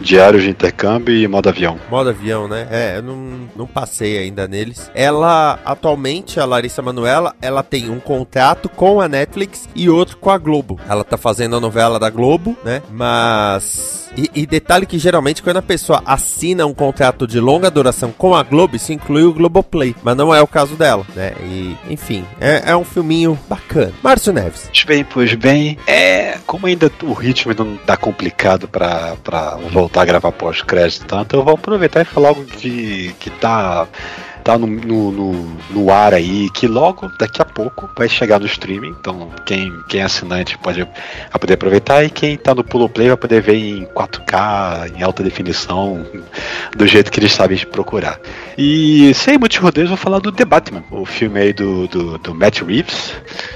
Diários 0.00 0.42
de 0.42 0.50
Intercâmbio 0.50 1.14
e 1.14 1.26
Modo 1.26 1.48
Avião. 1.48 1.78
Modo 1.90 2.10
avião, 2.10 2.48
né? 2.48 2.66
É, 2.70 2.98
eu 2.98 3.02
não, 3.02 3.48
não 3.56 3.66
passei 3.66 4.18
ainda 4.18 4.46
neles. 4.46 4.90
Ela, 4.94 5.58
atualmente, 5.64 6.40
a 6.40 6.44
Larissa 6.44 6.82
Manoela, 6.82 7.34
ela 7.40 7.62
tem 7.62 7.90
um 7.90 8.00
contrato 8.00 8.68
com 8.68 9.00
a 9.00 9.08
Netflix 9.08 9.68
e 9.74 9.88
outro 9.88 10.16
com 10.16 10.30
a 10.30 10.38
Globo. 10.38 10.78
Ela 10.88 11.04
tá 11.04 11.16
fazendo 11.16 11.56
a 11.56 11.60
novela 11.60 11.98
da 11.98 12.10
Globo, 12.10 12.56
né? 12.64 12.82
Mas. 12.90 14.08
E, 14.16 14.30
e 14.34 14.46
detalhe 14.46 14.86
que 14.86 14.98
geralmente 14.98 15.42
quando 15.42 15.58
a 15.58 15.62
pessoa 15.62 16.02
assina 16.06 16.66
um 16.66 16.72
contrato 16.72 17.26
de 17.26 17.38
longa 17.38 17.70
duração 17.70 18.10
com 18.10 18.34
a 18.34 18.42
Globo, 18.42 18.76
isso 18.76 18.92
inclui 18.92 19.24
o 19.24 19.34
Globoplay. 19.34 19.94
Mas 20.02 20.16
não 20.16 20.34
é 20.34 20.40
o 20.40 20.46
caso 20.46 20.76
dela, 20.76 21.04
né? 21.14 21.32
E, 21.42 21.76
enfim, 21.90 22.24
é, 22.40 22.70
é 22.70 22.76
um 22.76 22.84
filminho 22.84 23.38
bacana. 23.48 23.92
Márcio 24.02 24.32
Neves. 24.32 24.68
Pois 24.72 24.84
bem, 24.84 25.04
pois 25.04 25.34
bem. 25.34 25.78
É, 25.86 26.38
como 26.46 26.66
ainda 26.66 26.90
o 27.02 27.12
ritmo 27.12 27.54
não 27.56 27.76
tá 27.76 27.96
complicado 27.96 28.66
pra, 28.66 29.16
pra 29.22 29.56
voltar 29.70 29.87
a 29.96 30.04
gravar 30.04 30.32
pós-crédito 30.32 31.06
tanto, 31.06 31.36
eu 31.36 31.44
vou 31.44 31.54
aproveitar 31.54 32.02
e 32.02 32.04
falar 32.04 32.28
algo 32.28 32.44
que, 32.44 33.14
que 33.18 33.30
tá, 33.30 33.86
tá 34.44 34.56
no, 34.56 34.66
no, 34.66 35.12
no, 35.12 35.56
no 35.70 35.92
ar 35.92 36.14
aí, 36.14 36.48
que 36.54 36.66
logo, 36.66 37.10
daqui 37.18 37.42
a 37.42 37.44
pouco, 37.44 37.88
vai 37.96 38.08
chegar 38.08 38.40
no 38.40 38.46
streaming. 38.46 38.94
Então, 38.98 39.30
quem, 39.44 39.70
quem 39.88 40.00
é 40.00 40.04
assinante 40.04 40.56
pode 40.56 40.82
vai 40.82 41.38
poder 41.38 41.54
aproveitar 41.54 42.02
e 42.02 42.08
quem 42.08 42.36
tá 42.36 42.54
no 42.54 42.64
Pulo 42.64 42.88
Play 42.88 43.08
vai 43.08 43.16
poder 43.16 43.42
ver 43.42 43.56
em 43.56 43.84
4K, 43.86 44.96
em 44.96 45.02
alta 45.02 45.22
definição, 45.22 46.06
do 46.74 46.86
jeito 46.86 47.10
que 47.10 47.20
eles 47.20 47.32
sabem 47.32 47.58
procurar. 47.66 48.18
E 48.56 49.12
sem 49.14 49.36
muitos 49.36 49.58
rodeios, 49.58 49.90
vou 49.90 49.98
falar 49.98 50.18
do 50.18 50.32
The 50.32 50.44
Batman, 50.44 50.82
o 50.90 51.04
filme 51.04 51.40
aí 51.40 51.52
do, 51.52 51.86
do, 51.88 52.18
do 52.18 52.34
Matt 52.34 52.62
Reeves, 52.62 53.12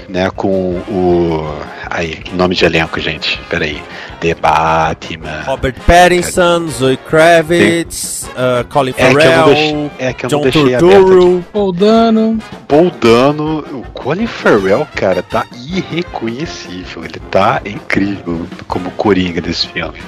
né, 0.07 0.29
com 0.29 0.77
o... 0.77 1.59
Aí, 1.95 2.23
nome 2.33 2.55
de 2.55 2.65
elenco, 2.65 2.99
gente, 2.99 3.39
peraí. 3.49 3.79
The 4.19 4.33
Batman... 4.33 5.43
Robert 5.45 5.75
Pattinson, 5.85 6.67
Zoe 6.67 6.97
Kravitz, 6.97 8.27
uh, 8.33 8.67
Colin 8.67 8.89
É 8.91 8.93
que 8.93 9.01
eu 9.03 9.13
não 9.13 9.13
Farrell, 9.21 9.45
deixei- 9.45 9.91
é 9.99 10.13
que 10.13 10.25
eu 10.25 10.29
não 10.29 10.37
John 10.39 10.43
deixei 10.43 10.75
aberto 10.75 10.79
Turturro. 11.05 11.45
Paul 11.53 11.71
Dano. 11.71 12.39
Paul 12.67 12.89
Dano, 12.99 13.59
o 13.59 13.83
Colin 13.93 14.25
Farrell, 14.25 14.87
cara, 14.95 15.21
tá 15.21 15.45
irreconhecível. 15.55 17.05
Ele 17.05 17.19
tá 17.29 17.61
incrível 17.63 18.47
como 18.67 18.89
Coringa 18.91 19.39
desse 19.39 19.67
filme. 19.67 19.99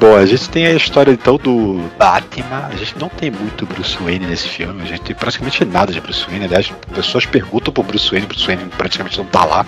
Bom, 0.00 0.14
a 0.14 0.24
gente 0.26 0.48
tem 0.50 0.66
a 0.66 0.74
história 0.74 1.10
então 1.10 1.36
do 1.38 1.80
Batman. 1.98 2.68
A 2.70 2.76
gente 2.76 2.96
não 3.00 3.08
tem 3.08 3.30
muito 3.32 3.66
Bruce 3.66 3.96
Wayne 4.00 4.26
nesse 4.26 4.46
filme. 4.46 4.82
A 4.82 4.86
gente 4.86 5.00
tem 5.00 5.16
praticamente 5.16 5.64
nada 5.64 5.90
de 5.92 6.00
Bruce 6.00 6.24
Wayne. 6.28 6.44
Aliás, 6.44 6.70
pessoas 6.94 7.26
perguntam 7.26 7.72
pro 7.72 7.82
Bruce 7.82 8.08
Wayne. 8.10 8.26
Bruce 8.26 8.46
Wayne 8.46 8.64
praticamente 8.76 9.18
não 9.18 9.24
tá 9.24 9.44
lá. 9.44 9.66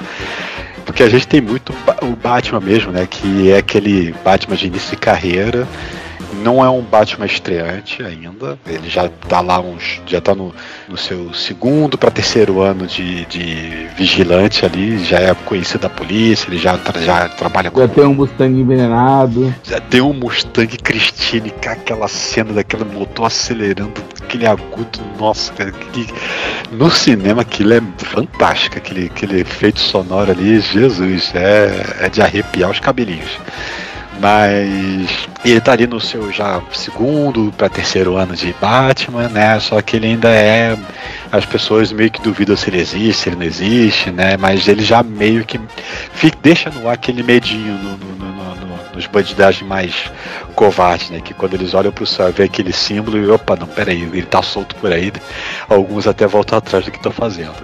Porque 0.84 1.02
a 1.02 1.08
gente 1.08 1.26
tem 1.26 1.40
muito 1.40 1.72
o 2.02 2.16
Batman 2.16 2.60
mesmo, 2.60 2.92
né? 2.92 3.06
Que 3.06 3.50
é 3.50 3.58
aquele 3.58 4.14
Batman 4.24 4.56
de 4.56 4.66
início 4.66 4.90
de 4.90 4.96
carreira. 4.96 5.66
Não 6.42 6.64
é 6.64 6.68
um 6.70 6.80
Batman 6.82 7.26
estreante 7.26 8.02
ainda. 8.02 8.58
Ele 8.66 8.88
já 8.88 9.08
tá 9.28 9.40
lá 9.40 9.60
uns. 9.60 10.00
Já 10.06 10.20
tá 10.20 10.34
no, 10.34 10.54
no 10.88 10.96
seu 10.96 11.32
segundo 11.34 11.98
para 11.98 12.10
terceiro 12.10 12.60
ano 12.60 12.86
de, 12.86 13.24
de 13.26 13.86
vigilante 13.96 14.64
ali. 14.64 15.04
Já 15.04 15.18
é 15.18 15.34
conhecido 15.34 15.80
da 15.80 15.88
polícia, 15.88 16.48
ele 16.48 16.58
já, 16.58 16.76
tra- 16.78 17.00
já 17.00 17.28
trabalha 17.28 17.70
com 17.70 17.80
Já 17.80 17.88
tem 17.88 18.04
um 18.04 18.14
Mustang 18.14 18.58
envenenado. 18.60 19.54
já 19.62 19.80
tem 19.80 20.00
um 20.00 20.12
Mustang 20.12 20.76
Christine 20.78 21.50
com 21.50 21.68
aquela 21.70 22.08
cena 22.08 22.52
daquele 22.52 22.84
motor 22.84 23.26
acelerando, 23.26 23.92
aquele 24.22 24.46
agudo, 24.46 24.98
nossa, 25.18 25.52
cara, 25.52 25.70
que, 25.72 26.06
no 26.72 26.90
cinema 26.90 27.42
aquilo 27.42 27.74
é 27.74 27.82
fantástico, 27.98 28.78
aquele, 28.78 29.06
aquele 29.06 29.40
efeito 29.40 29.80
sonoro 29.80 30.30
ali, 30.30 30.60
Jesus, 30.60 31.32
é, 31.34 32.04
é 32.06 32.08
de 32.08 32.20
arrepiar 32.22 32.70
os 32.70 32.80
cabelinhos. 32.80 33.38
Mas 34.20 35.08
ele 35.44 35.60
tá 35.60 35.72
ali 35.72 35.86
no 35.86 35.98
seu 35.98 36.30
já 36.30 36.60
segundo 36.72 37.50
para 37.56 37.70
terceiro 37.70 38.16
ano 38.16 38.36
de 38.36 38.54
Batman, 38.60 39.28
né? 39.28 39.58
Só 39.58 39.80
que 39.80 39.96
ele 39.96 40.06
ainda 40.08 40.28
é. 40.28 40.76
As 41.32 41.44
pessoas 41.46 41.90
meio 41.92 42.10
que 42.10 42.20
duvidam 42.20 42.56
se 42.56 42.68
ele 42.68 42.80
existe, 42.80 43.22
se 43.22 43.28
ele 43.30 43.36
não 43.36 43.44
existe, 43.44 44.10
né? 44.10 44.36
Mas 44.36 44.68
ele 44.68 44.82
já 44.82 45.02
meio 45.02 45.44
que 45.44 45.58
fica, 46.12 46.36
deixa 46.42 46.70
no 46.70 46.86
ar 46.88 46.94
aquele 46.94 47.22
medinho 47.22 47.72
no, 47.74 47.96
no- 47.96 48.14
no- 48.16 48.32
no- 48.34 48.54
no- 48.66 48.80
nos 48.94 49.06
bandidagem 49.06 49.66
mais 49.66 49.94
covardes, 50.54 51.08
né? 51.10 51.20
Que 51.20 51.32
quando 51.32 51.54
eles 51.54 51.72
olham 51.72 51.90
pro 51.92 52.06
céu 52.06 52.30
vê 52.32 52.42
aquele 52.44 52.72
símbolo 52.72 53.16
e 53.16 53.30
opa, 53.30 53.56
não, 53.56 53.66
peraí, 53.66 54.02
ele 54.02 54.22
tá 54.22 54.42
solto 54.42 54.74
por 54.76 54.92
aí. 54.92 55.12
Alguns 55.68 56.06
até 56.06 56.26
voltam 56.26 56.58
atrás 56.58 56.84
do 56.84 56.90
que 56.90 56.98
estão 56.98 57.12
fazendo. 57.12 57.54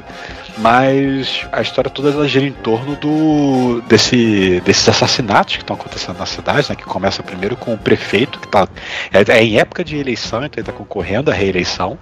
Mas 0.59 1.47
a 1.53 1.61
história 1.61 1.91
toda 1.91 2.11
ela 2.11 2.27
gira 2.27 2.47
em 2.47 2.53
torno 2.53 2.97
do 2.97 3.83
desse, 3.87 4.61
desses 4.65 4.89
assassinatos 4.89 5.57
que 5.57 5.63
estão 5.63 5.77
acontecendo 5.77 6.19
na 6.19 6.25
cidade, 6.25 6.71
né? 6.71 6.77
Que 6.77 6.85
começa 6.85 7.23
primeiro 7.23 7.57
com 7.57 7.75
o 7.75 7.79
prefeito, 7.79 8.39
que 8.39 8.49
tá. 8.49 8.67
É, 9.13 9.39
é 9.39 9.45
em 9.45 9.59
época 9.59 9.85
de 9.85 9.97
eleição, 9.97 10.39
então 10.39 10.55
ele 10.55 10.63
está 10.63 10.73
concorrendo 10.73 11.31
à 11.31 11.35
reeleição. 11.35 11.99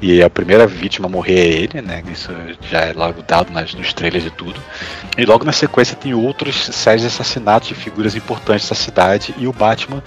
E 0.00 0.22
a 0.22 0.30
primeira 0.30 0.66
vítima 0.66 1.06
a 1.06 1.10
morrer 1.10 1.34
é 1.34 1.48
ele, 1.48 1.82
né? 1.82 2.02
Isso 2.12 2.30
já 2.70 2.82
é 2.82 2.92
logo 2.92 3.22
dado 3.22 3.52
nas, 3.52 3.74
nos 3.74 3.92
trailers 3.92 4.26
e 4.26 4.30
tudo. 4.30 4.60
E 5.18 5.24
logo 5.24 5.44
na 5.44 5.52
sequência 5.52 5.96
tem 5.96 6.14
outros 6.14 6.66
sérios 6.66 7.04
assassinatos 7.04 7.68
de 7.68 7.74
figuras 7.74 8.14
importantes 8.14 8.68
da 8.68 8.76
cidade. 8.76 9.34
E 9.36 9.48
o 9.48 9.52
Batman 9.52 10.02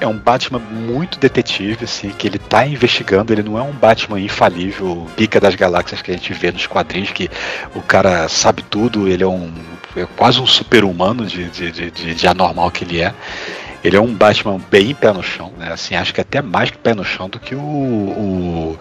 é 0.00 0.06
um 0.06 0.18
Batman 0.18 0.58
muito 0.58 1.20
detetive, 1.20 1.84
assim, 1.84 2.10
que 2.10 2.26
ele 2.26 2.38
tá 2.38 2.66
investigando. 2.66 3.32
Ele 3.32 3.44
não 3.44 3.56
é 3.56 3.62
um 3.62 3.72
Batman 3.72 4.20
infalível, 4.20 5.06
pica 5.16 5.38
das 5.38 5.54
galáxias 5.54 6.02
que 6.02 6.10
a 6.10 6.14
gente 6.14 6.32
vê 6.32 6.50
nos 6.50 6.66
quadrinhos, 6.66 7.12
que 7.12 7.30
o 7.74 7.80
cara 7.82 8.28
sabe 8.28 8.62
tudo, 8.62 9.08
ele 9.08 9.22
é 9.22 9.26
um. 9.26 9.52
É 9.96 10.06
quase 10.16 10.40
um 10.40 10.46
super-humano 10.46 11.24
de, 11.24 11.48
de, 11.50 11.70
de, 11.70 12.14
de- 12.14 12.26
anormal 12.26 12.70
que 12.70 12.82
ele 12.84 13.00
é. 13.00 13.14
Ele 13.82 13.96
é 13.96 14.00
um 14.00 14.12
Batman 14.12 14.60
bem 14.70 14.94
pé 14.94 15.12
no 15.12 15.22
chão, 15.22 15.52
né? 15.58 15.72
Assim, 15.72 15.94
acho 15.94 16.12
que 16.12 16.20
até 16.20 16.40
mais 16.42 16.70
pé 16.70 16.94
no 16.94 17.04
chão 17.04 17.28
do 17.28 17.38
que 17.38 17.54
o. 17.54 17.58
o, 17.60 18.78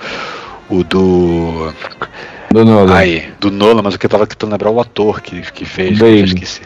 o 0.70 0.84
do. 0.84 1.74
Do 2.52 2.64
Nolan. 2.66 2.96
Aí, 2.96 3.32
do 3.40 3.50
Nolan, 3.52 3.82
mas 3.82 3.96
o 3.96 4.00
que 4.00 4.06
eu 4.06 4.10
tava 4.10 4.28
tentando 4.28 4.52
lembrar 4.52 4.70
é 4.70 4.74
o 4.74 4.80
ator 4.80 5.22
que, 5.22 5.42
que 5.52 5.66
fez, 5.66 5.98
que 5.98 6.04
eu 6.04 6.26
esqueci. 6.26 6.62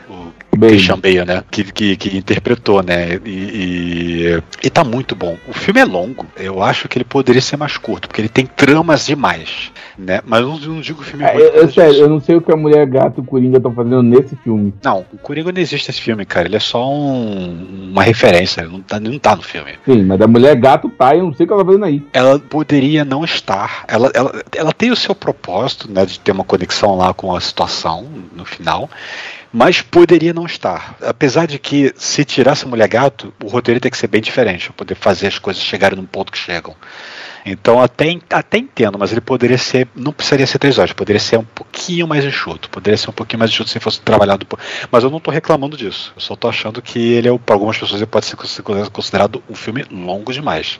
Bale. 0.58 0.72
Christian 0.74 0.99
Bale, 0.99 1.26
né? 1.26 1.43
Que, 1.49 1.64
que, 1.64 1.95
que 1.95 2.18
interpretou, 2.18 2.82
né? 2.84 3.20
E, 3.26 3.30
e, 3.30 4.43
e 4.64 4.70
tá 4.70 4.84
muito 4.84 5.16
bom. 5.16 5.38
O 5.47 5.53
filme 5.53 5.80
é 5.80 5.86
longo. 5.86 6.26
Eu 6.36 6.62
acho 6.62 6.88
que 6.88 6.97
ele 6.97 7.05
poderia 7.05 7.41
ser 7.41 7.58
mais 7.58 7.78
curto, 7.78 8.08
porque 8.08 8.22
ele 8.22 8.30
tem 8.30 8.45
tramas 8.45 9.05
demais, 9.05 9.72
né? 9.97 10.22
Mas 10.26 10.41
eu 10.41 10.47
não, 10.47 10.58
não 10.60 10.82
digo 10.82 11.03
filme 11.03 11.24
É, 11.26 11.34
ruim 11.34 11.41
eu, 11.43 11.72
sério, 11.72 11.95
eu 11.95 12.10
não 12.10 12.20
sei 12.20 12.36
o 12.36 12.41
que 12.41 12.51
a 12.51 12.58
mulher 12.58 12.86
gato 12.88 13.20
e 13.20 13.22
o 13.22 13.24
Coringa 13.24 13.58
estão 13.58 13.74
fazendo 13.74 14.01
nesse 14.03 14.36
filme. 14.38 14.74
Não, 14.84 15.05
o 15.14 15.18
Coringa 15.18 15.51
não 15.51 15.62
existe 15.62 15.88
nesse 15.89 16.01
filme, 16.01 16.26
cara. 16.26 16.47
Ele 16.47 16.55
é 16.55 16.60
só 16.60 16.89
um- 16.89 17.89
uma 17.91 18.03
referência. 18.03 18.62
Ele 18.62 18.72
não 18.72 18.82
tá, 18.82 18.99
não 18.99 19.18
tá 19.20 19.36
no 19.36 19.41
filme. 19.43 19.74
Sim, 19.86 20.03
mas 20.03 20.20
a 20.22 20.28
mulher 20.28 20.55
gato 20.55 20.89
tá, 20.89 21.16
eu 21.16 21.24
não 21.24 21.34
sei 21.34 21.45
o 21.45 21.47
que 21.47 21.53
ela 21.53 21.64
tá 21.64 21.68
fazendo 21.68 21.86
aí. 21.86 22.03
ela 22.14 22.39
poderia 22.39 23.05
não 23.05 23.24
estar. 23.24 23.86
Ela, 23.88 24.12
ela, 24.14 24.41
ela 24.55 24.72
tem 24.74 24.91
o 24.91 24.95
seu 24.95 25.14
propósito, 25.16 25.91
né, 25.91 26.05
de 26.05 26.20
ter 26.20 26.32
uma 26.32 26.43
conexão 26.43 26.95
lá 26.97 27.14
com 27.14 27.36
a 27.36 27.39
situação 27.41 28.05
no 28.36 28.45
final. 28.45 28.89
Mas 29.58 29.82
poderia 29.82 30.36
não 30.36 30.45
estar. 30.45 30.95
Apesar 31.01 31.47
de 31.47 31.58
que, 31.58 31.91
se 31.97 32.24
tirasse 32.24 32.64
a 32.64 32.68
mulher 32.68 32.88
gato, 32.88 33.34
o 33.43 33.47
roteiro 33.47 33.80
tem 33.80 33.89
que 33.89 33.97
ser 33.97 34.05
bem 34.05 34.22
diferente, 34.22 34.68
para 34.68 34.74
poder 34.76 34.93
fazer 34.93 35.26
as 35.26 35.39
coisas 35.39 35.64
chegarem 35.64 35.97
num 35.97 36.05
ponto 36.05 36.32
que 36.32 36.38
chegam. 36.38 36.76
Então 37.52 37.82
até, 37.82 38.18
até 38.30 38.58
entendo, 38.58 38.98
mas 38.98 39.12
ele 39.12 39.22
poderia 39.22 39.58
ser, 39.58 39.88
não 39.95 40.12
precisaria 40.12 40.45
ser 40.48 40.60
três 40.60 40.78
horas, 40.78 40.93
poderia 40.93 41.20
ser 41.20 41.38
um 41.38 41.43
pouquinho 41.43 42.08
mais 42.08 42.26
enxuto, 42.26 42.70
poderia 42.70 42.98
ser 42.98 43.10
um 43.10 43.14
pouquinho 43.14 43.39
mais 43.39 43.52
enxuto 43.52 43.70
se 43.70 43.80
fosse 43.80 44.02
trabalhado. 44.02 44.45
Mas 44.91 45.04
eu 45.04 45.10
não 45.10 45.18
estou 45.18 45.34
reclamando 45.34 45.78
disso. 45.78 46.14
Eu 46.16 46.22
só 46.22 46.34
estou 46.34 46.50
achando 46.50 46.82
que 46.82 47.00
ele 47.00 47.30
é, 47.30 47.38
para 47.38 47.56
algumas 47.56 47.78
pessoas, 47.78 48.02
ele 48.02 48.10
pode 48.10 48.26
ser 48.26 48.36
considerado 48.91 49.41
um 49.50 49.56
filme 49.56 49.86
longo 49.91 50.34
demais. 50.34 50.80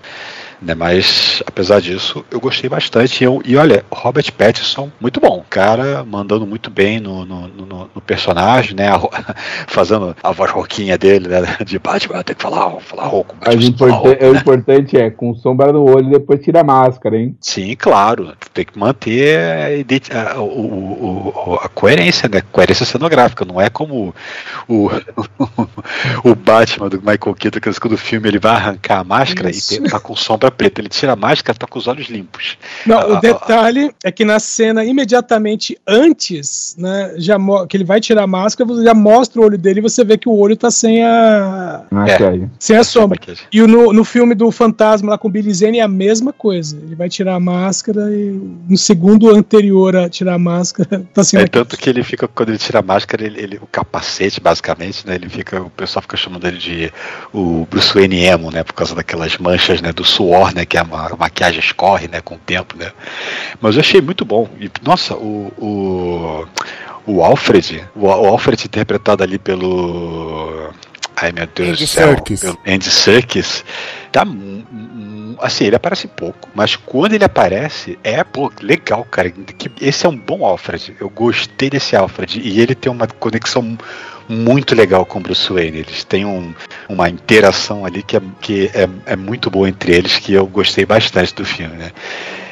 Né? 0.62 0.74
Mas, 0.74 1.44
apesar 1.46 1.80
disso, 1.80 2.26
eu 2.32 2.40
gostei 2.40 2.70
bastante. 2.70 3.24
E, 3.24 3.26
eu, 3.26 3.42
e 3.46 3.56
olha, 3.56 3.86
Robert 3.92 4.32
Pattinson, 4.34 4.92
muito 5.00 5.20
bom. 5.20 5.44
Cara 5.50 6.04
mandando 6.04 6.46
muito 6.46 6.70
bem 6.70 7.00
no, 7.00 7.26
no, 7.26 7.48
no, 7.48 7.90
no 7.94 8.02
personagem, 8.02 8.76
né? 8.76 8.90
A, 8.90 9.00
fazendo 9.68 10.16
a 10.22 10.32
voz 10.32 10.52
roquinha 10.52 10.98
dele, 10.98 11.28
né? 11.28 11.58
De 11.66 11.78
Batman, 11.78 12.24
tem 12.24 12.36
que 12.36 12.42
falar, 12.42 12.80
falar 12.82 13.06
rouco. 13.06 13.36
Mas 13.46 13.56
o, 13.56 13.64
importan 13.64 14.18
o 14.28 14.36
importante 14.36 14.98
é, 14.98 15.10
com 15.10 15.36
sombra 15.36 15.72
no 15.72 15.84
olho, 15.84 16.10
depois 16.10 16.42
tira 16.42 16.57
a 16.58 16.64
máscara, 16.64 17.18
hein? 17.18 17.38
Sim, 17.40 17.76
claro. 17.76 18.34
Tem 18.54 18.66
que 18.66 18.78
manter 18.78 19.86
a, 20.12 20.34
a, 20.34 20.42
o, 20.42 21.60
a 21.62 21.70
coerência, 21.70 22.30
né? 22.30 22.42
Coerência 22.52 22.86
cenográfica. 22.86 23.46
Não 23.46 23.60
é 23.60 23.70
como 23.70 24.14
o, 24.68 24.90
o, 26.24 26.36
Batman 26.36 26.90
do 26.90 26.98
Michael 26.98 27.36
Keaton, 27.36 27.60
que 27.60 27.80
quando 27.80 27.94
o 27.94 27.98
filme 27.98 28.28
ele 28.28 28.40
vai 28.40 28.54
arrancar 28.54 29.00
a 29.00 29.04
máscara 29.04 29.50
Isso. 29.50 29.76
e 29.76 29.80
tem, 29.80 29.90
tá 29.90 30.00
com 30.00 30.16
sombra 30.16 30.52
preta. 30.52 30.82
Ele 30.82 30.90
tira 30.90 31.14
a 31.14 31.16
máscara, 31.16 31.58
tá 31.58 31.68
com 31.68 31.80
os 31.80 31.88
olhos 31.88 32.08
limpos. 32.08 32.58
Não, 32.86 33.00
ah, 33.00 33.08
o 33.18 33.22
detalhe 33.22 33.92
é 34.04 34.12
que 34.12 34.26
na 34.26 34.40
cena 34.40 34.84
imediatamente 34.84 35.78
antes, 35.88 36.76
né, 36.78 37.14
já 37.18 37.38
que 37.68 37.78
ele 37.78 37.84
vai 37.84 38.00
tirar 38.00 38.24
a 38.24 38.28
máscara, 38.28 38.68
você 38.68 38.84
já 38.84 38.94
mostra 38.94 39.42
o 39.42 39.46
olho 39.46 39.58
dele 39.58 39.80
e 39.80 39.84
você 39.84 40.04
vê 40.04 40.18
que 40.18 40.30
o 40.30 40.36
olho 40.38 40.56
tá 40.56 40.72
sem 40.72 41.04
a 41.04 41.84
é. 42.08 42.48
sem 42.60 42.76
a 42.76 42.84
sombra. 42.84 43.20
E 43.52 43.62
no, 43.62 43.94
no 43.94 44.04
filme 44.04 44.36
do 44.36 44.52
Fantasma 44.52 45.12
lá 45.12 45.18
com 45.18 45.28
o 45.28 45.32
Billy 45.32 45.54
Zane 45.54 45.80
é 45.80 45.84
a 45.84 45.88
mesma 45.88 46.34
coisa. 46.38 46.78
Ele 46.78 46.96
vai 46.96 47.10
tirar 47.10 47.36
a 47.36 47.40
máscara 47.40 48.12
e 48.12 48.40
no 48.70 48.78
segundo 48.78 49.34
anterior 49.36 49.96
a 49.96 50.10
tirar 50.10 50.36
a 50.36 50.40
máscara 50.40 51.06
tá 51.14 51.24
sem 51.24 51.40
É 51.40 51.48
tanto 51.48 51.78
que 51.78 51.90
ele 51.90 52.04
fica 52.04 52.28
quando 52.28 52.50
ele 52.50 52.58
tira 52.58 52.80
a 52.80 52.84
máscara, 52.84 53.26
ele, 53.26 53.42
ele, 53.42 53.60
o 53.62 53.68
capacete 53.68 54.40
basicamente, 54.40 55.06
né, 55.08 55.16
ele 55.16 55.30
fica, 55.30 55.62
o 55.62 55.70
pessoal 55.70 56.02
fica 56.02 56.18
chamando 56.18 56.48
ele 56.48 56.58
de 56.58 56.94
o 57.34 57.66
Bruce 57.70 57.94
Wayne 57.94 58.26
emo, 58.26 58.52
né, 58.52 58.64
por 58.64 58.74
causa 58.74 58.96
daquelas 58.96 59.38
manchas, 59.38 59.82
né, 59.82 59.92
do 59.92 60.04
suor 60.04 60.38
né? 60.54 60.66
Que 60.66 60.78
a, 60.78 60.82
a 60.82 61.16
maquiagem 61.16 61.60
escorre, 61.60 62.08
né? 62.08 62.22
Com 62.22 62.36
o 62.36 62.40
tempo, 62.40 62.78
né? 62.78 62.92
Mas 63.62 63.76
eu 63.76 63.82
achei 63.82 64.02
muito 64.02 64.26
bom. 64.26 64.50
E, 64.60 64.70
nossa, 64.84 65.16
o, 65.16 65.52
o, 65.58 66.48
o 67.06 67.24
Alfred, 67.24 67.88
o 67.96 68.10
Alfred 68.10 68.66
interpretado 68.66 69.24
ali 69.24 69.38
pelo 69.38 70.72
Ai 71.20 71.32
meu 71.32 71.48
Deus 71.48 71.70
Andy 71.70 71.84
do 71.84 71.88
céu. 71.88 72.08
Serkis. 72.10 72.44
Andy 72.66 72.92
Serkis. 72.92 73.66
Tá. 74.12 74.24
Assim, 75.40 75.66
ele 75.66 75.76
aparece 75.76 76.08
pouco, 76.08 76.50
mas 76.54 76.76
quando 76.76 77.14
ele 77.14 77.24
aparece, 77.24 77.98
é 78.04 78.24
pô, 78.24 78.52
legal, 78.62 79.04
cara. 79.04 79.34
Esse 79.82 80.06
é 80.06 80.10
um 80.10 80.16
bom 80.16 80.46
Alfred. 80.46 80.96
Eu 81.00 81.10
gostei 81.10 81.72
desse 81.72 81.96
Alfred. 81.96 82.40
E 82.40 82.60
ele 82.60 82.76
tem 82.76 82.92
uma 82.92 83.08
conexão 83.08 83.78
muito 84.30 84.76
legal 84.76 85.06
com 85.06 85.18
o 85.18 85.22
Bruce 85.22 85.52
Wayne. 85.52 85.80
Eles 85.80 86.04
têm 86.04 86.26
um, 86.26 86.54
uma 86.88 87.10
interação 87.10 87.84
ali 87.84 88.04
que, 88.04 88.18
é, 88.18 88.22
que 88.40 88.72
é, 88.74 88.88
é 89.06 89.16
muito 89.16 89.50
boa 89.50 89.68
entre 89.68 89.96
eles, 89.96 90.20
que 90.20 90.34
eu 90.34 90.46
gostei 90.46 90.86
bastante 90.86 91.34
do 91.34 91.46
filme, 91.46 91.78
né? 91.78 91.92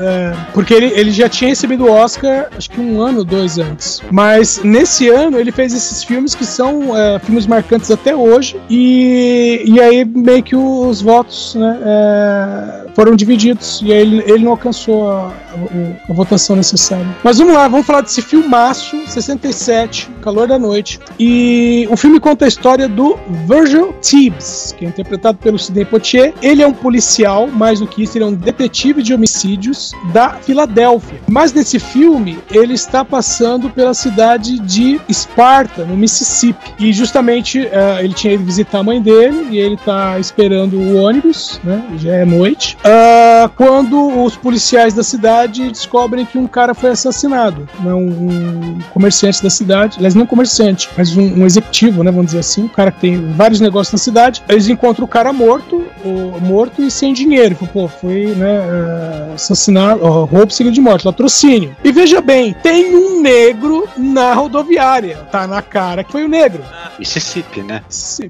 é, 0.03 0.33
porque 0.55 0.72
ele, 0.72 0.87
ele 0.95 1.11
já 1.11 1.28
tinha 1.28 1.51
recebido 1.51 1.85
o 1.85 1.91
Oscar, 1.91 2.49
acho 2.57 2.70
que 2.70 2.81
um 2.81 3.01
ano, 3.01 3.24
dois 3.24 3.59
antes. 3.59 4.01
Mas 4.11 4.62
nesse 4.62 5.09
ano 5.09 5.39
ele 5.39 5.53
fez 5.53 5.74
esses 5.74 6.03
filmes 6.03 6.35
que 6.35 6.45
são 6.45 6.97
é, 6.97 7.18
filmes 7.18 7.47
marcantes 7.47 7.91
até 7.91 8.14
hoje. 8.14 8.61
E, 8.70 9.62
e 9.66 9.81
aí 9.81 10.05
meio 10.05 10.43
que 10.43 10.57
os 10.57 11.03
votos 11.03 11.55
né, 11.55 11.78
é, 11.85 12.87
foram 12.95 13.14
divididos. 13.14 13.80
E 13.84 13.93
aí 13.93 14.01
ele, 14.01 14.22
ele 14.26 14.45
não 14.45 14.53
alcançou 14.53 15.11
a, 15.11 15.28
a, 15.28 16.11
a, 16.11 16.12
votação 16.12 16.57
necessária. 16.57 17.07
Mas 17.22 17.38
vamos 17.38 17.55
lá, 17.55 17.68
vamos 17.68 17.86
falar 17.86 18.03
desse 18.03 18.22
filmaço, 18.22 18.97
67, 19.07 20.09
Calor 20.22 20.47
da 20.47 20.59
Noite. 20.59 21.01
E 21.18 21.86
o 21.91 21.97
filme 21.97 22.20
conta 22.20 22.45
a 22.45 22.49
história 22.49 22.88
do 22.88 23.18
Virgil 23.47 23.95
Tibbs, 24.01 24.74
que 24.76 24.84
é 24.84 24.88
interpretado 24.88 25.38
pelo 25.38 25.59
Sidney 25.59 25.84
Poitier. 25.84 26.34
Ele 26.43 26.62
é 26.62 26.66
um 26.66 26.72
policial, 26.72 27.47
mais 27.47 27.80
do 27.80 27.86
que 27.86 28.03
isso, 28.03 28.16
ele 28.16 28.24
é 28.24 28.28
um 28.28 28.34
detetive 28.34 29.03
de 29.03 29.14
homicídios 29.14 29.93
da 30.12 30.34
Filadélfia. 30.34 31.20
Mas 31.28 31.53
nesse 31.53 31.78
filme, 31.78 32.38
ele 32.51 32.74
está 32.74 33.05
passando 33.05 33.70
pela 33.70 33.95
cidade 33.95 34.59
de 34.59 35.01
Esparta, 35.09 35.84
no 35.84 35.97
Mississippi. 35.97 36.74
E 36.78 36.93
justamente 36.93 37.61
uh, 37.61 38.01
ele 38.01 38.14
tinha 38.14 38.34
ido 38.34 38.45
visitar 38.45 38.80
a 38.80 38.82
mãe 38.82 39.01
dele 39.01 39.49
e 39.51 39.59
ele 39.59 39.74
está 39.74 40.18
esperando 40.18 40.74
o 40.78 40.97
ônibus, 40.97 41.61
né? 41.62 41.84
Já 41.99 42.16
é 42.16 42.24
noite. 42.24 42.76
Uh, 42.81 43.49
quando 43.57 44.24
os 44.24 44.37
policiais 44.37 44.95
da 44.95 45.03
cidade 45.03 45.70
descobrem 45.70 46.24
que 46.24 46.39
um 46.39 46.47
cara 46.47 46.74
foi 46.74 46.91
assassinado. 46.91 47.68
Né, 47.81 47.93
um, 47.93 48.78
comerciante 48.91 49.43
da 49.43 49.51
cidade, 49.51 49.97
aliás, 49.99 50.14
não 50.14 50.22
um 50.22 50.26
comerciante, 50.26 50.89
mas 50.97 51.16
um, 51.16 51.43
um 51.43 51.47
executivo, 51.47 52.03
né? 52.03 52.11
Vamos 52.11 52.26
dizer 52.26 52.39
assim. 52.39 52.64
Um 52.64 52.68
cara 52.68 52.91
que 52.91 53.01
tem 53.01 53.33
vários 53.33 53.61
negócios 53.61 53.93
na 53.93 53.99
cidade. 53.99 54.43
Eles 54.49 54.68
encontram 54.68 55.05
o 55.05 55.09
cara 55.09 55.33
morto 55.33 55.85
o 56.05 56.41
morto 56.41 56.83
e 56.83 56.91
sem 56.91 57.12
dinheiro. 57.12 57.57
Pô, 57.72 57.87
foi, 57.87 58.35
né, 58.35 58.61
uh, 58.61 59.35
assassinado, 59.35 60.03
uh, 60.03 60.24
roubo 60.24 60.51
seguido 60.51 60.74
de 60.74 60.81
morte, 60.81 61.07
latrocínio. 61.07 61.76
E 61.85 61.93
veja 61.93 62.20
bem, 62.20 62.55
tem 62.62 62.95
um 62.97 63.20
negro 63.20 63.87
na 63.97 64.33
rodoviária. 64.33 65.16
Tá 65.31 65.47
na 65.47 65.61
cara 65.61 66.03
que 66.03 66.12
foi 66.12 66.24
o 66.24 66.28
negro. 66.28 66.62
Mississippi, 66.99 67.62
né? 67.62 67.83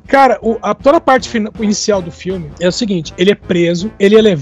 Cara, 0.06 0.38
o, 0.42 0.56
a, 0.60 0.74
toda 0.74 0.98
a 0.98 1.00
parte 1.00 1.28
final, 1.28 1.52
inicial 1.60 2.02
do 2.02 2.10
filme 2.10 2.50
é 2.60 2.68
o 2.68 2.72
seguinte: 2.72 3.14
ele 3.16 3.30
é 3.30 3.34
preso, 3.34 3.92
ele 3.98 4.16
é 4.16 4.20
levado 4.20 4.39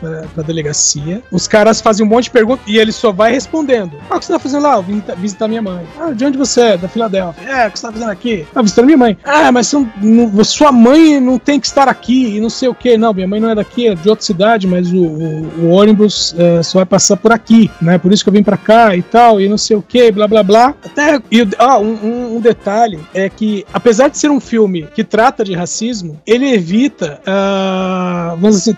pra, 0.00 0.24
pra 0.34 0.42
delegacia, 0.42 1.22
os 1.30 1.46
caras 1.46 1.80
fazem 1.80 2.04
um 2.04 2.08
monte 2.08 2.24
de 2.24 2.30
perguntas 2.30 2.64
e 2.66 2.78
ele 2.78 2.92
só 2.92 3.12
vai 3.12 3.32
respondendo. 3.32 3.92
Ah, 4.08 4.16
o 4.16 4.18
que 4.18 4.26
você 4.26 4.32
tá 4.32 4.38
fazendo 4.38 4.62
lá? 4.62 4.76
Eu 4.76 4.82
vim 4.82 5.02
visitar 5.18 5.48
minha 5.48 5.62
mãe. 5.62 5.84
Ah, 5.98 6.10
de 6.10 6.24
onde 6.24 6.38
você 6.38 6.60
é? 6.60 6.76
Da 6.76 6.88
Filadélfia. 6.88 7.48
É, 7.48 7.68
o 7.68 7.70
que 7.70 7.78
você 7.78 7.86
tá 7.86 7.92
fazendo 7.92 8.10
aqui? 8.10 8.46
Ah, 8.54 8.62
visitando 8.62 8.86
minha 8.86 8.98
mãe. 8.98 9.18
Ah, 9.24 9.50
mas 9.52 9.72
não, 9.72 9.90
não, 10.00 10.44
sua 10.44 10.72
mãe 10.72 11.20
não 11.20 11.38
tem 11.38 11.60
que 11.60 11.66
estar 11.66 11.88
aqui 11.88 12.36
e 12.36 12.40
não 12.40 12.50
sei 12.50 12.68
o 12.68 12.74
que. 12.74 12.96
Não, 12.96 13.12
minha 13.12 13.28
mãe 13.28 13.40
não 13.40 13.50
é 13.50 13.54
daqui, 13.54 13.88
é 13.88 13.94
de 13.94 14.08
outra 14.08 14.24
cidade, 14.24 14.66
mas 14.66 14.92
o, 14.92 14.98
o, 14.98 15.64
o 15.64 15.70
ônibus 15.70 16.34
é, 16.38 16.62
só 16.62 16.78
vai 16.78 16.86
passar 16.86 17.16
por 17.16 17.32
aqui, 17.32 17.70
né? 17.80 17.98
Por 17.98 18.12
isso 18.12 18.22
que 18.22 18.28
eu 18.28 18.34
vim 18.34 18.42
pra 18.42 18.56
cá 18.56 18.96
e 18.96 19.02
tal, 19.02 19.40
e 19.40 19.48
não 19.48 19.58
sei 19.58 19.76
o 19.76 19.82
que, 19.82 20.10
blá 20.10 20.26
blá 20.26 20.42
blá. 20.42 20.74
Até. 20.84 21.20
E, 21.30 21.46
ah, 21.58 21.78
um, 21.78 21.94
um, 22.02 22.36
um 22.36 22.40
detalhe 22.40 23.00
é 23.12 23.28
que, 23.28 23.64
apesar 23.72 24.08
de 24.08 24.18
ser 24.18 24.30
um 24.30 24.40
filme 24.40 24.86
que 24.94 25.04
trata 25.04 25.44
de 25.44 25.54
racismo, 25.54 26.20
ele 26.26 26.52
evita, 26.52 27.20
uh, 27.22 28.36
vamos 28.36 28.56
dizer 28.58 28.70
assim, 28.70 28.74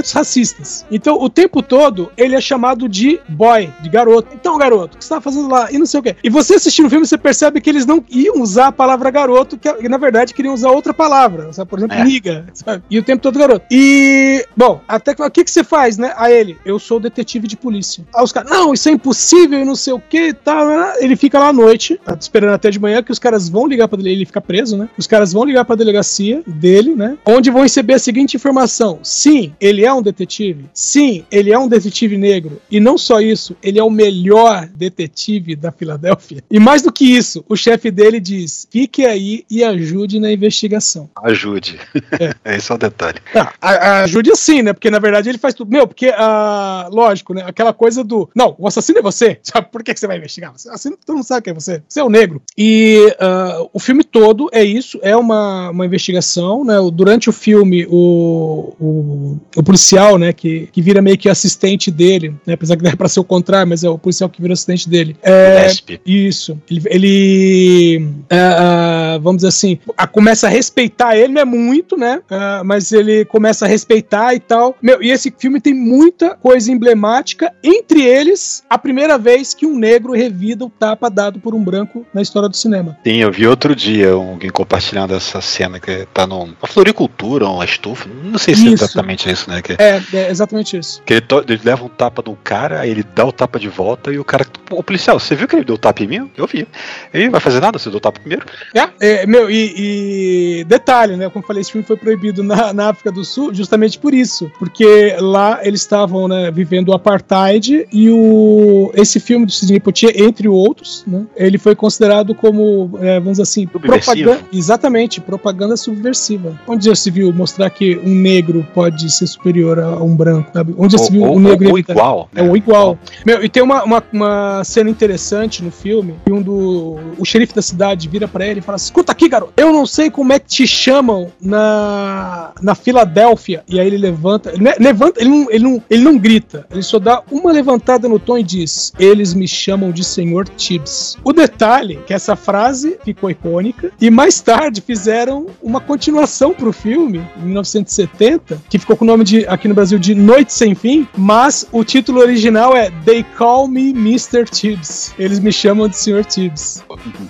tratamentos 0.00 0.12
racistas. 0.12 0.86
Então, 0.90 1.20
o 1.20 1.28
tempo 1.28 1.62
todo, 1.62 2.10
ele 2.16 2.34
é 2.34 2.40
chamado 2.40 2.88
de 2.88 3.20
boy, 3.28 3.70
de 3.80 3.88
garoto. 3.88 4.28
Então, 4.34 4.56
garoto, 4.58 4.96
o 4.96 4.98
que 4.98 5.04
você 5.04 5.14
tá 5.14 5.20
fazendo 5.20 5.48
lá? 5.48 5.70
E 5.70 5.78
não 5.78 5.86
sei 5.86 6.00
o 6.00 6.02
quê. 6.02 6.16
E 6.22 6.30
você 6.30 6.54
assistindo 6.54 6.86
o 6.86 6.90
filme, 6.90 7.06
você 7.06 7.18
percebe 7.18 7.60
que 7.60 7.70
eles 7.70 7.86
não 7.86 8.04
iam 8.10 8.40
usar 8.40 8.68
a 8.68 8.72
palavra 8.72 9.10
garoto, 9.10 9.58
que 9.58 9.88
na 9.88 9.98
verdade 9.98 10.34
queriam 10.34 10.54
usar 10.54 10.70
outra 10.70 10.92
palavra. 10.92 11.52
Sabe? 11.52 11.68
Por 11.68 11.78
exemplo, 11.78 11.96
é. 11.96 12.04
niga. 12.04 12.46
Sabe? 12.52 12.82
E 12.90 12.98
o 12.98 13.02
tempo 13.02 13.22
todo 13.22 13.38
garoto. 13.38 13.64
E, 13.70 14.44
bom, 14.56 14.80
até 14.88 15.12
o 15.12 15.30
que, 15.30 15.44
que 15.44 15.50
você 15.50 15.62
faz, 15.62 15.98
né? 15.98 16.12
A 16.16 16.30
ele, 16.30 16.56
eu 16.64 16.78
sou 16.78 16.98
detetive 16.98 17.46
de 17.46 17.56
polícia. 17.56 18.04
Aí 18.14 18.24
os 18.24 18.32
caras, 18.32 18.50
não, 18.50 18.72
isso 18.72 18.88
é 18.88 18.92
impossível 18.92 19.58
e 19.58 19.64
não 19.64 19.76
sei 19.76 19.92
o 19.92 20.00
que 20.00 20.28
e 20.28 20.32
tal. 20.32 20.66
Ele 20.98 21.16
fica 21.16 21.38
lá 21.38 21.48
à 21.48 21.52
noite, 21.52 22.00
tá 22.04 22.16
esperando 22.18 22.54
até 22.54 22.70
de 22.70 22.78
manhã, 22.78 23.02
que 23.02 23.12
os 23.12 23.18
caras 23.18 23.48
vão 23.48 23.66
ligar 23.66 23.88
pra 23.88 23.98
ele, 23.98 24.10
ele 24.10 24.26
fica 24.26 24.40
preso, 24.40 24.76
né? 24.76 24.88
Os 24.96 25.06
caras 25.06 25.32
vão 25.32 25.44
ligar 25.44 25.64
pra 25.64 25.76
delegacia 25.76 26.42
dele, 26.46 26.94
né? 26.94 27.16
Onde 27.24 27.50
vão 27.50 27.62
receber 27.62 27.94
a 27.94 27.98
seguinte 27.98 28.36
informação: 28.36 28.98
sim, 29.02 29.52
ele 29.60 29.84
é 29.84 29.89
um 29.94 30.02
detetive. 30.02 30.66
Sim, 30.72 31.24
ele 31.30 31.52
é 31.52 31.58
um 31.58 31.68
detetive 31.68 32.16
negro. 32.16 32.60
E 32.70 32.80
não 32.80 32.96
só 32.96 33.20
isso, 33.20 33.56
ele 33.62 33.78
é 33.78 33.82
o 33.82 33.90
melhor 33.90 34.66
detetive 34.74 35.56
da 35.56 35.70
Filadélfia. 35.70 36.42
E 36.50 36.58
mais 36.58 36.82
do 36.82 36.92
que 36.92 37.04
isso, 37.04 37.44
o 37.48 37.56
chefe 37.56 37.90
dele 37.90 38.20
diz: 38.20 38.66
fique 38.70 39.04
aí 39.04 39.44
e 39.50 39.64
ajude 39.64 40.18
na 40.20 40.32
investigação. 40.32 41.08
Ajude. 41.22 41.78
É. 42.18 42.30
Esse 42.56 42.72
é 42.72 42.74
o 42.74 42.78
detalhe. 42.78 43.18
Ah, 43.60 44.02
ajude 44.02 44.30
assim, 44.30 44.62
né? 44.62 44.72
Porque 44.72 44.90
na 44.90 44.98
verdade 44.98 45.28
ele 45.28 45.38
faz 45.38 45.54
tudo. 45.54 45.70
Meu, 45.70 45.86
porque, 45.86 46.12
ah, 46.16 46.88
lógico, 46.90 47.34
né? 47.34 47.42
Aquela 47.46 47.72
coisa 47.72 48.02
do. 48.04 48.28
Não, 48.34 48.54
o 48.58 48.66
assassino 48.66 48.98
é 48.98 49.02
você. 49.02 49.38
Sabe 49.42 49.68
por 49.70 49.82
que, 49.82 49.94
você 49.94 50.06
vai 50.06 50.18
investigar? 50.18 50.52
Assim, 50.70 50.90
todo 51.04 51.16
mundo 51.16 51.26
sabe 51.26 51.42
que 51.42 51.50
é 51.50 51.54
você. 51.54 51.82
Você 51.88 52.00
é 52.00 52.04
o 52.04 52.08
negro. 52.08 52.42
E 52.56 53.14
uh, 53.20 53.68
o 53.72 53.78
filme 53.78 54.04
todo 54.04 54.48
é 54.52 54.62
isso, 54.62 54.98
é 55.02 55.16
uma, 55.16 55.70
uma 55.70 55.86
investigação, 55.86 56.64
né? 56.64 56.74
Durante 56.92 57.28
o 57.28 57.32
filme, 57.32 57.86
o, 57.88 58.74
o, 58.80 59.38
o 59.56 59.62
policial, 59.62 59.79
né, 60.18 60.32
que, 60.32 60.68
que 60.72 60.82
vira 60.82 61.02
meio 61.02 61.18
que 61.18 61.28
assistente 61.28 61.90
dele, 61.90 62.34
né? 62.46 62.54
Apesar 62.54 62.76
que 62.76 62.82
deve 62.82 62.96
pra 62.96 63.08
ser 63.08 63.20
o 63.20 63.24
contrário, 63.24 63.68
mas 63.68 63.84
é 63.84 63.88
o 63.88 63.98
policial 63.98 64.28
que 64.28 64.40
vira 64.40 64.52
assistente 64.52 64.88
dele. 64.88 65.16
É, 65.22 65.70
isso. 66.04 66.58
Ele, 66.70 66.82
ele 66.86 68.06
uh, 68.30 69.20
vamos 69.20 69.38
dizer 69.38 69.48
assim, 69.48 69.78
a, 69.96 70.06
começa 70.06 70.46
a 70.46 70.50
respeitar 70.50 71.16
ele, 71.16 71.32
não 71.32 71.40
é 71.40 71.44
muito, 71.44 71.96
né? 71.96 72.20
Uh, 72.30 72.64
mas 72.64 72.92
ele 72.92 73.24
começa 73.24 73.64
a 73.64 73.68
respeitar 73.68 74.34
e 74.34 74.40
tal. 74.40 74.76
Meu, 74.82 75.02
e 75.02 75.10
esse 75.10 75.32
filme 75.36 75.60
tem 75.60 75.74
muita 75.74 76.34
coisa 76.34 76.70
emblemática, 76.70 77.52
entre 77.62 78.02
eles, 78.02 78.62
a 78.68 78.78
primeira 78.78 79.18
vez 79.18 79.54
que 79.54 79.66
um 79.66 79.78
negro 79.78 80.12
revida 80.12 80.64
o 80.64 80.70
tapa 80.70 81.08
dado 81.08 81.40
por 81.40 81.54
um 81.54 81.62
branco 81.62 82.06
na 82.12 82.22
história 82.22 82.48
do 82.48 82.56
cinema. 82.56 82.96
Sim, 83.04 83.16
eu 83.16 83.32
vi 83.32 83.46
outro 83.46 83.74
dia 83.74 84.12
alguém 84.12 84.50
compartilhando 84.50 85.14
essa 85.14 85.40
cena 85.40 85.78
que 85.80 86.06
tá 86.12 86.26
numa 86.26 86.54
floricultura, 86.66 87.48
uma 87.48 87.64
estufa, 87.64 88.08
não 88.24 88.38
sei 88.38 88.54
se 88.54 88.68
é 88.68 88.72
isso. 88.72 88.84
é 88.84 88.86
exatamente 88.86 89.30
isso, 89.30 89.50
né? 89.50 89.62
Que, 89.76 89.82
é, 89.82 90.02
é 90.14 90.30
exatamente 90.30 90.76
isso. 90.76 91.02
Que 91.04 91.14
ele, 91.14 91.26
ele, 91.48 91.60
leva 91.64 91.84
um 91.84 91.88
tapa 91.88 92.22
do 92.22 92.34
cara, 92.34 92.80
aí 92.80 92.90
ele 92.90 93.04
dá 93.14 93.24
o 93.24 93.32
tapa 93.32 93.58
de 93.58 93.68
volta 93.68 94.12
e 94.12 94.18
o 94.18 94.24
cara, 94.24 94.46
o 94.70 94.82
policial, 94.82 95.18
você 95.18 95.34
viu 95.34 95.48
que 95.48 95.56
ele 95.56 95.64
deu 95.64 95.74
o 95.74 95.78
tapa 95.78 96.02
em 96.02 96.06
mim? 96.06 96.30
Eu 96.36 96.46
vi. 96.46 96.66
Ele 97.12 97.30
vai 97.30 97.40
fazer 97.40 97.60
nada, 97.60 97.78
você 97.78 97.88
deu 97.88 97.98
o 97.98 98.00
tapa 98.00 98.20
primeiro? 98.20 98.46
É, 98.74 99.22
é 99.22 99.26
meu, 99.26 99.50
e, 99.50 100.60
e, 100.60 100.64
detalhe, 100.64 101.16
né? 101.16 101.28
Como 101.28 101.42
eu 101.42 101.46
falei, 101.46 101.60
esse 101.60 101.72
filme 101.72 101.86
foi 101.86 101.96
proibido 101.96 102.42
na, 102.42 102.72
na 102.72 102.88
África 102.90 103.10
do 103.10 103.24
Sul 103.24 103.52
justamente 103.52 103.98
por 103.98 104.14
isso, 104.14 104.50
porque 104.58 105.16
lá 105.18 105.60
eles 105.62 105.80
estavam 105.80 106.28
né, 106.28 106.50
vivendo 106.50 106.88
o 106.88 106.92
apartheid 106.92 107.86
e 107.92 108.10
o, 108.10 108.90
esse 108.94 109.20
filme 109.20 109.46
do 109.46 109.52
Sidney 109.52 109.80
Poitier, 109.80 110.12
entre 110.16 110.48
outros, 110.48 111.04
né, 111.06 111.26
ele 111.36 111.58
foi 111.58 111.74
considerado 111.74 112.34
como, 112.34 112.98
é, 113.00 113.18
vamos 113.18 113.32
dizer 113.32 113.42
assim, 113.42 113.66
propaganda, 113.66 114.40
exatamente, 114.52 115.20
propaganda 115.20 115.76
subversiva. 115.76 116.58
Onde 116.66 116.86
já 116.86 116.94
se 116.94 117.10
viu 117.10 117.32
mostrar 117.32 117.70
que 117.70 117.98
um 118.04 118.14
negro 118.14 118.66
pode 118.74 119.10
ser 119.10 119.26
superior 119.26 119.59
a 119.68 120.02
um 120.02 120.14
branco? 120.14 120.50
Sabe? 120.52 120.74
Onde 120.76 120.92
já 120.92 120.98
se 120.98 121.12
viu 121.12 121.22
ou, 121.22 121.36
um 121.36 121.40
negro 121.40 121.70
ou 121.70 121.78
igual? 121.78 122.28
É, 122.34 122.42
ou 122.42 122.56
igual. 122.56 122.98
Meu, 123.24 123.42
e 123.44 123.48
tem 123.48 123.62
uma, 123.62 123.82
uma, 123.84 124.02
uma, 124.12 124.64
cena 124.64 124.90
interessante 124.90 125.62
no 125.62 125.70
filme, 125.70 126.14
que 126.24 126.32
um 126.32 126.42
do 126.42 126.98
o 127.18 127.24
xerife 127.24 127.54
da 127.54 127.62
cidade 127.62 128.08
vira 128.08 128.26
para 128.26 128.46
ele 128.46 128.60
e 128.60 128.62
fala: 128.62 128.76
"Escuta 128.76 129.12
aqui, 129.12 129.28
garoto. 129.28 129.52
Eu 129.56 129.72
não 129.72 129.86
sei 129.86 130.10
como 130.10 130.32
é 130.32 130.38
que 130.38 130.46
te 130.46 130.66
chamam 130.66 131.30
na 131.40 132.52
na 132.60 132.74
Filadélfia". 132.74 133.62
E 133.68 133.78
aí 133.78 133.86
ele 133.86 133.98
levanta, 133.98 134.52
ele 134.52 134.64
levanta, 134.78 135.20
ele 135.20 135.30
não, 135.30 135.50
ele 135.50 135.64
não, 135.64 135.82
ele 135.90 136.02
não 136.02 136.18
grita, 136.18 136.66
ele 136.70 136.82
só 136.82 136.98
dá 136.98 137.22
uma 137.30 137.52
levantada 137.52 138.08
no 138.08 138.18
tom 138.18 138.38
e 138.38 138.42
diz: 138.42 138.92
"Eles 138.98 139.34
me 139.34 139.46
chamam 139.46 139.90
de 139.90 140.04
Senhor 140.04 140.48
Tibbs". 140.48 141.16
O 141.24 141.32
detalhe 141.32 141.98
é 141.98 142.02
que 142.02 142.14
essa 142.14 142.36
frase 142.36 142.98
ficou 143.04 143.30
icônica 143.30 143.92
e 144.00 144.10
mais 144.10 144.40
tarde 144.40 144.80
fizeram 144.80 145.46
uma 145.62 145.80
continuação 145.80 146.52
pro 146.52 146.72
filme 146.72 147.20
em 147.36 147.42
1970, 147.44 148.62
que 148.68 148.78
ficou 148.78 148.96
com 148.96 149.04
o 149.04 149.06
nome 149.06 149.24
de 149.24 149.46
aqui 149.50 149.68
no 149.68 149.74
Brasil 149.74 149.98
de 149.98 150.14
Noite 150.14 150.52
Sem 150.52 150.74
Fim, 150.74 151.06
mas 151.16 151.66
o 151.72 151.84
título 151.84 152.20
original 152.20 152.76
é 152.76 152.90
They 153.04 153.24
Call 153.36 153.68
Me 153.68 153.90
Mr. 153.90 154.44
Tibbs. 154.44 155.12
Eles 155.18 155.40
me 155.40 155.52
chamam 155.52 155.88
de 155.88 155.96
Sr. 155.96 156.24
Tibbs. 156.24 156.82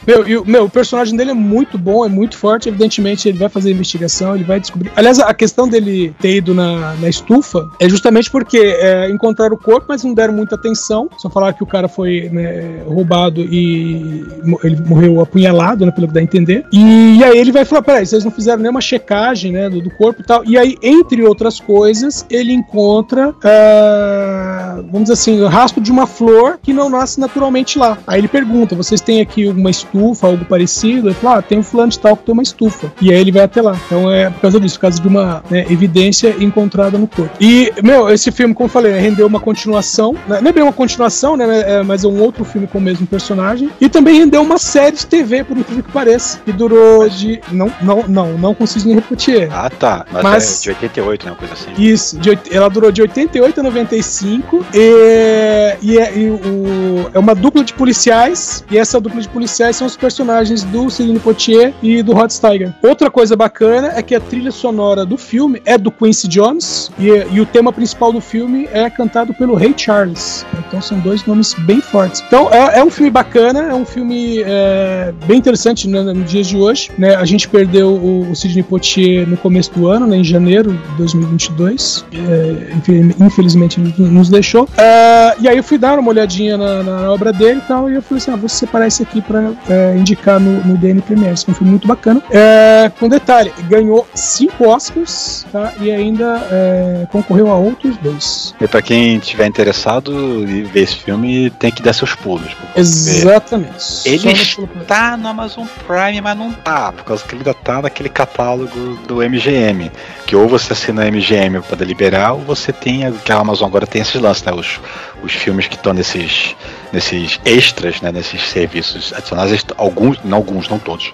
Meu, 0.06 0.28
e, 0.28 0.48
meu, 0.48 0.64
o 0.64 0.70
personagem 0.70 1.16
dele 1.16 1.30
é 1.30 1.34
muito 1.34 1.78
bom, 1.78 2.05
é 2.05 2.09
muito 2.09 2.36
forte. 2.36 2.68
Evidentemente, 2.68 3.28
ele 3.28 3.38
vai 3.38 3.48
fazer 3.48 3.70
investigação, 3.70 4.34
ele 4.34 4.44
vai 4.44 4.60
descobrir. 4.60 4.92
Aliás, 4.94 5.18
a 5.18 5.32
questão 5.32 5.66
dele 5.66 6.14
ter 6.20 6.36
ido 6.36 6.55
na, 6.55 6.94
na 6.94 7.09
estufa 7.09 7.68
é 7.80 7.88
justamente 7.88 8.30
porque 8.30 8.59
é, 8.59 9.10
encontraram 9.10 9.55
o 9.55 9.59
corpo, 9.59 9.86
mas 9.88 10.05
não 10.05 10.14
deram 10.14 10.34
muita 10.34 10.55
atenção. 10.55 11.09
Só 11.18 11.30
falaram 11.30 11.56
que 11.56 11.62
o 11.62 11.66
cara 11.66 11.88
foi 11.88 12.28
né, 12.30 12.82
roubado 12.86 13.40
e 13.40 14.24
ele 14.62 14.76
morreu 14.86 15.20
apunhalado, 15.20 15.86
né, 15.86 15.92
pelo 15.92 16.06
que 16.06 16.14
dá 16.14 16.20
a 16.20 16.22
entender. 16.22 16.64
E, 16.72 17.18
e 17.18 17.24
aí 17.24 17.38
ele 17.38 17.52
vai 17.52 17.64
falar: 17.64 17.82
peraí, 17.82 18.06
vocês 18.06 18.24
não 18.24 18.30
fizeram 18.30 18.60
nenhuma 18.60 18.80
checagem 18.80 19.52
né, 19.52 19.68
do, 19.68 19.80
do 19.80 19.90
corpo 19.90 20.20
e 20.20 20.24
tal. 20.24 20.44
E 20.44 20.59
aí, 20.59 20.76
entre 20.82 21.22
outras 21.22 21.59
coisas, 21.59 21.99
ele 22.31 22.52
encontra, 22.52 23.31
uh, 23.31 24.82
vamos 24.90 25.02
dizer 25.02 25.12
assim, 25.14 25.40
o 25.40 25.48
rastro 25.48 25.81
de 25.81 25.90
uma 25.90 26.06
flor 26.06 26.59
que 26.62 26.72
não 26.72 26.89
nasce 26.89 27.18
naturalmente 27.20 27.78
lá. 27.78 27.98
Aí 28.06 28.20
ele 28.20 28.28
pergunta: 28.28 28.74
vocês 28.74 29.01
têm 29.01 29.20
aqui 29.20 29.47
uma 29.47 29.70
estufa, 29.70 30.27
algo 30.27 30.44
parecido? 30.44 31.09
Ele 31.09 31.14
fala: 31.14 31.39
ah, 31.39 31.43
tem 31.43 31.59
um 31.59 31.62
fulano 31.62 31.90
de 31.90 31.98
tal 31.98 32.16
que 32.16 32.24
tem 32.24 32.32
uma 32.32 32.43
estufa. 32.43 32.93
E 33.01 33.12
aí 33.12 33.20
ele 33.20 33.32
vai 33.32 33.43
até 33.43 33.62
lá. 33.62 33.78
Então 33.86 34.10
é 34.10 34.31
por 34.31 34.40
causa 34.40 34.60
disso, 34.60 34.77
por 34.77 34.82
causa 34.82 35.01
de 35.01 35.09
uma 35.09 35.43
né, 35.51 35.66
evidência 35.70 36.35
encontrada 36.39 36.98
no 36.98 37.06
corpo. 37.06 37.31
E, 37.40 37.72
meu, 37.82 38.09
esse 38.10 38.31
filme, 38.31 38.55
como 38.55 38.66
eu 38.66 38.70
falei, 38.70 38.93
rendeu 38.98 39.27
uma 39.27 39.40
continuação. 39.40 40.14
Né, 40.27 40.40
não 40.40 40.51
é 40.51 40.52
bem 40.52 40.62
uma 40.62 40.72
continuação, 40.72 41.36
né? 41.36 41.47
É, 41.60 41.82
mas 41.82 42.05
é 42.05 42.09
um 42.09 42.20
outro 42.20 42.44
filme 42.44 42.66
com 42.66 42.78
o 42.78 42.81
mesmo 42.81 43.06
personagem. 43.06 43.70
E 43.81 43.89
também 43.89 44.18
rendeu 44.18 44.43
uma 44.43 44.59
série 44.59 44.97
de 44.97 45.06
TV, 45.06 45.44
por 45.44 45.56
incrível 45.56 45.85
que 45.85 45.93
pareça, 45.93 46.40
que 46.44 46.52
durou 46.52 47.09
de. 47.09 47.40
Não, 47.51 47.72
não, 47.82 48.05
não, 48.09 48.39
não 48.39 48.55
com 48.55 48.66
Sidney 48.66 48.94
Repoutier. 48.94 49.48
Ah, 49.52 49.70
tá. 49.70 50.06
Mas, 50.12 50.22
mas 50.22 50.60
é 50.60 50.62
de 50.62 50.68
88, 50.70 51.27
né? 51.27 51.32
Uma 51.32 51.39
coisa 51.39 51.55
assim. 51.55 51.70
Isso, 51.91 52.19
de, 52.19 52.39
ela 52.53 52.69
durou 52.69 52.93
de 52.93 53.03
88 53.03 53.61
a 53.61 53.62
95 53.62 54.65
e, 54.73 55.77
e, 55.83 55.99
é, 55.99 56.17
e 56.17 56.31
o, 56.31 57.11
é 57.12 57.19
uma 57.19 57.35
dupla 57.35 57.65
de 57.65 57.75
policiais. 57.75 58.65
E 58.71 58.79
essa 58.79 59.01
dupla 59.01 59.21
de 59.21 59.29
policiais 59.29 59.77
são 59.77 59.87
os 59.87 59.97
personagens 59.97 60.62
do 60.62 60.89
Sidney 60.89 61.19
Poitier 61.19 61.75
e 61.83 62.03
do 62.03 62.12
Rod 62.12 62.31
Steiger. 62.31 62.73
Outra 62.83 63.11
coisa 63.11 63.35
bacana 63.35 63.93
é 63.95 64.03
que 64.03 64.15
a 64.15 64.21
trilha 64.21 64.51
sonora 64.51 65.05
do 65.05 65.17
filme 65.17 65.61
é 65.65 65.77
do 65.77 65.91
Quincy 65.91 66.29
Jones 66.29 66.91
e, 66.99 67.09
e 67.33 67.41
o 67.41 67.47
tema 67.47 67.73
principal 67.73 68.12
do 68.12 68.21
filme 68.21 68.69
é 68.73 68.89
cantado 68.89 69.35
pelo 69.35 69.55
Ray 69.55 69.75
Charles. 69.77 70.47
Então 70.59 70.81
são 70.81 70.99
dois 71.01 71.25
nomes 71.27 71.55
bem 71.55 71.81
fortes. 71.81 72.23
Então 72.27 72.49
é, 72.53 72.79
é 72.79 72.85
um 72.85 72.91
filme 72.91 73.11
bacana, 73.11 73.65
é 73.65 73.75
um 73.75 73.85
filme 73.85 74.43
é, 74.45 75.12
bem 75.27 75.39
interessante 75.39 75.89
né, 75.89 76.03
nos 76.03 76.31
dias 76.31 76.47
de 76.47 76.57
hoje. 76.57 76.91
Né? 76.97 77.17
A 77.17 77.25
gente 77.25 77.49
perdeu 77.49 77.89
o, 77.89 78.31
o 78.31 78.37
Sidney 78.37 78.62
Poitier 78.62 79.29
no 79.29 79.37
começo 79.37 79.73
do 79.73 79.89
ano, 79.89 80.07
né, 80.07 80.19
em 80.19 80.25
janeiro 80.25 80.73
de 80.73 80.97
2022. 80.97 81.80
É, 82.12 83.24
infelizmente 83.24 83.81
ele 83.81 83.94
nos 83.98 84.28
deixou. 84.28 84.65
Uh, 84.65 85.40
e 85.40 85.48
aí 85.48 85.57
eu 85.57 85.65
fui 85.65 85.78
dar 85.78 85.98
uma 85.98 86.09
olhadinha 86.11 86.57
na, 86.57 86.82
na, 86.82 87.11
obra 87.12 87.32
dele 87.32 87.61
e 87.65 87.69
tal, 87.69 87.90
e 87.90 87.94
eu 87.94 88.02
falei 88.02 88.23
assim, 88.23 88.31
ah, 88.32 88.36
vou 88.36 88.48
separar 88.48 88.86
esse 88.86 89.02
aqui 89.02 89.20
pra 89.20 89.52
é, 89.69 89.97
indicar 89.97 90.40
no, 90.40 90.65
no 90.65 90.77
DN 90.77 91.01
Premiere. 91.02 91.35
Esse 91.35 91.48
é 91.48 91.52
um 91.52 91.55
filme 91.55 91.70
muito 91.70 91.86
bacana. 91.86 92.23
É, 92.31 92.90
com 92.98 93.09
detalhe, 93.09 93.52
ganhou 93.69 94.07
cinco 94.15 94.69
Oscars, 94.69 95.47
tá? 95.52 95.73
E 95.81 95.90
ainda 95.90 96.47
é, 96.51 97.07
concorreu 97.11 97.51
a 97.51 97.57
outros 97.57 97.97
dois. 97.98 98.55
E 98.61 98.66
pra 98.66 98.82
quem 98.82 99.19
tiver 99.19 99.47
interessado 99.47 100.12
em 100.48 100.62
ver 100.65 100.82
esse 100.82 100.97
filme, 100.97 101.51
tem 101.51 101.70
que 101.70 101.82
dar 101.82 101.93
seus 101.93 102.15
pulos. 102.15 102.57
Exatamente. 102.77 104.02
Ele 104.05 104.19
Só 104.19 104.62
está 104.81 105.16
no 105.16 105.28
Amazon 105.28 105.66
Prime, 105.86 106.20
mas 106.20 106.36
não 106.36 106.52
tá, 106.52 106.93
por 106.93 107.05
causa 107.05 107.24
que 107.24 107.35
ele 107.35 107.40
ainda 107.40 107.55
tá 107.55 107.82
naquele 107.82 108.09
catálogo 108.09 108.98
do 109.07 109.16
MGM. 109.16 109.90
Que 110.27 110.36
ou 110.36 110.48
você 110.48 110.73
assina 110.73 111.02
a 111.02 111.11
MGM 111.11 111.61
para 111.76 111.86
liberar, 111.86 112.32
ou 112.32 112.40
você 112.40 112.72
tem. 112.72 113.12
Que 113.12 113.32
a 113.32 113.36
Amazon 113.36 113.68
agora 113.68 113.86
tem 113.86 114.02
esses 114.02 114.20
lances, 114.20 114.42
né? 114.42 114.52
Os, 114.52 114.80
os 115.22 115.32
filmes 115.32 115.68
que 115.68 115.76
estão 115.76 115.92
nesses, 115.92 116.56
nesses 116.92 117.40
extras, 117.44 118.01
né? 118.01 118.10
Nesses 118.10 118.42
serviços 118.42 119.12
adicionais, 119.12 119.64
alguns, 119.76 120.18
não 120.24 120.38
alguns, 120.38 120.68
não 120.68 120.78
todos. 120.78 121.12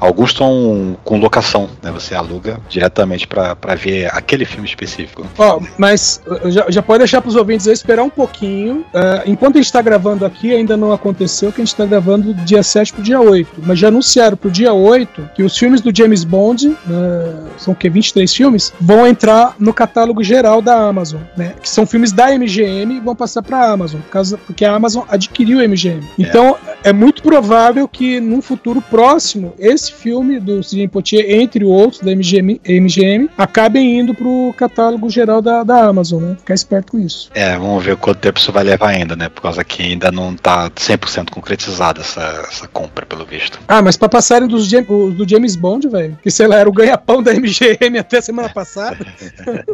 Alguns 0.00 0.30
estão 0.30 0.96
com 1.04 1.18
locação, 1.18 1.68
né? 1.82 1.90
Você 1.90 2.14
aluga 2.14 2.60
diretamente 2.68 3.26
para 3.26 3.74
ver 3.74 4.06
aquele 4.14 4.44
filme 4.44 4.66
específico. 4.66 5.26
Ó, 5.36 5.60
mas 5.76 6.20
uh, 6.26 6.50
já, 6.50 6.66
já 6.68 6.82
pode 6.82 6.98
deixar 6.98 7.20
pros 7.20 7.36
ouvintes 7.36 7.66
aí 7.66 7.72
esperar 7.72 8.02
um 8.02 8.10
pouquinho. 8.10 8.80
Uh, 8.94 9.22
enquanto 9.26 9.56
a 9.56 9.60
gente 9.60 9.72
tá 9.72 9.82
gravando 9.82 10.24
aqui, 10.24 10.54
ainda 10.54 10.76
não 10.76 10.92
aconteceu, 10.92 11.52
que 11.52 11.60
a 11.60 11.64
gente 11.64 11.74
tá 11.74 11.84
gravando 11.84 12.32
do 12.32 12.44
dia 12.44 12.62
7 12.62 12.92
pro 12.92 13.02
dia 13.02 13.20
8. 13.20 13.62
Mas 13.64 13.78
já 13.78 13.88
anunciaram 13.88 14.36
pro 14.36 14.50
dia 14.50 14.72
8 14.72 15.30
que 15.34 15.42
os 15.42 15.56
filmes 15.56 15.80
do 15.80 15.94
James 15.94 16.24
Bond, 16.24 16.68
uh, 16.68 16.76
são 17.56 17.72
o 17.72 17.76
que, 17.76 17.88
23 17.88 18.32
filmes, 18.32 18.72
vão 18.80 19.06
entrar 19.06 19.54
no 19.58 19.72
catálogo 19.72 20.22
geral 20.22 20.62
da 20.62 20.74
Amazon, 20.74 21.20
né? 21.36 21.54
Que 21.60 21.68
são 21.68 21.86
filmes 21.86 22.12
da 22.12 22.30
MGM 22.30 22.96
e 22.96 23.00
vão 23.00 23.16
passar 23.16 23.42
pra 23.42 23.70
Amazon, 23.70 24.00
por 24.00 24.10
causa, 24.10 24.38
porque 24.38 24.64
a 24.64 24.74
Amazon 24.74 25.04
adquiriu 25.08 25.60
a 25.60 25.66
MGM. 25.66 26.06
Então, 26.18 26.56
é 26.84 26.92
muito 26.92 27.22
provável 27.22 27.88
que 27.88 28.20
num 28.20 28.40
futuro 28.40 28.80
próximo, 28.80 29.54
esse 29.58 29.87
filme 29.92 30.38
do 30.40 30.62
Sidney 30.62 30.88
Poitier, 30.88 31.24
entre 31.40 31.64
outros 31.64 32.00
da 32.00 32.10
MGM, 32.14 32.60
MGM 32.66 33.28
acabem 33.36 33.98
indo 34.00 34.14
pro 34.14 34.54
catálogo 34.56 35.08
geral 35.10 35.40
da, 35.42 35.62
da 35.64 35.84
Amazon, 35.86 36.22
né? 36.22 36.36
Ficar 36.38 36.54
esperto 36.54 36.92
com 36.92 36.98
isso. 36.98 37.30
É, 37.34 37.56
vamos 37.58 37.84
ver 37.84 37.96
quanto 37.96 38.18
tempo 38.18 38.38
isso 38.38 38.52
vai 38.52 38.64
levar 38.64 38.88
ainda, 38.88 39.14
né? 39.16 39.28
Por 39.28 39.42
causa 39.42 39.62
que 39.64 39.82
ainda 39.82 40.10
não 40.10 40.34
tá 40.34 40.70
100% 40.70 41.30
concretizada 41.30 42.00
essa, 42.00 42.20
essa 42.48 42.68
compra, 42.68 43.04
pelo 43.06 43.24
visto. 43.24 43.58
Ah, 43.68 43.82
mas 43.82 43.96
pra 43.96 44.08
passarem 44.08 44.48
dos, 44.48 44.68
do 44.68 45.28
James 45.28 45.56
Bond, 45.56 45.88
velho, 45.88 46.18
que 46.22 46.30
sei 46.30 46.46
lá, 46.46 46.56
era 46.56 46.68
o 46.68 46.72
ganha-pão 46.72 47.22
da 47.22 47.32
MGM 47.32 47.98
até 47.98 48.20
semana 48.20 48.48
passada. 48.48 48.98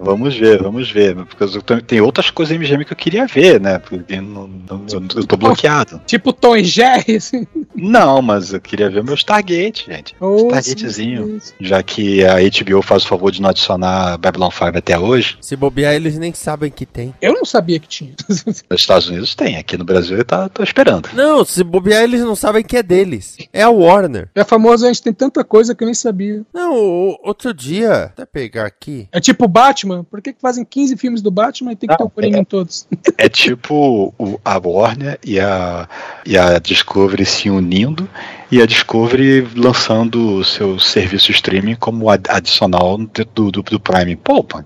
Vamos 0.00 0.36
ver, 0.36 0.62
vamos 0.62 0.90
ver. 0.90 1.14
Porque 1.16 1.44
eu 1.44 1.80
tem 1.82 2.00
outras 2.00 2.30
coisas 2.30 2.56
MGM 2.56 2.84
que 2.84 2.92
eu 2.92 2.96
queria 2.96 3.26
ver, 3.26 3.60
né? 3.60 3.78
Porque 3.78 4.20
não, 4.20 4.48
não- 4.48 4.84
eu, 4.92 5.02
eu 5.16 5.26
tô 5.26 5.36
bloqueado. 5.36 6.00
tipo 6.06 6.32
Tom 6.32 6.56
e 6.56 6.64
Jerry, 6.64 7.16
assim. 7.16 7.46
Não, 7.74 8.22
mas 8.22 8.52
eu 8.52 8.60
queria 8.60 8.88
ver 8.90 9.02
meu 9.02 9.14
Stargate, 9.40 9.86
gente. 9.86 10.16
Oh, 10.20 10.48
Stargatezinho. 10.48 11.38
Já 11.60 11.82
que 11.82 12.24
a 12.24 12.36
HBO 12.36 12.82
faz 12.82 13.04
o 13.04 13.08
favor 13.08 13.30
de 13.30 13.40
não 13.42 13.50
adicionar 13.50 14.16
Babylon 14.18 14.50
5 14.50 14.78
até 14.78 14.98
hoje, 14.98 15.36
Se 15.40 15.54
bobear, 15.56 15.94
eles 15.94 16.18
nem 16.18 16.32
sabem 16.32 16.70
que 16.70 16.86
tem. 16.86 17.14
Eu 17.20 17.34
não 17.34 17.44
sabia 17.44 17.78
que 17.78 17.88
tinha. 17.88 18.12
nos 18.28 18.64
Estados 18.80 19.08
Unidos 19.08 19.34
tem. 19.34 19.56
Aqui 19.56 19.76
no 19.76 19.84
Brasil 19.84 20.16
eu 20.16 20.24
tá, 20.24 20.48
tô 20.48 20.62
esperando. 20.62 21.08
Não, 21.12 21.44
se 21.44 21.62
bobear, 21.62 22.02
eles 22.02 22.20
não 22.22 22.34
sabem 22.36 22.64
que 22.64 22.76
é 22.76 22.82
deles. 22.82 23.36
É 23.52 23.62
a 23.62 23.70
Warner. 23.70 24.28
É 24.34 24.44
famoso, 24.44 24.84
a 24.84 24.88
gente 24.88 25.02
tem 25.02 25.12
tanta 25.12 25.44
coisa 25.44 25.74
que 25.74 25.82
eu 25.84 25.86
nem 25.86 25.94
sabia. 25.94 26.42
Não, 26.52 26.74
o- 26.74 27.18
outro 27.22 27.52
dia, 27.52 28.04
até 28.04 28.24
pegar 28.24 28.66
aqui. 28.66 29.08
É 29.12 29.20
tipo 29.20 29.46
Batman, 29.48 30.04
por 30.04 30.20
que, 30.22 30.32
que 30.32 30.40
fazem 30.40 30.64
15 30.64 30.96
filmes 30.96 31.22
do 31.22 31.30
Batman 31.30 31.72
e 31.72 31.76
tem 31.76 31.88
que 31.88 31.96
ter 31.96 32.04
o 32.04 32.10
Coringa 32.10 32.38
em 32.38 32.44
todos? 32.44 32.86
É 33.18 33.28
tipo 33.28 34.12
o- 34.18 34.38
a 34.44 34.58
Warner 34.58 35.18
e 35.24 35.40
a, 35.40 35.88
e 36.26 36.36
a 36.36 36.58
Discovery 36.58 37.24
se 37.24 37.48
unindo 37.48 38.08
e 38.50 38.60
a 38.62 38.66
Discovery 38.66 39.46
lançando 39.56 40.36
o 40.36 40.44
seu 40.44 40.78
serviço 40.78 41.30
streaming 41.32 41.74
como 41.74 42.08
ad- 42.08 42.28
adicional 42.30 42.98
do, 42.98 43.50
do, 43.50 43.62
do 43.62 43.80
Prime. 43.80 44.16
Pô, 44.16 44.42
pô, 44.44 44.62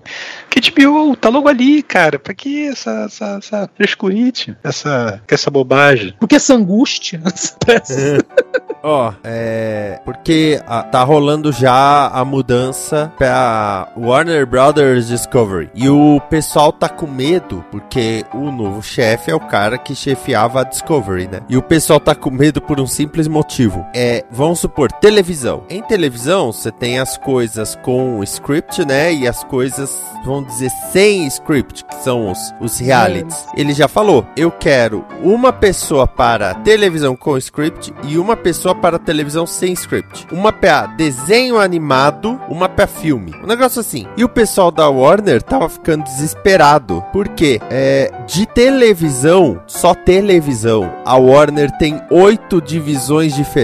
que 0.49 0.59
HBO 0.71 1.15
tá 1.15 1.29
logo 1.29 1.47
ali, 1.47 1.81
cara. 1.81 2.19
Pra 2.19 2.33
que 2.33 2.67
essa, 2.67 3.05
essa, 3.05 3.37
essa 3.37 3.69
frescurite? 3.75 4.55
Essa, 4.63 5.21
essa 5.27 5.49
bobagem? 5.49 6.13
Porque 6.19 6.35
essa 6.35 6.53
angústia. 6.53 7.21
Ó, 8.83 9.13
é. 9.23 9.99
Porque 10.03 10.59
ah, 10.65 10.83
tá 10.83 11.03
rolando 11.03 11.51
já 11.51 12.07
a 12.07 12.25
mudança 12.25 13.11
pra 13.17 13.91
Warner 13.95 14.45
Brothers 14.45 15.07
Discovery. 15.07 15.69
E 15.75 15.87
o 15.87 16.19
pessoal 16.29 16.71
tá 16.71 16.89
com 16.89 17.05
medo, 17.07 17.63
porque 17.71 18.25
o 18.33 18.51
novo 18.51 18.81
chefe 18.81 19.29
é 19.29 19.35
o 19.35 19.39
cara 19.39 19.77
que 19.77 19.93
chefiava 19.93 20.61
a 20.61 20.63
Discovery, 20.63 21.27
né? 21.27 21.41
E 21.47 21.57
o 21.57 21.61
pessoal 21.61 21.99
tá 21.99 22.15
com 22.15 22.31
medo 22.31 22.59
por 22.61 22.79
um 22.79 22.87
simples 22.87 23.27
motivo. 23.27 23.70
É, 23.93 24.23
vamos 24.31 24.59
supor, 24.59 24.91
televisão. 24.91 25.63
Em 25.69 25.81
televisão, 25.81 26.51
você 26.51 26.71
tem 26.71 26.99
as 26.99 27.17
coisas 27.17 27.75
com 27.83 28.23
script, 28.23 28.85
né? 28.85 29.13
E 29.13 29.27
as 29.27 29.43
coisas, 29.43 29.97
vamos 30.25 30.47
dizer, 30.47 30.69
sem 30.91 31.25
script, 31.27 31.85
que 31.85 31.95
são 32.03 32.31
os, 32.31 32.53
os 32.59 32.79
realities. 32.79 33.45
Ele 33.55 33.73
já 33.73 33.87
falou: 33.87 34.25
eu 34.35 34.51
quero 34.51 35.05
uma 35.23 35.53
pessoa 35.53 36.07
para 36.07 36.53
televisão 36.55 37.15
com 37.15 37.37
script 37.37 37.93
e 38.03 38.17
uma 38.17 38.35
pessoa 38.35 38.73
para 38.73 38.99
televisão 38.99 39.45
sem 39.45 39.73
script. 39.73 40.27
Uma 40.31 40.51
para 40.51 40.87
desenho 40.87 41.59
animado, 41.59 42.39
uma 42.49 42.67
para 42.67 42.87
filme. 42.87 43.33
Um 43.43 43.47
negócio 43.47 43.79
assim. 43.79 44.07
E 44.17 44.23
o 44.23 44.29
pessoal 44.29 44.71
da 44.71 44.89
Warner 44.89 45.41
tava 45.41 45.69
ficando 45.69 46.03
desesperado. 46.03 47.03
Porque 47.11 47.59
é, 47.69 48.11
de 48.27 48.45
televisão, 48.45 49.61
só 49.67 49.93
televisão, 49.93 50.91
a 51.05 51.15
Warner 51.15 51.71
tem 51.77 52.01
oito 52.09 52.61
divisões 52.61 53.33
diferentes. 53.33 53.60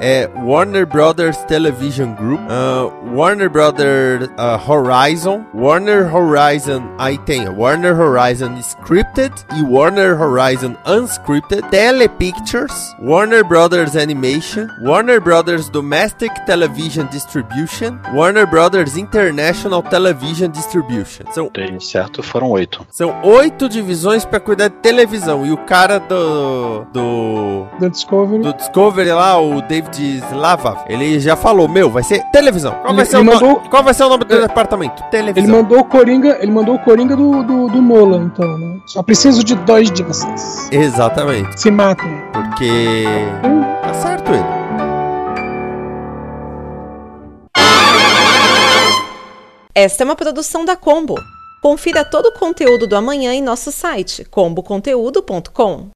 É 0.00 0.28
Warner 0.44 0.86
Brothers 0.86 1.38
Television 1.44 2.14
Group, 2.14 2.40
ah, 2.48 2.90
Warner 3.14 3.50
Brothers 3.50 4.28
ah, 4.36 4.56
Horizon, 4.56 5.44
Warner 5.54 6.14
Horizon, 6.14 6.82
aí 6.98 7.18
tem 7.18 7.48
Warner 7.48 7.98
Horizon 7.98 8.56
Scripted 8.58 9.32
e 9.56 9.62
Warner 9.62 10.20
Horizon 10.20 10.76
Unscripted, 10.86 11.62
Telepictures, 11.70 12.94
Warner 13.00 13.44
Brothers 13.44 13.96
Animation, 13.96 14.68
Warner 14.82 15.20
Brothers 15.20 15.68
Domestic 15.68 16.32
Television 16.46 17.06
Distribution, 17.06 17.98
Warner 18.14 18.46
Brothers 18.46 18.96
International 18.96 19.82
Television 19.82 20.50
Distribution. 20.50 21.24
São 21.32 21.48
Tem 21.48 21.78
certo, 21.80 22.22
foram 22.22 22.50
oito. 22.50 22.86
são 22.90 23.14
oito 23.22 23.68
divisões 23.68 24.24
pra 24.24 24.40
cuidar 24.40 24.68
de 24.68 24.76
televisão. 24.76 25.44
E 25.46 25.52
o 25.52 25.56
cara 25.56 25.98
do. 25.98 26.84
do. 26.92 27.66
da 27.78 27.88
Discovery. 27.88 28.42
do 28.42 28.52
Discovery 28.54 29.10
lá, 29.10 29.31
o 29.38 29.60
David 29.62 30.18
Slava, 30.30 30.84
ele 30.88 31.18
já 31.20 31.36
falou: 31.36 31.68
Meu, 31.68 31.90
vai 31.90 32.02
ser 32.02 32.22
televisão. 32.32 32.72
Qual, 32.82 32.94
vai 32.94 33.02
Ele- 33.04 33.10
ser, 33.10 33.16
o 33.16 33.20
ele 33.20 33.30
mandou- 33.30 33.60
qual 33.70 33.82
vai 33.82 33.94
ser 33.94 34.04
o 34.04 34.08
nome 34.08 34.24
do 34.24 34.34
É. 34.34 34.40
departamento? 34.42 35.02
Ele 35.02 35.10
Televisão. 35.10 35.56
mandou 35.62 35.78
o 35.80 35.84
Coringa, 35.84 36.38
ele 36.40 36.50
mandou 36.52 36.74
o 36.74 36.78
Coringa 36.78 37.16
do, 37.16 37.42
do, 37.42 37.68
do 37.68 37.82
Nolan, 37.82 38.24
então, 38.34 38.58
né? 38.58 38.78
Só 38.86 39.02
preciso 39.02 39.42
de 39.44 39.54
dois 39.54 39.90
de 39.90 40.02
vocês. 40.02 40.68
Exatamente. 40.72 41.60
Se 41.60 41.70
matem. 41.70 42.10
Porque. 42.32 43.04
Tá 43.82 43.94
certo 43.94 44.32
ele. 44.32 44.62
Esta 49.74 50.02
é 50.02 50.04
uma 50.04 50.16
produção 50.16 50.64
da 50.64 50.76
Combo. 50.76 51.14
Confira 51.62 52.04
todo 52.04 52.26
o 52.26 52.32
conteúdo 52.38 52.86
do 52.86 52.96
amanhã 52.96 53.32
em 53.32 53.42
nosso 53.42 53.70
site 53.72 54.24
comboconteúdo.com. 54.24 55.88